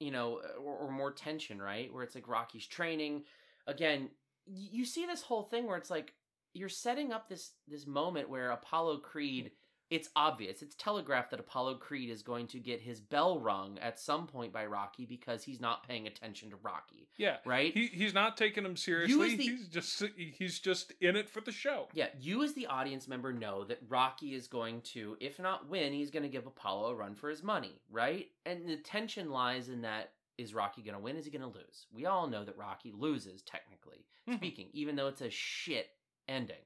you 0.00 0.10
know, 0.10 0.40
uh, 0.44 0.60
or, 0.60 0.76
or 0.76 0.90
more 0.90 1.12
tension, 1.12 1.60
right? 1.60 1.92
Where 1.92 2.02
it's 2.02 2.14
like 2.14 2.28
Rocky's 2.28 2.66
training. 2.66 3.22
Again, 3.66 4.10
y- 4.46 4.68
you 4.72 4.84
see 4.84 5.06
this 5.06 5.22
whole 5.22 5.44
thing 5.44 5.66
where 5.66 5.76
it's 5.76 5.90
like 5.90 6.12
you're 6.54 6.68
setting 6.68 7.12
up 7.12 7.28
this 7.28 7.52
this 7.66 7.86
moment 7.86 8.28
where 8.28 8.50
Apollo 8.50 8.98
Creed. 8.98 9.46
Mm. 9.46 9.50
It's 9.92 10.08
obvious. 10.16 10.62
It's 10.62 10.74
telegraphed 10.76 11.32
that 11.32 11.38
Apollo 11.40 11.74
Creed 11.74 12.08
is 12.08 12.22
going 12.22 12.46
to 12.46 12.58
get 12.58 12.80
his 12.80 12.98
bell 12.98 13.38
rung 13.38 13.78
at 13.78 14.00
some 14.00 14.26
point 14.26 14.50
by 14.50 14.64
Rocky 14.64 15.04
because 15.04 15.44
he's 15.44 15.60
not 15.60 15.86
paying 15.86 16.06
attention 16.06 16.48
to 16.48 16.56
Rocky. 16.62 17.10
Yeah, 17.18 17.36
Right? 17.44 17.74
He 17.74 17.88
he's 17.88 18.14
not 18.14 18.38
taking 18.38 18.64
him 18.64 18.74
seriously. 18.74 19.36
the- 19.36 19.44
He's 19.44 19.68
just 19.68 20.02
he's 20.16 20.60
just 20.60 20.94
in 21.02 21.14
it 21.14 21.28
for 21.28 21.42
the 21.42 21.52
show. 21.52 21.88
Yeah, 21.92 22.06
you 22.18 22.42
as 22.42 22.54
the 22.54 22.68
audience 22.68 23.06
member 23.06 23.34
know 23.34 23.64
that 23.64 23.80
Rocky 23.86 24.34
is 24.34 24.48
going 24.48 24.80
to, 24.92 25.18
if 25.20 25.38
not 25.38 25.68
win, 25.68 25.92
he's 25.92 26.10
going 26.10 26.22
to 26.22 26.28
give 26.30 26.46
Apollo 26.46 26.92
a 26.92 26.94
run 26.94 27.14
for 27.14 27.28
his 27.28 27.42
money, 27.42 27.82
right? 27.90 28.28
And 28.46 28.66
the 28.66 28.78
tension 28.78 29.30
lies 29.30 29.68
in 29.68 29.82
that 29.82 30.12
is 30.38 30.54
Rocky 30.54 30.80
going 30.80 30.94
to 30.94 31.00
win? 31.00 31.16
Is 31.16 31.26
he 31.26 31.30
going 31.30 31.42
to 31.42 31.58
lose? 31.58 31.86
We 31.92 32.06
all 32.06 32.26
know 32.28 32.46
that 32.46 32.56
Rocky 32.56 32.92
loses, 32.96 33.42
technically 33.42 34.06
mm-hmm. 34.26 34.38
speaking, 34.38 34.68
even 34.72 34.96
though 34.96 35.08
it's 35.08 35.20
a 35.20 35.28
shit 35.28 35.88
ending. 36.28 36.56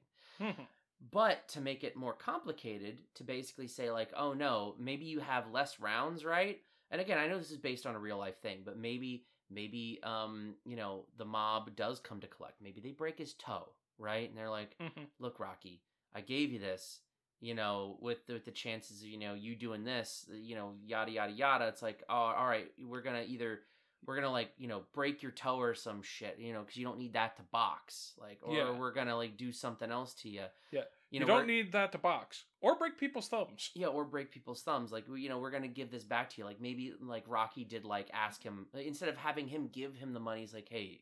Mm-hmm. 0.41 0.61
But 1.11 1.47
to 1.49 1.61
make 1.61 1.83
it 1.83 1.95
more 1.95 2.13
complicated, 2.13 2.99
to 3.15 3.23
basically 3.23 3.67
say, 3.67 3.91
like, 3.91 4.09
oh 4.15 4.33
no, 4.33 4.75
maybe 4.79 5.05
you 5.05 5.19
have 5.19 5.51
less 5.51 5.79
rounds, 5.79 6.25
right? 6.25 6.59
And 6.89 6.99
again, 6.99 7.17
I 7.17 7.27
know 7.27 7.37
this 7.37 7.51
is 7.51 7.57
based 7.57 7.85
on 7.85 7.95
a 7.95 7.99
real 7.99 8.17
life 8.17 8.41
thing, 8.41 8.59
but 8.65 8.77
maybe, 8.77 9.25
maybe, 9.51 9.99
um, 10.03 10.55
you 10.65 10.75
know, 10.75 11.05
the 11.17 11.25
mob 11.25 11.75
does 11.75 11.99
come 11.99 12.19
to 12.21 12.27
collect. 12.27 12.61
Maybe 12.61 12.81
they 12.81 12.91
break 12.91 13.17
his 13.17 13.33
toe, 13.33 13.69
right? 13.99 14.27
And 14.27 14.37
they're 14.37 14.49
like, 14.49 14.75
look, 15.19 15.39
Rocky, 15.39 15.81
I 16.15 16.21
gave 16.21 16.51
you 16.51 16.59
this, 16.59 17.01
you 17.41 17.53
know, 17.53 17.97
with 18.01 18.25
the, 18.25 18.33
with 18.33 18.45
the 18.45 18.51
chances 18.51 19.01
of, 19.01 19.07
you 19.07 19.19
know, 19.19 19.33
you 19.33 19.55
doing 19.55 19.83
this, 19.83 20.27
you 20.33 20.55
know, 20.55 20.71
yada, 20.83 21.11
yada, 21.11 21.31
yada. 21.31 21.67
It's 21.67 21.81
like, 21.83 22.03
oh, 22.09 22.13
all 22.13 22.47
right, 22.47 22.71
we're 22.83 23.01
going 23.01 23.23
to 23.23 23.29
either, 23.29 23.59
we're 24.05 24.15
to 24.21 24.29
like, 24.29 24.51
you 24.57 24.67
know, 24.67 24.83
break 24.93 25.21
your 25.21 25.31
toe 25.31 25.57
or 25.59 25.73
some 25.73 26.01
shit, 26.01 26.37
you 26.39 26.53
know, 26.53 26.61
because 26.61 26.77
you 26.77 26.85
don't 26.85 26.97
need 26.97 27.13
that 27.13 27.35
to 27.37 27.43
box. 27.51 28.13
Like, 28.17 28.39
or 28.41 28.55
Yeah. 28.55 28.71
we're 28.71 28.93
to 28.93 29.15
like 29.15 29.37
do 29.37 29.51
something 29.51 29.91
else 29.91 30.13
to 30.21 30.29
you. 30.29 30.43
Yeah, 30.71 30.81
You 30.81 30.85
you, 31.09 31.19
know, 31.21 31.25
don't 31.27 31.47
need 31.47 31.71
that 31.73 31.91
to 31.93 31.97
box 31.97 32.45
or 32.61 32.75
break 32.77 32.97
people's 32.97 33.27
thumbs. 33.27 33.71
Yeah, 33.73 33.87
or 33.87 34.05
break 34.05 34.31
people's 34.31 34.61
thumbs. 34.61 34.91
Like, 34.91 35.05
you 35.13 35.29
know, 35.29 35.39
we're 35.39 35.51
gonna 35.51 35.67
give 35.67 35.91
this 35.91 36.03
back 36.03 36.29
to 36.31 36.35
you. 36.37 36.45
Like, 36.45 36.61
maybe 36.61 36.93
like 37.01 37.23
Rocky 37.27 37.63
did 37.65 37.85
like 37.85 38.09
ask 38.13 38.41
him 38.43 38.67
instead 38.73 39.09
of 39.09 39.17
having 39.17 39.47
him 39.47 39.67
give 39.71 39.95
him 39.95 40.13
the 40.13 40.19
money. 40.19 40.41
He's 40.41 40.53
like, 40.53 40.69
hey, 40.69 41.01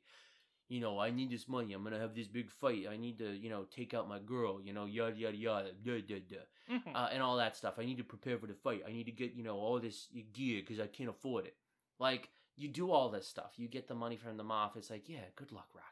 you 0.67 0.79
know, 0.79 0.97
I 0.97 1.11
need 1.11 1.29
this 1.29 1.47
money. 1.47 1.73
I'm 1.73 1.83
gonna 1.83 1.99
have 1.99 2.15
this 2.15 2.27
big 2.27 2.49
fight. 2.49 2.85
I 2.89 2.97
need 2.97 3.19
to, 3.19 3.31
you 3.35 3.49
know, 3.51 3.65
take 3.69 3.93
out 3.93 4.09
my 4.09 4.17
girl. 4.19 4.59
You 4.59 4.73
know, 4.73 4.85
yada 4.85 5.15
yada 5.15 5.37
yada, 5.37 5.71
da, 5.83 6.01
da, 6.01 6.19
da. 6.27 6.73
Mhm. 6.75 6.95
Uh, 6.95 7.09
and 7.11 7.21
all 7.21 7.37
that 7.37 7.55
stuff. 7.55 7.75
I 7.77 7.85
need 7.85 7.97
to 7.97 8.03
prepare 8.03 8.39
for 8.39 8.47
the 8.47 8.55
fight. 8.55 8.81
I 8.87 8.91
need 8.91 9.03
to 9.05 9.11
get, 9.11 9.33
you 9.33 9.43
know, 9.43 9.57
all 9.57 9.79
this 9.79 10.07
gear 10.33 10.61
because 10.61 10.79
I 10.79 10.87
can't 10.87 11.09
afford 11.09 11.45
it. 11.45 11.55
Like 11.99 12.29
you 12.57 12.67
do 12.69 12.91
all 12.91 13.09
this 13.09 13.27
stuff. 13.27 13.53
You 13.57 13.67
get 13.67 13.87
the 13.87 13.95
money 13.95 14.17
from 14.17 14.37
the 14.37 14.43
mob. 14.43 14.71
It's 14.75 14.89
like, 14.89 15.07
yeah, 15.09 15.25
good 15.35 15.51
luck, 15.51 15.67
Rocky. 15.73 15.87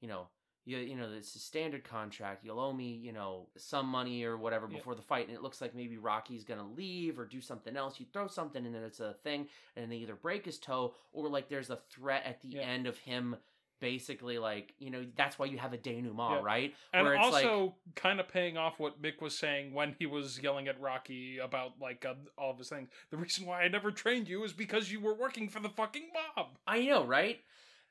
You 0.00 0.08
know, 0.08 0.28
you 0.64 0.78
you 0.78 0.96
know, 0.96 1.08
it's 1.16 1.34
a 1.34 1.38
standard 1.38 1.84
contract. 1.84 2.44
You'll 2.44 2.58
owe 2.60 2.72
me, 2.72 2.92
you 2.94 3.12
know, 3.12 3.48
some 3.56 3.86
money 3.86 4.24
or 4.24 4.36
whatever 4.36 4.66
Yeah. 4.70 4.78
before 4.78 4.94
the 4.94 5.02
fight, 5.02 5.26
and 5.28 5.36
it 5.36 5.42
looks 5.42 5.60
like 5.60 5.74
maybe 5.74 5.96
Rocky's 5.98 6.44
gonna 6.44 6.68
leave 6.68 7.18
or 7.18 7.26
do 7.26 7.40
something 7.40 7.76
else. 7.76 8.00
You 8.00 8.06
throw 8.12 8.26
something, 8.28 8.64
and 8.66 8.74
then 8.74 8.82
it's 8.82 9.00
a 9.00 9.14
thing, 9.22 9.48
and 9.76 9.90
they 9.90 9.96
either 9.96 10.16
break 10.16 10.44
his 10.44 10.58
toe 10.58 10.94
or 11.12 11.28
like 11.28 11.48
there's 11.48 11.70
a 11.70 11.76
threat 11.76 12.24
at 12.24 12.40
the 12.40 12.48
Yeah. 12.48 12.62
end 12.62 12.86
of 12.86 12.98
him. 12.98 13.36
Basically, 13.84 14.38
like 14.38 14.72
you 14.78 14.88
know, 14.88 15.04
that's 15.14 15.38
why 15.38 15.44
you 15.44 15.58
have 15.58 15.74
a 15.74 15.76
denouement, 15.76 16.30
Yeah. 16.40 16.40
right? 16.42 16.74
And 16.94 17.04
Where 17.04 17.16
it's 17.16 17.30
like, 17.30 17.44
also 17.44 17.74
kind 17.94 18.18
of 18.18 18.28
paying 18.28 18.56
off 18.56 18.78
what 18.78 19.02
Mick 19.02 19.20
was 19.20 19.36
saying 19.38 19.74
when 19.74 19.94
he 19.98 20.06
was 20.06 20.40
yelling 20.42 20.68
at 20.68 20.80
Rocky 20.80 21.36
about 21.36 21.72
like 21.78 22.06
uh, 22.06 22.14
all 22.38 22.50
of 22.52 22.56
his 22.56 22.70
things. 22.70 22.88
The 23.10 23.18
reason 23.18 23.44
why 23.44 23.60
I 23.62 23.68
never 23.68 23.90
trained 23.90 24.26
you 24.26 24.42
is 24.42 24.54
because 24.54 24.90
you 24.90 25.00
were 25.00 25.12
working 25.14 25.50
for 25.50 25.60
the 25.60 25.68
fucking 25.68 26.08
mob. 26.36 26.56
I 26.66 26.80
know, 26.86 27.04
right? 27.04 27.40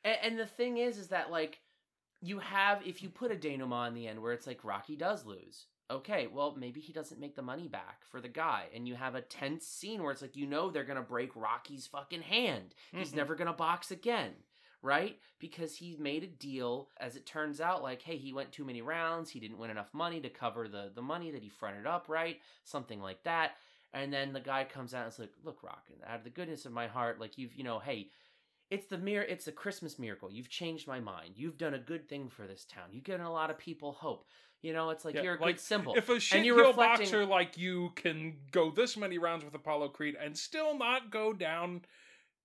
And, 0.03 0.17
and 0.23 0.39
the 0.39 0.47
thing 0.47 0.77
is, 0.77 0.97
is 0.97 1.09
that 1.09 1.29
like 1.29 1.59
you 2.21 2.39
have 2.39 2.81
if 2.87 3.03
you 3.03 3.09
put 3.09 3.31
a 3.31 3.35
denouement 3.35 3.89
in 3.89 3.93
the 3.93 4.07
end 4.07 4.19
where 4.19 4.33
it's 4.33 4.47
like 4.47 4.63
Rocky 4.63 4.95
does 4.95 5.27
lose. 5.27 5.67
Okay, 5.91 6.25
well 6.25 6.55
maybe 6.57 6.79
he 6.81 6.91
doesn't 6.91 7.19
make 7.19 7.35
the 7.35 7.43
money 7.43 7.67
back 7.67 7.99
for 8.09 8.19
the 8.19 8.29
guy, 8.29 8.63
and 8.73 8.87
you 8.87 8.95
have 8.95 9.13
a 9.13 9.21
tense 9.21 9.67
scene 9.67 10.01
where 10.01 10.11
it's 10.11 10.23
like 10.23 10.35
you 10.35 10.47
know 10.47 10.71
they're 10.71 10.85
gonna 10.85 11.03
break 11.03 11.35
Rocky's 11.35 11.85
fucking 11.85 12.23
hand. 12.23 12.73
He's 12.91 13.11
Mhm. 13.11 13.17
never 13.17 13.35
gonna 13.35 13.53
box 13.53 13.91
again. 13.91 14.33
Right? 14.83 15.17
Because 15.39 15.75
he 15.75 15.95
made 15.97 16.23
a 16.23 16.27
deal, 16.27 16.89
as 16.99 17.15
it 17.15 17.25
turns 17.25 17.59
out, 17.61 17.81
like, 17.81 18.01
hey, 18.01 18.17
he 18.17 18.33
went 18.33 18.51
too 18.51 18.65
many 18.65 18.81
rounds, 18.81 19.29
he 19.29 19.39
didn't 19.39 19.57
win 19.57 19.69
enough 19.71 19.93
money 19.93 20.19
to 20.19 20.29
cover 20.29 20.67
the, 20.67 20.91
the 20.93 21.01
money 21.01 21.31
that 21.31 21.41
he 21.41 21.49
fronted 21.49 21.87
up, 21.87 22.05
right? 22.09 22.37
Something 22.65 22.99
like 23.01 23.23
that. 23.23 23.53
And 23.93 24.11
then 24.11 24.33
the 24.33 24.41
guy 24.41 24.65
comes 24.65 24.93
out 24.93 25.05
and 25.05 25.13
is 25.13 25.19
like, 25.19 25.31
look, 25.45 25.63
Rock, 25.63 25.85
out 26.05 26.17
of 26.17 26.23
the 26.25 26.29
goodness 26.29 26.65
of 26.65 26.73
my 26.73 26.87
heart, 26.87 27.19
like 27.19 27.37
you've, 27.37 27.53
you 27.55 27.63
know, 27.63 27.79
hey, 27.79 28.09
it's 28.69 28.87
the 28.87 28.97
mir- 28.97 29.21
it's 29.21 29.47
a 29.47 29.51
Christmas 29.53 29.97
miracle. 29.97 30.29
You've 30.31 30.49
changed 30.49 30.87
my 30.87 30.99
mind. 30.99 31.33
You've 31.37 31.57
done 31.57 31.75
a 31.75 31.79
good 31.79 32.09
thing 32.09 32.27
for 32.27 32.45
this 32.45 32.65
town. 32.65 32.85
You've 32.91 33.03
given 33.05 33.21
a 33.25 33.31
lot 33.31 33.51
of 33.51 33.57
people 33.57 33.93
hope. 33.93 34.25
You 34.61 34.73
know, 34.73 34.89
it's 34.89 35.05
like 35.05 35.15
Yeah, 35.15 35.21
you're 35.23 35.35
a 35.35 35.41
like, 35.41 35.55
good 35.55 35.61
symbol. 35.61 35.93
If 35.95 36.09
a 36.09 36.13
and 36.13 36.21
shit 36.23 36.43
heel 36.43 36.55
reflecting- 36.55 37.05
boxer 37.05 37.25
like 37.25 37.57
you 37.57 37.91
can 37.95 38.37
go 38.51 38.71
this 38.71 38.97
many 38.97 39.17
rounds 39.17 39.45
with 39.45 39.53
Apollo 39.53 39.89
Creed 39.89 40.15
and 40.19 40.35
still 40.37 40.77
not 40.77 41.11
go 41.11 41.31
down, 41.33 41.81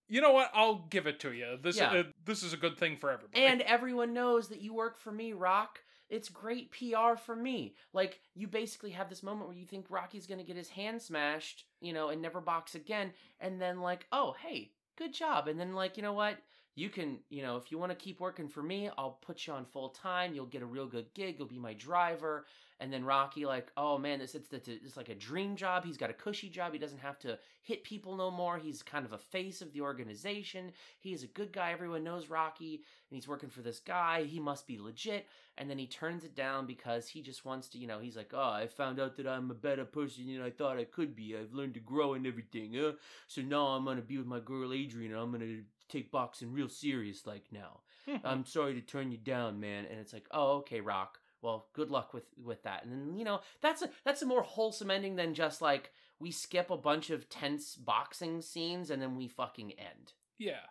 you 0.08 0.20
know 0.20 0.32
what? 0.32 0.50
I'll 0.54 0.86
give 0.90 1.06
it 1.06 1.20
to 1.20 1.32
you. 1.32 1.58
This 1.60 1.76
Yeah. 1.78 1.92
uh, 1.92 2.02
this 2.24 2.42
is 2.42 2.52
a 2.52 2.56
good 2.56 2.78
thing 2.78 2.96
for 2.96 3.10
everybody. 3.10 3.44
and 3.44 3.62
everyone 3.62 4.12
knows 4.12 4.48
that 4.48 4.60
you 4.60 4.74
work 4.74 4.96
for 4.98 5.12
me, 5.12 5.32
Rock. 5.32 5.80
It's 6.08 6.30
great 6.30 6.70
PR 6.72 7.16
for 7.16 7.36
me. 7.36 7.74
Like 7.92 8.20
you 8.34 8.46
basically 8.46 8.90
have 8.92 9.10
this 9.10 9.22
moment 9.22 9.48
where 9.48 9.58
you 9.58 9.66
think 9.66 9.86
Rocky's 9.90 10.26
gonna 10.26 10.42
get 10.44 10.56
his 10.56 10.70
hand 10.70 11.02
smashed, 11.02 11.66
you 11.80 11.92
know, 11.92 12.08
and 12.08 12.22
never 12.22 12.40
box 12.40 12.74
again, 12.74 13.12
and 13.40 13.60
then 13.60 13.80
like, 13.80 14.06
oh 14.10 14.34
hey, 14.40 14.72
good 14.96 15.12
job, 15.12 15.48
and 15.48 15.60
then 15.60 15.74
like, 15.74 15.96
you 15.96 16.02
know 16.02 16.14
what? 16.14 16.38
You 16.78 16.90
can, 16.90 17.18
you 17.28 17.42
know, 17.42 17.56
if 17.56 17.72
you 17.72 17.78
want 17.78 17.90
to 17.90 17.96
keep 17.96 18.20
working 18.20 18.46
for 18.46 18.62
me, 18.62 18.88
I'll 18.96 19.18
put 19.20 19.48
you 19.48 19.52
on 19.52 19.64
full 19.64 19.88
time. 19.88 20.32
You'll 20.32 20.46
get 20.46 20.62
a 20.62 20.66
real 20.66 20.86
good 20.86 21.12
gig. 21.12 21.34
You'll 21.36 21.48
be 21.48 21.58
my 21.58 21.74
driver. 21.74 22.46
And 22.78 22.92
then 22.92 23.04
Rocky, 23.04 23.44
like, 23.44 23.72
oh 23.76 23.98
man, 23.98 24.20
this 24.20 24.36
it's, 24.36 24.52
it's, 24.52 24.68
it's 24.68 24.96
like 24.96 25.08
a 25.08 25.16
dream 25.16 25.56
job. 25.56 25.84
He's 25.84 25.96
got 25.96 26.08
a 26.08 26.12
cushy 26.12 26.48
job. 26.48 26.72
He 26.72 26.78
doesn't 26.78 27.00
have 27.00 27.18
to 27.18 27.36
hit 27.62 27.82
people 27.82 28.14
no 28.14 28.30
more. 28.30 28.58
He's 28.58 28.80
kind 28.84 29.04
of 29.04 29.12
a 29.12 29.18
face 29.18 29.60
of 29.60 29.72
the 29.72 29.80
organization. 29.80 30.70
He 31.00 31.12
is 31.12 31.24
a 31.24 31.26
good 31.26 31.52
guy. 31.52 31.72
Everyone 31.72 32.04
knows 32.04 32.30
Rocky, 32.30 32.74
and 32.74 33.16
he's 33.16 33.26
working 33.26 33.50
for 33.50 33.62
this 33.62 33.80
guy. 33.80 34.22
He 34.22 34.38
must 34.38 34.64
be 34.68 34.78
legit. 34.78 35.26
And 35.56 35.68
then 35.68 35.78
he 35.78 35.88
turns 35.88 36.22
it 36.22 36.36
down 36.36 36.64
because 36.64 37.08
he 37.08 37.20
just 37.22 37.44
wants 37.44 37.66
to, 37.70 37.78
you 37.78 37.88
know, 37.88 37.98
he's 37.98 38.16
like, 38.16 38.30
oh, 38.32 38.50
I 38.50 38.68
found 38.68 39.00
out 39.00 39.16
that 39.16 39.26
I'm 39.26 39.50
a 39.50 39.54
better 39.54 39.84
person 39.84 40.32
than 40.32 40.42
I 40.42 40.50
thought 40.50 40.78
I 40.78 40.84
could 40.84 41.16
be. 41.16 41.36
I've 41.36 41.52
learned 41.52 41.74
to 41.74 41.80
grow 41.80 42.14
and 42.14 42.24
everything. 42.24 42.80
So 43.26 43.42
now 43.42 43.66
I'm 43.66 43.84
gonna 43.84 44.00
be 44.00 44.18
with 44.18 44.28
my 44.28 44.38
girl 44.38 44.72
Adrian, 44.72 45.10
and 45.10 45.20
I'm 45.20 45.32
gonna 45.32 45.62
take 45.88 46.10
boxing 46.12 46.52
real 46.52 46.68
serious 46.68 47.26
like 47.26 47.44
now. 47.52 47.80
Hmm. 48.06 48.16
I'm 48.24 48.44
sorry 48.46 48.74
to 48.74 48.80
turn 48.80 49.10
you 49.10 49.18
down, 49.18 49.60
man. 49.60 49.84
And 49.90 49.98
it's 50.00 50.12
like, 50.12 50.26
oh, 50.30 50.58
okay, 50.58 50.80
Rock. 50.80 51.18
Well, 51.42 51.66
good 51.72 51.90
luck 51.90 52.14
with 52.14 52.24
with 52.42 52.62
that. 52.64 52.84
And 52.84 52.92
then 52.92 53.18
you 53.18 53.24
know 53.24 53.40
that's 53.60 53.82
a 53.82 53.90
that's 54.04 54.22
a 54.22 54.26
more 54.26 54.42
wholesome 54.42 54.90
ending 54.90 55.16
than 55.16 55.34
just 55.34 55.62
like 55.62 55.92
we 56.20 56.30
skip 56.32 56.70
a 56.70 56.76
bunch 56.76 57.10
of 57.10 57.28
tense 57.28 57.76
boxing 57.76 58.42
scenes 58.42 58.90
and 58.90 59.00
then 59.00 59.16
we 59.16 59.28
fucking 59.28 59.72
end. 59.72 60.12
yeah. 60.38 60.66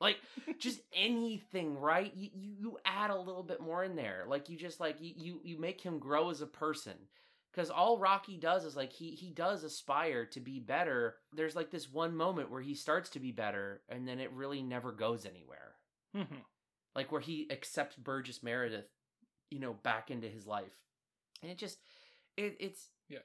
Like 0.00 0.16
just 0.58 0.80
anything, 0.94 1.78
right? 1.78 2.12
You, 2.16 2.30
you 2.34 2.52
you 2.58 2.78
add 2.84 3.10
a 3.10 3.18
little 3.18 3.42
bit 3.44 3.60
more 3.60 3.84
in 3.84 3.94
there. 3.94 4.24
Like 4.26 4.48
you 4.48 4.56
just 4.56 4.80
like 4.80 4.96
you 5.00 5.12
you, 5.16 5.40
you 5.44 5.58
make 5.58 5.80
him 5.80 5.98
grow 5.98 6.30
as 6.30 6.40
a 6.40 6.46
person. 6.46 6.94
Cause 7.54 7.68
all 7.68 7.98
Rocky 7.98 8.38
does 8.38 8.64
is 8.64 8.76
like 8.76 8.92
he 8.92 9.10
he 9.10 9.28
does 9.30 9.62
aspire 9.62 10.24
to 10.26 10.40
be 10.40 10.58
better. 10.58 11.16
There's 11.34 11.54
like 11.54 11.70
this 11.70 11.90
one 11.90 12.16
moment 12.16 12.50
where 12.50 12.62
he 12.62 12.74
starts 12.74 13.10
to 13.10 13.20
be 13.20 13.30
better, 13.30 13.82
and 13.90 14.08
then 14.08 14.20
it 14.20 14.32
really 14.32 14.62
never 14.62 14.90
goes 14.90 15.26
anywhere. 15.26 15.74
Mhm. 16.16 16.44
Like 16.96 17.12
where 17.12 17.20
he 17.20 17.46
accepts 17.50 17.96
Burgess 17.96 18.42
Meredith, 18.42 18.86
you 19.50 19.58
know, 19.60 19.74
back 19.74 20.10
into 20.10 20.28
his 20.28 20.46
life, 20.46 20.72
and 21.42 21.50
it 21.50 21.58
just 21.58 21.78
it 22.38 22.56
it's 22.58 22.88
Yeah. 23.10 23.18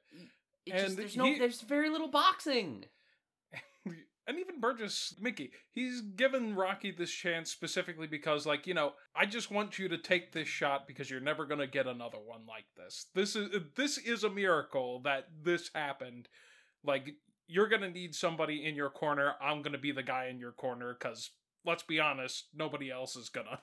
It 0.66 0.72
And 0.74 0.82
just, 0.84 0.98
there's 0.98 1.16
no 1.16 1.24
he- 1.26 1.40
there's 1.40 1.62
very 1.62 1.90
little 1.90 2.10
boxing. 2.10 2.84
And 4.28 4.38
even 4.40 4.60
Burgess 4.60 5.16
Mickey, 5.20 5.52
he's 5.72 6.02
given 6.02 6.56
Rocky 6.56 6.92
this 6.92 7.12
chance 7.12 7.50
specifically 7.50 8.08
because, 8.08 8.46
like, 8.46 8.68
you 8.68 8.74
know, 8.74 8.94
I 9.16 9.26
just 9.26 9.52
want 9.52 9.80
you 9.80 9.88
to 9.88 9.98
take 9.98 10.34
this 10.34 10.50
shot 10.50 10.86
because 10.86 11.10
you're 11.10 11.22
never 11.22 11.46
gonna 11.46 11.66
get 11.68 11.88
another 11.88 12.20
one 12.24 12.42
like 12.46 12.66
this. 12.76 13.06
This 13.16 13.36
is 13.36 13.50
this 13.76 13.98
is 13.98 14.26
a 14.26 14.30
miracle 14.30 15.02
that 15.06 15.30
this 15.44 15.70
happened. 15.74 16.28
Like, 16.84 17.16
you're 17.48 17.70
gonna 17.70 17.90
need 17.90 18.14
somebody 18.14 18.66
in 18.66 18.76
your 18.76 18.90
corner. 18.90 19.36
I'm 19.42 19.62
gonna 19.62 19.78
be 19.78 19.94
the 19.94 20.04
guy 20.04 20.28
in 20.28 20.40
your 20.40 20.52
corner 20.52 20.96
because 21.00 21.32
let's 21.66 21.84
be 21.84 22.00
honest, 22.00 22.48
nobody 22.54 22.92
else 22.92 23.16
is 23.16 23.30
gonna. 23.30 23.62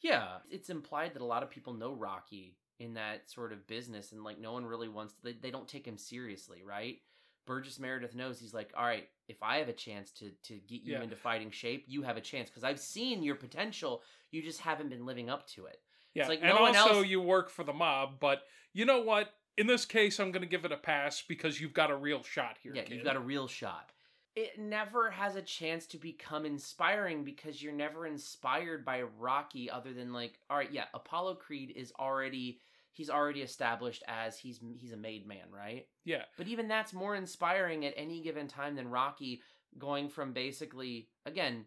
Yeah, 0.00 0.38
it's 0.50 0.70
implied 0.70 1.14
that 1.14 1.22
a 1.22 1.26
lot 1.26 1.42
of 1.42 1.50
people 1.50 1.74
know 1.74 1.92
Rocky 1.92 2.56
in 2.78 2.94
that 2.94 3.30
sort 3.30 3.52
of 3.52 3.66
business, 3.66 4.12
and 4.12 4.24
like 4.24 4.38
no 4.38 4.52
one 4.52 4.64
really 4.64 4.88
wants 4.88 5.14
to. 5.14 5.20
They, 5.22 5.32
they 5.32 5.50
don't 5.50 5.68
take 5.68 5.86
him 5.86 5.98
seriously, 5.98 6.62
right? 6.64 6.98
Burgess 7.46 7.78
Meredith 7.78 8.14
knows 8.14 8.38
he's 8.40 8.52
like, 8.52 8.70
all 8.76 8.84
right, 8.84 9.08
if 9.28 9.42
I 9.42 9.58
have 9.58 9.68
a 9.68 9.72
chance 9.72 10.10
to 10.12 10.30
to 10.44 10.54
get 10.58 10.82
you 10.82 10.94
Yeah. 10.94 11.02
into 11.02 11.16
fighting 11.16 11.50
shape, 11.50 11.84
you 11.86 12.02
have 12.02 12.16
a 12.16 12.20
chance 12.20 12.50
because 12.50 12.64
I've 12.64 12.80
seen 12.80 13.22
your 13.22 13.36
potential. 13.36 14.02
You 14.30 14.42
just 14.42 14.60
haven't 14.60 14.88
been 14.90 15.06
living 15.06 15.30
up 15.30 15.46
to 15.50 15.66
it. 15.66 15.80
Yeah, 16.14 16.22
It's 16.22 16.28
like 16.28 16.40
and 16.42 16.48
no 16.54 16.60
one 16.60 16.76
also 16.76 16.98
else- 16.98 17.06
you 17.06 17.20
work 17.20 17.48
for 17.50 17.64
the 17.64 17.72
mob, 17.72 18.18
but 18.20 18.42
you 18.72 18.84
know 18.84 19.00
what? 19.00 19.32
In 19.56 19.66
this 19.66 19.86
case, 19.86 20.18
I'm 20.20 20.32
gonna 20.32 20.46
give 20.46 20.64
it 20.64 20.72
a 20.72 20.76
pass 20.76 21.22
because 21.22 21.60
you've 21.60 21.72
got 21.72 21.90
a 21.90 21.96
real 21.96 22.22
shot 22.22 22.58
here. 22.62 22.74
Yeah, 22.74 22.82
kid. 22.82 22.94
you've 22.96 23.04
got 23.04 23.16
a 23.16 23.20
real 23.20 23.46
shot. 23.48 23.92
It 24.34 24.58
never 24.58 25.10
has 25.10 25.34
a 25.36 25.40
chance 25.42 25.86
to 25.86 25.98
become 25.98 26.44
inspiring 26.44 27.24
because 27.24 27.62
you're 27.62 27.72
never 27.72 28.06
inspired 28.06 28.84
by 28.84 29.00
Rocky 29.02 29.70
other 29.70 29.94
than 29.94 30.12
like, 30.12 30.38
all 30.50 30.58
right, 30.58 30.70
yeah, 30.70 30.86
Apollo 30.92 31.36
Creed 31.36 31.72
is 31.74 31.90
already 31.98 32.60
he's 32.96 33.10
already 33.10 33.42
established 33.42 34.02
as 34.08 34.38
he's 34.38 34.58
he's 34.78 34.92
a 34.92 34.96
made 34.96 35.26
man, 35.26 35.50
right? 35.52 35.86
Yeah. 36.04 36.22
But 36.38 36.48
even 36.48 36.66
that's 36.66 36.94
more 36.94 37.14
inspiring 37.14 37.84
at 37.84 37.92
any 37.96 38.22
given 38.22 38.48
time 38.48 38.74
than 38.74 38.88
Rocky 38.88 39.42
going 39.78 40.08
from 40.08 40.32
basically 40.32 41.08
again 41.26 41.66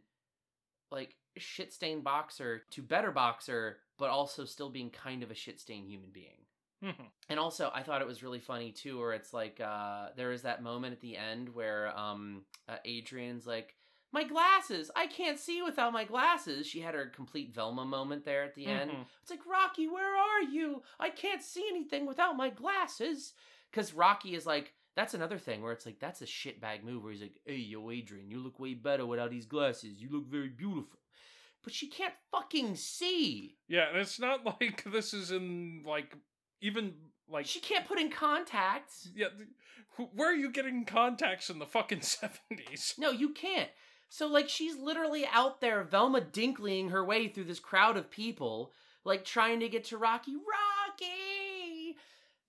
like 0.92 1.16
shit 1.38 1.72
stained 1.72 2.04
boxer 2.04 2.64
to 2.72 2.82
better 2.82 3.12
boxer, 3.12 3.78
but 4.00 4.10
also 4.10 4.44
still 4.44 4.72
being 4.72 4.90
kind 4.90 5.22
of 5.22 5.30
a 5.30 5.36
shit 5.36 5.60
stained 5.60 5.88
human 5.88 6.10
being. 6.10 6.46
Mhm. 6.84 7.12
And 7.28 7.40
also, 7.40 7.70
I 7.74 7.84
thought 7.84 8.02
it 8.02 8.08
was 8.08 8.24
really 8.24 8.40
funny 8.40 8.72
too, 8.72 8.98
where 8.98 9.14
it's 9.14 9.34
like 9.34 9.60
uh, 9.60 10.10
there 10.16 10.32
is 10.32 10.42
that 10.44 10.64
moment 10.64 10.94
at 10.94 11.02
the 11.02 11.16
end 11.18 11.50
where 11.50 11.96
um, 11.96 12.46
uh, 12.68 12.78
Adrian's 12.86 13.46
like, 13.46 13.76
"My 14.12 14.24
glasses! 14.24 14.90
I 14.96 15.08
can't 15.08 15.40
see 15.40 15.62
without 15.62 15.94
my 15.94 16.04
glasses." 16.04 16.66
She 16.68 16.80
had 16.82 16.94
her 16.96 17.08
complete 17.08 17.54
Velma 17.54 17.86
moment 17.86 18.26
there 18.26 18.44
at 18.44 18.56
the 18.56 18.66
end. 18.66 18.92
Mhm. 18.92 19.06
It's 19.22 19.32
like, 19.32 19.46
Rocky, 19.46 19.88
where 19.88 20.16
are 20.16 20.42
you? 20.42 20.84
I 21.00 21.10
can't 21.10 21.42
see 21.44 21.66
anything 21.70 22.06
without 22.06 22.36
my 22.38 22.50
glasses. 22.50 23.34
Because 23.72 23.94
Rocky 23.94 24.34
is 24.34 24.46
like, 24.48 24.74
that's 24.96 25.14
another 25.14 25.38
thing 25.38 25.62
where 25.62 25.72
it's 25.74 25.86
like, 25.86 26.00
that's 26.00 26.22
a 26.22 26.26
shitbag 26.26 26.84
move 26.84 27.04
where 27.04 27.12
he's 27.12 27.22
like, 27.22 27.40
hey, 27.46 27.58
yo, 27.58 27.92
Adrian, 27.92 28.30
you 28.32 28.40
look 28.40 28.60
way 28.60 28.74
better 28.74 29.06
without 29.06 29.30
these 29.30 29.46
glasses. 29.46 30.02
You 30.02 30.10
look 30.12 30.26
very 30.28 30.50
beautiful. 30.50 31.00
But 31.64 31.74
she 31.74 31.88
can't 31.88 32.14
fucking 32.32 32.76
see. 32.78 33.58
Yeah, 33.68 33.90
and 33.90 33.98
it's 33.98 34.20
not 34.20 34.44
like 34.62 34.84
this 34.92 35.14
is 35.14 35.30
in 35.32 35.84
like 35.86 36.16
even 36.62 36.94
like 37.30 37.46
She 37.46 37.60
can't 37.60 37.86
put 37.88 38.00
in 38.00 38.10
contacts. 38.10 39.08
yeah. 39.16 39.28
Where 40.14 40.30
are 40.32 40.36
you 40.36 40.50
getting 40.50 40.86
contacts 40.86 41.50
in 41.50 41.60
the 41.60 41.66
fucking 41.66 42.02
seventies? 42.02 42.96
No, 42.98 43.12
you 43.12 43.30
can't. 43.34 43.70
So 44.10 44.28
like 44.28 44.50
she's 44.50 44.76
literally 44.78 45.26
out 45.32 45.62
there 45.62 45.84
Velma 45.84 46.22
Dinkling 46.22 46.92
her 46.92 47.06
way 47.06 47.28
through 47.28 47.46
this 47.46 47.60
crowd 47.60 47.96
of 47.96 48.10
people, 48.10 48.72
like 49.06 49.24
trying 49.24 49.60
to 49.62 49.70
get 49.70 49.86
to 49.86 49.98
Rocky. 49.98 50.34
Rocky! 50.36 51.96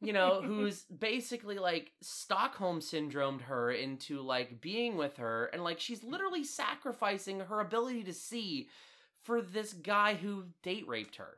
You 0.01 0.13
know, 0.15 0.41
who's 0.45 0.85
basically 0.85 1.59
like 1.59 1.93
Stockholm 2.01 2.81
syndromed 2.81 3.43
her 3.43 3.71
into 3.71 4.21
like 4.23 4.61
being 4.61 4.97
with 4.97 5.19
her 5.19 5.47
and 5.47 5.63
like 5.63 5.79
she's 5.79 6.03
literally 6.03 6.45
sacrificing 6.45 7.41
her 7.41 7.61
ability 7.61 8.05
to 8.05 8.15
see 8.15 8.69
for 9.23 9.43
this 9.43 9.75
guy 9.75 10.15
who 10.15 10.45
date 10.63 10.89
raped 10.89 11.17
her. 11.17 11.37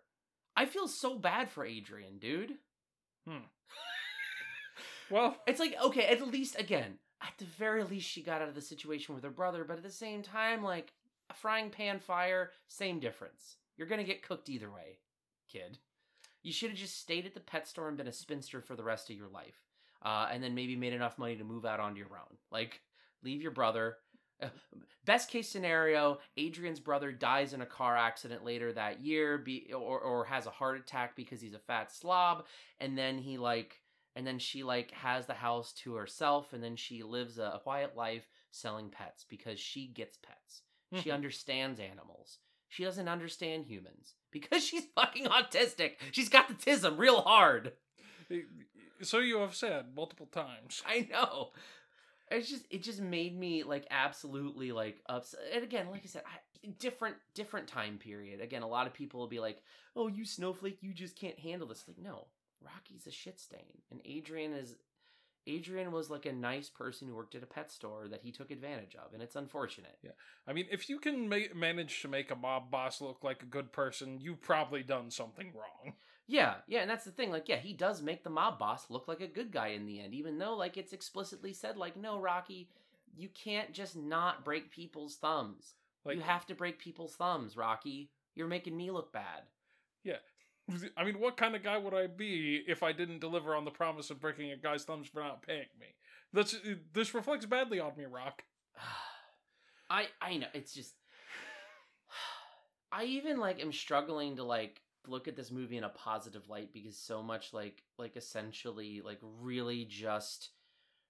I 0.57 0.67
feel 0.67 0.87
so 0.87 1.19
bad 1.19 1.51
for 1.51 1.65
Adrian, 1.65 2.19
dude. 2.19 2.55
Hmm. 3.27 3.45
Well, 5.11 5.37
It's 5.47 5.61
like, 5.61 5.75
okay, 5.83 6.07
at 6.07 6.27
least, 6.27 6.59
again, 6.59 6.95
at 7.23 7.33
the 7.39 7.45
very 7.45 7.85
least, 7.85 8.09
she 8.09 8.23
got 8.23 8.43
out 8.43 8.49
of 8.49 8.55
the 8.55 8.61
situation 8.61 9.15
with 9.15 9.25
her 9.25 9.31
brother, 9.31 9.65
but 9.65 9.77
at 9.77 9.83
the 9.83 9.91
same 9.91 10.23
time, 10.23 10.63
like, 10.63 10.93
a 11.31 11.35
frying 11.35 11.71
pan 11.71 12.01
fire, 12.01 12.51
same 12.69 13.01
difference. 13.01 13.57
You're 13.77 13.89
gonna 13.89 14.05
get 14.05 14.23
cooked 14.23 14.49
either 14.49 14.71
way, 14.71 14.99
kid. 15.51 15.79
You 16.43 16.53
should 16.53 16.71
have 16.71 16.79
just 16.79 16.99
stayed 16.99 17.27
at 17.27 17.35
the 17.35 17.41
pet 17.41 17.69
store 17.69 17.89
and 17.89 17.97
been 17.97 18.09
a 18.09 18.13
spinster 18.13 18.61
for 18.61 18.75
the 18.75 18.85
rest 18.85 19.11
of 19.11 19.17
your 19.17 19.29
life. 19.29 19.63
Uh, 20.05 20.29
and 20.33 20.43
then 20.43 20.57
maybe 20.57 20.75
made 20.75 20.93
enough 20.93 21.17
money 21.17 21.37
to 21.37 21.45
move 21.45 21.65
out 21.65 21.79
onto 21.79 22.01
your 22.01 22.09
own. 22.09 22.37
Like, 22.51 22.81
leave 23.23 23.41
your 23.41 23.53
brother. 23.53 23.99
Uh, 24.43 24.49
best 25.05 25.31
case 25.31 25.49
scenario, 25.49 26.19
Adrian's 26.37 26.81
brother 26.81 27.13
dies 27.13 27.53
in 27.53 27.61
a 27.61 27.67
car 27.67 27.97
accident 27.97 28.45
later 28.45 28.73
that 28.73 29.01
year, 29.01 29.39
be 29.39 29.73
or 29.73 30.01
or 30.01 30.25
has 30.25 30.47
a 30.47 30.51
heart 30.51 30.81
attack 30.81 31.15
because 31.15 31.41
he's 31.41 31.55
a 31.55 31.61
fat 31.61 31.93
slob, 31.93 32.47
and 32.81 32.99
then 32.99 33.19
he 33.19 33.39
like, 33.39 33.81
and 34.15 34.27
then 34.27 34.39
she 34.39 34.63
like 34.63 34.91
has 34.93 35.27
the 35.27 35.35
house 35.35 35.73
to 35.85 35.95
herself, 35.95 36.53
and 36.53 36.63
then 36.63 36.77
she 36.77 37.03
lives 37.03 37.39
a, 37.39 37.53
a 37.55 37.61
quiet 37.61 37.97
life 37.97 38.29
selling 38.51 38.91
pets 38.91 39.25
because 39.29 39.59
she 39.59 39.87
gets 39.89 40.17
pets. 40.19 40.63
She 41.03 41.09
Mhm. 41.09 41.15
understands 41.15 41.81
animals. 41.81 42.39
She 42.69 42.85
doesn't 42.85 43.09
understand 43.09 43.67
humans 43.67 44.15
because 44.31 44.65
she's 44.65 44.85
fucking 44.95 45.27
autistic. 45.27 45.93
She's 46.11 46.29
got 46.29 46.49
the 46.49 46.55
tism 46.55 46.99
real 46.99 47.21
hard. 47.23 47.73
so 49.03 49.19
you 49.19 49.39
have 49.39 49.55
said 49.55 49.95
multiple 49.95 50.27
times. 50.27 50.83
I 50.87 51.09
know. 51.11 51.51
It's 52.31 52.49
just 52.49 52.65
it 52.71 52.83
just 52.83 53.01
made 53.01 53.39
me 53.39 53.63
like 53.63 53.87
absolutely 53.91 54.73
like 54.73 55.03
upset. 55.07 55.41
And 55.55 55.63
again, 55.65 55.91
like 55.91 56.03
I 56.05 56.07
said, 56.09 56.23
I, 56.27 56.69
different 56.79 57.17
different 57.35 57.69
time 57.69 57.99
period. 57.99 58.41
Again, 58.41 58.63
a 58.63 58.69
lot 58.69 58.87
of 58.87 58.95
people 58.95 59.21
will 59.21 59.29
be 59.29 59.41
like, 59.41 59.63
"Oh, 59.95 60.07
you 60.09 60.25
snowflake, 60.25 60.79
you 60.83 60.95
just 60.95 61.15
can't 61.17 61.39
handle 61.39 61.69
this." 61.69 61.85
Like, 61.87 61.99
no, 61.99 62.29
Rocky's 62.65 63.07
a 63.07 63.11
shit 63.11 63.41
stain, 63.41 63.83
and 63.91 64.01
Adrian 64.05 64.53
is. 64.53 64.77
Adrian 65.45 65.91
was 65.91 66.09
like 66.09 66.25
a 66.25 66.33
nice 66.33 66.69
person 66.69 67.09
who 67.09 67.17
worked 67.17 67.35
at 67.35 67.43
a 67.43 67.47
pet 67.47 67.69
store 67.69 68.07
that 68.09 68.23
he 68.23 68.31
took 68.31 68.53
advantage 68.53 68.95
of, 68.95 69.13
and 69.13 69.21
it's 69.21 69.35
unfortunate. 69.35 69.99
Yeah. 70.01 70.13
I 70.47 70.53
mean, 70.53 70.67
if 70.71 70.89
you 70.89 71.01
can 71.01 71.29
ma- 71.29 71.53
manage 71.53 72.01
to 72.03 72.09
make 72.09 72.31
a 72.31 72.37
mob 72.37 72.71
boss 72.71 73.01
look 73.01 73.25
like 73.25 73.43
a 73.43 73.47
good 73.47 73.73
person, 73.73 74.21
you've 74.21 74.41
probably 74.41 74.85
done 74.85 75.11
something 75.11 75.53
wrong. 75.53 75.95
Yeah, 76.29 76.55
yeah, 76.69 76.83
and 76.83 76.89
that's 76.89 77.05
the 77.05 77.11
thing. 77.11 77.33
Like, 77.33 77.49
yeah, 77.49 77.57
he 77.57 77.73
does 77.73 78.01
make 78.01 78.23
the 78.23 78.31
mob 78.31 78.61
boss 78.61 78.89
look 78.89 79.09
like 79.09 79.21
a 79.21 79.27
good 79.27 79.51
guy 79.51 79.69
in 79.69 79.85
the 79.85 80.01
end, 80.01 80.15
even 80.15 80.39
though 80.39 80.55
like 80.55 80.77
it's 80.77 80.93
explicitly 80.93 81.53
said, 81.53 81.77
like, 81.77 81.97
no, 81.97 82.21
Rocky, 82.21 82.69
you 83.17 83.29
can't 83.29 83.73
just 83.73 83.97
not 83.97 84.45
break 84.45 84.71
people's 84.71 85.17
thumbs. 85.17 85.75
Like- 86.05 86.17
you 86.17 86.23
have 86.23 86.47
to 86.47 86.55
break 86.55 86.79
people's 86.79 87.17
thumbs, 87.17 87.57
Rocky. 87.57 88.11
You're 88.37 88.47
making 88.47 88.77
me 88.77 88.93
look 88.93 89.13
bad. 89.13 89.43
Yeah. 90.05 90.19
I 90.97 91.05
mean, 91.05 91.19
what 91.19 91.37
kind 91.37 91.55
of 91.55 91.63
guy 91.63 91.79
would 91.79 91.95
I 91.95 92.07
be 92.07 92.63
if 92.67 92.83
I 92.83 92.93
didn't 92.93 93.21
deliver 93.21 93.55
on 93.55 93.65
the 93.65 93.71
promise 93.71 94.11
of 94.11 94.21
breaking 94.21 94.53
a 94.53 94.57
guy's 94.57 94.85
thumbs 94.85 95.09
for 95.09 95.21
not 95.21 95.43
paying 95.47 95.67
me? 95.81 95.87
That's 96.33 96.57
this 96.93 97.15
reflects 97.15 97.47
badly 97.47 97.81
on 97.81 97.93
me, 97.97 98.05
Rock. 98.05 98.43
I 99.91 100.07
I 100.21 100.37
know 100.37 100.47
it's 100.55 100.73
just 100.73 100.95
I 102.93 103.05
even 103.05 103.39
like 103.39 103.61
am 103.61 103.73
struggling 103.73 104.37
to 104.37 104.45
like 104.45 104.81
look 105.07 105.29
at 105.29 105.37
this 105.37 105.51
movie 105.51 105.77
in 105.77 105.85
a 105.85 105.89
positive 105.89 106.49
light 106.49 106.73
because 106.73 106.97
so 106.97 107.23
much 107.23 107.53
like 107.53 107.83
like 107.99 108.17
essentially 108.17 109.03
like 109.05 109.19
really 109.41 109.85
just 109.85 110.51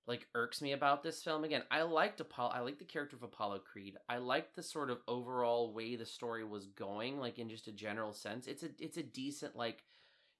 like 0.06 0.26
irks 0.34 0.60
me 0.60 0.72
about 0.72 1.02
this 1.02 1.22
film. 1.22 1.44
Again 1.44 1.62
i 1.70 1.82
liked 1.82 2.20
apollo 2.20 2.50
i 2.54 2.60
like 2.60 2.78
the 2.78 2.84
character 2.84 3.16
of 3.16 3.22
apollo 3.22 3.60
creed. 3.60 3.96
I 4.08 4.18
like 4.18 4.54
the 4.54 4.62
sort 4.62 4.90
of 4.90 4.98
overall 5.08 5.72
way 5.72 5.96
the 5.96 6.06
story 6.06 6.44
was 6.44 6.66
going 6.66 7.18
like 7.18 7.38
in 7.38 7.48
just 7.48 7.68
a 7.68 7.72
general 7.72 8.12
sense. 8.12 8.46
It's 8.46 8.62
a 8.62 8.70
it's 8.78 8.96
a 8.96 9.02
decent 9.02 9.56
like 9.56 9.84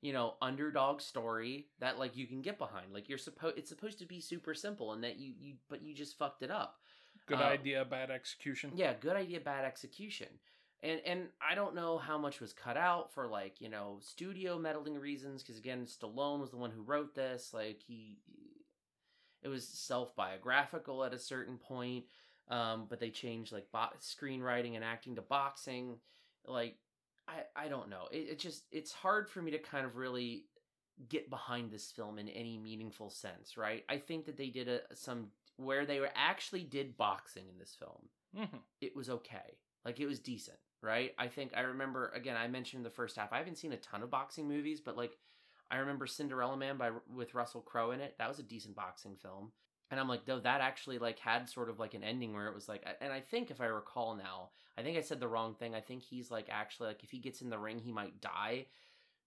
you 0.01 0.13
know 0.13 0.35
underdog 0.43 1.01
story 1.01 1.69
that 1.79 1.99
like 1.99 2.17
you 2.17 2.27
can 2.27 2.43
get 2.43 2.59
behind. 2.59 2.93
Like 2.93 3.09
you're 3.09 3.19
supposed 3.19 3.59
it's 3.59 3.69
supposed 3.69 3.99
to 4.01 4.07
be 4.07 4.21
super 4.21 4.55
simple 4.55 4.93
and 4.93 5.05
that 5.05 5.19
you 5.19 5.33
you 5.39 5.55
but 5.69 5.83
you 5.83 5.95
just 5.95 6.19
fucked 6.19 6.43
it 6.43 6.51
up. 6.51 6.77
Good 7.27 7.41
Uh, 7.41 7.43
idea, 7.43 7.85
bad 7.85 8.11
execution. 8.11 8.73
yeah, 8.75 8.95
good 8.95 9.17
idea, 9.17 9.41
bad 9.41 9.65
execution. 9.65 10.29
And 10.83 11.01
and 11.07 11.29
I 11.41 11.55
don't 11.55 11.75
know 11.75 11.99
how 11.99 12.19
much 12.19 12.41
was 12.41 12.53
cut 12.53 12.77
out 12.77 13.13
for 13.13 13.29
like, 13.29 13.61
you 13.61 13.69
know, 13.69 13.99
studio 14.01 14.59
meddling 14.59 14.99
reasons 14.99 15.43
cuz 15.43 15.59
again, 15.59 15.87
Stallone 15.87 16.41
was 16.41 16.51
the 16.51 16.57
one 16.57 16.71
who 16.73 16.83
wrote 16.83 17.15
this, 17.15 17.53
like 17.55 17.83
he 17.87 18.19
it 19.43 19.49
was 19.49 19.67
self-biographical 19.69 21.05
at 21.05 21.15
a 21.15 21.19
certain 21.19 21.57
point. 21.59 22.05
Um 22.49 22.87
but 22.89 23.01
they 23.01 23.11
changed 23.11 23.53
like 23.53 23.71
bo- 23.73 23.97
screenwriting 24.01 24.75
and 24.77 24.85
acting 24.85 25.17
to 25.17 25.23
boxing. 25.23 25.97
Like 26.47 26.77
I 27.29 27.43
I 27.65 27.69
don't 27.69 27.89
know. 27.89 28.09
It, 28.11 28.29
it 28.31 28.39
just 28.39 28.65
it's 28.73 28.93
hard 28.93 29.29
for 29.29 29.41
me 29.43 29.51
to 29.53 29.59
kind 29.59 29.87
of 29.87 29.97
really 29.97 30.45
get 31.09 31.31
behind 31.31 31.71
this 31.71 31.91
film 31.91 32.19
in 32.19 32.29
any 32.29 32.59
meaningful 32.59 33.11
sense, 33.11 33.57
right? 33.57 33.85
I 33.89 33.99
think 33.99 34.27
that 34.27 34.37
they 34.37 34.49
did 34.49 34.69
a 34.69 34.81
some 34.95 35.29
where 35.57 35.87
they 35.87 36.01
were 36.01 36.11
actually 36.15 36.65
did 36.65 36.97
boxing 36.97 37.49
in 37.49 37.59
this 37.59 37.75
film 37.79 38.09
Mhm. 38.37 38.61
it 38.81 38.97
was 38.97 39.11
okay. 39.11 39.59
Like 39.85 40.01
it 40.01 40.07
was 40.07 40.19
decent, 40.19 40.59
right? 40.83 41.15
I 41.19 41.29
think 41.29 41.53
I 41.57 41.61
remember 41.61 42.09
again. 42.15 42.37
I 42.37 42.49
mentioned 42.49 42.85
the 42.85 42.91
first 42.91 43.17
half. 43.17 43.33
I 43.33 43.39
haven't 43.39 43.59
seen 43.59 43.73
a 43.73 43.77
ton 43.79 44.03
of 44.03 44.11
boxing 44.11 44.49
movies, 44.49 44.81
but 44.81 44.97
like 44.97 45.17
I 45.73 45.79
remember 45.79 46.07
Cinderella 46.07 46.57
Man 46.57 46.77
by 46.77 46.91
with 47.13 47.35
Russell 47.35 47.63
Crowe 47.63 47.93
in 47.93 48.01
it. 48.01 48.15
That 48.19 48.29
was 48.29 48.39
a 48.39 48.45
decent 48.45 48.77
boxing 48.77 49.17
film. 49.17 49.53
And 49.91 49.99
I'm 49.99 50.09
like, 50.09 50.27
though 50.27 50.41
that 50.41 50.61
actually 50.61 50.99
like 50.99 51.19
had 51.19 51.49
sort 51.49 51.71
of 51.71 51.79
like 51.79 51.95
an 51.95 52.05
ending 52.05 52.35
where 52.35 52.47
it 52.47 52.55
was 52.55 52.69
like, 52.69 52.87
and 53.01 53.13
I 53.13 53.21
think 53.21 53.51
if 53.51 53.61
I 53.61 53.67
recall 53.67 54.15
now, 54.15 54.51
I 54.77 54.83
think 54.83 54.99
I 54.99 55.03
said 55.03 55.19
the 55.19 55.29
wrong 55.29 55.55
thing. 55.55 55.75
I 55.75 55.81
think 55.81 56.03
he's 56.03 56.31
like 56.31 56.49
actually 56.51 56.89
like 56.89 57.03
if 57.03 57.11
he 57.11 57.19
gets 57.19 57.41
in 57.41 57.51
the 57.51 57.59
ring, 57.59 57.79
he 57.79 57.91
might 57.91 58.21
die 58.21 58.67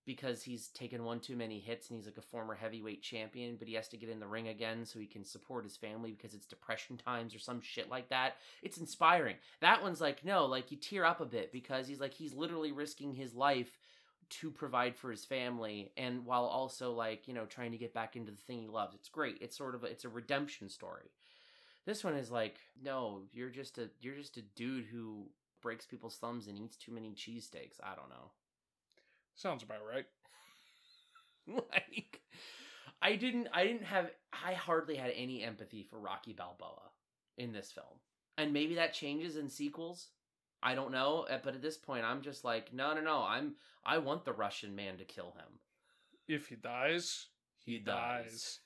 because 0.05 0.43
he's 0.43 0.67
taken 0.67 1.03
one 1.03 1.19
too 1.19 1.35
many 1.35 1.59
hits 1.59 1.89
and 1.89 1.97
he's 1.97 2.05
like 2.05 2.17
a 2.17 2.21
former 2.21 2.53
heavyweight 2.53 3.01
champion, 3.01 3.55
but 3.57 3.67
he 3.67 3.73
has 3.73 3.87
to 3.89 3.97
get 3.97 4.09
in 4.09 4.19
the 4.19 4.27
ring 4.27 4.47
again 4.47 4.85
so 4.85 4.99
he 4.99 5.07
can 5.07 5.25
support 5.25 5.63
his 5.63 5.77
family 5.77 6.11
because 6.11 6.35
it's 6.35 6.45
depression 6.45 6.95
times 7.05 7.33
or 7.33 7.39
some 7.39 7.59
shit 7.59 7.89
like 7.89 8.09
that. 8.09 8.35
It's 8.61 8.77
inspiring. 8.77 9.37
That 9.61 9.81
one's 9.81 10.01
like, 10.01 10.23
no, 10.23 10.45
like 10.45 10.71
you 10.71 10.77
tear 10.77 11.05
up 11.05 11.21
a 11.21 11.25
bit 11.25 11.51
because 11.51 11.87
he's 11.87 11.99
like, 11.99 12.13
he's 12.13 12.33
literally 12.33 12.71
risking 12.71 13.15
his 13.15 13.33
life 13.33 13.79
to 14.29 14.51
provide 14.51 14.95
for 14.95 15.11
his 15.11 15.25
family 15.25 15.91
and 15.97 16.25
while 16.25 16.45
also 16.45 16.91
like, 16.93 17.27
you 17.27 17.33
know, 17.33 17.45
trying 17.45 17.71
to 17.71 17.77
get 17.77 17.93
back 17.93 18.15
into 18.15 18.31
the 18.31 18.41
thing 18.41 18.61
he 18.61 18.67
loves. 18.67 18.95
It's 18.95 19.09
great. 19.09 19.37
It's 19.41 19.57
sort 19.57 19.75
of 19.75 19.83
a, 19.83 19.87
it's 19.87 20.05
a 20.05 20.09
redemption 20.09 20.69
story. 20.69 21.11
This 21.85 22.03
one 22.03 22.15
is 22.15 22.31
like, 22.31 22.55
no, 22.81 23.21
you're 23.31 23.49
just 23.49 23.77
a 23.77 23.89
you're 24.01 24.15
just 24.15 24.37
a 24.37 24.41
dude 24.41 24.85
who 24.85 25.27
breaks 25.61 25.85
people's 25.85 26.17
thumbs 26.17 26.47
and 26.47 26.57
eats 26.57 26.77
too 26.77 26.91
many 26.91 27.11
cheesesteaks. 27.13 27.79
I 27.83 27.95
don't 27.95 28.09
know. 28.09 28.31
Sounds 29.35 29.63
about 29.63 29.85
right. 29.87 30.05
like 31.47 32.21
I 33.01 33.15
didn't 33.15 33.47
I 33.53 33.65
didn't 33.65 33.83
have 33.83 34.09
I 34.33 34.53
hardly 34.53 34.95
had 34.95 35.11
any 35.15 35.43
empathy 35.43 35.83
for 35.83 35.99
Rocky 35.99 36.33
Balboa 36.33 36.89
in 37.37 37.51
this 37.51 37.71
film. 37.71 37.99
And 38.37 38.51
maybe 38.51 38.75
that 38.75 38.93
changes 38.93 39.37
in 39.37 39.47
sequels. 39.49 40.09
I 40.65 40.75
don't 40.75 40.91
know, 40.91 41.27
uh, 41.29 41.39
but 41.43 41.55
at 41.55 41.61
this 41.61 41.77
point 41.77 42.03
I'm 42.05 42.21
just 42.21 42.43
like, 42.43 42.73
no, 42.73 42.93
no, 42.93 43.01
no. 43.01 43.23
I'm 43.23 43.55
I 43.85 43.99
want 43.99 44.25
the 44.25 44.33
Russian 44.33 44.75
man 44.75 44.97
to 44.97 45.05
kill 45.05 45.31
him. 45.37 45.59
If 46.27 46.47
he 46.47 46.55
dies, 46.55 47.27
He 47.65 47.79
dies. 47.79 48.25
dies. 48.31 48.59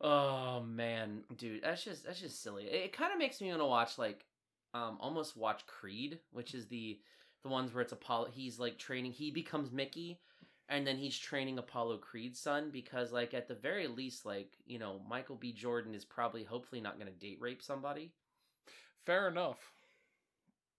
Oh 0.00 0.62
man, 0.62 1.24
dude, 1.36 1.62
that's 1.62 1.82
just 1.84 2.04
that's 2.04 2.20
just 2.20 2.42
silly. 2.42 2.64
It, 2.66 2.84
it 2.86 2.92
kind 2.92 3.12
of 3.12 3.18
makes 3.18 3.40
me 3.40 3.48
want 3.48 3.60
to 3.60 3.66
watch 3.66 3.98
like 3.98 4.26
um 4.74 4.98
almost 5.00 5.36
watch 5.36 5.66
Creed, 5.66 6.20
which 6.32 6.54
is 6.54 6.66
the 6.68 7.00
the 7.42 7.48
ones 7.48 7.72
where 7.72 7.82
it's 7.82 7.92
Apollo 7.92 8.28
he's 8.32 8.58
like 8.58 8.78
training 8.78 9.12
he 9.12 9.30
becomes 9.30 9.72
Mickey 9.72 10.20
and 10.68 10.86
then 10.86 10.96
he's 10.98 11.16
training 11.16 11.58
Apollo 11.58 11.98
Creed's 11.98 12.40
son 12.40 12.70
because 12.72 13.12
like 13.12 13.34
at 13.34 13.48
the 13.48 13.54
very 13.54 13.86
least 13.86 14.26
like, 14.26 14.52
you 14.66 14.78
know, 14.78 15.00
Michael 15.08 15.36
B 15.36 15.52
Jordan 15.52 15.94
is 15.94 16.04
probably 16.04 16.44
hopefully 16.44 16.80
not 16.80 16.98
going 16.98 17.12
to 17.12 17.18
date 17.18 17.38
rape 17.40 17.62
somebody. 17.62 18.12
Fair 19.04 19.28
enough. 19.28 19.72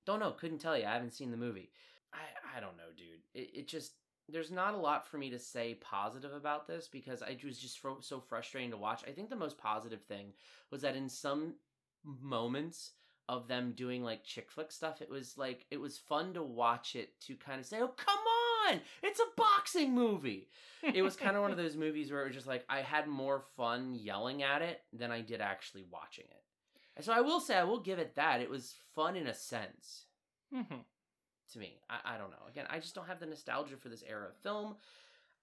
Don't 0.08 0.22
know, 0.22 0.32
couldn't 0.32 0.60
tell 0.60 0.78
you. 0.78 0.86
I 0.86 0.94
haven't 0.94 1.14
seen 1.14 1.32
the 1.32 1.38
movie. 1.38 1.70
I 2.14 2.58
I 2.58 2.62
don't 2.62 2.78
know, 2.78 2.92
dude. 2.96 3.20
It 3.36 3.60
it 3.60 3.68
just 3.68 3.92
there's 4.30 4.52
not 4.52 4.74
a 4.74 4.78
lot 4.78 5.06
for 5.06 5.18
me 5.18 5.30
to 5.30 5.38
say 5.38 5.76
positive 5.76 6.34
about 6.34 6.66
this 6.66 6.88
because 6.88 7.22
I 7.22 7.38
was 7.46 7.60
just 7.60 7.80
fro- 7.80 8.00
so 8.00 8.22
frustrating 8.22 8.72
to 8.72 8.78
watch. 8.78 9.04
I 9.06 9.12
think 9.12 9.30
the 9.30 9.36
most 9.36 9.58
positive 9.58 10.02
thing 10.04 10.28
was 10.72 10.82
that 10.82 10.96
in 10.96 11.10
some 11.10 11.56
moments 12.06 12.92
of 13.28 13.50
them 13.50 13.74
doing 13.74 14.02
like 14.02 14.24
chick 14.24 14.50
flick 14.50 14.72
stuff, 14.72 15.02
it 15.02 15.10
was 15.10 15.38
like 15.38 15.66
it 15.72 15.78
was 15.82 15.98
fun 15.98 16.34
to 16.36 16.42
watch 16.42 16.96
it 16.96 17.20
to 17.22 17.36
kind 17.36 17.60
of 17.60 17.66
say, 17.66 17.82
"Oh, 17.82 17.90
come 17.90 18.20
on. 18.70 18.80
It's 19.04 19.20
a 19.20 19.36
boxing 19.36 19.94
movie." 19.94 20.48
it 20.84 21.02
was 21.02 21.18
kind 21.18 21.36
of 21.36 21.42
one 21.42 21.52
of 21.52 21.58
those 21.64 21.76
movies 21.76 22.14
where 22.14 22.22
it 22.22 22.28
was 22.28 22.36
just 22.36 22.48
like 22.48 22.64
I 22.70 22.80
had 22.80 23.08
more 23.08 23.44
fun 23.58 23.94
yelling 23.94 24.42
at 24.42 24.62
it 24.62 24.84
than 24.94 25.12
I 25.12 25.20
did 25.20 25.42
actually 25.42 25.84
watching 25.92 26.26
it. 26.30 26.44
So 27.02 27.14
I 27.14 27.22
will 27.22 27.40
say 27.40 27.56
I 27.58 27.64
will 27.64 27.80
give 27.80 28.00
it 28.00 28.16
that. 28.16 28.42
It 28.42 28.50
was 28.50 28.76
fun 28.96 29.16
in 29.16 29.28
a 29.28 29.34
sense 29.34 30.06
Mhm. 30.54 30.84
to 31.54 31.60
me. 31.60 31.80
I, 31.90 32.16
I 32.16 32.18
don't 32.18 32.32
know. 32.32 32.46
Again, 32.50 32.66
I 32.70 32.80
just 32.80 32.96
don't 32.96 33.08
have 33.08 33.20
the 33.20 33.26
nostalgia 33.26 33.78
for 33.78 33.90
this 33.90 34.04
era 34.08 34.28
of 34.28 34.36
film. 34.38 34.76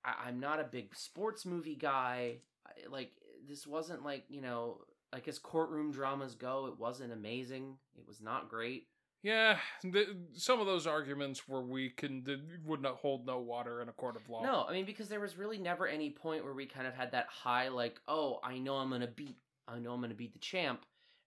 I, 0.05 0.14
I'm 0.26 0.40
not 0.40 0.60
a 0.60 0.64
big 0.64 0.94
sports 0.97 1.44
movie 1.47 1.76
guy. 1.76 2.39
I, 2.66 2.89
like 2.90 3.12
this 3.48 3.66
wasn't 3.66 4.05
like 4.05 4.24
you 4.28 4.40
know 4.40 4.81
like 5.12 5.28
as 5.28 5.39
courtroom 5.39 5.93
dramas 5.93 6.35
go, 6.35 6.66
it 6.66 6.78
wasn't 6.78 7.12
amazing. 7.12 7.76
It 7.97 8.06
was 8.06 8.20
not 8.20 8.48
great. 8.48 8.89
Yeah, 9.22 9.56
th- 9.81 10.09
some 10.35 10.60
of 10.60 10.66
those 10.66 10.86
arguments 10.86 11.48
were 11.48 11.62
weak 11.62 12.02
and 12.02 12.26
th- 12.26 12.40
would 12.66 12.82
not 12.82 12.97
hold 12.97 13.24
no 13.24 13.39
water 13.39 13.81
in 13.81 13.89
a 13.89 13.93
court 13.93 14.16
of 14.16 14.28
law. 14.28 14.43
No, 14.43 14.64
I 14.68 14.72
mean 14.72 14.85
because 14.85 15.09
there 15.09 15.20
was 15.20 15.39
really 15.39 15.56
never 15.59 15.86
any 15.86 16.10
point 16.10 16.44
where 16.44 16.52
we 16.52 16.66
kind 16.66 16.86
of 16.86 16.94
had 16.94 17.12
that 17.12 17.26
high 17.28 17.68
like, 17.68 18.01
oh, 18.09 18.40
I 18.43 18.59
know 18.59 18.74
I'm 18.76 18.90
gonna 18.90 19.06
beat, 19.06 19.39
I 19.68 19.78
know 19.78 19.93
I'm 19.93 20.01
gonna 20.02 20.12
beat 20.14 20.32
the 20.35 20.39
champ, 20.40 20.85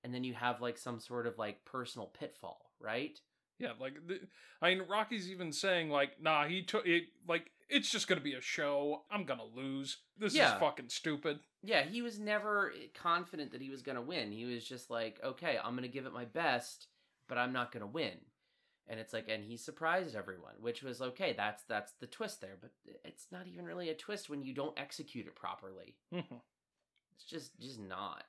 and 0.07 0.15
then 0.15 0.23
you 0.23 0.33
have 0.33 0.61
like 0.61 0.77
some 0.77 1.01
sort 1.01 1.27
of 1.27 1.37
like 1.37 1.65
personal 1.65 2.07
pitfall, 2.07 2.71
right? 2.79 3.19
Yeah, 3.59 3.73
like 3.77 4.07
th- 4.07 4.21
I 4.61 4.69
mean, 4.75 4.87
Rocky's 4.87 5.29
even 5.29 5.51
saying 5.51 5.89
like, 5.89 6.21
"Nah, 6.21 6.45
he 6.47 6.63
took 6.63 6.85
it. 6.87 7.03
Like, 7.27 7.51
it's 7.69 7.89
just 7.91 8.07
gonna 8.07 8.21
be 8.21 8.35
a 8.35 8.41
show. 8.41 9.03
I'm 9.11 9.25
gonna 9.25 9.43
lose. 9.43 9.97
This 10.17 10.33
Yeah. 10.33 10.53
is 10.53 10.59
fucking 10.61 10.87
stupid." 10.89 11.39
Yeah, 11.61 11.83
he 11.83 12.01
was 12.01 12.19
never 12.19 12.71
confident 12.93 13.51
that 13.51 13.61
he 13.61 13.69
was 13.69 13.81
gonna 13.81 14.01
win. 14.01 14.31
He 14.31 14.45
was 14.45 14.63
just 14.63 14.89
like, 14.89 15.19
okay, 15.23 15.59
I'm 15.61 15.75
gonna 15.75 15.87
give 15.89 16.05
it 16.05 16.13
my 16.13 16.23
best, 16.25 16.87
but 17.27 17.37
I'm 17.37 17.51
not 17.51 17.71
gonna 17.71 17.87
win. 17.87 18.13
And 18.89 18.99
it's 19.01 19.11
like, 19.11 19.27
and 19.27 19.43
he 19.43 19.57
surprised 19.57 20.15
everyone, 20.15 20.53
which 20.61 20.81
was 20.83 21.01
okay. 21.01 21.33
That's 21.35 21.63
that's 21.63 21.91
the 21.99 22.07
twist 22.07 22.39
there, 22.39 22.57
but 22.61 22.71
it's 23.03 23.25
not 23.31 23.47
even 23.47 23.65
really 23.65 23.89
a 23.89 23.95
twist 23.95 24.29
when 24.29 24.43
you 24.43 24.53
don't 24.53 24.79
execute 24.79 25.27
it 25.27 25.35
properly. 25.35 25.97
Mhm. 26.13 26.41
It's 27.15 27.25
just 27.25 27.59
just 27.59 27.79
not. 27.79 28.23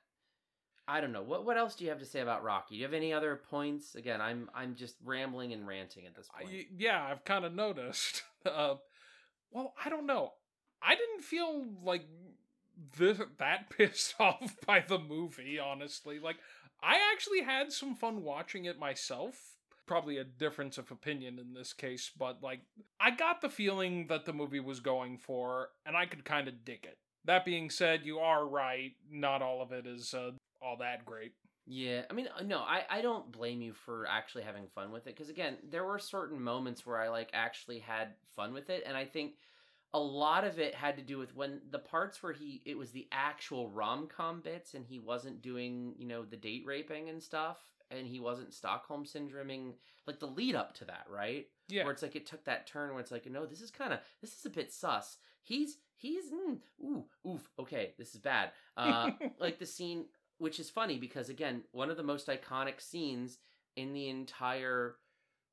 I 0.89 1.01
don't 1.01 1.11
know. 1.11 1.21
What 1.21 1.45
what 1.45 1.55
else 1.55 1.75
do 1.75 1.83
you 1.83 1.91
have 1.91 1.99
to 1.99 2.05
say 2.05 2.21
about 2.21 2.43
Rocky? 2.43 2.75
Do 2.75 2.77
you 2.77 2.83
have 2.83 2.95
any 2.95 3.13
other 3.13 3.39
points? 3.49 3.93
Again, 3.93 4.21
I'm 4.21 4.49
I'm 4.55 4.75
just 4.75 4.95
rambling 5.05 5.53
and 5.53 5.67
ranting 5.67 6.07
at 6.07 6.15
this 6.15 6.27
point. 6.27 6.51
I, 6.51 6.65
yeah, 6.75 7.05
I've 7.09 7.23
kind 7.23 7.45
of 7.45 7.53
noticed. 7.53 8.23
Uh, 8.43 8.75
well, 9.51 9.73
I 9.83 9.89
don't 9.89 10.07
know. 10.07 10.33
I 10.81 10.95
didn't 10.95 11.23
feel 11.23 11.63
like 11.83 12.05
this 12.97 13.19
that 13.37 13.69
pissed 13.77 14.15
off 14.19 14.55
by 14.65 14.83
the 14.85 14.97
movie. 14.97 15.59
Honestly, 15.59 16.17
like 16.17 16.37
I 16.81 16.97
actually 17.13 17.41
had 17.41 17.71
some 17.71 17.93
fun 17.95 18.23
watching 18.23 18.65
it 18.65 18.79
myself. 18.79 19.57
Probably 19.85 20.17
a 20.17 20.23
difference 20.23 20.77
of 20.77 20.91
opinion 20.91 21.37
in 21.39 21.53
this 21.53 21.71
case, 21.71 22.09
but 22.17 22.41
like 22.41 22.61
I 22.99 23.11
got 23.11 23.41
the 23.41 23.49
feeling 23.49 24.07
that 24.07 24.25
the 24.25 24.33
movie 24.33 24.59
was 24.59 24.79
going 24.79 25.19
for, 25.19 25.69
and 25.85 25.95
I 25.95 26.07
could 26.07 26.25
kind 26.25 26.47
of 26.47 26.65
dig 26.65 26.83
it. 26.83 26.97
That 27.25 27.45
being 27.45 27.69
said, 27.69 28.05
you 28.05 28.19
are 28.19 28.47
right. 28.47 28.93
Not 29.11 29.41
all 29.41 29.61
of 29.61 29.71
it 29.71 29.85
is 29.85 30.13
uh, 30.13 30.31
all 30.61 30.77
that 30.77 31.05
great. 31.05 31.33
Yeah, 31.65 32.01
I 32.09 32.13
mean, 32.13 32.27
uh, 32.35 32.43
no, 32.43 32.59
I, 32.59 32.81
I 32.89 33.01
don't 33.01 33.31
blame 33.31 33.61
you 33.61 33.73
for 33.73 34.07
actually 34.09 34.43
having 34.43 34.65
fun 34.73 34.91
with 34.91 35.05
it 35.05 35.15
because 35.15 35.29
again, 35.29 35.57
there 35.69 35.85
were 35.85 35.99
certain 35.99 36.41
moments 36.41 36.85
where 36.85 36.97
I 36.97 37.09
like 37.09 37.29
actually 37.33 37.79
had 37.79 38.15
fun 38.35 38.53
with 38.53 38.71
it, 38.71 38.83
and 38.87 38.97
I 38.97 39.05
think 39.05 39.35
a 39.93 39.99
lot 39.99 40.43
of 40.45 40.59
it 40.59 40.73
had 40.73 40.97
to 40.97 41.03
do 41.03 41.17
with 41.17 41.35
when 41.35 41.61
the 41.69 41.79
parts 41.79 42.21
where 42.21 42.33
he 42.33 42.61
it 42.65 42.77
was 42.77 42.91
the 42.91 43.07
actual 43.11 43.69
rom 43.69 44.07
com 44.07 44.41
bits, 44.41 44.73
and 44.73 44.83
he 44.83 44.99
wasn't 44.99 45.43
doing 45.43 45.93
you 45.97 46.07
know 46.07 46.25
the 46.25 46.37
date 46.37 46.63
raping 46.65 47.09
and 47.09 47.21
stuff, 47.21 47.57
and 47.91 48.07
he 48.07 48.19
wasn't 48.19 48.53
Stockholm 48.53 49.05
syndroming 49.05 49.73
like 50.07 50.19
the 50.19 50.25
lead 50.25 50.55
up 50.55 50.73
to 50.75 50.85
that, 50.85 51.05
right? 51.07 51.45
Yeah. 51.67 51.83
where 51.83 51.93
it's 51.93 52.01
like 52.01 52.15
it 52.15 52.25
took 52.25 52.43
that 52.45 52.65
turn 52.65 52.89
where 52.91 52.99
it's 52.99 53.11
like 53.11 53.29
no, 53.29 53.45
this 53.45 53.61
is 53.61 53.69
kind 53.69 53.93
of 53.93 53.99
this 54.21 54.35
is 54.35 54.45
a 54.45 54.49
bit 54.49 54.73
sus. 54.73 55.17
He's 55.43 55.77
he's 55.95 56.31
mm, 56.31 56.57
ooh 56.83 57.05
oof 57.27 57.47
okay, 57.59 57.93
this 57.97 58.15
is 58.15 58.21
bad. 58.21 58.51
Uh, 58.75 59.11
like 59.39 59.59
the 59.59 59.65
scene 59.65 60.05
which 60.39 60.59
is 60.59 60.69
funny 60.69 60.97
because 60.97 61.29
again 61.29 61.61
one 61.71 61.89
of 61.89 61.97
the 61.97 62.03
most 62.03 62.27
iconic 62.27 62.81
scenes 62.81 63.37
in 63.75 63.93
the 63.93 64.09
entire 64.09 64.95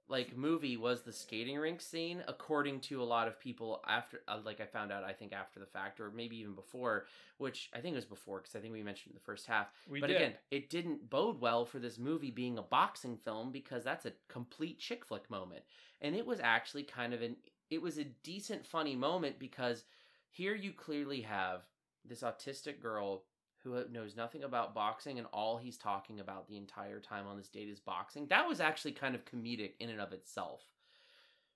like 0.08 0.36
movie 0.36 0.76
was 0.76 1.02
the 1.02 1.12
skating 1.12 1.56
rink 1.58 1.80
scene 1.80 2.22
according 2.28 2.78
to 2.78 3.02
a 3.02 3.04
lot 3.04 3.26
of 3.26 3.38
people 3.40 3.82
after 3.88 4.20
uh, 4.28 4.38
like 4.44 4.60
i 4.60 4.64
found 4.64 4.92
out 4.92 5.04
i 5.04 5.12
think 5.12 5.32
after 5.32 5.58
the 5.58 5.66
fact 5.66 6.00
or 6.00 6.10
maybe 6.10 6.36
even 6.36 6.54
before 6.54 7.06
which 7.38 7.70
i 7.74 7.80
think 7.80 7.92
it 7.92 7.96
was 7.96 8.04
before 8.04 8.38
because 8.38 8.54
i 8.54 8.60
think 8.60 8.72
we 8.72 8.82
mentioned 8.82 9.12
in 9.12 9.16
the 9.16 9.24
first 9.24 9.46
half 9.46 9.66
We 9.90 10.00
but 10.00 10.06
did. 10.06 10.16
again 10.16 10.32
it 10.50 10.70
didn't 10.70 11.10
bode 11.10 11.40
well 11.40 11.64
for 11.64 11.78
this 11.80 11.98
movie 11.98 12.30
being 12.30 12.56
a 12.58 12.62
boxing 12.62 13.16
film 13.16 13.50
because 13.50 13.82
that's 13.84 14.06
a 14.06 14.12
complete 14.28 14.78
chick 14.78 15.04
flick 15.04 15.28
moment 15.28 15.62
and 16.00 16.14
it 16.14 16.24
was 16.24 16.40
actually 16.40 16.84
kind 16.84 17.12
of 17.12 17.20
an 17.22 17.36
it 17.68 17.82
was 17.82 17.98
a 17.98 18.04
decent 18.22 18.64
funny 18.64 18.94
moment 18.94 19.40
because 19.40 19.84
here 20.30 20.54
you 20.54 20.72
clearly 20.72 21.22
have 21.22 21.62
this 22.04 22.22
autistic 22.22 22.80
girl 22.80 23.24
who 23.66 23.82
knows 23.90 24.16
nothing 24.16 24.44
about 24.44 24.74
boxing 24.74 25.18
and 25.18 25.26
all 25.32 25.56
he's 25.56 25.76
talking 25.76 26.20
about 26.20 26.48
the 26.48 26.56
entire 26.56 27.00
time 27.00 27.26
on 27.26 27.36
this 27.36 27.48
date 27.48 27.68
is 27.68 27.80
boxing. 27.80 28.26
That 28.28 28.46
was 28.46 28.60
actually 28.60 28.92
kind 28.92 29.14
of 29.14 29.24
comedic 29.24 29.72
in 29.80 29.90
and 29.90 30.00
of 30.00 30.12
itself. 30.12 30.62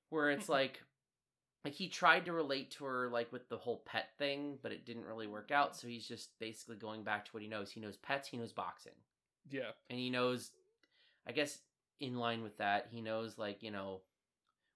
Where 0.08 0.30
it's 0.30 0.44
mm-hmm. 0.44 0.52
like 0.52 0.82
like 1.64 1.74
he 1.74 1.88
tried 1.88 2.24
to 2.24 2.32
relate 2.32 2.72
to 2.72 2.84
her 2.84 3.08
like 3.08 3.32
with 3.32 3.48
the 3.48 3.58
whole 3.58 3.82
pet 3.86 4.08
thing, 4.18 4.58
but 4.62 4.72
it 4.72 4.84
didn't 4.84 5.04
really 5.04 5.26
work 5.26 5.50
out, 5.50 5.76
so 5.76 5.86
he's 5.86 6.08
just 6.08 6.30
basically 6.40 6.76
going 6.76 7.04
back 7.04 7.24
to 7.26 7.30
what 7.30 7.42
he 7.42 7.48
knows. 7.48 7.70
He 7.70 7.80
knows 7.80 7.96
pets, 7.96 8.28
he 8.28 8.36
knows 8.36 8.52
boxing. 8.52 8.94
Yeah. 9.48 9.70
And 9.88 9.98
he 9.98 10.10
knows 10.10 10.50
I 11.26 11.32
guess 11.32 11.58
in 12.00 12.16
line 12.16 12.42
with 12.42 12.56
that, 12.58 12.88
he 12.90 13.00
knows 13.00 13.38
like, 13.38 13.62
you 13.62 13.70
know, 13.70 14.00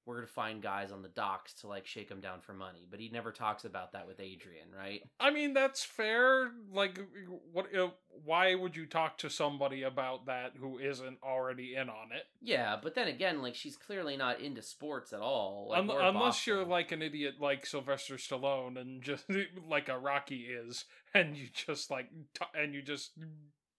we're 0.07 0.17
gonna 0.17 0.27
find 0.27 0.63
guys 0.63 0.93
on 0.93 1.03
the 1.03 1.09
docks 1.09 1.55
to 1.55 1.67
like 1.67 1.87
shake 1.87 2.09
them 2.09 2.21
down 2.21 2.41
for 2.41 2.53
money, 2.53 2.87
but 2.91 3.01
he 3.01 3.09
never 3.09 3.33
talks 3.33 3.65
about 3.65 3.93
that 3.93 4.07
with 4.07 4.21
Adrian, 4.21 4.69
right? 4.77 5.03
I 5.19 5.31
mean, 5.31 5.55
that's 5.55 5.83
fair. 5.83 6.51
Like, 6.73 7.01
what? 7.53 7.75
Uh, 7.75 7.89
why 8.25 8.55
would 8.55 8.77
you 8.77 8.87
talk 8.87 9.19
to 9.19 9.31
somebody 9.31 9.83
about 9.83 10.27
that 10.27 10.53
who 10.59 10.79
isn't 10.79 11.19
already 11.23 11.75
in 11.75 11.89
on 11.89 12.13
it? 12.13 12.25
Yeah, 12.43 12.77
but 12.83 12.95
then 12.95 13.09
again, 13.09 13.43
like 13.43 13.55
she's 13.55 13.77
clearly 13.77 14.17
not 14.17 14.41
into 14.41 14.63
sports 14.63 15.13
at 15.13 15.21
all. 15.21 15.69
Like, 15.71 15.89
or 15.89 16.03
unless 16.03 16.47
you're 16.47 16.65
like 16.65 16.93
an 16.93 17.03
idiot 17.03 17.35
like 17.41 17.65
Sylvester 17.65 18.17
Stallone 18.17 18.79
and 18.79 19.03
just 19.03 19.25
like 19.69 19.89
a 19.89 19.99
Rocky 19.99 20.47
is, 20.47 20.85
and 21.15 21.37
you 21.37 21.49
just 21.53 21.91
like 21.91 22.11
t- 22.35 22.47
and 22.55 22.75
you 22.75 22.83
just 22.83 23.13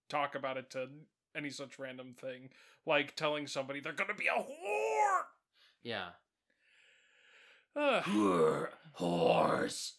talk 0.09 0.35
about 0.35 0.57
it 0.57 0.69
to 0.71 0.87
any 1.35 1.49
such 1.49 1.77
random 1.77 2.15
thing, 2.19 2.49
like 2.85 3.15
telling 3.15 3.47
somebody 3.47 3.79
they're 3.79 3.93
gonna 3.93 4.13
be 4.13 4.27
a 4.27 4.41
whore. 4.41 4.84
Yeah. 5.85 6.07
Ugh. 7.75 8.03
Horse. 8.93 9.93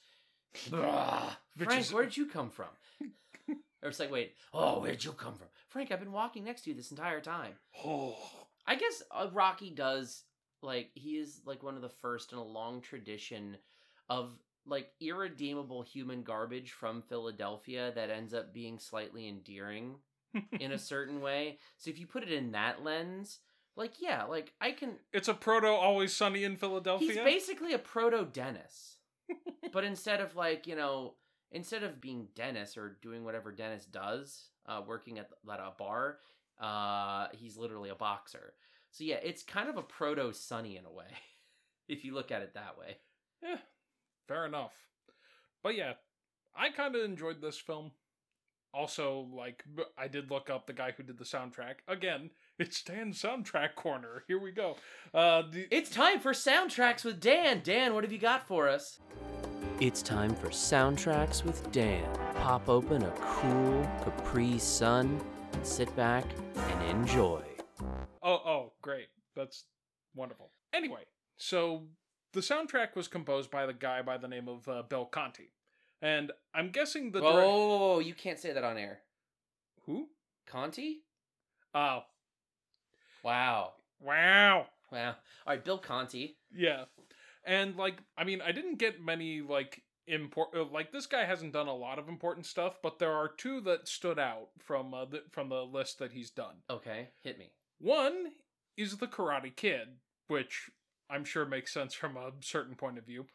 Frank, 1.57 1.81
is- 1.81 1.93
where'd 1.93 2.17
you 2.17 2.27
come 2.27 2.51
from? 2.51 2.69
or 3.83 3.89
it's 3.89 4.01
like, 4.01 4.11
wait, 4.11 4.35
oh, 4.53 4.81
where'd 4.81 5.05
you 5.05 5.13
come 5.13 5.35
from? 5.35 5.49
Frank, 5.69 5.93
I've 5.93 6.01
been 6.01 6.13
walking 6.13 6.45
next 6.45 6.63
to 6.63 6.71
you 6.71 6.77
this 6.77 6.91
entire 6.91 7.21
time. 7.21 7.53
Oh. 7.85 8.17
I 8.67 8.75
guess 8.75 9.03
uh, 9.13 9.29
Rocky 9.33 9.71
does 9.71 10.25
like 10.61 10.91
he 10.95 11.19
is 11.19 11.43
like 11.47 11.63
one 11.63 11.77
of 11.77 11.83
the 11.83 11.89
first 11.89 12.33
in 12.33 12.39
a 12.39 12.43
long 12.45 12.81
tradition 12.81 13.57
of 14.09 14.33
like 14.67 14.89
irredeemable 15.01 15.83
human 15.83 16.25
garbage 16.25 16.73
from 16.73 17.03
Philadelphia 17.03 17.93
that 17.95 18.11
ends 18.11 18.35
up 18.35 18.53
being 18.53 18.81
slightly 18.81 19.29
endearing 19.29 19.95
in 20.59 20.73
a 20.73 20.79
certain 20.79 21.21
way. 21.21 21.59
So 21.79 21.91
if 21.91 21.99
you 22.01 22.09
put 22.09 22.25
it 22.25 22.33
in 22.33 22.51
that 22.53 22.83
lens, 22.83 23.39
like 23.77 24.01
yeah, 24.01 24.24
like 24.24 24.53
I 24.61 24.73
can 24.73 24.93
It's 25.12 25.28
a 25.28 25.35
proto 25.35 25.69
Always 25.69 26.12
Sunny 26.15 26.44
in 26.44 26.57
Philadelphia. 26.57 27.09
He's 27.09 27.16
basically 27.19 27.74
a 27.74 27.78
proto 27.78 28.24
Dennis. 28.24 28.97
but 29.73 29.85
instead 29.85 30.20
of 30.20 30.35
like, 30.36 30.66
you 30.66 30.77
know, 30.77 31.15
instead 31.51 31.82
of 31.82 32.01
being 32.01 32.28
Dennis 32.35 32.77
or 32.77 32.97
doing 33.03 33.24
whatever 33.24 33.53
Dennis 33.53 33.85
does, 33.85 34.48
uh, 34.66 34.82
working 34.86 35.19
at, 35.19 35.28
at 35.51 35.61
a 35.61 35.73
bar, 35.78 36.19
uh, 36.61 37.28
he's 37.32 37.57
literally 37.57 37.90
a 37.90 37.94
boxer. 37.94 38.55
So 38.90 39.05
yeah, 39.05 39.16
it's 39.23 39.43
kind 39.43 39.69
of 39.69 39.77
a 39.77 39.82
proto 39.82 40.32
Sunny 40.32 40.77
in 40.77 40.85
a 40.86 40.93
way, 40.93 41.05
if 41.89 42.05
you 42.05 42.15
look 42.15 42.31
at 42.31 42.43
it 42.43 42.55
that 42.55 42.78
way. 42.78 42.97
Yeah, 43.43 43.59
fair 44.27 44.47
enough. 44.47 44.73
But 45.62 45.77
yeah, 45.77 45.94
I 46.57 46.70
kind 46.70 46.94
of 46.94 47.05
enjoyed 47.05 47.43
this 47.43 47.59
film. 47.59 47.90
Also, 48.73 49.28
like, 49.32 49.65
I 49.97 50.07
did 50.09 50.31
look 50.31 50.51
up 50.51 50.66
the 50.66 50.73
guy 50.73 50.93
who 50.97 51.03
did 51.03 51.19
the 51.19 51.24
soundtrack. 51.24 51.77
Again, 51.89 52.31
it's 52.59 52.83
Dan's 52.83 53.20
soundtrack 53.20 53.74
corner. 53.74 54.24
Here 54.28 54.39
we 54.41 54.51
go. 54.53 54.77
Uh, 55.12 55.43
the, 55.51 55.66
It's 55.70 55.91
time 55.91 56.20
for 56.20 56.33
soundtracks 56.33 57.05
with 57.05 57.20
Dan. 57.20 57.61
Dan, 57.62 57.95
what 57.95 58.05
have 58.05 58.12
you 58.12 58.19
got 58.19 58.47
for 58.47 58.69
us? 58.69 58.99
It's 59.81 60.01
time 60.03 60.35
for 60.35 60.49
soundtracks 60.49 61.45
with 61.45 61.70
Dan. 61.73 62.05
Pop 62.37 62.69
open 62.69 63.03
a 63.03 63.11
cool 63.20 63.83
Capri 64.05 64.59
Sun 64.59 65.20
and 65.53 65.66
sit 65.66 65.95
back 65.97 66.24
and 66.57 66.83
enjoy. 67.01 67.43
oh, 68.23 68.33
oh, 68.45 68.73
great. 68.81 69.09
That's 69.35 69.65
wonderful. 70.15 70.51
Anyway, 70.73 71.03
so 71.37 71.85
the 72.33 72.41
soundtrack 72.41 72.95
was 72.97 73.07
composed 73.09 73.51
by 73.51 73.66
the 73.66 73.74
guy 73.74 74.01
by 74.03 74.16
the 74.16 74.28
name 74.28 74.49
of 74.49 74.66
uh, 74.69 74.83
Bill 74.83 75.05
Conti. 75.05 75.53
And 76.01 76.33
I'm 76.55 76.70
guessing 76.70 77.11
the 77.12 77.20
Whoa, 77.20 77.33
direct- 77.33 77.47
whoa, 77.49 77.69
whoa, 77.69 77.78
whoa, 77.78 77.99
you 78.01 78.15
can't 78.15 78.39
say 78.39 78.53
that 78.53 78.65
on 78.65 78.78
air. 78.78 79.01
Who? 79.85 80.09
Conti? 80.47 81.03
Oh, 81.74 82.01
Wow. 83.23 83.73
wow. 84.01 84.67
Wow. 84.93 85.09
All 85.47 85.55
right, 85.55 85.65
Bill 85.65 85.79
Conti. 85.79 86.37
Yeah. 86.55 86.85
And 87.45 87.77
like 87.77 87.99
I 88.17 88.25
mean, 88.25 88.41
I 88.41 88.53
didn't 88.53 88.79
get 88.79 89.05
many 89.05 89.41
like 89.41 89.83
import 90.07 90.49
uh, 90.57 90.65
like 90.65 90.93
this 90.93 91.07
guy 91.07 91.25
hasn't 91.25 91.53
done 91.53 91.69
a 91.69 91.75
lot 91.75 91.99
of 91.99 92.09
important 92.09 92.47
stuff, 92.47 92.79
but 92.83 92.99
there 92.99 93.13
are 93.13 93.29
two 93.29 93.61
that 93.63 93.89
stood 93.89 94.19
out 94.19 94.49
from 94.59 94.95
uh, 94.95 95.05
the, 95.05 95.23
from 95.31 95.49
the 95.49 95.63
list 95.63 95.99
that 95.99 96.13
he's 96.13 96.31
done. 96.31 96.57
Okay, 96.71 97.09
hit 97.23 97.39
me. 97.39 97.53
One 97.79 98.33
is 98.77 98.97
the 98.97 99.07
Karate 99.07 99.55
Kid, 99.55 99.89
which 100.29 100.71
I'm 101.11 101.25
sure 101.25 101.47
makes 101.47 101.73
sense 101.73 101.95
from 101.95 102.17
a 102.17 102.33
certain 102.41 102.75
point 102.75 102.99
of 102.99 103.07
view. 103.07 103.27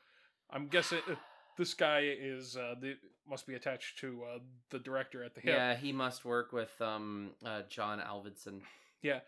I'm 0.49 0.67
guessing 0.67 0.99
uh, 1.09 1.15
this 1.57 1.73
guy 1.73 2.01
is 2.03 2.55
uh, 2.55 2.75
the 2.79 2.95
must 3.29 3.47
be 3.47 3.55
attached 3.55 3.99
to 3.99 4.23
uh, 4.23 4.39
the 4.69 4.79
director 4.79 5.23
at 5.23 5.35
the 5.35 5.41
hip. 5.41 5.53
Yeah, 5.55 5.75
he 5.75 5.91
must 5.91 6.25
work 6.25 6.51
with 6.53 6.79
um 6.81 7.31
uh, 7.45 7.61
John 7.69 7.99
Avildsen. 7.99 8.61
Yeah. 9.01 9.19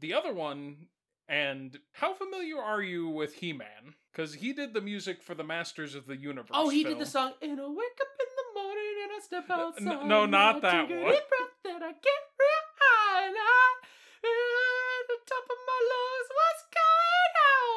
The 0.00 0.14
other 0.14 0.32
one, 0.32 0.86
and 1.28 1.78
how 1.92 2.14
familiar 2.14 2.58
are 2.58 2.82
you 2.82 3.08
with 3.08 3.34
He 3.34 3.52
Man? 3.52 3.94
Because 4.12 4.34
he 4.34 4.52
did 4.52 4.74
the 4.74 4.80
music 4.80 5.22
for 5.22 5.34
the 5.34 5.44
Masters 5.44 5.94
of 5.94 6.06
the 6.06 6.16
Universe. 6.16 6.50
Oh, 6.52 6.68
he 6.70 6.82
film. 6.82 6.94
did 6.98 7.06
the 7.06 7.10
song 7.10 7.32
"And 7.42 7.60
I 7.60 7.68
wake 7.68 8.00
up 8.00 8.08
in 8.18 8.26
the 8.36 8.60
morning 8.60 8.94
and 9.04 9.12
I 9.14 9.20
step 9.22 9.50
outside." 9.50 10.08
no, 10.08 10.22
and 10.22 10.30
not 10.32 10.62
that 10.62 10.88
one. 10.88 10.98
breath, 10.98 11.22
then 11.64 11.82
I 11.82 11.92
get 11.92 12.20
real 12.40 12.66
high 12.80 13.26
and 13.26 13.36
I, 13.36 13.74
at 14.24 15.06
the 15.08 15.18
top 15.26 15.44
of 15.44 15.58
my 15.66 15.80
lungs, 15.92 16.28
what's 16.38 16.64
going 16.74 17.34
on? 17.46 17.76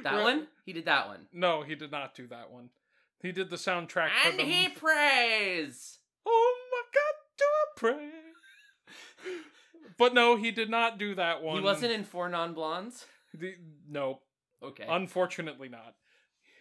That 0.04 0.14
Right. 0.14 0.22
one, 0.22 0.46
he 0.64 0.72
did 0.72 0.84
that 0.86 1.08
one, 1.08 1.26
No, 1.32 1.62
he 1.62 1.74
did 1.74 1.90
not 1.90 2.14
do 2.14 2.26
that 2.28 2.50
one. 2.50 2.70
He 3.20 3.32
did 3.32 3.50
the 3.50 3.56
soundtrack 3.56 4.10
for 4.22 4.28
and 4.28 4.38
the. 4.38 4.44
he 4.44 4.68
prays. 4.68 5.98
Oh 6.26 6.56
my 6.70 6.82
God, 6.94 7.14
do 7.36 7.44
I 7.44 7.64
pray? 7.76 8.10
but 9.96 10.14
no, 10.14 10.36
he 10.36 10.50
did 10.50 10.70
not 10.70 10.98
do 10.98 11.14
that 11.14 11.42
one. 11.42 11.56
He 11.56 11.62
wasn't 11.62 11.92
in 11.92 12.04
Four 12.04 12.28
Non 12.28 12.54
Blondes. 12.54 13.06
The, 13.34 13.54
no, 13.88 14.20
Okay, 14.62 14.86
unfortunately 14.88 15.68
not. 15.68 15.94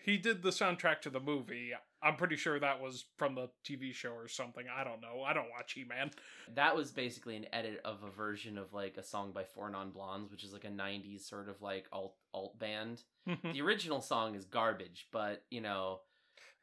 He 0.04 0.18
did 0.18 0.42
the 0.42 0.52
soundtrack 0.52 1.02
to 1.02 1.10
the 1.10 1.20
movie. 1.20 1.72
I'm 2.02 2.16
pretty 2.16 2.38
sure 2.38 2.60
that 2.60 2.80
was 2.80 3.06
from 3.18 3.36
the 3.36 3.50
TV 3.66 3.94
show 3.94 4.12
or 4.12 4.28
something. 4.28 4.64
I 4.74 4.84
don't 4.84 5.02
know. 5.02 5.24
I 5.26 5.34
don't 5.34 5.50
watch 5.50 5.74
He 5.74 5.84
Man. 5.84 6.12
that 6.56 6.76
was 6.76 6.92
basically 6.92 7.36
an 7.36 7.48
edit 7.52 7.82
of 7.84 8.04
a 8.04 8.10
version 8.12 8.58
of 8.58 8.72
like 8.72 8.98
a 8.98 9.04
song 9.04 9.32
by 9.34 9.44
Four 9.44 9.70
Non 9.70 9.92
Blondes, 9.92 10.32
which 10.32 10.44
is 10.44 10.54
like 10.54 10.64
a 10.64 10.70
'90s 10.70 11.28
sort 11.28 11.50
of 11.50 11.62
like 11.62 11.88
alt 11.92 12.16
alt 12.34 12.58
band. 12.60 13.04
the 13.26 13.62
original 13.62 14.02
song 14.02 14.36
is 14.36 14.46
garbage, 14.46 15.08
but 15.12 15.44
you 15.50 15.62
know, 15.62 16.00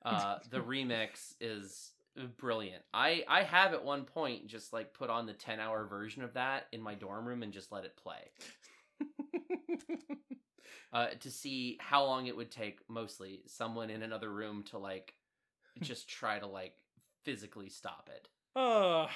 uh, 0.04 0.38
the 0.50 0.60
remix 0.60 1.34
is 1.40 1.90
brilliant. 2.38 2.82
I 2.92 3.24
I 3.28 3.42
have 3.42 3.72
at 3.74 3.84
one 3.84 4.04
point 4.04 4.46
just 4.46 4.72
like 4.72 4.94
put 4.94 5.10
on 5.10 5.26
the 5.26 5.32
10 5.32 5.60
hour 5.60 5.84
version 5.86 6.22
of 6.22 6.34
that 6.34 6.66
in 6.72 6.80
my 6.80 6.94
dorm 6.94 7.26
room 7.26 7.42
and 7.42 7.52
just 7.52 7.72
let 7.72 7.84
it 7.84 7.96
play. 7.96 8.30
uh, 10.92 11.08
to 11.20 11.30
see 11.30 11.76
how 11.80 12.04
long 12.04 12.26
it 12.26 12.36
would 12.36 12.50
take 12.50 12.78
mostly 12.88 13.42
someone 13.46 13.90
in 13.90 14.02
another 14.02 14.30
room 14.30 14.62
to 14.70 14.78
like 14.78 15.14
just 15.82 16.08
try 16.08 16.38
to 16.38 16.46
like 16.46 16.74
physically 17.24 17.68
stop 17.68 18.08
it. 18.14 18.28
Uh, 18.58 19.06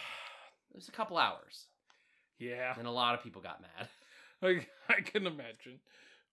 It 0.71 0.77
was 0.77 0.89
a 0.89 0.93
couple 0.93 1.17
hours. 1.19 1.67
yeah, 2.39 2.75
And 2.77 2.87
a 2.87 2.91
lot 2.91 3.15
of 3.15 3.23
people 3.23 3.41
got 3.43 3.61
mad. 3.63 3.89
I, 4.43 4.67
I 4.93 5.01
can 5.01 5.27
imagine. 5.27 5.81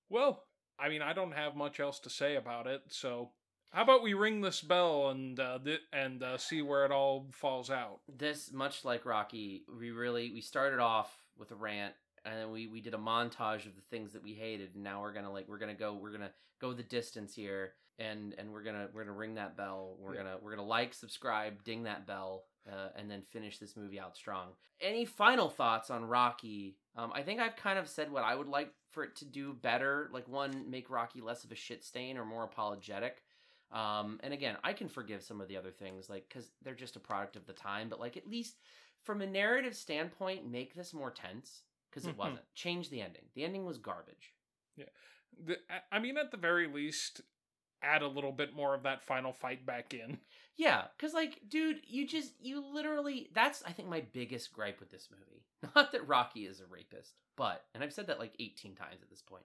Well, 0.10 0.44
I 0.80 0.90
mean, 0.90 1.02
I 1.02 1.14
don't 1.14 1.32
have 1.34 1.56
much 1.56 1.80
else 1.80 2.00
to 2.02 2.10
say 2.10 2.36
about 2.36 2.68
it, 2.68 2.82
so 2.90 3.32
how 3.72 3.84
about 3.84 4.04
we 4.04 4.14
ring 4.14 4.42
this 4.42 4.62
bell 4.62 5.10
and 5.10 5.40
uh, 5.40 5.60
th- 5.64 5.82
and 5.92 6.24
uh, 6.24 6.38
see 6.38 6.62
where 6.62 6.86
it 6.86 6.92
all 6.92 7.28
falls 7.32 7.70
out? 7.70 8.00
this 8.18 8.52
much 8.54 8.86
like 8.86 9.06
rocky 9.06 9.64
we 9.80 9.92
really 9.92 10.32
we 10.34 10.42
started 10.42 10.80
off 10.80 11.12
with 11.38 11.52
a 11.52 11.56
rant 11.56 11.94
and 12.24 12.40
then 12.40 12.52
we 12.52 12.68
we 12.68 12.82
did 12.82 12.94
a 12.94 12.98
montage 12.98 13.66
of 13.66 13.76
the 13.76 13.82
things 13.90 14.14
that 14.14 14.24
we 14.24 14.34
hated 14.34 14.74
and 14.76 14.84
now 14.84 15.02
we're 15.02 15.14
gonna 15.14 15.32
like 15.32 15.48
we're 15.50 15.58
gonna 15.60 15.74
go 15.74 15.94
we're 15.94 16.12
gonna 16.12 16.32
go 16.62 16.72
the 16.74 16.84
distance 16.84 17.34
here 17.36 17.74
and 18.00 18.34
and 18.38 18.52
we're 18.52 18.64
gonna 18.64 18.88
we're 18.94 19.04
gonna 19.04 19.16
ring 19.16 19.36
that 19.36 19.56
bell 19.58 19.96
we're 20.00 20.14
Yeah. 20.16 20.24
gonna 20.24 20.36
we're 20.42 20.52
gonna 20.56 20.68
like 20.68 20.94
subscribe 20.94 21.64
ding 21.64 21.84
that 21.84 22.08
bell 22.08 22.44
uh, 22.72 22.90
and 22.98 23.12
then 23.12 23.22
finish 23.32 23.60
this 23.60 23.76
movie 23.78 24.00
out 24.00 24.16
strong 24.16 24.48
any 24.82 25.06
final 25.06 25.50
thoughts 25.50 25.90
on 25.90 26.06
rocky 26.06 26.78
um, 26.96 27.12
i 27.14 27.22
think 27.22 27.40
i've 27.40 27.56
kind 27.56 27.78
of 27.78 27.88
said 27.88 28.12
what 28.12 28.24
i 28.24 28.34
would 28.34 28.48
like 28.48 28.72
for 28.92 29.04
it 29.04 29.16
to 29.18 29.26
do 29.26 29.54
better 29.54 30.10
like 30.14 30.28
one 30.28 30.70
make 30.70 30.90
rocky 30.90 31.22
less 31.22 31.44
of 31.44 31.52
a 31.52 31.56
shit 31.56 31.84
stain 31.84 32.18
or 32.18 32.26
more 32.26 32.44
apologetic 32.44 33.22
um, 33.76 34.20
and 34.24 34.34
again, 34.34 34.56
I 34.64 34.74
can 34.74 34.88
forgive 34.88 35.22
some 35.22 35.42
of 35.42 35.48
the 35.48 35.58
other 35.58 35.72
things, 35.72 36.10
like 36.10 36.28
because 36.30 36.50
they're 36.64 36.74
just 36.74 36.96
a 36.96 37.00
product 37.00 37.36
of 37.36 37.46
the 37.46 37.54
time. 37.54 37.90
But 37.90 38.00
like 38.00 38.18
at 38.18 38.28
least 38.30 38.56
from 39.04 39.22
a 39.22 39.28
narrative 39.28 39.76
standpoint, 39.76 40.50
make 40.50 40.74
this 40.74 40.94
more 40.94 41.12
tense 41.12 41.62
because 41.92 42.08
it 42.08 42.16
Mhm. 42.16 42.18
wasn't. 42.18 42.54
Change 42.56 42.90
the 42.90 43.02
ending. 43.02 43.30
The 43.36 43.44
ending 43.44 43.66
was 43.66 43.78
garbage. 43.78 44.34
Yeah, 44.78 44.86
the, 45.38 45.58
I- 45.70 45.84
I 45.98 46.00
mean, 46.00 46.18
at 46.18 46.32
the 46.32 46.38
very 46.38 46.68
least, 46.68 47.22
add 47.82 48.02
a 48.02 48.08
little 48.08 48.32
bit 48.32 48.54
more 48.54 48.74
of 48.74 48.84
that 48.84 49.04
final 49.04 49.32
fight 49.34 49.66
back 49.66 49.94
in. 49.94 50.20
Yeah, 50.58 50.88
because 50.96 51.14
like, 51.14 51.42
dude, 51.50 51.82
you 51.86 52.08
just 52.08 52.34
you 52.42 52.62
literally 52.74 53.30
that's 53.34 53.62
I 53.64 53.72
think 53.74 53.90
my 53.90 54.02
biggest 54.14 54.54
gripe 54.54 54.80
with 54.80 54.90
this 54.90 55.10
movie. 55.12 55.44
Not 55.76 55.92
that 55.92 56.08
Rocky 56.08 56.46
is 56.46 56.62
a 56.62 56.66
rapist, 56.66 57.14
but 57.36 57.66
and 57.74 57.84
I've 57.84 57.92
said 57.94 58.08
that 58.08 58.20
like 58.20 58.34
eighteen 58.40 58.74
times 58.76 59.02
at 59.04 59.10
this 59.10 59.22
point. 59.22 59.44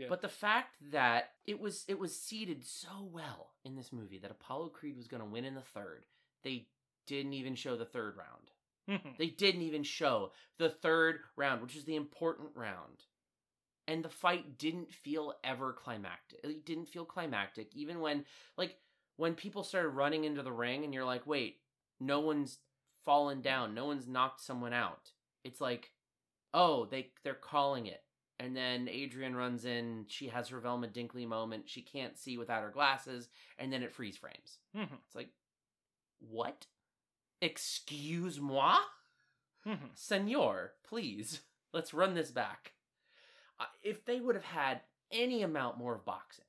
Yeah. 0.00 0.06
But 0.08 0.22
the 0.22 0.28
fact 0.28 0.76
that 0.92 1.32
it 1.46 1.60
was 1.60 1.84
it 1.86 1.98
was 1.98 2.18
seeded 2.18 2.64
so 2.64 3.08
well 3.12 3.50
in 3.64 3.76
this 3.76 3.92
movie 3.92 4.18
that 4.18 4.30
Apollo 4.30 4.70
Creed 4.70 4.96
was 4.96 5.08
going 5.08 5.22
to 5.22 5.28
win 5.28 5.44
in 5.44 5.54
the 5.54 5.60
third, 5.60 6.06
they 6.42 6.68
didn't 7.06 7.34
even 7.34 7.54
show 7.54 7.76
the 7.76 7.84
third 7.84 8.14
round. 8.16 9.00
They 9.18 9.28
didn't 9.28 9.62
even 9.62 9.84
show 9.84 10.32
the 10.58 10.70
third 10.70 11.20
round, 11.36 11.62
which 11.62 11.76
is 11.76 11.84
the 11.84 11.94
important 11.94 12.48
round. 12.56 13.04
And 13.86 14.04
the 14.04 14.08
fight 14.08 14.58
didn't 14.58 14.92
feel 14.92 15.34
ever 15.44 15.72
climactic. 15.72 16.40
It 16.42 16.64
didn't 16.64 16.88
feel 16.88 17.04
climactic, 17.04 17.68
even 17.74 18.00
when, 18.00 18.24
like, 18.56 18.78
when 19.16 19.34
people 19.34 19.62
started 19.62 19.90
running 19.90 20.24
into 20.24 20.42
the 20.42 20.50
ring 20.50 20.82
and 20.82 20.92
you're 20.92 21.04
like, 21.04 21.24
wait, 21.24 21.58
no 22.00 22.18
one's 22.18 22.58
fallen 23.04 23.42
down, 23.42 23.74
no 23.74 23.84
one's 23.84 24.08
knocked 24.08 24.40
someone 24.40 24.72
out. 24.72 25.12
It's 25.44 25.60
like, 25.60 25.92
oh, 26.52 26.86
they 26.86 27.10
they're 27.22 27.34
calling 27.34 27.86
it. 27.86 28.02
And 28.40 28.56
then 28.56 28.88
Adrian 28.88 29.36
runs 29.36 29.66
in, 29.66 30.06
she 30.08 30.28
has 30.28 30.48
her 30.48 30.60
Velma 30.60 30.88
Dinkley 30.88 31.26
moment, 31.28 31.68
she 31.68 31.82
can't 31.82 32.16
see 32.16 32.38
without 32.38 32.62
her 32.62 32.70
glasses, 32.70 33.28
and 33.58 33.70
then 33.70 33.82
it 33.82 33.92
freeze 33.92 34.16
frames. 34.16 34.58
Mhm. 34.74 34.98
It's 35.04 35.14
like, 35.14 35.28
what? 36.20 36.66
Excuse 37.42 38.40
moi? 38.40 38.80
Mhm. 39.66 39.94
Senor, 39.94 40.72
please, 40.82 41.42
let's 41.74 41.92
run 41.92 42.14
this 42.14 42.30
back. 42.30 42.72
Uh, 43.58 43.66
if 43.82 44.06
they 44.06 44.20
would 44.20 44.36
have 44.36 44.44
had 44.44 44.80
any 45.10 45.42
amount 45.42 45.76
more 45.76 45.94
of 45.96 46.06
boxing, 46.06 46.46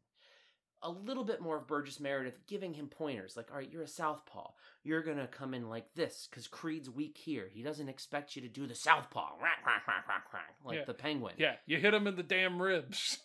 a 0.83 0.89
little 0.89 1.23
bit 1.23 1.41
more 1.41 1.57
of 1.57 1.67
Burgess 1.67 1.99
Meredith 1.99 2.39
giving 2.47 2.73
him 2.73 2.87
pointers, 2.87 3.37
like, 3.37 3.51
all 3.51 3.57
right, 3.57 3.69
you're 3.71 3.83
a 3.83 3.87
southpaw. 3.87 4.51
You're 4.83 5.03
going 5.03 5.17
to 5.17 5.27
come 5.27 5.53
in 5.53 5.69
like 5.69 5.93
this 5.95 6.27
because 6.29 6.47
Creed's 6.47 6.89
weak 6.89 7.17
here. 7.17 7.47
He 7.53 7.61
doesn't 7.61 7.87
expect 7.89 8.35
you 8.35 8.41
to 8.41 8.47
do 8.47 8.65
the 8.65 8.73
southpaw, 8.75 9.33
like 10.65 10.77
Yeah. 10.77 10.85
the 10.85 10.93
penguin. 10.93 11.35
Yeah, 11.37 11.55
you 11.65 11.77
hit 11.77 11.93
him 11.93 12.07
in 12.07 12.15
the 12.15 12.23
damn 12.23 12.61
ribs. 12.61 13.19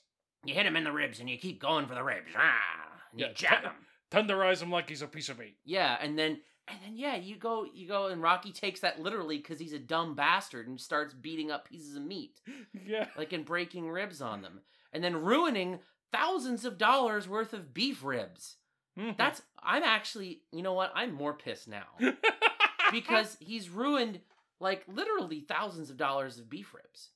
You 0.45 0.55
hit 0.55 0.67
him 0.67 0.77
in 0.77 0.85
the 0.85 0.93
ribs 0.93 1.19
and 1.21 1.29
you 1.29 1.39
keep 1.39 1.61
going 1.61 1.87
for 1.87 1.95
the 1.95 2.05
ribs. 2.05 2.29
And 2.35 3.21
you 3.21 3.27
Yeah, 3.27 3.33
jab 3.33 3.63
te- 3.63 3.69
him. 3.69 3.75
Tenderize 4.11 4.63
him 4.63 4.71
like 4.71 4.89
he's 4.89 5.03
a 5.03 5.07
piece 5.09 5.29
of 5.29 5.39
meat. 5.39 5.57
Yeah, 5.65 5.97
and 6.01 6.19
then 6.19 6.41
and 6.69 6.79
then 6.85 6.97
yeah, 6.97 7.17
you 7.17 7.37
go 7.37 7.65
you 7.65 7.89
go 7.89 8.07
and 8.09 8.23
Rocky 8.23 8.53
takes 8.53 8.81
that 8.81 9.01
literally 9.01 9.39
because 9.39 9.59
he's 9.59 9.73
a 9.73 9.79
dumb 9.79 10.15
bastard 10.15 10.69
and 10.69 10.81
starts 10.81 11.13
beating 11.15 11.51
up 11.51 11.69
pieces 11.69 11.97
of 11.97 12.03
meat, 12.05 12.39
Yeah. 12.87 13.09
like 13.17 13.33
and 13.33 13.45
breaking 13.45 13.89
ribs 13.89 14.23
on 14.23 14.43
them, 14.43 14.61
and 14.93 15.03
then 15.03 15.17
ruining 15.17 15.81
thousands 16.13 16.65
of 16.65 16.79
dollars 16.79 17.29
worth 17.29 17.53
of 17.53 17.75
beef 17.75 18.03
ribs. 18.05 18.57
Mhm. 18.99 19.17
That's 19.17 19.43
I'm 19.63 19.83
actually 19.83 20.43
you 20.53 20.63
know 20.63 20.73
what 20.73 20.93
I'm 20.95 21.13
more 21.13 21.35
pissed 21.35 21.69
now 21.69 21.87
because 22.91 23.37
he's 23.41 23.69
ruined 23.69 24.21
like 24.61 24.85
literally 24.89 25.41
thousands 25.41 25.91
of 25.91 25.97
dollars 25.97 26.39
of 26.39 26.49
beef 26.49 26.73
ribs, 26.73 27.11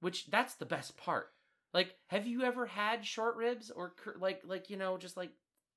which 0.00 0.26
that's 0.26 0.54
the 0.54 0.66
best 0.66 0.96
part. 0.96 1.32
Like, 1.74 1.94
have 2.08 2.26
you 2.26 2.42
ever 2.42 2.66
had 2.66 3.04
short 3.04 3.36
ribs 3.36 3.70
or 3.70 3.94
like 4.18 4.42
like 4.44 4.70
you 4.70 4.76
know 4.76 4.98
just 4.98 5.16
like 5.16 5.30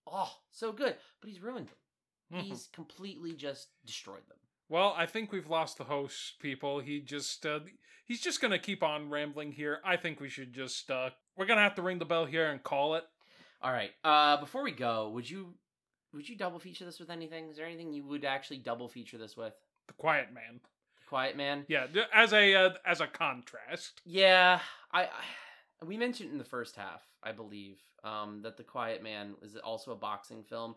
oh 0.07 0.31
so 0.51 0.71
good, 0.71 0.95
but 1.19 1.29
he's 1.29 1.41
ruined 1.41 1.67
them. 1.67 2.39
Mhm. 2.39 2.43
He's 2.43 2.67
completely 2.73 3.33
just 3.33 3.67
destroyed 3.85 4.25
them. 4.27 4.37
Well, 4.71 4.95
I 4.97 5.05
think 5.05 5.33
we've 5.33 5.49
lost 5.49 5.77
the 5.77 5.83
host, 5.83 6.39
people. 6.39 6.79
He 6.79 7.01
just 7.01 7.45
uh, 7.45 7.59
he's 8.05 8.21
just 8.21 8.39
gonna 8.39 8.57
keep 8.57 8.81
on 8.81 9.09
rambling 9.09 9.51
here. 9.51 9.79
I 9.83 9.97
think 9.97 10.21
we 10.21 10.29
should 10.29 10.53
just 10.53 10.89
uh, 10.89 11.09
we're 11.35 11.45
gonna 11.45 11.59
have 11.59 11.75
to 11.75 11.81
ring 11.81 11.99
the 11.99 12.05
bell 12.05 12.23
here 12.23 12.49
and 12.49 12.63
call 12.63 12.95
it. 12.95 13.03
All 13.61 13.73
right. 13.73 13.91
Uh, 14.01 14.37
before 14.37 14.63
we 14.63 14.71
go, 14.71 15.09
would 15.09 15.29
you 15.29 15.55
would 16.13 16.29
you 16.29 16.37
double 16.37 16.57
feature 16.57 16.85
this 16.85 17.01
with 17.01 17.09
anything? 17.09 17.49
Is 17.49 17.57
there 17.57 17.65
anything 17.65 17.91
you 17.91 18.05
would 18.05 18.23
actually 18.23 18.59
double 18.59 18.87
feature 18.87 19.17
this 19.17 19.35
with? 19.35 19.51
The 19.87 19.93
Quiet 19.95 20.33
Man. 20.33 20.61
The 21.01 21.09
Quiet 21.09 21.35
Man. 21.35 21.65
Yeah, 21.67 21.87
as 22.13 22.31
a 22.31 22.55
uh, 22.55 22.69
as 22.85 23.01
a 23.01 23.07
contrast. 23.07 23.99
Yeah, 24.05 24.61
I, 24.93 25.03
I 25.03 25.85
we 25.85 25.97
mentioned 25.97 26.31
in 26.31 26.37
the 26.37 26.45
first 26.45 26.77
half, 26.77 27.01
I 27.21 27.33
believe, 27.33 27.81
um, 28.05 28.39
that 28.43 28.55
the 28.55 28.63
Quiet 28.63 29.03
Man 29.03 29.33
was 29.41 29.57
also 29.57 29.91
a 29.91 29.97
boxing 29.97 30.43
film. 30.43 30.75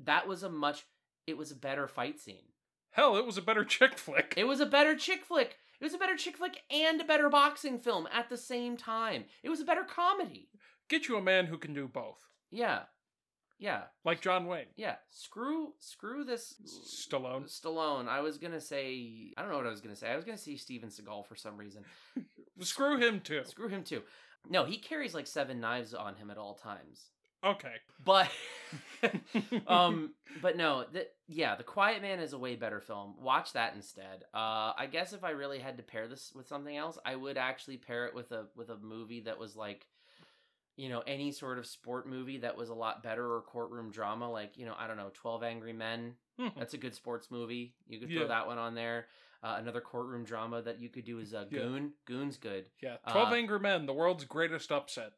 That 0.00 0.26
was 0.26 0.42
a 0.44 0.48
much, 0.48 0.86
it 1.26 1.36
was 1.36 1.50
a 1.50 1.56
better 1.56 1.86
fight 1.86 2.18
scene. 2.18 2.53
Hell, 2.94 3.16
it 3.16 3.26
was 3.26 3.36
a 3.38 3.42
better 3.42 3.64
chick 3.76 3.98
flick. 3.98 4.34
It 4.36 4.44
was 4.48 4.60
a 4.60 4.66
better 4.66 4.96
chick 4.96 5.24
flick. 5.24 5.56
It 5.80 5.84
was 5.84 5.94
a 5.94 5.98
better 5.98 6.16
chick 6.16 6.36
flick 6.38 6.60
and 6.70 7.00
a 7.00 7.04
better 7.04 7.28
boxing 7.28 7.78
film 7.78 8.08
at 8.12 8.28
the 8.30 8.36
same 8.36 8.76
time. 8.76 9.24
It 9.42 9.50
was 9.50 9.60
a 9.60 9.64
better 9.64 9.84
comedy. 9.84 10.48
Get 10.88 11.08
you 11.08 11.16
a 11.16 11.22
man 11.22 11.46
who 11.46 11.58
can 11.58 11.74
do 11.74 11.88
both, 11.88 12.20
Yeah, 12.50 12.82
yeah, 13.58 13.82
like 14.04 14.20
John 14.20 14.46
Wayne. 14.46 14.66
yeah. 14.76 14.96
Screw, 15.10 15.72
screw 15.78 16.24
this 16.24 16.54
Stallone. 17.08 17.44
Stallone. 17.44 18.08
I 18.08 18.20
was 18.20 18.36
gonna 18.38 18.60
say, 18.60 19.32
I 19.36 19.42
don't 19.42 19.50
know 19.50 19.56
what 19.56 19.66
I 19.66 19.70
was 19.70 19.80
gonna 19.80 19.96
say. 19.96 20.10
I 20.10 20.16
was 20.16 20.24
gonna 20.24 20.36
say 20.38 20.56
Steven 20.56 20.88
Seagal 20.90 21.26
for 21.26 21.36
some 21.36 21.56
reason. 21.56 21.84
Screw 22.60 22.98
him 22.98 23.20
too. 23.20 23.42
Screw 23.44 23.68
him 23.68 23.82
too. 23.82 24.02
No, 24.48 24.64
he 24.64 24.76
carries 24.76 25.14
like 25.14 25.26
seven 25.26 25.58
knives 25.60 25.94
on 25.94 26.16
him 26.16 26.30
at 26.30 26.36
all 26.38 26.54
times. 26.54 27.10
Okay. 27.44 27.74
But 28.04 28.30
um 29.66 30.12
but 30.42 30.56
no, 30.56 30.84
the, 30.92 31.06
yeah, 31.28 31.54
The 31.54 31.62
Quiet 31.62 32.02
Man 32.02 32.18
is 32.18 32.32
a 32.32 32.38
way 32.38 32.56
better 32.56 32.80
film. 32.80 33.14
Watch 33.20 33.52
that 33.52 33.74
instead. 33.74 34.24
Uh 34.34 34.72
I 34.76 34.88
guess 34.90 35.12
if 35.12 35.24
I 35.24 35.30
really 35.30 35.58
had 35.58 35.76
to 35.76 35.82
pair 35.82 36.08
this 36.08 36.32
with 36.34 36.48
something 36.48 36.76
else, 36.76 36.98
I 37.04 37.14
would 37.16 37.36
actually 37.36 37.76
pair 37.76 38.06
it 38.06 38.14
with 38.14 38.32
a 38.32 38.46
with 38.56 38.70
a 38.70 38.76
movie 38.76 39.20
that 39.20 39.38
was 39.38 39.56
like 39.56 39.86
you 40.76 40.88
know, 40.88 41.04
any 41.06 41.30
sort 41.30 41.58
of 41.58 41.66
sport 41.66 42.08
movie 42.08 42.38
that 42.38 42.56
was 42.56 42.68
a 42.68 42.74
lot 42.74 43.00
better 43.00 43.32
or 43.32 43.40
courtroom 43.42 43.92
drama 43.92 44.28
like, 44.28 44.58
you 44.58 44.66
know, 44.66 44.74
I 44.76 44.88
don't 44.88 44.96
know, 44.96 45.10
12 45.14 45.44
Angry 45.44 45.72
Men. 45.72 46.14
That's 46.58 46.74
a 46.74 46.78
good 46.78 46.96
sports 46.96 47.30
movie. 47.30 47.76
You 47.86 48.00
could 48.00 48.08
throw 48.10 48.22
Yeah. 48.22 48.26
that 48.26 48.48
one 48.48 48.58
on 48.58 48.74
there. 48.74 49.06
Uh, 49.40 49.54
another 49.60 49.80
courtroom 49.80 50.24
drama 50.24 50.62
that 50.62 50.80
you 50.80 50.88
could 50.88 51.04
do 51.04 51.20
is 51.20 51.32
uh, 51.32 51.44
Yeah. 51.48 51.60
Goon. 51.60 51.92
Goon's 52.06 52.38
good. 52.38 52.70
Yeah, 52.82 52.96
Twelve 53.08 53.28
Uh, 53.32 53.36
Angry 53.36 53.60
Men, 53.60 53.86
the 53.86 53.92
world's 53.92 54.24
greatest 54.24 54.72
upset. 54.72 55.12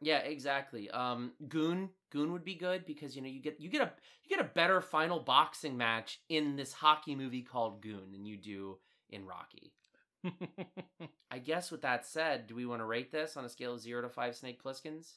Yeah, 0.00 0.18
exactly. 0.18 0.90
Um, 0.90 1.32
Goon, 1.48 1.90
Goon 2.10 2.32
would 2.32 2.44
be 2.44 2.54
good 2.54 2.86
because 2.86 3.14
you 3.14 3.22
know 3.22 3.28
you 3.28 3.40
get 3.40 3.60
you 3.60 3.68
get 3.68 3.82
a 3.82 3.92
you 4.24 4.36
get 4.36 4.44
a 4.44 4.48
better 4.48 4.80
final 4.80 5.20
boxing 5.20 5.76
match 5.76 6.20
in 6.28 6.56
this 6.56 6.72
hockey 6.72 7.14
movie 7.14 7.42
called 7.42 7.82
Goon 7.82 8.12
than 8.12 8.24
you 8.24 8.36
do 8.36 8.78
in 9.10 9.26
Rocky. 9.26 9.74
I 11.30 11.38
guess 11.38 11.70
with 11.70 11.82
that 11.82 12.06
said, 12.06 12.46
do 12.46 12.54
we 12.54 12.66
want 12.66 12.80
to 12.80 12.86
rate 12.86 13.10
this 13.10 13.36
on 13.36 13.44
a 13.44 13.48
scale 13.48 13.74
of 13.74 13.80
zero 13.80 14.02
to 14.02 14.08
five 14.08 14.36
Snake 14.36 14.62
Plisskens? 14.62 15.14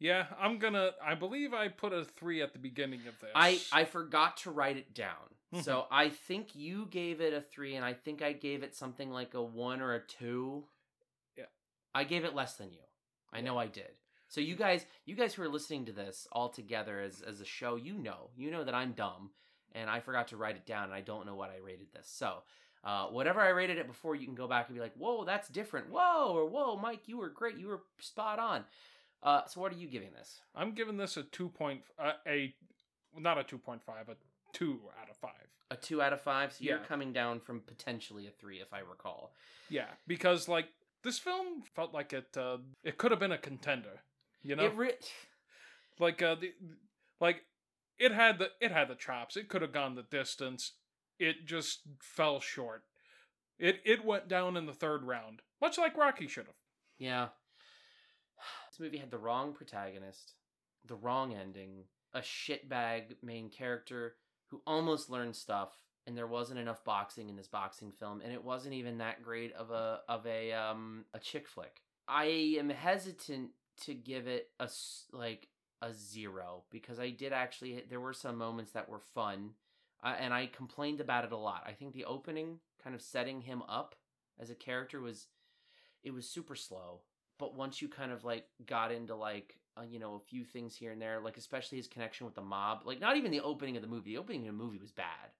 Yeah, 0.00 0.26
I'm 0.40 0.58
gonna. 0.58 0.90
I 1.04 1.14
believe 1.14 1.52
I 1.52 1.68
put 1.68 1.92
a 1.92 2.04
three 2.04 2.42
at 2.42 2.52
the 2.52 2.58
beginning 2.58 3.00
of 3.06 3.20
this. 3.20 3.30
I 3.34 3.60
I 3.70 3.84
forgot 3.84 4.38
to 4.38 4.50
write 4.50 4.76
it 4.76 4.94
down, 4.94 5.62
so 5.62 5.86
I 5.90 6.08
think 6.08 6.54
you 6.54 6.86
gave 6.90 7.20
it 7.20 7.34
a 7.34 7.40
three, 7.40 7.76
and 7.76 7.84
I 7.84 7.92
think 7.92 8.22
I 8.22 8.32
gave 8.32 8.62
it 8.62 8.74
something 8.74 9.10
like 9.10 9.34
a 9.34 9.42
one 9.42 9.80
or 9.80 9.94
a 9.94 10.00
two. 10.00 10.64
Yeah. 11.36 11.44
I 11.94 12.04
gave 12.04 12.24
it 12.24 12.34
less 12.34 12.54
than 12.54 12.72
you. 12.72 12.80
I 13.32 13.42
know 13.42 13.58
I 13.58 13.66
did. 13.66 13.90
So 14.30 14.40
you 14.40 14.54
guys, 14.54 14.86
you 15.04 15.16
guys 15.16 15.34
who 15.34 15.42
are 15.42 15.48
listening 15.48 15.84
to 15.86 15.92
this 15.92 16.26
all 16.32 16.48
together 16.48 17.00
as 17.00 17.20
as 17.20 17.40
a 17.40 17.44
show, 17.44 17.76
you 17.76 17.98
know, 17.98 18.30
you 18.36 18.50
know 18.50 18.64
that 18.64 18.74
I'm 18.74 18.92
dumb, 18.92 19.30
and 19.72 19.90
I 19.90 20.00
forgot 20.00 20.28
to 20.28 20.36
write 20.36 20.56
it 20.56 20.64
down, 20.64 20.84
and 20.84 20.94
I 20.94 21.00
don't 21.00 21.26
know 21.26 21.34
what 21.34 21.50
I 21.50 21.58
rated 21.64 21.92
this. 21.92 22.08
So. 22.08 22.42
Uh, 22.82 23.08
whatever 23.08 23.42
I 23.42 23.50
rated 23.50 23.76
it 23.76 23.86
before, 23.86 24.14
you 24.14 24.24
can 24.24 24.34
go 24.34 24.48
back 24.48 24.68
and 24.68 24.74
be 24.74 24.80
like, 24.80 24.94
"Whoa, 24.94 25.26
that's 25.26 25.50
different." 25.50 25.90
Whoa, 25.90 26.32
or 26.32 26.46
"Whoa, 26.46 26.78
Mike, 26.78 27.08
you 27.08 27.18
were 27.18 27.28
great. 27.28 27.58
You 27.58 27.66
were 27.66 27.82
spot 27.98 28.38
on." 28.38 28.64
Uh, 29.22 29.42
so, 29.46 29.60
what 29.60 29.70
are 29.70 29.76
you 29.76 29.86
giving 29.86 30.12
this? 30.12 30.40
I'm 30.54 30.72
giving 30.72 30.96
this 30.96 31.18
a 31.18 31.24
two 31.24 31.50
point 31.50 31.82
uh, 31.98 32.12
a 32.26 32.54
not 33.14 33.36
a 33.36 33.44
two 33.44 33.58
point 33.58 33.82
five, 33.82 34.08
a 34.08 34.16
two 34.54 34.80
out 34.98 35.10
of 35.10 35.16
five. 35.18 35.32
A 35.70 35.76
two 35.76 36.00
out 36.00 36.14
of 36.14 36.22
five. 36.22 36.54
So 36.54 36.64
you're 36.64 36.78
coming 36.78 37.12
down 37.12 37.38
from 37.40 37.60
potentially 37.60 38.26
a 38.26 38.30
three, 38.30 38.60
if 38.60 38.72
I 38.72 38.78
recall. 38.78 39.34
Yeah, 39.68 39.88
because 40.06 40.48
like 40.48 40.68
this 41.02 41.18
film 41.18 41.62
felt 41.74 41.92
like 41.92 42.14
it 42.14 42.34
uh, 42.36 42.58
it 42.82 42.96
could 42.96 43.10
have 43.10 43.20
been 43.20 43.32
a 43.32 43.38
contender. 43.38 44.00
You 44.42 44.56
know, 44.56 44.64
It 44.64 44.76
re- 44.76 44.92
like 45.98 46.22
uh, 46.22 46.36
the 46.36 46.52
like 47.20 47.42
it 47.98 48.12
had 48.12 48.38
the 48.38 48.48
it 48.60 48.72
had 48.72 48.88
the 48.88 48.94
chops. 48.94 49.36
It 49.36 49.48
could 49.48 49.62
have 49.62 49.72
gone 49.72 49.94
the 49.94 50.02
distance. 50.02 50.72
It 51.18 51.46
just 51.46 51.80
fell 52.02 52.40
short. 52.40 52.84
It 53.58 53.80
it 53.84 54.04
went 54.04 54.28
down 54.28 54.56
in 54.56 54.66
the 54.66 54.72
third 54.72 55.04
round, 55.04 55.42
much 55.60 55.76
like 55.76 55.96
Rocky 55.96 56.26
should 56.26 56.46
have. 56.46 56.54
Yeah. 56.98 57.28
This 58.70 58.80
movie 58.80 58.98
had 58.98 59.10
the 59.10 59.18
wrong 59.18 59.52
protagonist, 59.52 60.34
the 60.86 60.94
wrong 60.94 61.34
ending, 61.34 61.84
a 62.14 62.20
shitbag 62.20 63.16
main 63.22 63.50
character 63.50 64.14
who 64.46 64.62
almost 64.66 65.10
learned 65.10 65.36
stuff, 65.36 65.72
and 66.06 66.16
there 66.16 66.26
wasn't 66.26 66.58
enough 66.58 66.82
boxing 66.84 67.28
in 67.28 67.36
this 67.36 67.48
boxing 67.48 67.92
film, 67.92 68.22
and 68.24 68.32
it 68.32 68.42
wasn't 68.42 68.74
even 68.74 68.98
that 68.98 69.22
great 69.22 69.52
of 69.52 69.70
a 69.70 70.00
of 70.08 70.26
a 70.26 70.52
um 70.52 71.04
a 71.12 71.18
chick 71.18 71.46
flick. 71.46 71.82
I 72.08 72.56
am 72.58 72.70
hesitant 72.70 73.50
to 73.80 73.94
give 73.94 74.26
it 74.26 74.50
a 74.58 74.68
like 75.12 75.48
a 75.82 75.92
zero 75.92 76.64
because 76.70 77.00
I 77.00 77.10
did 77.10 77.32
actually 77.32 77.84
there 77.88 78.00
were 78.00 78.12
some 78.12 78.36
moments 78.36 78.72
that 78.72 78.88
were 78.88 79.00
fun, 79.00 79.50
uh, 80.02 80.14
and 80.18 80.34
I 80.34 80.46
complained 80.46 81.00
about 81.00 81.24
it 81.24 81.32
a 81.32 81.36
lot. 81.36 81.64
I 81.66 81.72
think 81.72 81.92
the 81.92 82.04
opening 82.04 82.58
kind 82.82 82.94
of 82.94 83.02
setting 83.02 83.42
him 83.42 83.62
up 83.68 83.94
as 84.40 84.50
a 84.50 84.54
character 84.54 85.00
was 85.00 85.26
it 86.02 86.12
was 86.12 86.28
super 86.28 86.54
slow 86.54 87.00
but 87.38 87.56
once 87.56 87.82
you 87.82 87.88
kind 87.88 88.12
of 88.12 88.24
like 88.24 88.46
got 88.66 88.92
into 88.92 89.14
like 89.16 89.56
uh, 89.76 89.82
you 89.82 89.98
know 89.98 90.14
a 90.14 90.20
few 90.20 90.44
things 90.44 90.76
here 90.76 90.92
and 90.92 91.00
there 91.02 91.20
like 91.20 91.36
especially 91.36 91.78
his 91.78 91.88
connection 91.88 92.26
with 92.26 92.34
the 92.34 92.40
mob 92.42 92.82
like 92.84 93.00
not 93.00 93.16
even 93.16 93.30
the 93.30 93.40
opening 93.40 93.76
of 93.76 93.82
the 93.82 93.88
movie 93.88 94.10
the 94.12 94.18
opening 94.18 94.42
of 94.42 94.46
the 94.46 94.52
movie 94.52 94.78
was 94.78 94.92
bad 94.92 95.30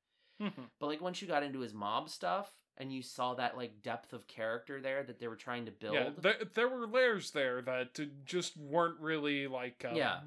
but 0.80 0.86
like 0.86 1.00
once 1.00 1.20
you 1.20 1.28
got 1.28 1.42
into 1.42 1.60
his 1.60 1.74
mob 1.74 2.08
stuff 2.08 2.52
and 2.80 2.92
you 2.92 3.02
saw 3.02 3.34
that 3.34 3.56
like 3.56 3.82
depth 3.82 4.12
of 4.12 4.26
character 4.26 4.80
there 4.80 5.02
that 5.04 5.20
they 5.20 5.28
were 5.28 5.36
trying 5.36 5.66
to 5.66 5.70
build 5.70 5.94
Yeah, 5.94 6.10
there, 6.18 6.34
there 6.54 6.68
were 6.68 6.86
layers 6.86 7.30
there 7.30 7.62
that 7.62 7.98
just 8.24 8.56
weren't 8.56 8.98
really 8.98 9.46
like 9.46 9.84
uh, 9.88 9.94
Yeah. 9.94 10.20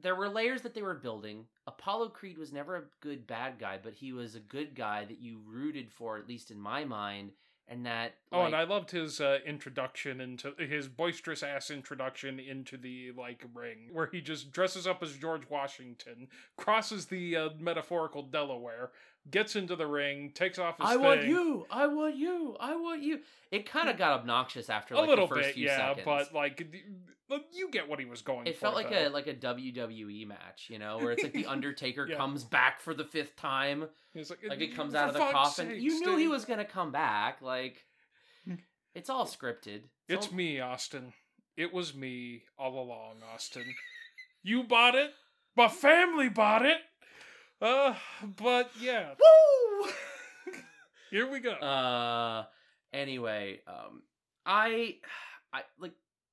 there 0.00 0.14
were 0.14 0.28
layers 0.28 0.62
that 0.62 0.74
they 0.74 0.82
were 0.82 0.94
building 0.94 1.44
apollo 1.66 2.08
creed 2.08 2.38
was 2.38 2.52
never 2.52 2.76
a 2.76 2.82
good 3.00 3.26
bad 3.26 3.58
guy 3.58 3.78
but 3.82 3.92
he 3.92 4.12
was 4.12 4.34
a 4.34 4.40
good 4.40 4.74
guy 4.74 5.04
that 5.04 5.20
you 5.20 5.40
rooted 5.46 5.90
for 5.92 6.16
at 6.16 6.28
least 6.28 6.50
in 6.50 6.58
my 6.60 6.84
mind 6.84 7.32
and 7.68 7.86
that 7.86 8.14
Oh, 8.32 8.42
and 8.42 8.54
I 8.54 8.64
loved 8.64 8.90
his 8.90 9.20
uh, 9.20 9.38
introduction 9.46 10.20
into 10.20 10.52
his 10.58 10.88
boisterous 10.88 11.42
ass 11.44 11.70
introduction 11.70 12.40
into 12.40 12.76
the 12.76 13.12
like 13.16 13.44
ring, 13.54 13.90
where 13.92 14.08
he 14.10 14.20
just 14.20 14.50
dresses 14.50 14.88
up 14.88 15.02
as 15.04 15.16
George 15.16 15.48
Washington, 15.48 16.26
crosses 16.56 17.06
the 17.06 17.36
uh, 17.36 17.48
metaphorical 17.60 18.22
Delaware, 18.22 18.90
gets 19.28 19.56
into 19.56 19.76
the 19.76 19.86
ring, 19.86 20.32
takes 20.34 20.58
off 20.58 20.78
his 20.78 20.86
I 20.86 20.94
thing. 20.94 21.02
want 21.02 21.24
you. 21.24 21.66
I 21.70 21.86
want 21.86 22.16
you. 22.16 22.56
I 22.58 22.76
want 22.76 23.02
you. 23.02 23.20
It 23.50 23.68
kind 23.68 23.88
of 23.88 23.96
mm. 23.96 23.98
got 23.98 24.20
obnoxious 24.20 24.70
after 24.70 24.94
like 24.94 25.04
a 25.04 25.08
little 25.08 25.26
the 25.26 25.34
first 25.34 25.48
bit, 25.48 25.54
few 25.54 25.66
yeah, 25.66 25.94
seconds. 25.94 26.04
but 26.04 26.34
like 26.34 26.66
you 27.52 27.70
get 27.70 27.88
what 27.88 27.98
he 27.98 28.04
was 28.04 28.22
going 28.22 28.46
it 28.46 28.54
for. 28.54 28.60
felt 28.60 28.74
like 28.74 28.90
though. 28.90 29.08
a 29.08 29.10
like 29.10 29.26
a 29.26 29.34
WWE 29.34 30.26
match, 30.26 30.68
you 30.68 30.78
know, 30.78 30.98
where 30.98 31.12
it's 31.12 31.22
like 31.22 31.32
the 31.32 31.46
Undertaker 31.48 32.06
Yeah. 32.08 32.16
comes 32.16 32.44
back 32.44 32.80
for 32.80 32.94
the 32.94 33.04
fifth 33.04 33.36
time. 33.36 33.86
He's 34.14 34.30
like, 34.30 34.40
Like 34.48 34.60
it 34.60 34.74
comes 34.74 34.94
out 34.94 35.08
of 35.08 35.14
the 35.14 35.20
coffin. 35.20 35.68
sake, 35.68 35.80
you 35.80 36.00
knew 36.00 36.16
he 36.16 36.28
was 36.28 36.44
gonna 36.44 36.64
come 36.64 36.90
back. 36.92 37.42
Like 37.42 37.84
hmm. 38.44 38.54
it's 38.94 39.10
all 39.10 39.26
scripted. 39.26 39.82
It's 40.08 40.28
all- 40.28 40.34
me, 40.34 40.60
Austin. 40.60 41.12
It 41.56 41.74
was 41.74 41.94
me 41.94 42.44
all 42.58 42.80
along, 42.80 43.16
Austin. 43.34 43.74
you 44.42 44.64
bought 44.64 44.94
it. 44.94 45.10
My 45.56 45.68
family 45.68 46.28
bought 46.28 46.64
it. 46.64 46.78
Uh, 47.60 47.94
but 48.36 48.70
yeah. 48.80 49.10
Woo! 49.18 49.90
Here 51.10 51.30
we 51.30 51.40
go. 51.40 51.52
Uh 51.52 52.44
anyway, 52.92 53.60
um 53.66 54.02
I 54.46 54.96
I 55.52 55.62
like 55.78 55.92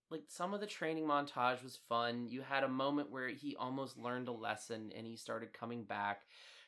like 0.09 0.23
some 0.27 0.53
of 0.53 0.61
the 0.61 0.67
training 0.67 1.05
montage 1.05 1.63
was 1.63 1.79
fun. 1.89 2.27
You 2.29 2.41
had 2.41 2.63
a 2.63 2.69
moment 2.69 3.11
where 3.11 3.27
he 3.27 3.55
almost 3.57 3.97
learned 3.97 4.27
a 4.29 4.31
lesson 4.31 4.91
and 4.95 5.05
he 5.05 5.17
started 5.17 5.51
coming 5.51 5.83
back. 5.83 6.21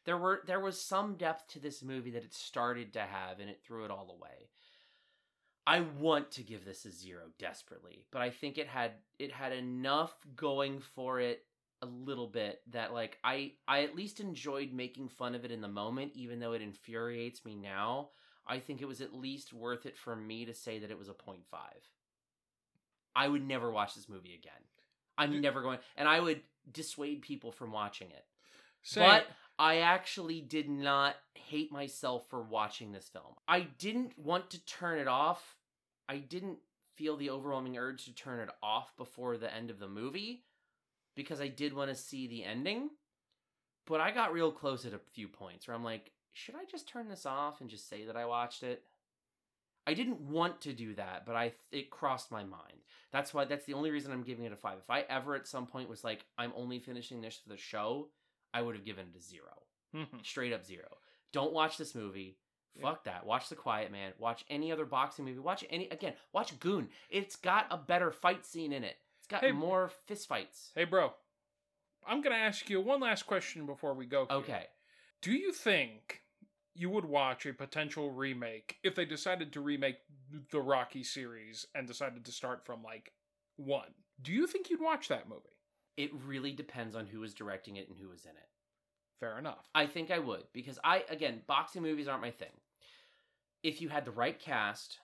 There 0.05 0.17
were 0.17 0.41
there 0.45 0.59
was 0.59 0.81
some 0.81 1.15
depth 1.15 1.47
to 1.53 1.59
this 1.59 1.81
movie 1.81 2.11
that 2.11 2.23
it 2.23 2.33
started 2.33 2.93
to 2.93 3.01
have 3.01 3.39
and 3.39 3.49
it 3.49 3.61
threw 3.63 3.85
it 3.85 3.91
all 3.91 4.17
away. 4.17 4.49
I 5.67 5.81
want 5.81 6.31
to 6.31 6.43
give 6.43 6.65
this 6.65 6.83
a 6.85 6.91
0 6.91 7.25
desperately, 7.37 8.05
but 8.11 8.23
I 8.23 8.31
think 8.31 8.57
it 8.57 8.67
had 8.67 8.93
it 9.19 9.31
had 9.31 9.53
enough 9.53 10.15
going 10.35 10.79
for 10.79 11.19
it 11.19 11.43
a 11.81 11.85
little 11.85 12.27
bit 12.27 12.61
that 12.71 12.93
like 12.93 13.17
I 13.23 13.53
I 13.67 13.83
at 13.83 13.95
least 13.95 14.19
enjoyed 14.19 14.73
making 14.73 15.09
fun 15.09 15.35
of 15.35 15.45
it 15.45 15.51
in 15.51 15.61
the 15.61 15.67
moment 15.67 16.11
even 16.15 16.39
though 16.39 16.53
it 16.53 16.61
infuriates 16.61 17.45
me 17.45 17.55
now. 17.55 18.09
I 18.47 18.59
think 18.59 18.81
it 18.81 18.87
was 18.87 19.01
at 19.01 19.13
least 19.13 19.53
worth 19.53 19.85
it 19.85 19.95
for 19.97 20.15
me 20.15 20.45
to 20.45 20.53
say 20.53 20.79
that 20.79 20.89
it 20.89 20.97
was 20.97 21.07
a 21.07 21.13
0.5. 21.13 21.37
I 23.15 23.27
would 23.27 23.47
never 23.47 23.71
watch 23.71 23.93
this 23.93 24.09
movie 24.09 24.33
again. 24.33 24.51
I'm 25.17 25.41
never 25.41 25.61
going 25.61 25.79
and 25.97 26.07
I 26.07 26.19
would 26.19 26.41
dissuade 26.71 27.21
people 27.21 27.51
from 27.51 27.71
watching 27.71 28.09
it. 28.09 28.25
Same. 28.81 29.03
But 29.03 29.27
I 29.57 29.79
actually 29.79 30.41
did 30.41 30.69
not 30.69 31.15
hate 31.33 31.71
myself 31.71 32.29
for 32.29 32.41
watching 32.41 32.91
this 32.91 33.09
film. 33.09 33.35
I 33.47 33.67
didn't 33.77 34.17
want 34.17 34.49
to 34.51 34.65
turn 34.65 34.99
it 34.99 35.07
off. 35.07 35.57
I 36.07 36.17
didn't 36.17 36.59
feel 36.95 37.17
the 37.17 37.29
overwhelming 37.29 37.77
urge 37.77 38.05
to 38.05 38.13
turn 38.13 38.39
it 38.39 38.49
off 38.63 38.95
before 38.97 39.37
the 39.37 39.53
end 39.53 39.69
of 39.69 39.79
the 39.79 39.87
movie 39.87 40.43
because 41.15 41.41
I 41.41 41.47
did 41.47 41.73
want 41.73 41.89
to 41.89 41.95
see 41.95 42.27
the 42.27 42.43
ending. 42.43 42.89
But 43.85 44.01
I 44.01 44.11
got 44.11 44.33
real 44.33 44.51
close 44.51 44.85
at 44.85 44.93
a 44.93 44.99
few 45.13 45.27
points 45.27 45.67
where 45.67 45.75
I'm 45.75 45.83
like, 45.83 46.11
should 46.33 46.55
I 46.55 46.65
just 46.69 46.87
turn 46.87 47.09
this 47.09 47.25
off 47.25 47.59
and 47.59 47.69
just 47.69 47.89
say 47.89 48.05
that 48.05 48.15
I 48.15 48.25
watched 48.25 48.63
it? 48.63 48.83
I 49.87 49.95
didn't 49.95 50.21
want 50.21 50.61
to 50.61 50.73
do 50.73 50.93
that, 50.95 51.25
but 51.25 51.35
I 51.35 51.53
it 51.71 51.89
crossed 51.89 52.31
my 52.31 52.43
mind. 52.43 52.83
That's 53.11 53.33
why 53.33 53.45
that's 53.45 53.65
the 53.65 53.73
only 53.73 53.89
reason 53.89 54.11
I'm 54.11 54.21
giving 54.21 54.45
it 54.45 54.51
a 54.51 54.55
5. 54.55 54.77
If 54.77 54.89
I 54.89 55.01
ever 55.09 55.33
at 55.33 55.47
some 55.47 55.65
point 55.65 55.89
was 55.89 56.03
like 56.03 56.25
I'm 56.37 56.53
only 56.55 56.79
finishing 56.79 57.21
this 57.21 57.37
for 57.37 57.49
the 57.49 57.57
show, 57.57 58.09
I 58.53 58.61
would 58.61 58.75
have 58.75 58.85
given 58.85 59.07
it 59.07 59.17
a 59.17 59.21
0. 59.21 59.43
Mhm. 59.95 60.23
Straight 60.23 60.53
up 60.53 60.63
0. 60.63 60.85
Don't 61.31 61.53
watch 61.53 61.77
this 61.77 61.95
movie. 61.95 62.37
Fuck 62.79 63.03
that. 63.05 63.25
Watch 63.25 63.49
The 63.49 63.55
Quiet 63.55 63.91
Man. 63.91 64.13
Watch 64.19 64.45
any 64.49 64.71
other 64.71 64.85
boxing 64.85 65.25
movie. 65.25 65.39
Watch 65.39 65.65
any 65.69 65.89
again, 65.89 66.13
watch 66.31 66.59
Goon. 66.59 66.89
It's 67.09 67.35
got 67.35 67.65
a 67.71 67.77
better 67.77 68.11
fight 68.11 68.45
scene 68.45 68.71
in 68.71 68.83
it. 68.83 68.97
Got 69.29 69.43
Hey- 69.43 69.51
more 69.51 69.89
fist 69.89 70.27
fights. 70.27 70.71
Hey, 70.75 70.83
bro. 70.85 71.13
I'm 72.05 72.21
gonna 72.21 72.35
ask 72.35 72.69
you 72.69 72.81
one 72.81 72.99
last 72.99 73.23
question 73.23 73.65
before 73.65 73.93
we 73.93 74.05
go. 74.05 74.25
here. 74.25 74.37
Okay. 74.37 74.67
Do 75.21 75.31
you 75.33 75.51
think 75.53 76.23
you 76.73 76.89
would 76.89 77.05
watch 77.05 77.45
a 77.45 77.53
potential 77.53 78.11
remake 78.11 78.79
if 78.83 78.95
they 78.95 79.05
decided 79.05 79.51
to 79.53 79.61
remake 79.61 79.97
the 80.51 80.61
Rocky 80.61 81.03
series 81.03 81.67
and 81.75 81.85
decided 81.87 82.25
to 82.25 82.31
start 82.31 82.65
from 82.65 82.81
like 82.83 83.13
one? 83.57 83.93
Do 84.21 84.31
you 84.33 84.47
think 84.47 84.69
you'd 84.69 84.81
watch 84.81 85.07
that 85.09 85.27
movie? 85.29 85.57
It 85.97 86.13
really 86.13 86.53
depends 86.53 86.95
on 86.95 87.05
who 87.07 87.21
is 87.23 87.33
directing 87.33 87.75
it 87.75 87.89
and 87.89 87.97
who 87.97 88.11
is 88.11 88.25
in 88.25 88.31
it. 88.31 88.49
Fair 89.19 89.37
enough. 89.37 89.69
I 89.75 89.85
think 89.85 90.09
I 90.11 90.19
would 90.19 90.45
because 90.53 90.79
I 90.83 91.03
again, 91.09 91.43
boxing 91.45 91.81
movies 91.83 92.07
aren't 92.07 92.21
my 92.21 92.31
thing. 92.31 92.61
If 93.61 93.81
you 93.81 93.89
had 93.89 94.05
the 94.05 94.11
right 94.11 94.39
cast 94.39 94.99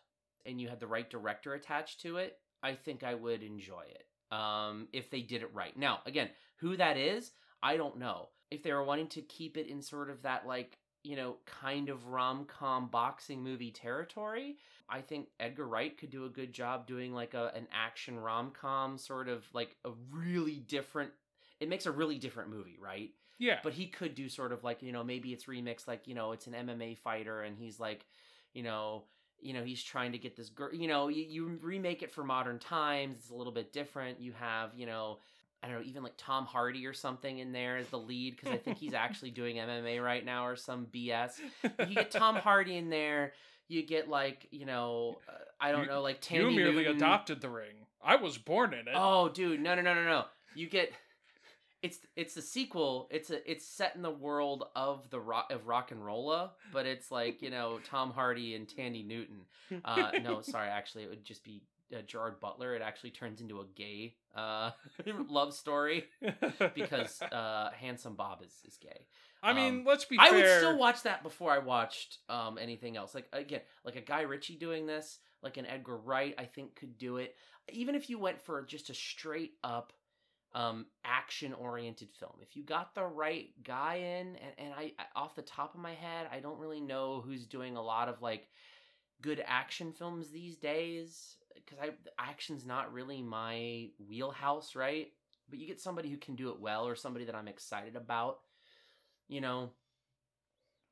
and 0.45 0.61
you 0.61 0.69
had 0.69 0.79
the 0.79 0.87
right 0.87 1.09
director 1.09 1.53
attached 1.53 1.99
to 2.01 2.17
it, 2.17 2.39
I 2.63 2.73
think 2.75 3.03
I 3.03 3.13
would 3.13 3.43
enjoy 3.43 3.81
it. 3.89 4.07
Um, 4.35 4.87
if 4.91 5.09
they 5.09 5.21
did 5.21 5.41
it 5.41 5.53
right. 5.53 5.75
Now, 5.77 5.99
again, 6.05 6.29
who 6.57 6.75
that 6.77 6.97
is, 6.97 7.31
I 7.63 7.77
don't 7.77 7.97
know. 7.97 8.29
If 8.51 8.63
they 8.63 8.73
were 8.73 8.83
wanting 8.83 9.07
to 9.09 9.21
keep 9.21 9.57
it 9.57 9.67
in 9.67 9.81
sort 9.81 10.09
of 10.09 10.21
that 10.23 10.45
like 10.45 10.77
you 11.03 11.15
know 11.15 11.37
kind 11.45 11.89
of 11.89 12.07
rom 12.07 12.45
com 12.45 12.89
boxing 12.89 13.43
movie 13.43 13.71
territory, 13.71 14.57
I 14.89 15.01
think 15.01 15.27
Edgar 15.39 15.67
Wright 15.67 15.97
could 15.97 16.09
do 16.09 16.25
a 16.25 16.29
good 16.29 16.53
job 16.53 16.87
doing 16.87 17.13
like 17.13 17.33
a 17.33 17.51
an 17.55 17.67
action 17.71 18.19
rom 18.19 18.51
com 18.51 18.97
sort 18.97 19.29
of 19.29 19.45
like 19.53 19.77
a 19.85 19.91
really 20.11 20.59
different. 20.59 21.11
It 21.59 21.69
makes 21.69 21.85
a 21.85 21.91
really 21.91 22.19
different 22.19 22.49
movie, 22.49 22.77
right? 22.81 23.11
Yeah. 23.37 23.59
But 23.63 23.73
he 23.73 23.87
could 23.87 24.15
do 24.15 24.29
sort 24.29 24.51
of 24.51 24.63
like, 24.63 24.81
you 24.81 24.91
know, 24.91 25.03
maybe 25.03 25.33
it's 25.33 25.45
remixed 25.45 25.87
like, 25.87 26.07
you 26.07 26.15
know, 26.15 26.31
it's 26.31 26.47
an 26.47 26.53
MMA 26.53 26.97
fighter 26.97 27.41
and 27.41 27.57
he's 27.57 27.79
like, 27.79 28.05
you 28.53 28.63
know, 28.63 29.03
you 29.41 29.53
know, 29.53 29.63
he's 29.63 29.83
trying 29.83 30.11
to 30.13 30.17
get 30.17 30.35
this 30.35 30.49
girl, 30.49 30.73
you 30.73 30.87
know, 30.87 31.07
you, 31.07 31.23
you 31.23 31.59
remake 31.61 32.01
it 32.03 32.11
for 32.11 32.23
modern 32.23 32.57
times. 32.59 33.17
It's 33.19 33.29
a 33.29 33.35
little 33.35 33.53
bit 33.53 33.71
different. 33.73 34.19
You 34.19 34.33
have, 34.33 34.71
you 34.75 34.85
know, 34.85 35.19
I 35.63 35.67
don't 35.67 35.77
know, 35.77 35.83
even 35.85 36.03
like 36.03 36.13
Tom 36.17 36.45
Hardy 36.45 36.85
or 36.85 36.93
something 36.93 37.39
in 37.39 37.51
there 37.51 37.77
as 37.77 37.87
the 37.89 37.97
lead 37.99 38.35
because 38.35 38.53
I 38.53 38.57
think 38.57 38.77
he's 38.77 38.93
actually 38.93 39.31
doing 39.31 39.55
MMA 39.57 40.03
right 40.03 40.23
now 40.25 40.45
or 40.47 40.55
some 40.55 40.87
BS. 40.93 41.39
You 41.87 41.95
get 41.95 42.11
Tom 42.11 42.35
Hardy 42.35 42.77
in 42.77 42.89
there. 42.89 43.33
You 43.67 43.81
get 43.85 44.07
like, 44.07 44.47
you 44.51 44.65
know, 44.65 45.17
uh, 45.27 45.31
I 45.59 45.71
don't 45.71 45.81
You- 45.85 45.87
know, 45.87 46.01
like 46.01 46.21
Thandie 46.21 46.51
you 46.51 46.57
merely 46.57 46.75
Newton. 46.83 46.97
adopted 46.97 47.41
the 47.41 47.49
ring. 47.49 47.73
I 48.03 48.17
was 48.17 48.37
born 48.37 48.73
in 48.73 48.81
it. 48.87 48.93
Oh, 48.95 49.29
dude, 49.29 49.59
no, 49.59 49.73
no, 49.73 49.81
no, 49.81 49.95
no, 49.95 50.03
no. 50.03 50.25
You 50.53 50.69
get 50.69 50.91
it's 51.85 51.99
it's 52.15 52.33
the 52.33 52.41
sequel. 52.41 53.07
It's 53.11 53.29
a 53.29 53.49
it's 53.49 53.65
set 53.67 53.95
in 53.95 54.01
the 54.01 54.11
world 54.11 54.65
of 54.75 55.09
the 55.09 55.19
rock 55.19 55.51
of 55.51 55.65
RocknRolla, 55.65 56.51
but 56.73 56.85
it's 56.85 57.11
like 57.11 57.41
you 57.41 57.49
know 57.49 57.79
Tom 57.83 58.11
Hardy 58.11 58.55
and 58.55 58.67
Thandie 58.67 59.05
Newton. 59.05 59.41
Uh, 59.83 60.11
no, 60.23 60.41
sorry, 60.53 60.69
actually, 60.69 61.03
it 61.03 61.09
would 61.09 61.23
just 61.23 61.43
be 61.43 61.61
uh, 61.95 62.01
Gerard 62.07 62.39
Butler. 62.39 62.75
It 62.75 62.81
actually 62.81 63.11
turns 63.11 63.41
into 63.41 63.59
a 63.61 63.65
gay 63.75 64.15
uh, 64.35 64.71
love 65.29 65.53
story 65.53 66.05
because 66.73 67.21
uh, 67.31 67.69
Handsome 67.79 68.15
Bob 68.15 68.41
is 68.43 68.53
is 68.67 68.77
gay. 68.77 69.05
I 69.43 69.53
mean, 69.53 69.79
Um, 69.81 69.85
let's 69.85 70.05
be 70.05 70.17
I 70.19 70.29
fair. 70.29 70.37
would 70.39 70.57
still 70.57 70.77
watch 70.77 71.03
that 71.03 71.21
before 71.21 71.51
I 71.51 71.59
watched 71.59 72.17
um, 72.29 72.57
anything 72.57 72.97
else. 72.97 73.13
Like 73.13 73.27
again, 73.31 73.61
like 73.83 73.95
a 73.95 74.01
Guy 74.01 74.21
Ritchie 74.21 74.55
doing 74.55 74.87
this, 74.87 75.19
like 75.43 75.57
an 75.57 75.67
Edgar 75.67 75.97
Wright, 75.97 76.33
I 76.39 76.45
think 76.45 76.75
could 76.75 76.97
do 76.97 77.17
it. 77.17 77.35
Even 77.71 77.93
if 77.95 78.09
you 78.09 78.17
went 78.17 78.41
for 78.41 78.63
just 78.63 78.89
a 78.89 78.93
straight 78.93 79.53
up 79.63 79.93
um, 80.55 80.87
action 81.05 81.53
oriented 81.53 82.09
film, 82.19 82.33
if 82.41 82.57
you 82.57 82.63
got 82.63 82.95
the 82.95 83.05
right 83.05 83.49
guy 83.63 83.97
in, 83.97 84.27
and, 84.29 84.53
and 84.59 84.73
I 84.75 84.93
I- 84.99 85.19
off 85.21 85.35
the 85.35 85.43
top 85.43 85.75
of 85.75 85.81
my 85.81 85.93
head, 85.95 86.27
I 86.31 86.41
don't 86.41 86.59
really 86.59 86.81
know 86.81 87.21
who's 87.25 87.47
doing 87.47 87.77
a 87.77 87.83
lot 87.83 88.09
of 88.09 88.23
like 88.23 88.49
good 89.21 89.43
action 89.45 89.93
films 89.93 90.29
these 90.31 90.57
days 90.57 91.37
because 91.55 91.79
I 91.81 91.91
action's 92.19 92.65
not 92.65 92.93
really 92.93 93.21
my 93.21 93.89
wheelhouse, 94.07 94.75
right? 94.75 95.09
But 95.49 95.59
you 95.59 95.67
get 95.67 95.81
somebody 95.81 96.09
who 96.11 96.17
can 96.17 96.35
do 96.35 96.49
it 96.51 96.59
well, 96.61 96.87
or 96.87 96.95
somebody 96.95 97.25
that 97.25 97.35
I'm 97.35 97.49
excited 97.49 97.95
about 97.97 98.39
you 99.29 99.41
know? 99.41 99.71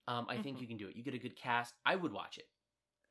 Um, 0.08 0.26
i 0.30 0.38
think 0.38 0.58
Mhm. 0.58 0.62
you 0.62 0.68
can 0.68 0.78
do 0.78 0.88
it. 0.88 0.96
You 0.96 1.04
get 1.04 1.14
a 1.14 1.18
good 1.20 1.36
cast. 1.36 1.76
I 1.86 1.96
would 1.96 2.12
watch 2.12 2.38
it. 2.38 2.50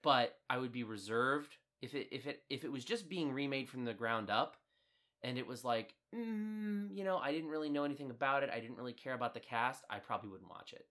But 0.03 0.41
i 0.51 0.59
would 0.59 0.73
be 0.73 0.85
reserved. 0.85 1.57
If 1.83 1.95
it 1.95 2.09
if 2.13 2.27
it 2.27 2.45
if 2.51 2.65
it 2.65 2.73
was 2.73 2.85
just 2.85 3.09
being 3.09 3.33
remade 3.33 3.69
from 3.69 3.85
the 3.85 3.95
ground 3.95 4.31
up 4.31 4.57
and 5.25 5.39
it 5.39 5.47
was 5.47 5.65
like 5.65 5.95
mm, 6.15 6.89
you 6.93 7.05
know 7.05 7.19
i 7.19 7.33
didn't 7.33 7.49
really 7.51 7.69
know 7.71 7.85
anything 7.85 8.11
about 8.11 8.43
it 8.43 8.51
i 8.55 8.61
didn't 8.61 8.77
really 8.77 8.93
care 8.93 9.15
about 9.15 9.35
the 9.35 9.41
cast 9.41 9.85
i 9.91 9.99
probably 9.99 10.31
wouldn't 10.31 10.51
watch 10.51 10.73
it 10.73 10.87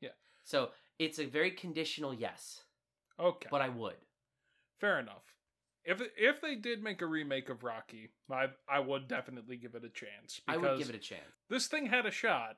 Yeah. 0.00 0.10
so 0.44 0.70
it's 0.98 1.18
a 1.18 1.26
very 1.26 1.50
conditional 1.50 2.12
yes 2.14 2.62
Okay. 3.18 3.48
but 3.50 3.60
i 3.60 3.68
would 3.68 3.96
Fair 4.80 4.98
enough. 4.98 5.24
If 5.84 6.00
if 6.16 6.40
they 6.40 6.54
did 6.56 6.82
make 6.82 7.02
a 7.02 7.06
remake 7.06 7.50
of 7.50 7.62
Rocky, 7.64 8.08
I 8.30 8.46
I 8.66 8.80
would 8.80 9.08
definitely 9.08 9.56
give 9.58 9.74
it 9.74 9.84
a 9.84 9.90
chance. 9.90 10.40
i 10.48 10.56
would 10.56 10.78
give 10.78 10.88
it 10.88 10.94
a 10.94 10.98
chance 10.98 11.22
This 11.50 11.66
thing 11.68 11.84
had 11.86 12.06
a 12.06 12.10
shot, 12.10 12.56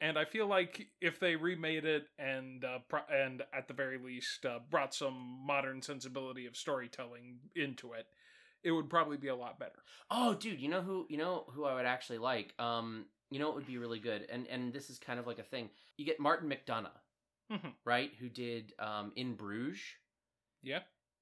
and 0.00 0.18
I 0.18 0.24
feel 0.24 0.48
like 0.48 0.88
if 1.00 1.20
they 1.20 1.36
remade 1.36 1.84
it 1.84 2.06
and 2.18 2.64
uh, 2.64 2.78
pro- 2.88 3.06
and 3.12 3.42
at 3.52 3.68
the 3.68 3.74
very 3.74 3.98
least 3.98 4.44
uh, 4.44 4.58
brought 4.70 4.92
some 4.92 5.38
modern 5.46 5.82
sensibility 5.82 6.46
of 6.46 6.56
storytelling 6.56 7.38
into 7.54 7.92
it, 7.92 8.06
it 8.64 8.70
would 8.72 8.88
probably 8.90 9.16
be 9.16 9.28
a 9.28 9.34
lot 9.36 9.58
better. 9.58 9.84
Oh, 10.10 10.34
dude, 10.34 10.60
you 10.60 10.68
know 10.68 10.82
who 10.82 11.06
you 11.08 11.16
know 11.18 11.44
who 11.52 11.64
I 11.64 11.74
would 11.74 11.86
actually 11.86 12.18
like. 12.18 12.54
Um, 12.58 13.06
you 13.30 13.38
know 13.38 13.48
it 13.50 13.54
would 13.54 13.66
be 13.66 13.78
really 13.78 13.98
good, 14.00 14.26
and 14.30 14.46
and 14.48 14.72
this 14.72 14.90
is 14.90 14.98
kind 14.98 15.18
of 15.18 15.26
like 15.26 15.38
a 15.38 15.42
thing. 15.44 15.70
You 15.96 16.04
get 16.04 16.20
Martin 16.20 16.48
McDonagh, 16.50 16.90
Mhm. 17.50 17.74
right? 17.84 18.12
Who 18.14 18.28
did 18.28 18.72
um 18.78 19.12
in 19.16 19.34
Bruges, 19.34 19.80
Yeah. 20.62 20.80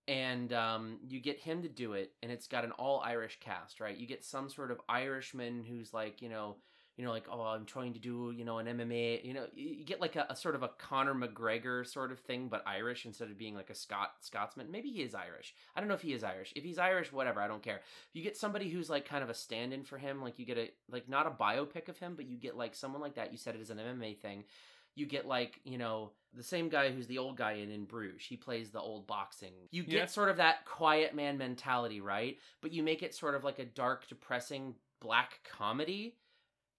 and 0.08 0.52
um 0.52 1.00
you 1.08 1.20
get 1.20 1.38
him 1.38 1.62
to 1.62 1.68
do 1.68 1.92
it, 1.94 2.16
and 2.22 2.30
it's 2.32 2.46
got 2.48 2.64
an 2.64 2.72
all 2.72 3.00
Irish 3.00 3.38
cast, 3.40 3.80
right? 3.80 3.96
You 3.96 4.06
get 4.06 4.24
some 4.24 4.48
sort 4.50 4.70
of 4.70 4.80
Irishman 4.88 5.64
who's 5.64 5.92
like 5.92 6.22
you 6.22 6.28
know. 6.28 6.56
You 6.96 7.04
know, 7.06 7.12
like 7.12 7.26
oh, 7.30 7.40
I'm 7.40 7.64
trying 7.64 7.94
to 7.94 7.98
do 7.98 8.32
you 8.36 8.44
know 8.44 8.58
an 8.58 8.66
MMA. 8.66 9.24
You 9.24 9.32
know, 9.34 9.46
you 9.54 9.84
get 9.84 10.00
like 10.00 10.16
a, 10.16 10.26
a 10.28 10.36
sort 10.36 10.54
of 10.54 10.62
a 10.62 10.68
Conor 10.68 11.14
McGregor 11.14 11.86
sort 11.86 12.12
of 12.12 12.18
thing, 12.20 12.48
but 12.48 12.62
Irish 12.66 13.06
instead 13.06 13.30
of 13.30 13.38
being 13.38 13.54
like 13.54 13.70
a 13.70 13.74
Scot 13.74 14.10
Scotsman. 14.20 14.70
Maybe 14.70 14.90
he 14.90 15.02
is 15.02 15.14
Irish. 15.14 15.54
I 15.74 15.80
don't 15.80 15.88
know 15.88 15.94
if 15.94 16.02
he 16.02 16.12
is 16.12 16.22
Irish. 16.22 16.52
If 16.54 16.62
he's 16.64 16.78
Irish, 16.78 17.10
whatever. 17.12 17.40
I 17.40 17.48
don't 17.48 17.62
care 17.62 17.80
you 18.12 18.22
get 18.22 18.36
somebody 18.36 18.68
who's 18.68 18.90
like 18.90 19.08
kind 19.08 19.22
of 19.22 19.30
a 19.30 19.34
stand-in 19.34 19.84
for 19.84 19.96
him 19.96 20.20
like 20.22 20.38
you 20.38 20.44
get 20.44 20.58
a 20.58 20.70
like 20.90 21.08
not 21.08 21.26
a 21.26 21.30
biopic 21.30 21.88
of 21.88 21.98
him 21.98 22.14
but 22.16 22.26
you 22.26 22.36
get 22.36 22.56
like 22.56 22.74
someone 22.74 23.00
like 23.00 23.14
that 23.14 23.32
you 23.32 23.38
said 23.38 23.54
it 23.54 23.60
as 23.60 23.70
an 23.70 23.78
mma 23.78 24.16
thing 24.18 24.44
you 24.94 25.06
get 25.06 25.26
like 25.26 25.60
you 25.64 25.78
know 25.78 26.10
the 26.34 26.42
same 26.42 26.68
guy 26.68 26.90
who's 26.90 27.06
the 27.06 27.18
old 27.18 27.36
guy 27.36 27.52
in 27.52 27.70
in 27.70 27.84
bruges 27.84 28.22
he 28.24 28.36
plays 28.36 28.70
the 28.70 28.80
old 28.80 29.06
boxing 29.06 29.52
you 29.70 29.82
get 29.82 29.92
Yeah. 29.94 30.06
sort 30.06 30.28
of 30.28 30.36
that 30.38 30.64
quiet 30.64 31.14
man 31.14 31.38
mentality 31.38 32.00
right 32.00 32.38
but 32.60 32.72
you 32.72 32.82
make 32.82 33.02
it 33.02 33.14
sort 33.14 33.34
of 33.34 33.44
like 33.44 33.58
a 33.58 33.64
dark 33.64 34.08
depressing 34.08 34.74
black 35.00 35.40
comedy 35.44 36.16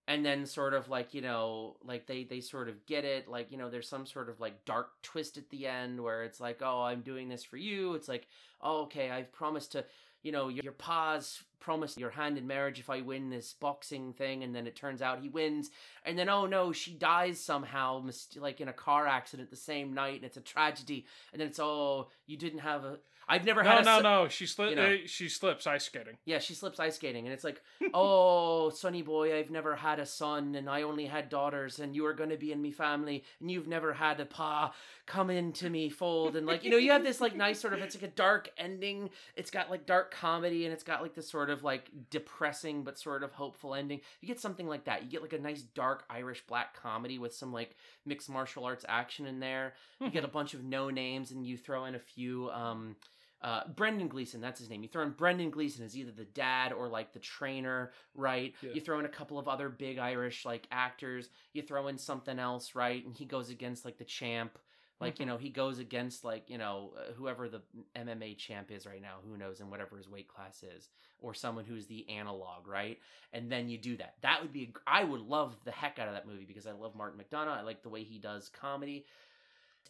and 0.07 0.25
then 0.25 0.45
sort 0.45 0.73
of 0.73 0.89
like 0.89 1.13
you 1.13 1.21
know 1.21 1.75
like 1.83 2.07
they 2.07 2.23
they 2.23 2.41
sort 2.41 2.69
of 2.69 2.85
get 2.85 3.05
it 3.05 3.27
like 3.27 3.51
you 3.51 3.57
know 3.57 3.69
there's 3.69 3.87
some 3.87 4.05
sort 4.05 4.29
of 4.29 4.39
like 4.39 4.65
dark 4.65 4.89
twist 5.01 5.37
at 5.37 5.49
the 5.49 5.67
end 5.67 6.01
where 6.01 6.23
it's 6.23 6.39
like 6.39 6.61
oh 6.61 6.81
i'm 6.81 7.01
doing 7.01 7.29
this 7.29 7.43
for 7.43 7.57
you. 7.57 7.93
It's 7.93 8.07
like 8.07 8.27
oh 8.61 8.83
okay 8.83 9.09
i've 9.09 9.31
promised 9.31 9.73
to 9.73 9.85
you 10.23 10.31
know 10.31 10.49
your, 10.49 10.63
your 10.63 10.73
pa's 10.73 11.43
promised 11.59 11.99
your 11.99 12.09
hand 12.09 12.37
in 12.37 12.47
marriage 12.47 12.79
if 12.79 12.89
i 12.89 13.01
win 13.01 13.29
this 13.29 13.53
boxing 13.53 14.13
thing 14.13 14.43
and 14.43 14.55
then 14.55 14.65
it 14.65 14.75
turns 14.75 15.01
out 15.01 15.21
he 15.21 15.29
wins 15.29 15.69
and 16.05 16.17
then 16.17 16.27
oh 16.27 16.45
no 16.45 16.71
she 16.71 16.93
dies 16.93 17.39
somehow 17.39 18.03
like 18.37 18.61
in 18.61 18.67
a 18.67 18.73
car 18.73 19.05
accident 19.07 19.49
the 19.49 19.55
same 19.55 19.93
night 19.93 20.15
and 20.15 20.25
it's 20.25 20.37
a 20.37 20.41
tragedy 20.41 21.05
and 21.31 21.39
then 21.39 21.47
it's 21.47 21.59
oh 21.59 22.07
you 22.25 22.35
didn't 22.35 22.59
have 22.59 22.83
a 22.83 22.97
i've 23.31 23.45
never 23.45 23.63
had 23.63 23.85
No, 23.85 23.99
a 23.99 24.01
no, 24.03 24.23
no. 24.23 24.27
She 24.27 24.45
slipped. 24.45 24.71
you 24.71 24.75
know. 24.75 24.97
she 25.05 25.27
slips 25.29 25.65
ice 25.65 25.85
skating. 25.85 26.17
yeah, 26.25 26.39
she 26.39 26.53
slips 26.53 26.79
ice 26.79 26.95
skating, 26.95 27.25
and 27.25 27.33
it's 27.33 27.43
like, 27.43 27.61
oh, 27.93 28.69
sonny 28.69 29.01
boy, 29.01 29.37
I've 29.37 29.49
never 29.49 29.75
had 29.75 29.99
a 29.99 30.05
son, 30.05 30.55
and 30.55 30.69
I 30.69 30.83
only 30.83 31.05
had 31.05 31.29
daughters, 31.29 31.79
and 31.79 31.95
you 31.95 32.05
are 32.05 32.13
going 32.13 32.29
to 32.29 32.37
be 32.37 32.51
in 32.51 32.61
me 32.61 32.71
family, 32.71 33.23
and 33.39 33.49
you've 33.49 33.67
never 33.67 33.93
had 33.93 34.19
a 34.19 34.25
pa 34.25 34.73
come 35.05 35.29
into 35.29 35.69
me 35.69 35.89
fold, 35.89 36.35
and 36.35 36.45
like, 36.45 36.63
you 36.63 36.69
know, 36.69 36.77
you 36.77 36.91
have 36.91 37.03
this 37.03 37.19
like 37.21 37.35
nice 37.35 37.59
sort 37.59 37.73
of, 37.73 37.79
it's 37.79 37.95
like 37.95 38.03
a 38.03 38.13
dark 38.15 38.49
ending. 38.57 39.09
It's 39.35 39.49
got 39.51 39.69
like 39.71 39.85
dark 39.85 40.11
comedy, 40.13 40.65
and 40.65 40.73
it's 40.73 40.83
got 40.83 41.01
like 41.01 41.13
this 41.15 41.29
sort 41.29 41.49
of 41.49 41.63
like 41.63 41.89
depressing 42.09 42.83
but 42.83 42.99
sort 42.99 43.23
of 43.23 43.31
hopeful 43.31 43.73
ending. 43.75 44.01
You 44.21 44.27
get 44.27 44.39
something 44.39 44.67
like 44.67 44.85
that. 44.85 45.03
You 45.03 45.09
get 45.09 45.21
like 45.21 45.33
a 45.33 45.39
nice 45.39 45.61
dark 45.61 46.03
Irish 46.09 46.43
black 46.47 46.79
comedy 46.79 47.17
with 47.17 47.33
some 47.33 47.51
like 47.51 47.75
mixed 48.05 48.29
martial 48.29 48.65
arts 48.65 48.85
action 48.87 49.25
in 49.25 49.39
there. 49.39 49.73
You 49.99 50.09
get 50.09 50.23
a 50.23 50.27
bunch 50.29 50.53
of 50.53 50.63
no 50.63 50.89
names, 50.89 51.31
and 51.31 51.45
you 51.45 51.57
throw 51.57 51.85
in 51.85 51.95
a 51.95 51.99
few. 51.99 52.49
um 52.51 52.95
uh, 53.43 53.67
Brendan 53.75 54.07
Gleeson, 54.07 54.39
that's 54.41 54.59
his 54.59 54.69
name. 54.69 54.83
You 54.83 54.89
throw 54.89 55.03
in 55.03 55.11
Brendan 55.11 55.49
Gleeson 55.49 55.83
as 55.83 55.97
either 55.97 56.11
the 56.11 56.25
dad 56.25 56.71
or 56.71 56.87
like 56.87 57.11
the 57.13 57.19
trainer, 57.19 57.91
right? 58.13 58.53
Yeah. 58.61 58.71
You 58.73 58.81
throw 58.81 58.99
in 58.99 59.05
a 59.05 59.09
couple 59.09 59.39
of 59.39 59.47
other 59.47 59.69
big 59.69 59.97
Irish 59.97 60.45
like 60.45 60.67
actors. 60.71 61.29
You 61.53 61.61
throw 61.63 61.87
in 61.87 61.97
something 61.97 62.37
else, 62.37 62.75
right? 62.75 63.03
And 63.05 63.15
he 63.15 63.25
goes 63.25 63.49
against 63.49 63.83
like 63.85 63.97
the 63.97 64.05
champ. 64.05 64.57
Like, 64.99 65.19
you 65.19 65.25
Mhm. 65.25 65.29
know, 65.29 65.37
he 65.37 65.49
goes 65.49 65.79
against 65.79 66.23
like, 66.23 66.47
you 66.47 66.59
know, 66.59 66.93
uh, 66.95 67.13
whoever 67.13 67.49
the 67.49 67.63
MMA 67.95 68.35
champ 68.35 68.69
is 68.69 68.85
right 68.85 69.01
now, 69.01 69.17
who 69.25 69.35
knows, 69.35 69.59
and 69.59 69.71
whatever 69.71 69.97
his 69.97 70.07
weight 70.07 70.27
class 70.27 70.61
is, 70.61 70.89
or 71.19 71.33
someone 71.33 71.65
who's 71.65 71.87
the 71.87 72.07
analog, 72.07 72.67
right? 72.67 72.99
And 73.33 73.51
then 73.51 73.67
you 73.67 73.79
do 73.79 73.97
that. 73.97 74.17
That 74.21 74.43
would 74.43 74.53
be, 74.53 74.65
a, 74.65 74.79
I 74.85 75.03
would 75.03 75.21
love 75.21 75.57
the 75.63 75.71
heck 75.71 75.97
out 75.97 76.07
of 76.07 76.13
that 76.13 76.27
movie 76.27 76.45
because 76.45 76.67
I 76.67 76.73
love 76.73 76.93
Martin 76.93 77.19
McDonagh. 77.19 77.47
I 77.47 77.61
like 77.61 77.81
the 77.81 77.89
way 77.89 78.03
he 78.03 78.19
does 78.19 78.49
comedy. 78.49 79.07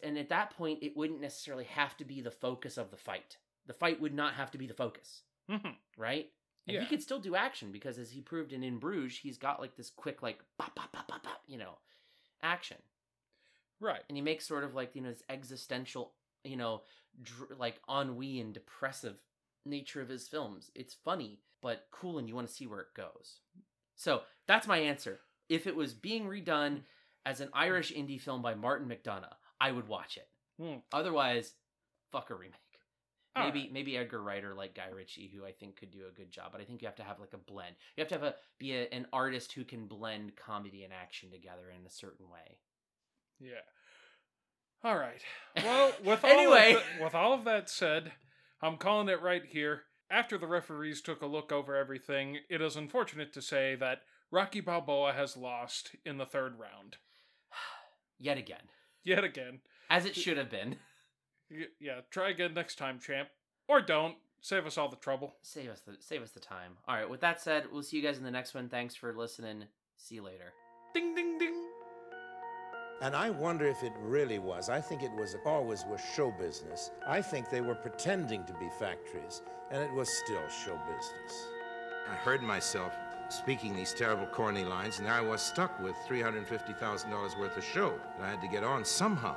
And 0.02 0.18
at 0.18 0.28
that 0.30 0.50
point, 0.50 0.82
it 0.82 0.96
wouldn't 0.96 1.20
necessarily 1.20 1.64
have 1.64 1.96
to 1.98 2.04
be 2.04 2.20
the 2.20 2.30
focus 2.30 2.76
of 2.76 2.90
the 2.90 2.96
fight. 2.96 3.36
The 3.66 3.74
fight 3.74 4.00
would 4.00 4.14
not 4.14 4.34
have 4.34 4.50
to 4.52 4.58
be 4.58 4.66
the 4.66 4.74
focus, 4.74 5.22
Mhm. 5.48 5.76
right? 5.96 6.32
And 6.66 6.74
Yeah. 6.74 6.80
he 6.82 6.86
could 6.86 7.02
still 7.02 7.20
do 7.20 7.34
action 7.36 7.72
because, 7.72 7.98
as 7.98 8.10
he 8.10 8.20
proved 8.20 8.52
in 8.52 8.62
In 8.62 8.78
Bruges, 8.78 9.18
he's 9.18 9.38
got 9.38 9.60
like 9.60 9.76
this 9.76 9.90
quick, 9.90 10.22
like, 10.22 10.42
bop, 10.56 10.74
bop, 10.74 10.92
bop, 10.92 11.06
bop, 11.08 11.22
bop, 11.22 11.42
you 11.46 11.58
know, 11.58 11.78
action. 12.40 12.82
Right. 13.80 14.04
And 14.08 14.16
he 14.16 14.22
makes 14.22 14.46
sort 14.46 14.64
of 14.64 14.74
like, 14.74 14.94
you 14.94 15.02
know, 15.02 15.10
this 15.10 15.22
existential, 15.28 16.14
you 16.44 16.56
know, 16.56 16.84
dr- 17.20 17.58
like 17.58 17.80
ennui 17.88 18.40
and 18.40 18.54
depressive 18.54 19.20
nature 19.64 20.00
of 20.00 20.08
his 20.08 20.28
films. 20.28 20.70
It's 20.74 20.94
funny, 20.94 21.40
but 21.60 21.88
cool, 21.90 22.18
and 22.18 22.28
you 22.28 22.34
want 22.34 22.48
to 22.48 22.54
see 22.54 22.66
where 22.66 22.80
it 22.80 22.94
goes. 22.94 23.40
So 23.94 24.24
that's 24.46 24.66
my 24.66 24.78
answer. 24.78 25.20
If 25.48 25.66
it 25.66 25.76
was 25.76 25.94
being 25.94 26.26
redone 26.26 26.84
as 27.24 27.40
an 27.40 27.50
Irish 27.52 27.92
indie 27.92 28.20
film 28.20 28.42
by 28.42 28.54
Martin 28.54 28.88
McDonagh, 28.88 29.36
I 29.62 29.70
would 29.72 29.86
watch 29.88 30.16
it. 30.16 30.28
Hmm. 30.60 30.78
Otherwise, 30.92 31.52
fuck 32.10 32.30
a 32.30 32.34
remake. 32.34 32.56
All 33.36 33.44
maybe 33.44 33.60
right. 33.60 33.72
maybe 33.72 33.96
Edgar 33.96 34.22
Wright 34.22 34.44
or 34.44 34.54
like 34.54 34.74
Guy 34.74 34.88
Ritchie, 34.94 35.30
who 35.34 35.46
I 35.46 35.52
think 35.52 35.76
could 35.76 35.90
do 35.90 36.00
a 36.08 36.14
good 36.14 36.30
job. 36.30 36.50
But 36.52 36.60
I 36.60 36.64
think 36.64 36.82
you 36.82 36.88
have 36.88 36.96
to 36.96 37.04
have 37.04 37.20
like 37.20 37.32
a 37.32 37.38
blend. 37.38 37.76
You 37.96 38.02
have 38.02 38.08
to 38.08 38.14
have 38.16 38.24
a 38.24 38.34
be 38.58 38.74
a, 38.74 38.88
an 38.92 39.06
artist 39.12 39.52
who 39.52 39.64
can 39.64 39.86
blend 39.86 40.36
comedy 40.36 40.82
and 40.84 40.92
action 40.92 41.30
together 41.30 41.70
in 41.70 41.86
a 41.86 41.90
certain 41.90 42.28
way. 42.28 42.58
Yeah. 43.40 43.62
All 44.84 44.96
right. 44.98 45.22
Well, 45.62 45.92
with 46.04 46.24
all 46.24 46.30
Anyway. 46.30 46.74
of 46.74 46.82
the- 46.98 47.04
with 47.04 47.14
all 47.14 47.32
of 47.32 47.44
that 47.44 47.70
said, 47.70 48.12
I'm 48.60 48.76
calling 48.76 49.08
it 49.08 49.22
right 49.22 49.42
here. 49.48 49.84
After 50.10 50.36
the 50.36 50.46
referees 50.46 51.00
took 51.00 51.22
a 51.22 51.26
look 51.26 51.50
over 51.52 51.74
everything, 51.74 52.38
it 52.50 52.60
is 52.60 52.76
unfortunate 52.76 53.32
to 53.32 53.40
say 53.40 53.74
that 53.76 54.00
Rocky 54.30 54.60
Balboa 54.60 55.12
has 55.14 55.38
lost 55.38 55.92
in 56.04 56.18
the 56.18 56.26
third 56.26 56.58
round 56.58 56.96
Yet 58.18 58.36
again, 58.36 58.68
yet 59.16 59.24
again. 59.24 59.60
as 59.90 60.04
it 60.04 60.16
should 60.16 60.36
have 60.38 60.50
been. 60.50 60.76
Yeah, 61.78 62.00
try 62.10 62.30
again 62.30 62.54
next 62.54 62.76
time, 62.76 62.98
champ, 62.98 63.28
or 63.68 63.82
don't. 63.82 64.14
Save 64.40 64.64
us 64.64 64.78
all 64.78 64.88
the 64.88 64.96
trouble. 64.96 65.34
Save 65.42 65.68
us 65.68 65.80
the 65.80 65.96
save 66.00 66.22
us 66.22 66.30
the 66.30 66.40
time. 66.40 66.78
All 66.88 66.96
right. 66.96 67.08
With 67.08 67.20
that 67.20 67.42
said, 67.42 67.64
we'll 67.70 67.82
see 67.82 67.98
you 67.98 68.02
guys 68.02 68.16
in 68.16 68.24
the 68.24 68.30
next 68.30 68.54
one. 68.54 68.70
Thanks 68.70 68.94
for 68.94 69.12
listening. 69.12 69.64
See 69.98 70.14
you 70.14 70.22
later. 70.22 70.54
Ding 70.94 71.14
ding 71.14 71.36
ding. 71.38 71.54
And 73.02 73.14
I 73.14 73.28
wonder 73.28 73.66
if 73.66 73.82
it 73.82 73.92
really 74.00 74.38
was. 74.38 74.70
I 74.70 74.80
think 74.80 75.02
it 75.02 75.12
was 75.12 75.36
always 75.44 75.84
was 75.84 76.00
show 76.16 76.30
business. 76.30 76.90
I 77.06 77.20
think 77.20 77.50
they 77.50 77.60
were 77.60 77.74
pretending 77.74 78.46
to 78.46 78.54
be 78.54 78.70
factories, 78.78 79.42
and 79.70 79.82
it 79.82 79.92
was 79.92 80.08
still 80.24 80.48
show 80.48 80.80
business. 80.86 81.46
I 82.10 82.14
heard 82.14 82.42
myself 82.42 82.94
speaking 83.32 83.74
these 83.74 83.94
terrible 83.94 84.26
corny 84.26 84.64
lines, 84.64 84.98
and 84.98 85.06
there 85.06 85.14
I 85.14 85.20
was 85.20 85.40
stuck 85.40 85.80
with 85.80 85.96
$350,000 86.06 87.38
worth 87.38 87.56
of 87.56 87.64
show 87.64 87.98
that 88.18 88.26
I 88.26 88.30
had 88.30 88.40
to 88.42 88.48
get 88.48 88.62
on 88.62 88.84
somehow. 88.84 89.36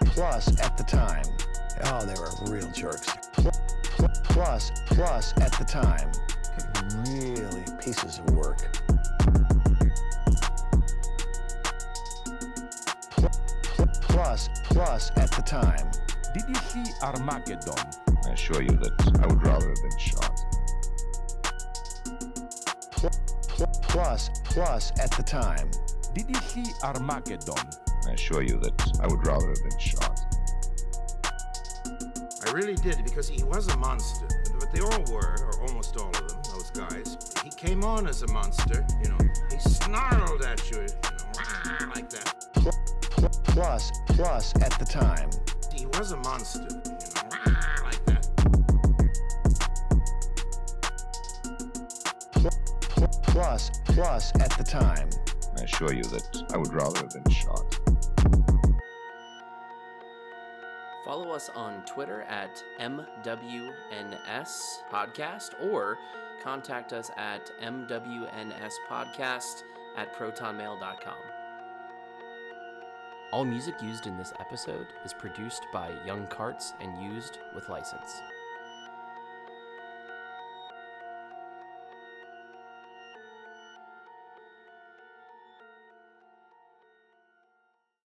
Plus, 0.00 0.60
at 0.60 0.76
the 0.76 0.82
time, 0.82 1.24
oh, 1.84 2.04
they 2.04 2.14
were 2.14 2.30
real 2.52 2.70
jerks. 2.72 3.06
Pl- 3.32 3.52
pl- 3.82 4.08
plus, 4.24 4.72
plus, 4.86 5.32
at 5.40 5.52
the 5.52 5.64
time, 5.64 6.10
really 7.06 7.64
pieces 7.80 8.18
of 8.18 8.30
work. 8.34 8.58
Pl- 13.10 13.30
pl- 13.76 13.88
plus, 14.02 14.48
plus, 14.64 15.12
at 15.16 15.30
the 15.30 15.42
time. 15.42 15.90
Did 16.34 16.44
you 16.48 16.54
see 16.56 16.92
Armageddon? 17.00 17.74
I 18.26 18.30
assure 18.32 18.62
you 18.62 18.76
that 18.76 19.20
I 19.22 19.26
would 19.28 19.42
rather 19.42 19.68
have 19.68 19.82
been 19.82 19.98
shot. 19.98 20.55
Plus, 23.96 24.28
plus, 24.44 24.92
at 25.00 25.10
the 25.12 25.22
time. 25.22 25.70
Did 26.14 26.28
you 26.28 26.34
see 26.34 26.64
Armageddon? 26.82 27.54
I 28.06 28.12
assure 28.12 28.42
you 28.42 28.58
that 28.58 28.74
I 29.00 29.06
would 29.06 29.26
rather 29.26 29.48
have 29.48 29.62
been 29.62 29.78
shot. 29.78 30.20
I 32.46 32.52
really 32.52 32.74
did, 32.74 33.02
because 33.04 33.26
he 33.26 33.42
was 33.44 33.68
a 33.68 33.76
monster. 33.78 34.28
But 34.60 34.70
they 34.70 34.80
all 34.80 35.02
were, 35.10 35.36
or 35.40 35.62
almost 35.62 35.96
all 35.96 36.10
of 36.10 36.28
them, 36.28 36.42
those 36.52 36.70
guys. 36.72 37.16
He 37.42 37.48
came 37.48 37.84
on 37.84 38.06
as 38.06 38.20
a 38.20 38.30
monster, 38.30 38.86
you 39.02 39.08
know. 39.08 39.18
He 39.50 39.58
snarled 39.60 40.42
at 40.42 40.70
you, 40.70 40.80
you 40.80 40.84
know, 40.84 41.86
like 41.94 42.10
that. 42.10 42.34
Pl- 42.52 42.72
pl- 43.00 43.30
plus, 43.44 43.92
plus, 44.08 44.54
at 44.56 44.78
the 44.78 44.84
time. 44.84 45.30
He 45.74 45.86
was 45.86 46.12
a 46.12 46.18
monster, 46.18 46.68
you 46.68 47.48
know, 47.48 47.56
plus, 53.36 53.70
plus, 53.84 54.32
at 54.36 54.50
the 54.56 54.64
time. 54.64 55.10
I 55.58 55.64
assure 55.64 55.92
you 55.92 56.04
that 56.04 56.44
I 56.54 56.56
would 56.56 56.72
rather 56.72 57.00
have 57.00 57.10
been 57.10 57.30
shot. 57.30 57.78
Follow 61.04 61.32
us 61.32 61.50
on 61.54 61.84
Twitter 61.84 62.22
at 62.22 62.64
MWNS 62.80 63.68
Podcast 64.90 65.50
or 65.60 65.98
contact 66.42 66.94
us 66.94 67.10
at 67.18 67.50
MWNSPodcast 67.62 69.64
at 69.98 70.16
protonmail.com. 70.16 71.18
All 73.32 73.44
music 73.44 73.74
used 73.82 74.06
in 74.06 74.16
this 74.16 74.32
episode 74.40 74.86
is 75.04 75.12
produced 75.12 75.66
by 75.74 75.92
Young 76.06 76.26
Carts 76.28 76.72
and 76.80 77.12
used 77.12 77.40
with 77.54 77.68
license. 77.68 78.22